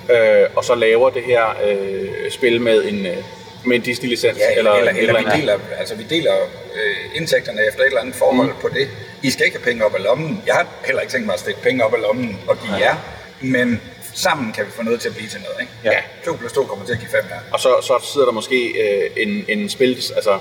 Ja. 0.10 0.44
øh, 0.44 0.50
og 0.56 0.66
så 0.66 0.76
laver 0.76 1.10
det 1.10 1.24
her 1.24 1.44
øh, 1.68 2.32
spil 2.32 2.62
med 2.62 2.84
en, 2.84 3.06
øh, 3.06 3.18
med 3.66 3.76
en 3.76 3.82
Disney-licens, 3.82 4.38
Ja, 4.40 4.58
eller, 4.58 4.72
eller, 4.74 4.92
eller, 4.92 5.16
andet. 5.18 5.34
vi 5.36 5.42
deler, 5.42 5.58
altså, 5.80 5.96
vi 5.96 6.04
deler 6.10 6.34
øh, 6.76 7.18
indtægterne 7.18 7.60
efter 7.68 7.82
et 7.82 7.88
eller 7.88 8.02
andet 8.02 8.16
forhold 8.16 8.48
mm. 8.48 8.62
på 8.62 8.70
det. 8.70 8.88
I 9.24 9.30
skal 9.30 9.46
ikke 9.46 9.58
have 9.58 9.66
penge 9.66 9.86
op 9.86 9.96
af 9.96 10.04
lommen. 10.04 10.44
Jeg 10.48 10.56
har 10.56 10.68
heller 10.86 11.02
ikke 11.02 11.12
tænkt 11.12 11.26
mig 11.26 11.34
at 11.34 11.40
stikke 11.40 11.62
penge 11.62 11.84
op 11.84 11.94
af 11.94 12.02
lommen 12.02 12.40
og 12.48 12.58
give 12.62 12.76
jer, 12.76 12.96
men 13.42 13.82
sammen 14.14 14.54
kan 14.54 14.66
vi 14.66 14.72
få 14.72 14.84
noget 14.84 15.02
til 15.02 15.10
at 15.10 15.16
blive 15.16 15.30
til 15.30 15.40
noget. 15.42 15.58
Ikke? 15.62 15.72
Ja. 15.84 16.02
2 16.26 16.34
plus 16.36 16.52
2 16.54 16.64
kommer 16.64 16.86
til 16.86 16.94
at 16.94 17.00
give 17.00 17.10
5 17.12 17.24
her. 17.30 17.36
Og 17.54 17.60
så, 17.60 17.70
så 17.82 18.10
sidder 18.14 18.26
der 18.26 18.34
måske 18.34 18.68
øh, 18.68 19.10
en, 19.18 19.46
en 19.48 19.70
spil, 19.70 19.90
altså 20.16 20.40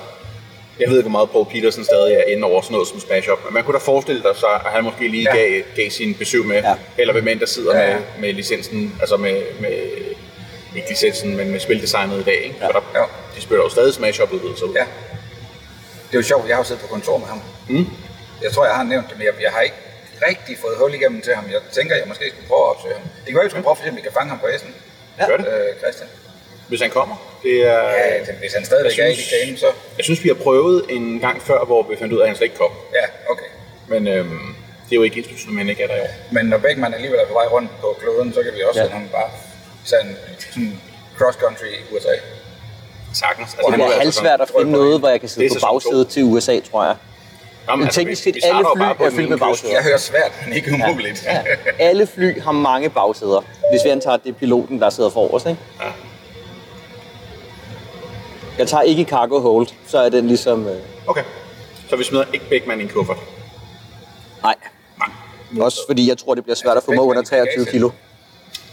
jeg 0.80 0.88
ved 0.90 0.96
ikke, 0.96 1.08
hvor 1.10 1.18
meget 1.18 1.30
Paul 1.30 1.46
Peterson 1.46 1.84
stadig 1.84 2.14
er 2.14 2.22
inde 2.32 2.44
over 2.44 2.62
sådan 2.62 2.72
noget 2.72 2.88
som 2.88 3.00
Smash 3.00 3.28
Up, 3.32 3.44
men 3.44 3.54
man 3.54 3.64
kunne 3.64 3.72
da 3.78 3.78
forestille 3.84 4.22
dig 4.22 4.30
så, 4.36 4.46
at 4.46 4.72
han 4.72 4.84
måske 4.84 5.08
lige 5.08 5.22
Ja. 5.34 5.36
ja. 5.36 5.42
gav, 5.48 5.62
gav 5.76 5.90
sin 5.90 6.14
besøg 6.14 6.44
med, 6.46 6.56
Ja. 6.56 6.68
ja. 6.68 6.74
eller 6.98 7.12
hvem 7.12 7.28
end 7.28 7.40
der 7.40 7.46
sidder 7.46 7.76
Ja, 7.76 7.82
ja, 7.84 7.90
ja. 7.90 7.94
med, 7.96 8.04
med 8.20 8.32
licensen, 8.32 8.96
altså 9.00 9.16
med, 9.16 9.42
med 9.60 9.72
ikke 10.76 10.88
licensen, 10.90 11.36
men 11.36 11.50
med 11.50 11.60
spildesignet 11.60 12.20
i 12.20 12.22
dag, 12.22 12.40
ikke? 12.44 12.56
Ja. 12.60 12.66
For 12.66 12.72
der, 12.72 12.80
Ja. 13.00 13.04
de 13.36 13.40
spiller 13.42 13.64
jo 13.64 13.68
stadig 13.70 13.94
Smash 13.94 14.22
Up 14.22 14.32
ud. 14.32 14.72
Ja. 14.76 14.80
Det 16.08 16.16
er 16.16 16.18
jo 16.18 16.22
sjovt, 16.22 16.48
jeg 16.48 16.56
har 16.56 16.60
jo 16.60 16.66
siddet 16.66 16.82
på 16.82 16.88
kontor 16.88 17.18
med 17.18 17.26
ham. 17.26 17.40
Mm. 17.68 17.86
Jeg 18.42 18.52
tror, 18.52 18.64
jeg 18.66 18.74
har 18.74 18.82
nævnt 18.82 19.08
det, 19.08 19.18
men 19.18 19.26
jeg, 19.26 19.32
jeg 19.42 19.50
har 19.50 19.60
ikke 19.60 19.76
rigtig 20.28 20.54
fået 20.64 20.76
hul 20.80 20.94
igennem 20.94 21.20
til 21.26 21.32
ham. 21.34 21.44
Jeg 21.56 21.60
tænker, 21.78 21.94
jeg 21.96 22.04
måske 22.12 22.24
skulle 22.32 22.48
prøve 22.48 22.62
at 22.66 22.70
opsøge 22.74 22.94
ham. 22.98 23.04
Det 23.22 23.26
kan 23.26 23.34
være, 23.34 23.44
at 23.44 23.48
vi 23.48 23.50
skulle 23.50 23.66
prøve, 23.68 23.76
for 23.76 23.82
eksempel, 23.84 24.00
vi 24.02 24.06
kan 24.08 24.14
fange 24.18 24.30
ham 24.34 24.38
på 24.44 24.46
Essen. 24.54 24.72
Ja. 25.18 25.26
Gør 25.30 25.36
det, 25.36 25.46
Øh, 25.46 25.70
Christian. 25.82 26.08
hvis 26.70 26.80
han 26.80 26.90
kommer. 26.98 27.16
Det 27.42 27.54
er, 27.74 27.80
Ja, 28.00 28.32
hvis 28.42 28.52
han 28.54 28.64
stadigvæk 28.70 28.98
Jeg 28.98 29.06
er 29.06 29.10
i 29.10 29.14
synes- 29.14 29.28
det 29.30 29.38
game, 29.46 29.56
så... 29.64 29.66
jeg 29.98 30.04
synes, 30.08 30.20
vi 30.24 30.28
har 30.28 30.38
prøvet 30.46 30.78
en 30.96 31.20
gang 31.20 31.42
før, 31.42 31.64
hvor 31.64 31.82
vi 31.90 31.96
fandt 32.00 32.12
ud 32.14 32.18
af, 32.18 32.22
at 32.22 32.28
han 32.28 32.36
slet 32.36 32.44
ikke 32.50 32.58
kom. 32.64 32.72
Ja, 32.98 33.04
okay. 33.32 33.50
Men 33.92 34.00
øhm, 34.08 34.40
det 34.86 34.92
er 34.92 34.96
jo 34.96 35.02
ikke 35.02 35.18
ens 35.18 35.44
at 35.48 35.54
han 35.58 35.68
ikke 35.68 35.82
er 35.82 35.86
der 35.86 35.96
i 35.96 36.00
år. 36.00 36.10
Men 36.36 36.46
når 36.46 36.58
Beckmann 36.58 36.94
alligevel 36.94 37.18
er 37.20 37.26
på 37.26 37.32
vej 37.32 37.46
rundt 37.46 37.70
på 37.80 37.96
kloden, 38.00 38.32
så 38.34 38.42
kan 38.42 38.52
vi 38.56 38.62
også 38.68 38.80
Ja. 38.80 38.86
sende 38.86 38.98
ham 38.98 39.08
bare 39.12 39.30
sådan, 39.84 40.16
sådan 40.52 40.80
cross-country 41.18 41.66
i 41.66 41.94
USA. 41.96 42.14
Sagtens. 43.14 43.50
Det 43.50 43.64
bliver 43.72 43.98
halvsvært 44.00 44.40
at 44.40 44.50
finde 44.58 44.72
noget, 44.72 44.98
hvor 44.98 45.08
jeg 45.08 45.20
kan 45.20 45.28
sidde 45.28 45.48
på 45.54 45.60
bagsædet 45.60 46.08
til 46.08 46.22
USA, 46.24 46.60
tror 46.70 46.84
jeg. 46.84 46.96
Jamen, 47.70 47.84
Men 47.84 47.92
teknisk 47.92 48.22
set, 48.22 48.36
alle 48.42 48.66
fly 48.76 48.82
er 49.06 49.10
fyldt 49.10 49.28
med 49.30 49.38
bagsæder. 49.38 49.74
Jeg 49.74 49.82
hører 49.82 49.98
svært, 49.98 50.32
men 50.46 50.56
ikke 50.56 50.72
umuligt. 50.72 51.24
Ja. 51.24 51.42
Alle 51.88 52.06
fly 52.06 52.40
har 52.40 52.52
mange 52.52 52.90
bagsæder. 52.90 53.44
Hvis 53.72 53.84
vi 53.84 53.90
antager, 53.90 54.14
at 54.14 54.20
det 54.24 54.30
er 54.30 54.34
piloten, 54.34 54.80
der 54.80 54.90
sidder 54.90 55.10
forrest, 55.10 55.46
ikke? 55.46 55.60
Ja. 55.80 55.86
Jeg 58.58 58.68
tager 58.68 58.82
ikke 58.82 59.04
cargo 59.04 59.40
hold, 59.40 59.66
så 59.86 59.98
er 59.98 60.08
den 60.08 60.26
ligesom... 60.26 60.66
Øh, 60.68 60.76
Okay. 61.06 61.22
Så 61.90 61.96
vi 61.96 62.04
smider 62.04 62.24
ikke 62.32 62.48
Beckmann 62.48 62.80
i 62.80 62.82
en 62.84 62.88
kuffert. 62.88 63.16
nej. 64.42 64.54
Nej. 64.98 65.64
Også 65.64 65.78
fordi 65.88 66.08
jeg 66.08 66.18
tror, 66.18 66.34
det 66.34 66.44
bliver 66.44 66.56
svært 66.56 66.76
at 66.76 66.82
få 66.82 66.90
mig 66.92 67.00
under 67.04 67.22
23 67.22 67.66
kilo. 67.66 67.90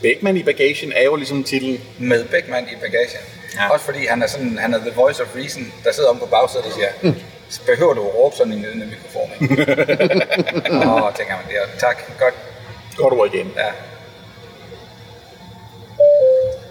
Beckmann 0.01 0.37
i 0.37 0.43
bagagen 0.43 0.91
er 0.95 1.03
jo 1.03 1.15
ligesom 1.15 1.43
titlen. 1.43 1.81
Med 1.99 2.25
Beckmann 2.25 2.67
i 2.71 2.75
bagagen. 2.75 3.09
Ja. 3.55 3.63
Ja. 3.63 3.69
Også 3.73 3.85
fordi 3.85 4.05
han 4.05 4.21
er, 4.23 4.27
sådan, 4.27 4.57
han 4.57 4.73
er 4.73 4.77
the 4.79 4.91
voice 4.95 5.23
of 5.23 5.35
reason, 5.35 5.73
der 5.83 5.91
sidder 5.93 6.09
om 6.09 6.19
på 6.19 6.25
bagsædet 6.25 6.65
og 6.65 6.71
siger, 6.73 6.87
mm. 7.01 7.15
Behøver 7.65 7.93
du 7.93 8.07
at 8.07 8.15
råbe 8.15 8.35
sådan 8.35 8.53
i 8.53 8.61
den 8.63 8.89
mikrofon? 8.89 9.29
Åh, 10.87 11.03
oh, 11.03 11.13
tænker 11.17 11.35
man, 11.35 11.45
ja, 11.51 11.61
tak, 11.79 11.97
godt. 12.19 12.33
Godt 12.97 13.13
ord 13.13 13.33
igen. 13.33 13.53
Ja. 13.55 13.71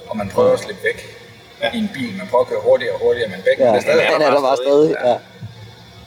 Og 0.08 0.16
man 0.16 0.28
prøver 0.28 0.52
at 0.52 0.60
slippe 0.60 0.82
væk 0.84 1.16
Ja. 1.60 1.66
ja. 1.66 1.72
i 1.74 1.78
en 1.78 1.90
bil. 1.94 2.16
Man 2.18 2.26
prøver 2.30 2.44
at 2.44 2.48
køre 2.50 2.60
hurtigere 2.60 2.94
og 2.94 3.00
hurtigere, 3.00 3.28
men 3.30 3.40
Beckmann 3.44 3.70
Ja, 3.72 3.76
er 3.76 3.80
stadig 3.82 4.06
han 4.06 4.22
er 4.22 4.30
der 4.30 4.40
bare 4.40 4.56
stadig. 4.66 4.96
Ja. 5.04 5.08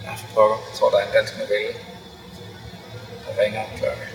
Ja, 0.05 0.11
for 0.21 0.27
pokker. 0.35 0.57
Jeg 0.69 0.75
tror, 0.79 0.89
der 0.89 0.97
er 0.97 1.05
en 1.09 1.13
dansk 1.17 1.33
novelle, 1.41 1.73
der 3.25 3.43
ringer 3.43 3.61
klokke. 3.77 4.05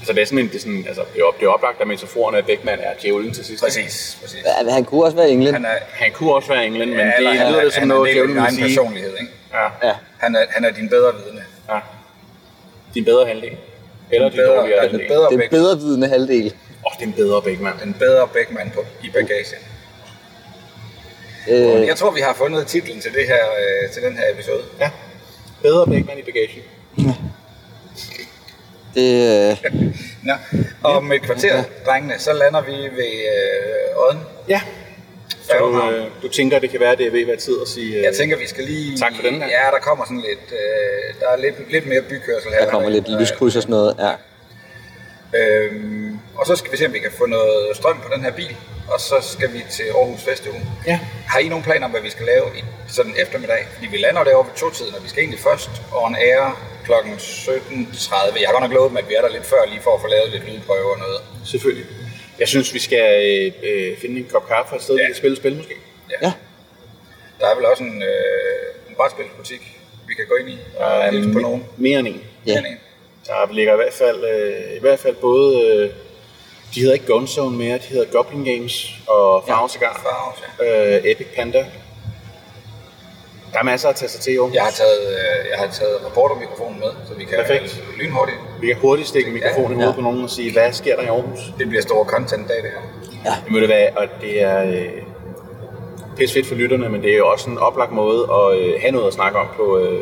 Altså 0.00 0.12
det 0.12 0.22
er 0.22 0.26
sådan 0.26 0.38
en, 0.38 0.48
det 0.48 0.54
er 0.54 0.60
sådan, 0.60 0.84
altså 0.88 1.02
det 1.14 1.20
er, 1.20 1.24
op, 1.24 1.38
det 1.40 1.44
er 1.44 1.48
oplagt, 1.50 1.80
at 1.80 1.86
metaforen 1.88 2.34
af 2.34 2.38
at 2.38 2.46
Beckmann 2.46 2.80
er 2.82 2.92
djævlen 3.02 3.32
til 3.32 3.44
sidst. 3.44 3.62
Præcis, 3.64 4.18
præcis. 4.22 4.38
Ja, 4.66 4.70
han 4.70 4.84
kunne 4.84 5.04
også 5.04 5.16
være 5.16 5.30
englænd. 5.30 5.54
Han 5.54 5.64
er, 5.64 5.78
Han 5.92 6.12
kunne 6.12 6.34
også 6.34 6.48
være 6.48 6.66
englænd, 6.66 6.90
men 6.90 6.98
ja, 6.98 7.04
det 7.04 7.12
lyder 7.20 7.30
er, 7.60 7.64
det 7.64 7.72
som 7.72 7.80
han 7.80 7.88
noget, 7.88 8.12
djævlen 8.14 8.36
vil 8.36 8.44
sige. 8.50 8.62
personlighed, 8.62 9.12
ikke? 9.20 9.32
Ja, 9.52 9.88
Ja. 9.88 9.94
Han 10.18 10.34
er, 10.34 10.44
han 10.50 10.64
er 10.64 10.70
din 10.70 10.88
bedre 10.88 11.12
vidne. 11.24 11.44
ja. 11.68 11.78
Din 12.94 13.04
bedre 13.04 13.26
halvdel. 13.26 13.56
Eller 14.10 14.28
din 14.28 14.36
bedre- 14.38 14.56
dårligere 14.56 14.82
den 14.82 14.90
halvdel. 14.90 15.08
bedre 15.08 15.30
Den 15.30 15.42
bedre 15.50 15.78
vidende 15.78 16.08
halvdel. 16.08 16.46
Åh, 16.46 16.52
oh, 16.86 16.92
det 16.98 17.02
er 17.02 17.06
en 17.06 17.12
bedre 17.12 17.42
Beckmann. 17.42 17.80
Den 17.82 17.94
bedre 17.94 18.28
Beckmann 18.28 18.70
på, 18.70 18.84
i 19.04 19.10
bagagen. 19.10 19.60
Øh, 21.48 21.86
Jeg 21.86 21.96
tror, 21.96 22.10
vi 22.10 22.20
har 22.20 22.34
fundet 22.34 22.66
titlen 22.66 23.00
til, 23.00 23.12
det 23.14 23.26
her, 23.26 23.44
øh, 23.84 23.90
til 23.92 24.02
den 24.02 24.16
her 24.16 24.24
episode. 24.32 24.62
Ja. 24.80 24.90
Bedre 25.62 25.86
Beckmann 25.86 26.18
i 26.20 26.22
bagagen. 26.22 26.62
Det, 28.94 29.10
øh, 29.74 29.74
Nå, 30.28 30.32
og 30.82 30.92
om 30.96 31.12
et 31.12 31.22
kvarter, 31.22 31.62
drengene, 31.86 32.14
så 32.18 32.32
lander 32.32 32.60
vi 32.60 32.72
ved 32.72 33.12
øh, 33.34 34.02
Odden. 34.08 34.20
Ja. 34.48 34.60
Så 35.42 35.52
du, 35.58 35.90
øh, 35.90 36.06
du 36.22 36.28
tænker, 36.28 36.58
det 36.58 36.70
kan 36.70 36.80
være, 36.80 36.96
det 36.96 37.06
er 37.06 37.10
ved 37.10 37.20
at 37.20 37.26
være 37.26 37.36
tid 37.36 37.54
at 37.62 37.68
sige... 37.68 37.96
Øh, 37.96 38.02
Jeg 38.02 38.14
tænker, 38.14 38.36
vi 38.38 38.46
skal 38.46 38.64
lige... 38.64 38.96
Tak 38.98 39.12
for 39.16 39.22
den 39.22 39.34
her. 39.34 39.48
Ja, 39.48 39.70
der 39.74 39.78
kommer 39.82 40.04
sådan 40.04 40.20
lidt... 40.28 40.52
Øh, 40.52 41.20
der 41.20 41.28
er 41.28 41.36
lidt, 41.36 41.72
lidt 41.72 41.86
mere 41.86 42.02
bykørsel 42.02 42.50
her. 42.52 42.64
der 42.64 42.70
kommer 42.70 42.88
lidt 42.88 43.20
lyskryds 43.20 43.56
og 43.56 43.62
sådan 43.62 43.70
noget. 43.70 43.96
Ja. 43.98 44.12
Øhm, 45.38 46.18
og 46.36 46.46
så 46.46 46.56
skal 46.56 46.72
vi 46.72 46.76
se, 46.76 46.86
om 46.86 46.92
vi 46.92 46.98
kan 46.98 47.10
få 47.18 47.26
noget 47.26 47.76
strøm 47.76 47.96
på 47.96 48.08
den 48.14 48.24
her 48.24 48.30
bil. 48.32 48.56
Og 48.90 49.00
så 49.00 49.16
skal 49.32 49.52
vi 49.52 49.60
til 49.70 49.82
Aarhus 49.82 50.22
Festuge. 50.22 50.60
Ja. 50.86 51.00
Har 51.26 51.38
I 51.38 51.48
nogen 51.48 51.64
planer 51.64 51.84
om, 51.84 51.90
hvad 51.90 52.00
vi 52.00 52.10
skal 52.10 52.26
lave 52.26 52.46
i 52.58 52.62
sådan 52.88 53.14
eftermiddag? 53.22 53.66
Fordi 53.74 53.86
vi 53.86 53.96
lander 53.96 54.24
derovre 54.24 54.48
ved 54.48 54.56
to-tiden, 54.56 54.94
og 54.94 55.02
vi 55.04 55.08
skal 55.08 55.20
egentlig 55.22 55.40
først 55.40 55.70
on 55.92 56.14
air 56.14 56.42
kl. 56.84 56.92
17.30. 56.92 58.40
Jeg 58.40 58.48
har 58.48 58.52
godt 58.52 58.62
nok 58.62 58.72
lovet 58.72 58.90
dem, 58.90 58.96
at 58.96 59.08
vi 59.08 59.14
er 59.14 59.20
der 59.20 59.28
lidt 59.28 59.46
før, 59.46 59.66
lige 59.66 59.80
for 59.82 59.94
at 59.94 60.00
få 60.00 60.06
lavet 60.06 60.30
lidt 60.30 60.44
lydprøve 60.50 60.92
og 60.92 60.98
noget. 60.98 61.20
Selvfølgelig. 61.44 61.86
Jeg 62.38 62.48
synes, 62.48 62.74
vi 62.74 62.78
skal 62.78 63.06
øh, 63.30 63.52
øh, 63.70 63.98
finde 63.98 64.20
en 64.20 64.26
kop 64.32 64.48
kaffe 64.48 64.76
et 64.76 64.82
sted, 64.82 64.94
ja. 64.94 65.02
Ja. 65.02 65.06
vi 65.06 65.12
kan 65.12 65.16
spille 65.16 65.36
spil 65.36 65.56
måske. 65.56 65.74
ja. 66.22 66.32
Der 67.40 67.46
er 67.46 67.54
vel 67.56 67.64
også 67.66 67.82
en, 67.82 68.02
øh, 68.02 68.88
en 68.88 68.94
brætspilsbutik, 68.96 69.80
vi 70.08 70.14
kan 70.14 70.24
gå 70.28 70.34
ind 70.34 70.48
i 70.48 70.58
og 70.76 71.10
hilse 71.10 71.32
på 71.32 71.38
nogen. 71.38 71.64
Mere 71.76 71.98
end 71.98 72.08
en. 72.08 72.22
Ja. 72.46 72.54
Sådan 72.54 72.70
en. 72.72 72.78
Der 73.26 73.52
ligger 73.52 73.72
i 73.72 73.76
hvert 73.76 73.92
fald, 73.92 74.24
øh, 74.24 74.76
i 74.76 74.80
hvert 74.80 74.98
fald 74.98 75.16
både, 75.16 75.66
øh, 75.66 75.90
de 76.74 76.80
hedder 76.80 76.94
ikke 76.94 77.06
Gunzone 77.06 77.56
mere, 77.56 77.74
de 77.74 77.82
hedder 77.90 78.06
Goblin 78.12 78.44
Games 78.44 78.90
og 79.08 79.44
Farve 79.48 79.68
Cigar. 79.68 80.00
Farve, 80.02 80.94
Øh, 80.94 81.00
Epic 81.10 81.26
Panda. 81.36 81.66
Der 83.52 83.58
er 83.58 83.62
masser 83.62 83.88
at 83.88 83.96
tage 83.96 84.08
sig 84.08 84.20
til, 84.20 84.34
jo. 84.34 84.50
Jeg 84.54 84.62
har 84.62 84.70
taget, 84.70 85.00
øh, 85.10 85.50
jeg 85.50 85.58
har 85.58 85.66
taget 85.72 85.96
reportermikrofonen 86.06 86.80
med, 86.80 86.88
så 87.08 87.14
vi 87.14 87.24
kan 87.24 87.38
Perfekt. 87.38 87.82
lynhurtigt. 87.98 88.38
Vi 88.60 88.66
kan 88.66 88.76
hurtigt 88.76 89.08
stikke 89.08 89.28
en 89.28 89.34
mikrofon 89.34 89.70
i 89.72 89.74
hovedet 89.74 89.90
Ja. 89.90 89.94
på 89.94 90.00
nogen 90.00 90.24
og 90.24 90.30
sige, 90.30 90.52
hvad 90.52 90.72
sker 90.72 90.96
der 90.96 91.02
i 91.02 91.06
Aarhus? 91.06 91.38
Det 91.58 91.68
bliver 91.68 91.82
store 91.82 92.04
content-dag, 92.04 92.56
det 92.56 92.70
her. 93.24 93.32
Det 93.44 93.50
må 93.52 93.60
det 93.60 93.68
være, 93.68 93.90
og 93.96 94.06
det 94.20 94.42
er 94.42 94.62
øh, 94.70 94.88
pisse 96.16 96.34
fedt 96.34 96.46
for 96.46 96.54
lytterne, 96.54 96.88
men 96.88 97.02
det 97.02 97.12
er 97.12 97.16
jo 97.16 97.26
også 97.28 97.50
en 97.50 97.58
oplagt 97.58 97.92
måde 97.92 98.28
at 98.32 98.58
øh, 98.58 98.80
have 98.80 98.92
noget 98.92 99.06
at 99.06 99.12
snakke 99.12 99.38
om 99.38 99.46
på, 99.56 99.78
øh, 99.78 100.00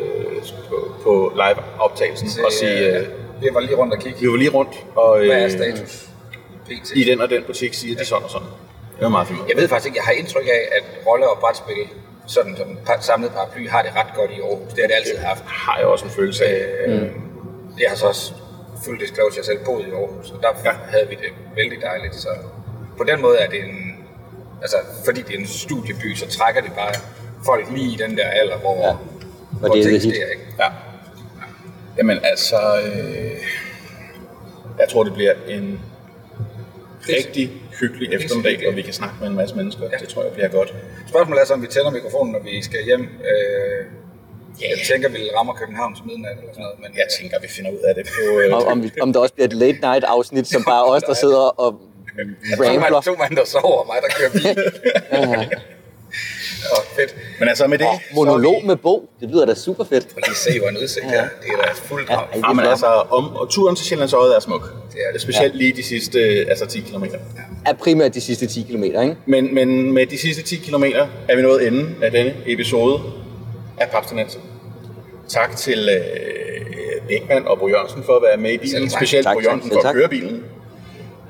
på, 0.69 0.75
på 1.03 1.31
live-optagelsen. 1.35 2.27
Og 2.45 2.51
sige, 2.51 2.97
øh, 2.97 3.07
vi 3.41 3.47
var 3.53 3.59
lige 3.59 3.75
rundt 3.75 3.93
og 3.93 3.99
kigge. 3.99 4.19
vi 4.21 4.27
var 4.29 4.35
lige 4.37 4.49
rundt, 4.49 4.73
og 4.95 5.17
Hvad 5.17 5.27
er 5.35 5.45
øh, 5.45 5.51
status? 5.51 6.08
PT. 6.69 6.91
i 6.95 7.03
den 7.03 7.21
og 7.21 7.29
den 7.29 7.43
butik 7.43 7.73
siger 7.73 7.97
de 7.97 8.05
sådan 8.05 8.23
og 8.23 8.29
sådan. 8.29 8.47
Det 8.95 9.01
var 9.03 9.09
meget 9.09 9.27
fint. 9.27 9.39
Jeg 9.49 9.57
ved 9.57 9.67
faktisk 9.67 9.85
ikke, 9.87 9.97
jeg 9.97 10.03
har 10.05 10.11
indtryk 10.11 10.45
af, 10.47 10.61
at 10.77 10.83
rolle- 11.07 11.29
og 11.29 11.37
brætspil 11.39 11.75
sådan 12.27 12.55
som 12.57 12.77
samlet 13.01 13.31
paraply 13.31 13.69
har 13.69 13.81
det 13.81 13.91
ret 13.95 14.07
godt 14.15 14.31
i 14.31 14.39
Aarhus. 14.41 14.73
Det 14.73 14.79
har 14.83 14.87
det 14.87 14.95
altid 14.95 15.17
haft. 15.17 15.43
har 15.45 15.77
jeg 15.77 15.87
også 15.87 16.05
en 16.05 16.11
følelse 16.11 16.45
af. 16.45 16.65
Øh, 16.87 17.01
Jeg 17.81 17.89
har 17.89 17.95
så 17.97 18.07
også 18.07 18.33
fuldt 18.85 19.01
disclosure, 19.01 19.33
jeg 19.37 19.45
selv 19.45 19.59
boet 19.65 19.87
i 19.87 19.91
Aarhus, 19.91 20.31
og 20.31 20.41
der 20.41 20.47
Ja. 20.65 20.69
ja. 20.71 20.75
havde 20.89 21.07
vi 21.09 21.15
det 21.15 21.31
vældig 21.55 21.81
dejligt. 21.81 22.15
Så 22.15 22.29
på 22.97 23.03
den 23.03 23.21
måde 23.21 23.37
er 23.37 23.49
det 23.49 23.59
en, 23.59 24.05
altså 24.61 24.77
fordi 25.05 25.21
det 25.21 25.35
er 25.35 25.39
en 25.39 25.47
studieby, 25.47 26.15
så 26.15 26.27
trækker 26.27 26.61
det 26.61 26.71
bare 26.73 26.93
folk 27.45 27.65
lige 27.71 27.93
i 27.93 27.97
den 27.97 28.17
der 28.17 28.27
alder, 28.27 28.57
hvor, 28.57 28.75
Ja. 28.77 28.87
ja. 28.87 28.93
Hvor 28.93 29.67
hvor 29.67 29.75
det 29.75 29.79
er 29.79 29.83
the 29.89 29.91
hit. 29.99 30.05
ikke? 30.05 30.45
Ja. 30.59 30.67
Jamen 31.97 32.19
altså, 32.23 32.57
øh, 32.85 33.31
jeg 34.79 34.89
tror 34.89 35.03
det 35.03 35.13
bliver 35.13 35.33
en 35.47 35.79
rigtig 37.09 37.51
hyggelig 37.79 38.13
eftermiddag, 38.13 38.63
hvor 38.63 38.71
vi 38.71 38.81
kan 38.81 38.93
snakke 38.93 39.15
med 39.21 39.27
en 39.27 39.35
masse 39.35 39.55
mennesker. 39.55 39.83
Ja. 39.91 39.97
Det 39.97 40.09
tror 40.09 40.23
jeg 40.23 40.31
bliver 40.33 40.47
godt. 40.47 40.73
Spørgsmålet 41.07 41.41
er 41.41 41.45
så, 41.45 41.53
om 41.53 41.61
vi 41.61 41.67
tænder 41.67 41.91
mikrofonen, 41.91 42.31
når 42.33 42.39
vi 42.39 42.61
skal 42.63 42.83
hjem. 42.85 43.01
Øh, 43.01 43.85
jeg 44.61 44.77
tænker, 44.91 45.09
vi 45.09 45.21
rammer 45.37 45.53
København 45.53 45.95
til 45.95 46.05
midnat 46.05 46.31
eller 46.37 46.53
sådan 46.53 46.63
noget. 46.63 46.79
Men 46.83 46.91
Jeg 47.01 47.07
tænker, 47.19 47.39
vi 47.41 47.47
finder 47.47 47.71
ud 47.71 47.79
af 47.89 47.95
det 47.95 48.05
på... 48.15 48.39
Øh, 48.39 48.53
Om, 48.57 48.63
om, 48.73 48.83
vi- 48.83 48.91
om 49.01 49.13
der 49.13 49.19
også 49.19 49.33
bliver 49.33 49.47
et 49.47 49.53
late 49.53 49.79
night 49.87 50.03
afsnit, 50.03 50.47
som 50.47 50.63
bare 50.63 50.83
os, 50.85 51.03
der 51.03 51.13
sidder 51.13 51.43
og 51.63 51.81
rambler. 52.59 53.01
to 53.01 53.15
mand, 53.15 53.35
der 53.35 53.45
sover, 53.45 53.77
og 53.81 53.87
mig, 53.91 53.97
der 54.05 54.09
kører 54.17 54.31
bil. 54.31 54.63
Åh, 56.73 56.95
fedt. 56.95 57.15
Men 57.39 57.49
altså 57.49 57.67
med 57.67 57.77
det... 57.77 57.87
Og 57.87 57.99
monolog 58.15 58.65
med 58.65 58.75
bog, 58.75 59.09
det 59.19 59.29
lyder 59.29 59.45
da 59.45 59.53
super 59.55 59.83
fedt. 59.83 60.07
Lige 60.27 60.35
se, 60.35 60.59
hvor 60.59 60.67
en 60.69 60.77
udsigt 60.77 61.05
her. 61.05 61.21
Det 61.21 61.49
er 61.59 61.63
da 61.63 61.71
fuldt 61.75 62.09
Ja, 62.09 62.19
Ja, 62.47 62.53
men 62.53 62.65
altså, 62.65 62.85
om, 62.85 63.35
og 63.35 63.49
turen 63.49 63.75
til 63.75 63.85
Sjællands 63.85 64.13
Øje 64.13 64.35
er 64.35 64.39
smuk. 64.39 64.73
Det 64.93 64.99
er 65.07 65.11
det. 65.13 65.21
Specielt 65.21 65.55
lige 65.55 65.73
de 65.73 65.83
sidste 65.83 66.19
altså 66.49 66.65
10 66.65 66.79
km. 66.79 67.03
Er 67.65 67.73
primært 67.73 68.13
de 68.13 68.21
sidste 68.21 68.47
10 68.47 68.61
km, 68.69 68.83
ikke? 68.83 69.15
Men, 69.25 69.53
men 69.55 69.91
med 69.93 70.05
de 70.05 70.17
sidste 70.17 70.43
10 70.43 70.55
km 70.55 70.83
er 71.27 71.35
vi 71.35 71.41
nået 71.41 71.67
enden 71.67 71.95
af 72.03 72.11
denne 72.11 72.33
episode 72.47 72.99
af 73.79 73.89
Papstinenser. 73.89 74.39
Tak 75.27 75.55
til 75.57 75.89
øh, 75.89 77.07
Bækman 77.07 77.47
og 77.47 77.59
Bo 77.59 77.67
Jørgensen 77.67 78.03
for 78.03 78.13
at 78.15 78.21
være 78.23 78.37
med 78.37 78.51
i 78.51 78.57
bilen. 78.57 78.89
tak. 78.89 78.99
Specielt 78.99 79.23
Tak, 79.23 79.35
Bo 79.35 79.39
tak, 79.39 79.45
Jørgensen 79.45 79.69
selv 79.71 79.81
for 79.81 79.87
at 79.89 79.93
tak. 79.93 79.95
køre 79.95 80.09
bilen. 80.09 80.43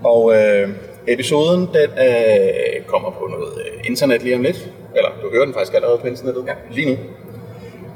Og 0.04 0.36
øh, 0.36 0.70
episoden, 1.08 1.60
den 1.62 1.90
øh, 2.08 2.86
kommer 2.88 3.10
på 3.12 3.28
noget 3.32 3.54
øh, 3.66 3.82
internet 3.90 4.24
lige 4.24 4.36
om 4.36 4.42
lidt. 4.42 4.70
Eller 4.96 5.10
du 5.24 5.30
hører 5.32 5.46
den 5.46 5.54
faktisk 5.54 5.74
allerede 5.74 5.98
på 5.98 6.08
internettet 6.08 6.44
ja. 6.48 6.54
lige 6.72 6.90
nu. 6.90 6.98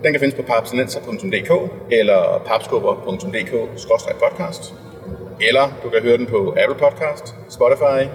Den 0.04 0.14
kan 0.14 0.20
findes 0.20 0.36
på 0.36 0.42
papstinenser.dk 0.42 1.52
eller 1.92 2.42
papskubber.dk-podcast. 2.46 4.74
Eller 5.42 5.70
du 5.84 5.90
kan 5.90 6.02
høre 6.02 6.18
den 6.18 6.26
på 6.26 6.56
Apple 6.58 6.78
Podcast, 6.80 7.36
Spotify, 7.50 8.08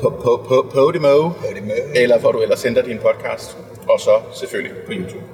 på, 0.00 0.10
på, 0.10 0.44
på 0.48 0.66
Podimo, 0.74 1.28
Podimo. 1.28 1.72
eller 1.94 2.18
hvor 2.18 2.32
du 2.32 2.40
ellers 2.40 2.58
sender 2.58 2.82
din 2.82 2.98
podcast, 2.98 3.58
og 3.88 4.00
så 4.00 4.10
selvfølgelig 4.32 4.76
på 4.86 4.92
YouTube. 4.92 5.24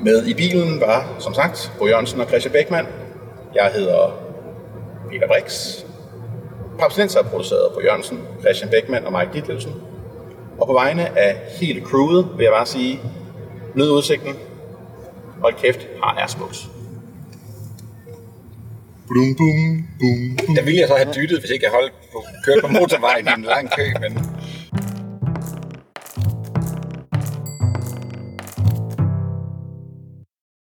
Med 0.00 0.26
i 0.26 0.34
bilen 0.34 0.80
var, 0.80 1.14
som 1.18 1.34
sagt, 1.34 1.72
Bo 1.78 1.86
Jørgensen 1.86 2.20
og 2.20 2.26
Christian 2.26 2.52
Beckmann. 2.52 2.86
Jeg 3.54 3.70
hedder 3.74 4.18
Peter 5.10 5.26
Brix. 5.26 5.78
Papsnenser 6.78 7.20
er 7.20 7.24
produceret 7.24 7.60
af 7.60 7.72
Bo 7.74 7.80
Jørgensen, 7.80 8.20
Christian 8.40 8.70
Beckmann 8.70 9.06
og 9.06 9.12
Mike 9.12 9.30
Ditlevsen. 9.32 9.72
Og 10.58 10.66
på 10.66 10.72
vegne 10.72 11.18
af 11.18 11.36
hele 11.60 11.80
crewet 11.80 12.28
vil 12.36 12.44
jeg 12.44 12.52
bare 12.52 12.66
sige, 12.66 13.00
nyd 13.74 13.90
udsigten. 13.90 14.34
Hold 15.40 15.54
kæft, 15.54 15.88
har 16.02 16.18
er 16.18 16.26
smukt. 16.26 16.56
Bum, 19.08 19.34
bum, 19.38 19.88
bum, 20.00 20.36
bum. 20.46 20.54
Der 20.54 20.62
ville 20.62 20.80
jeg 20.80 20.88
så 20.88 20.96
have 20.96 21.12
dyttet, 21.12 21.40
hvis 21.40 21.50
ikke 21.50 21.64
jeg 21.64 21.72
holdt 21.72 21.92
på, 22.12 22.24
kørt 22.44 22.60
på 22.60 22.68
motorvejen 22.68 23.26
i 23.26 23.30
en 23.36 23.42
lang 23.42 23.70
kø, 23.76 23.82
men 24.00 24.18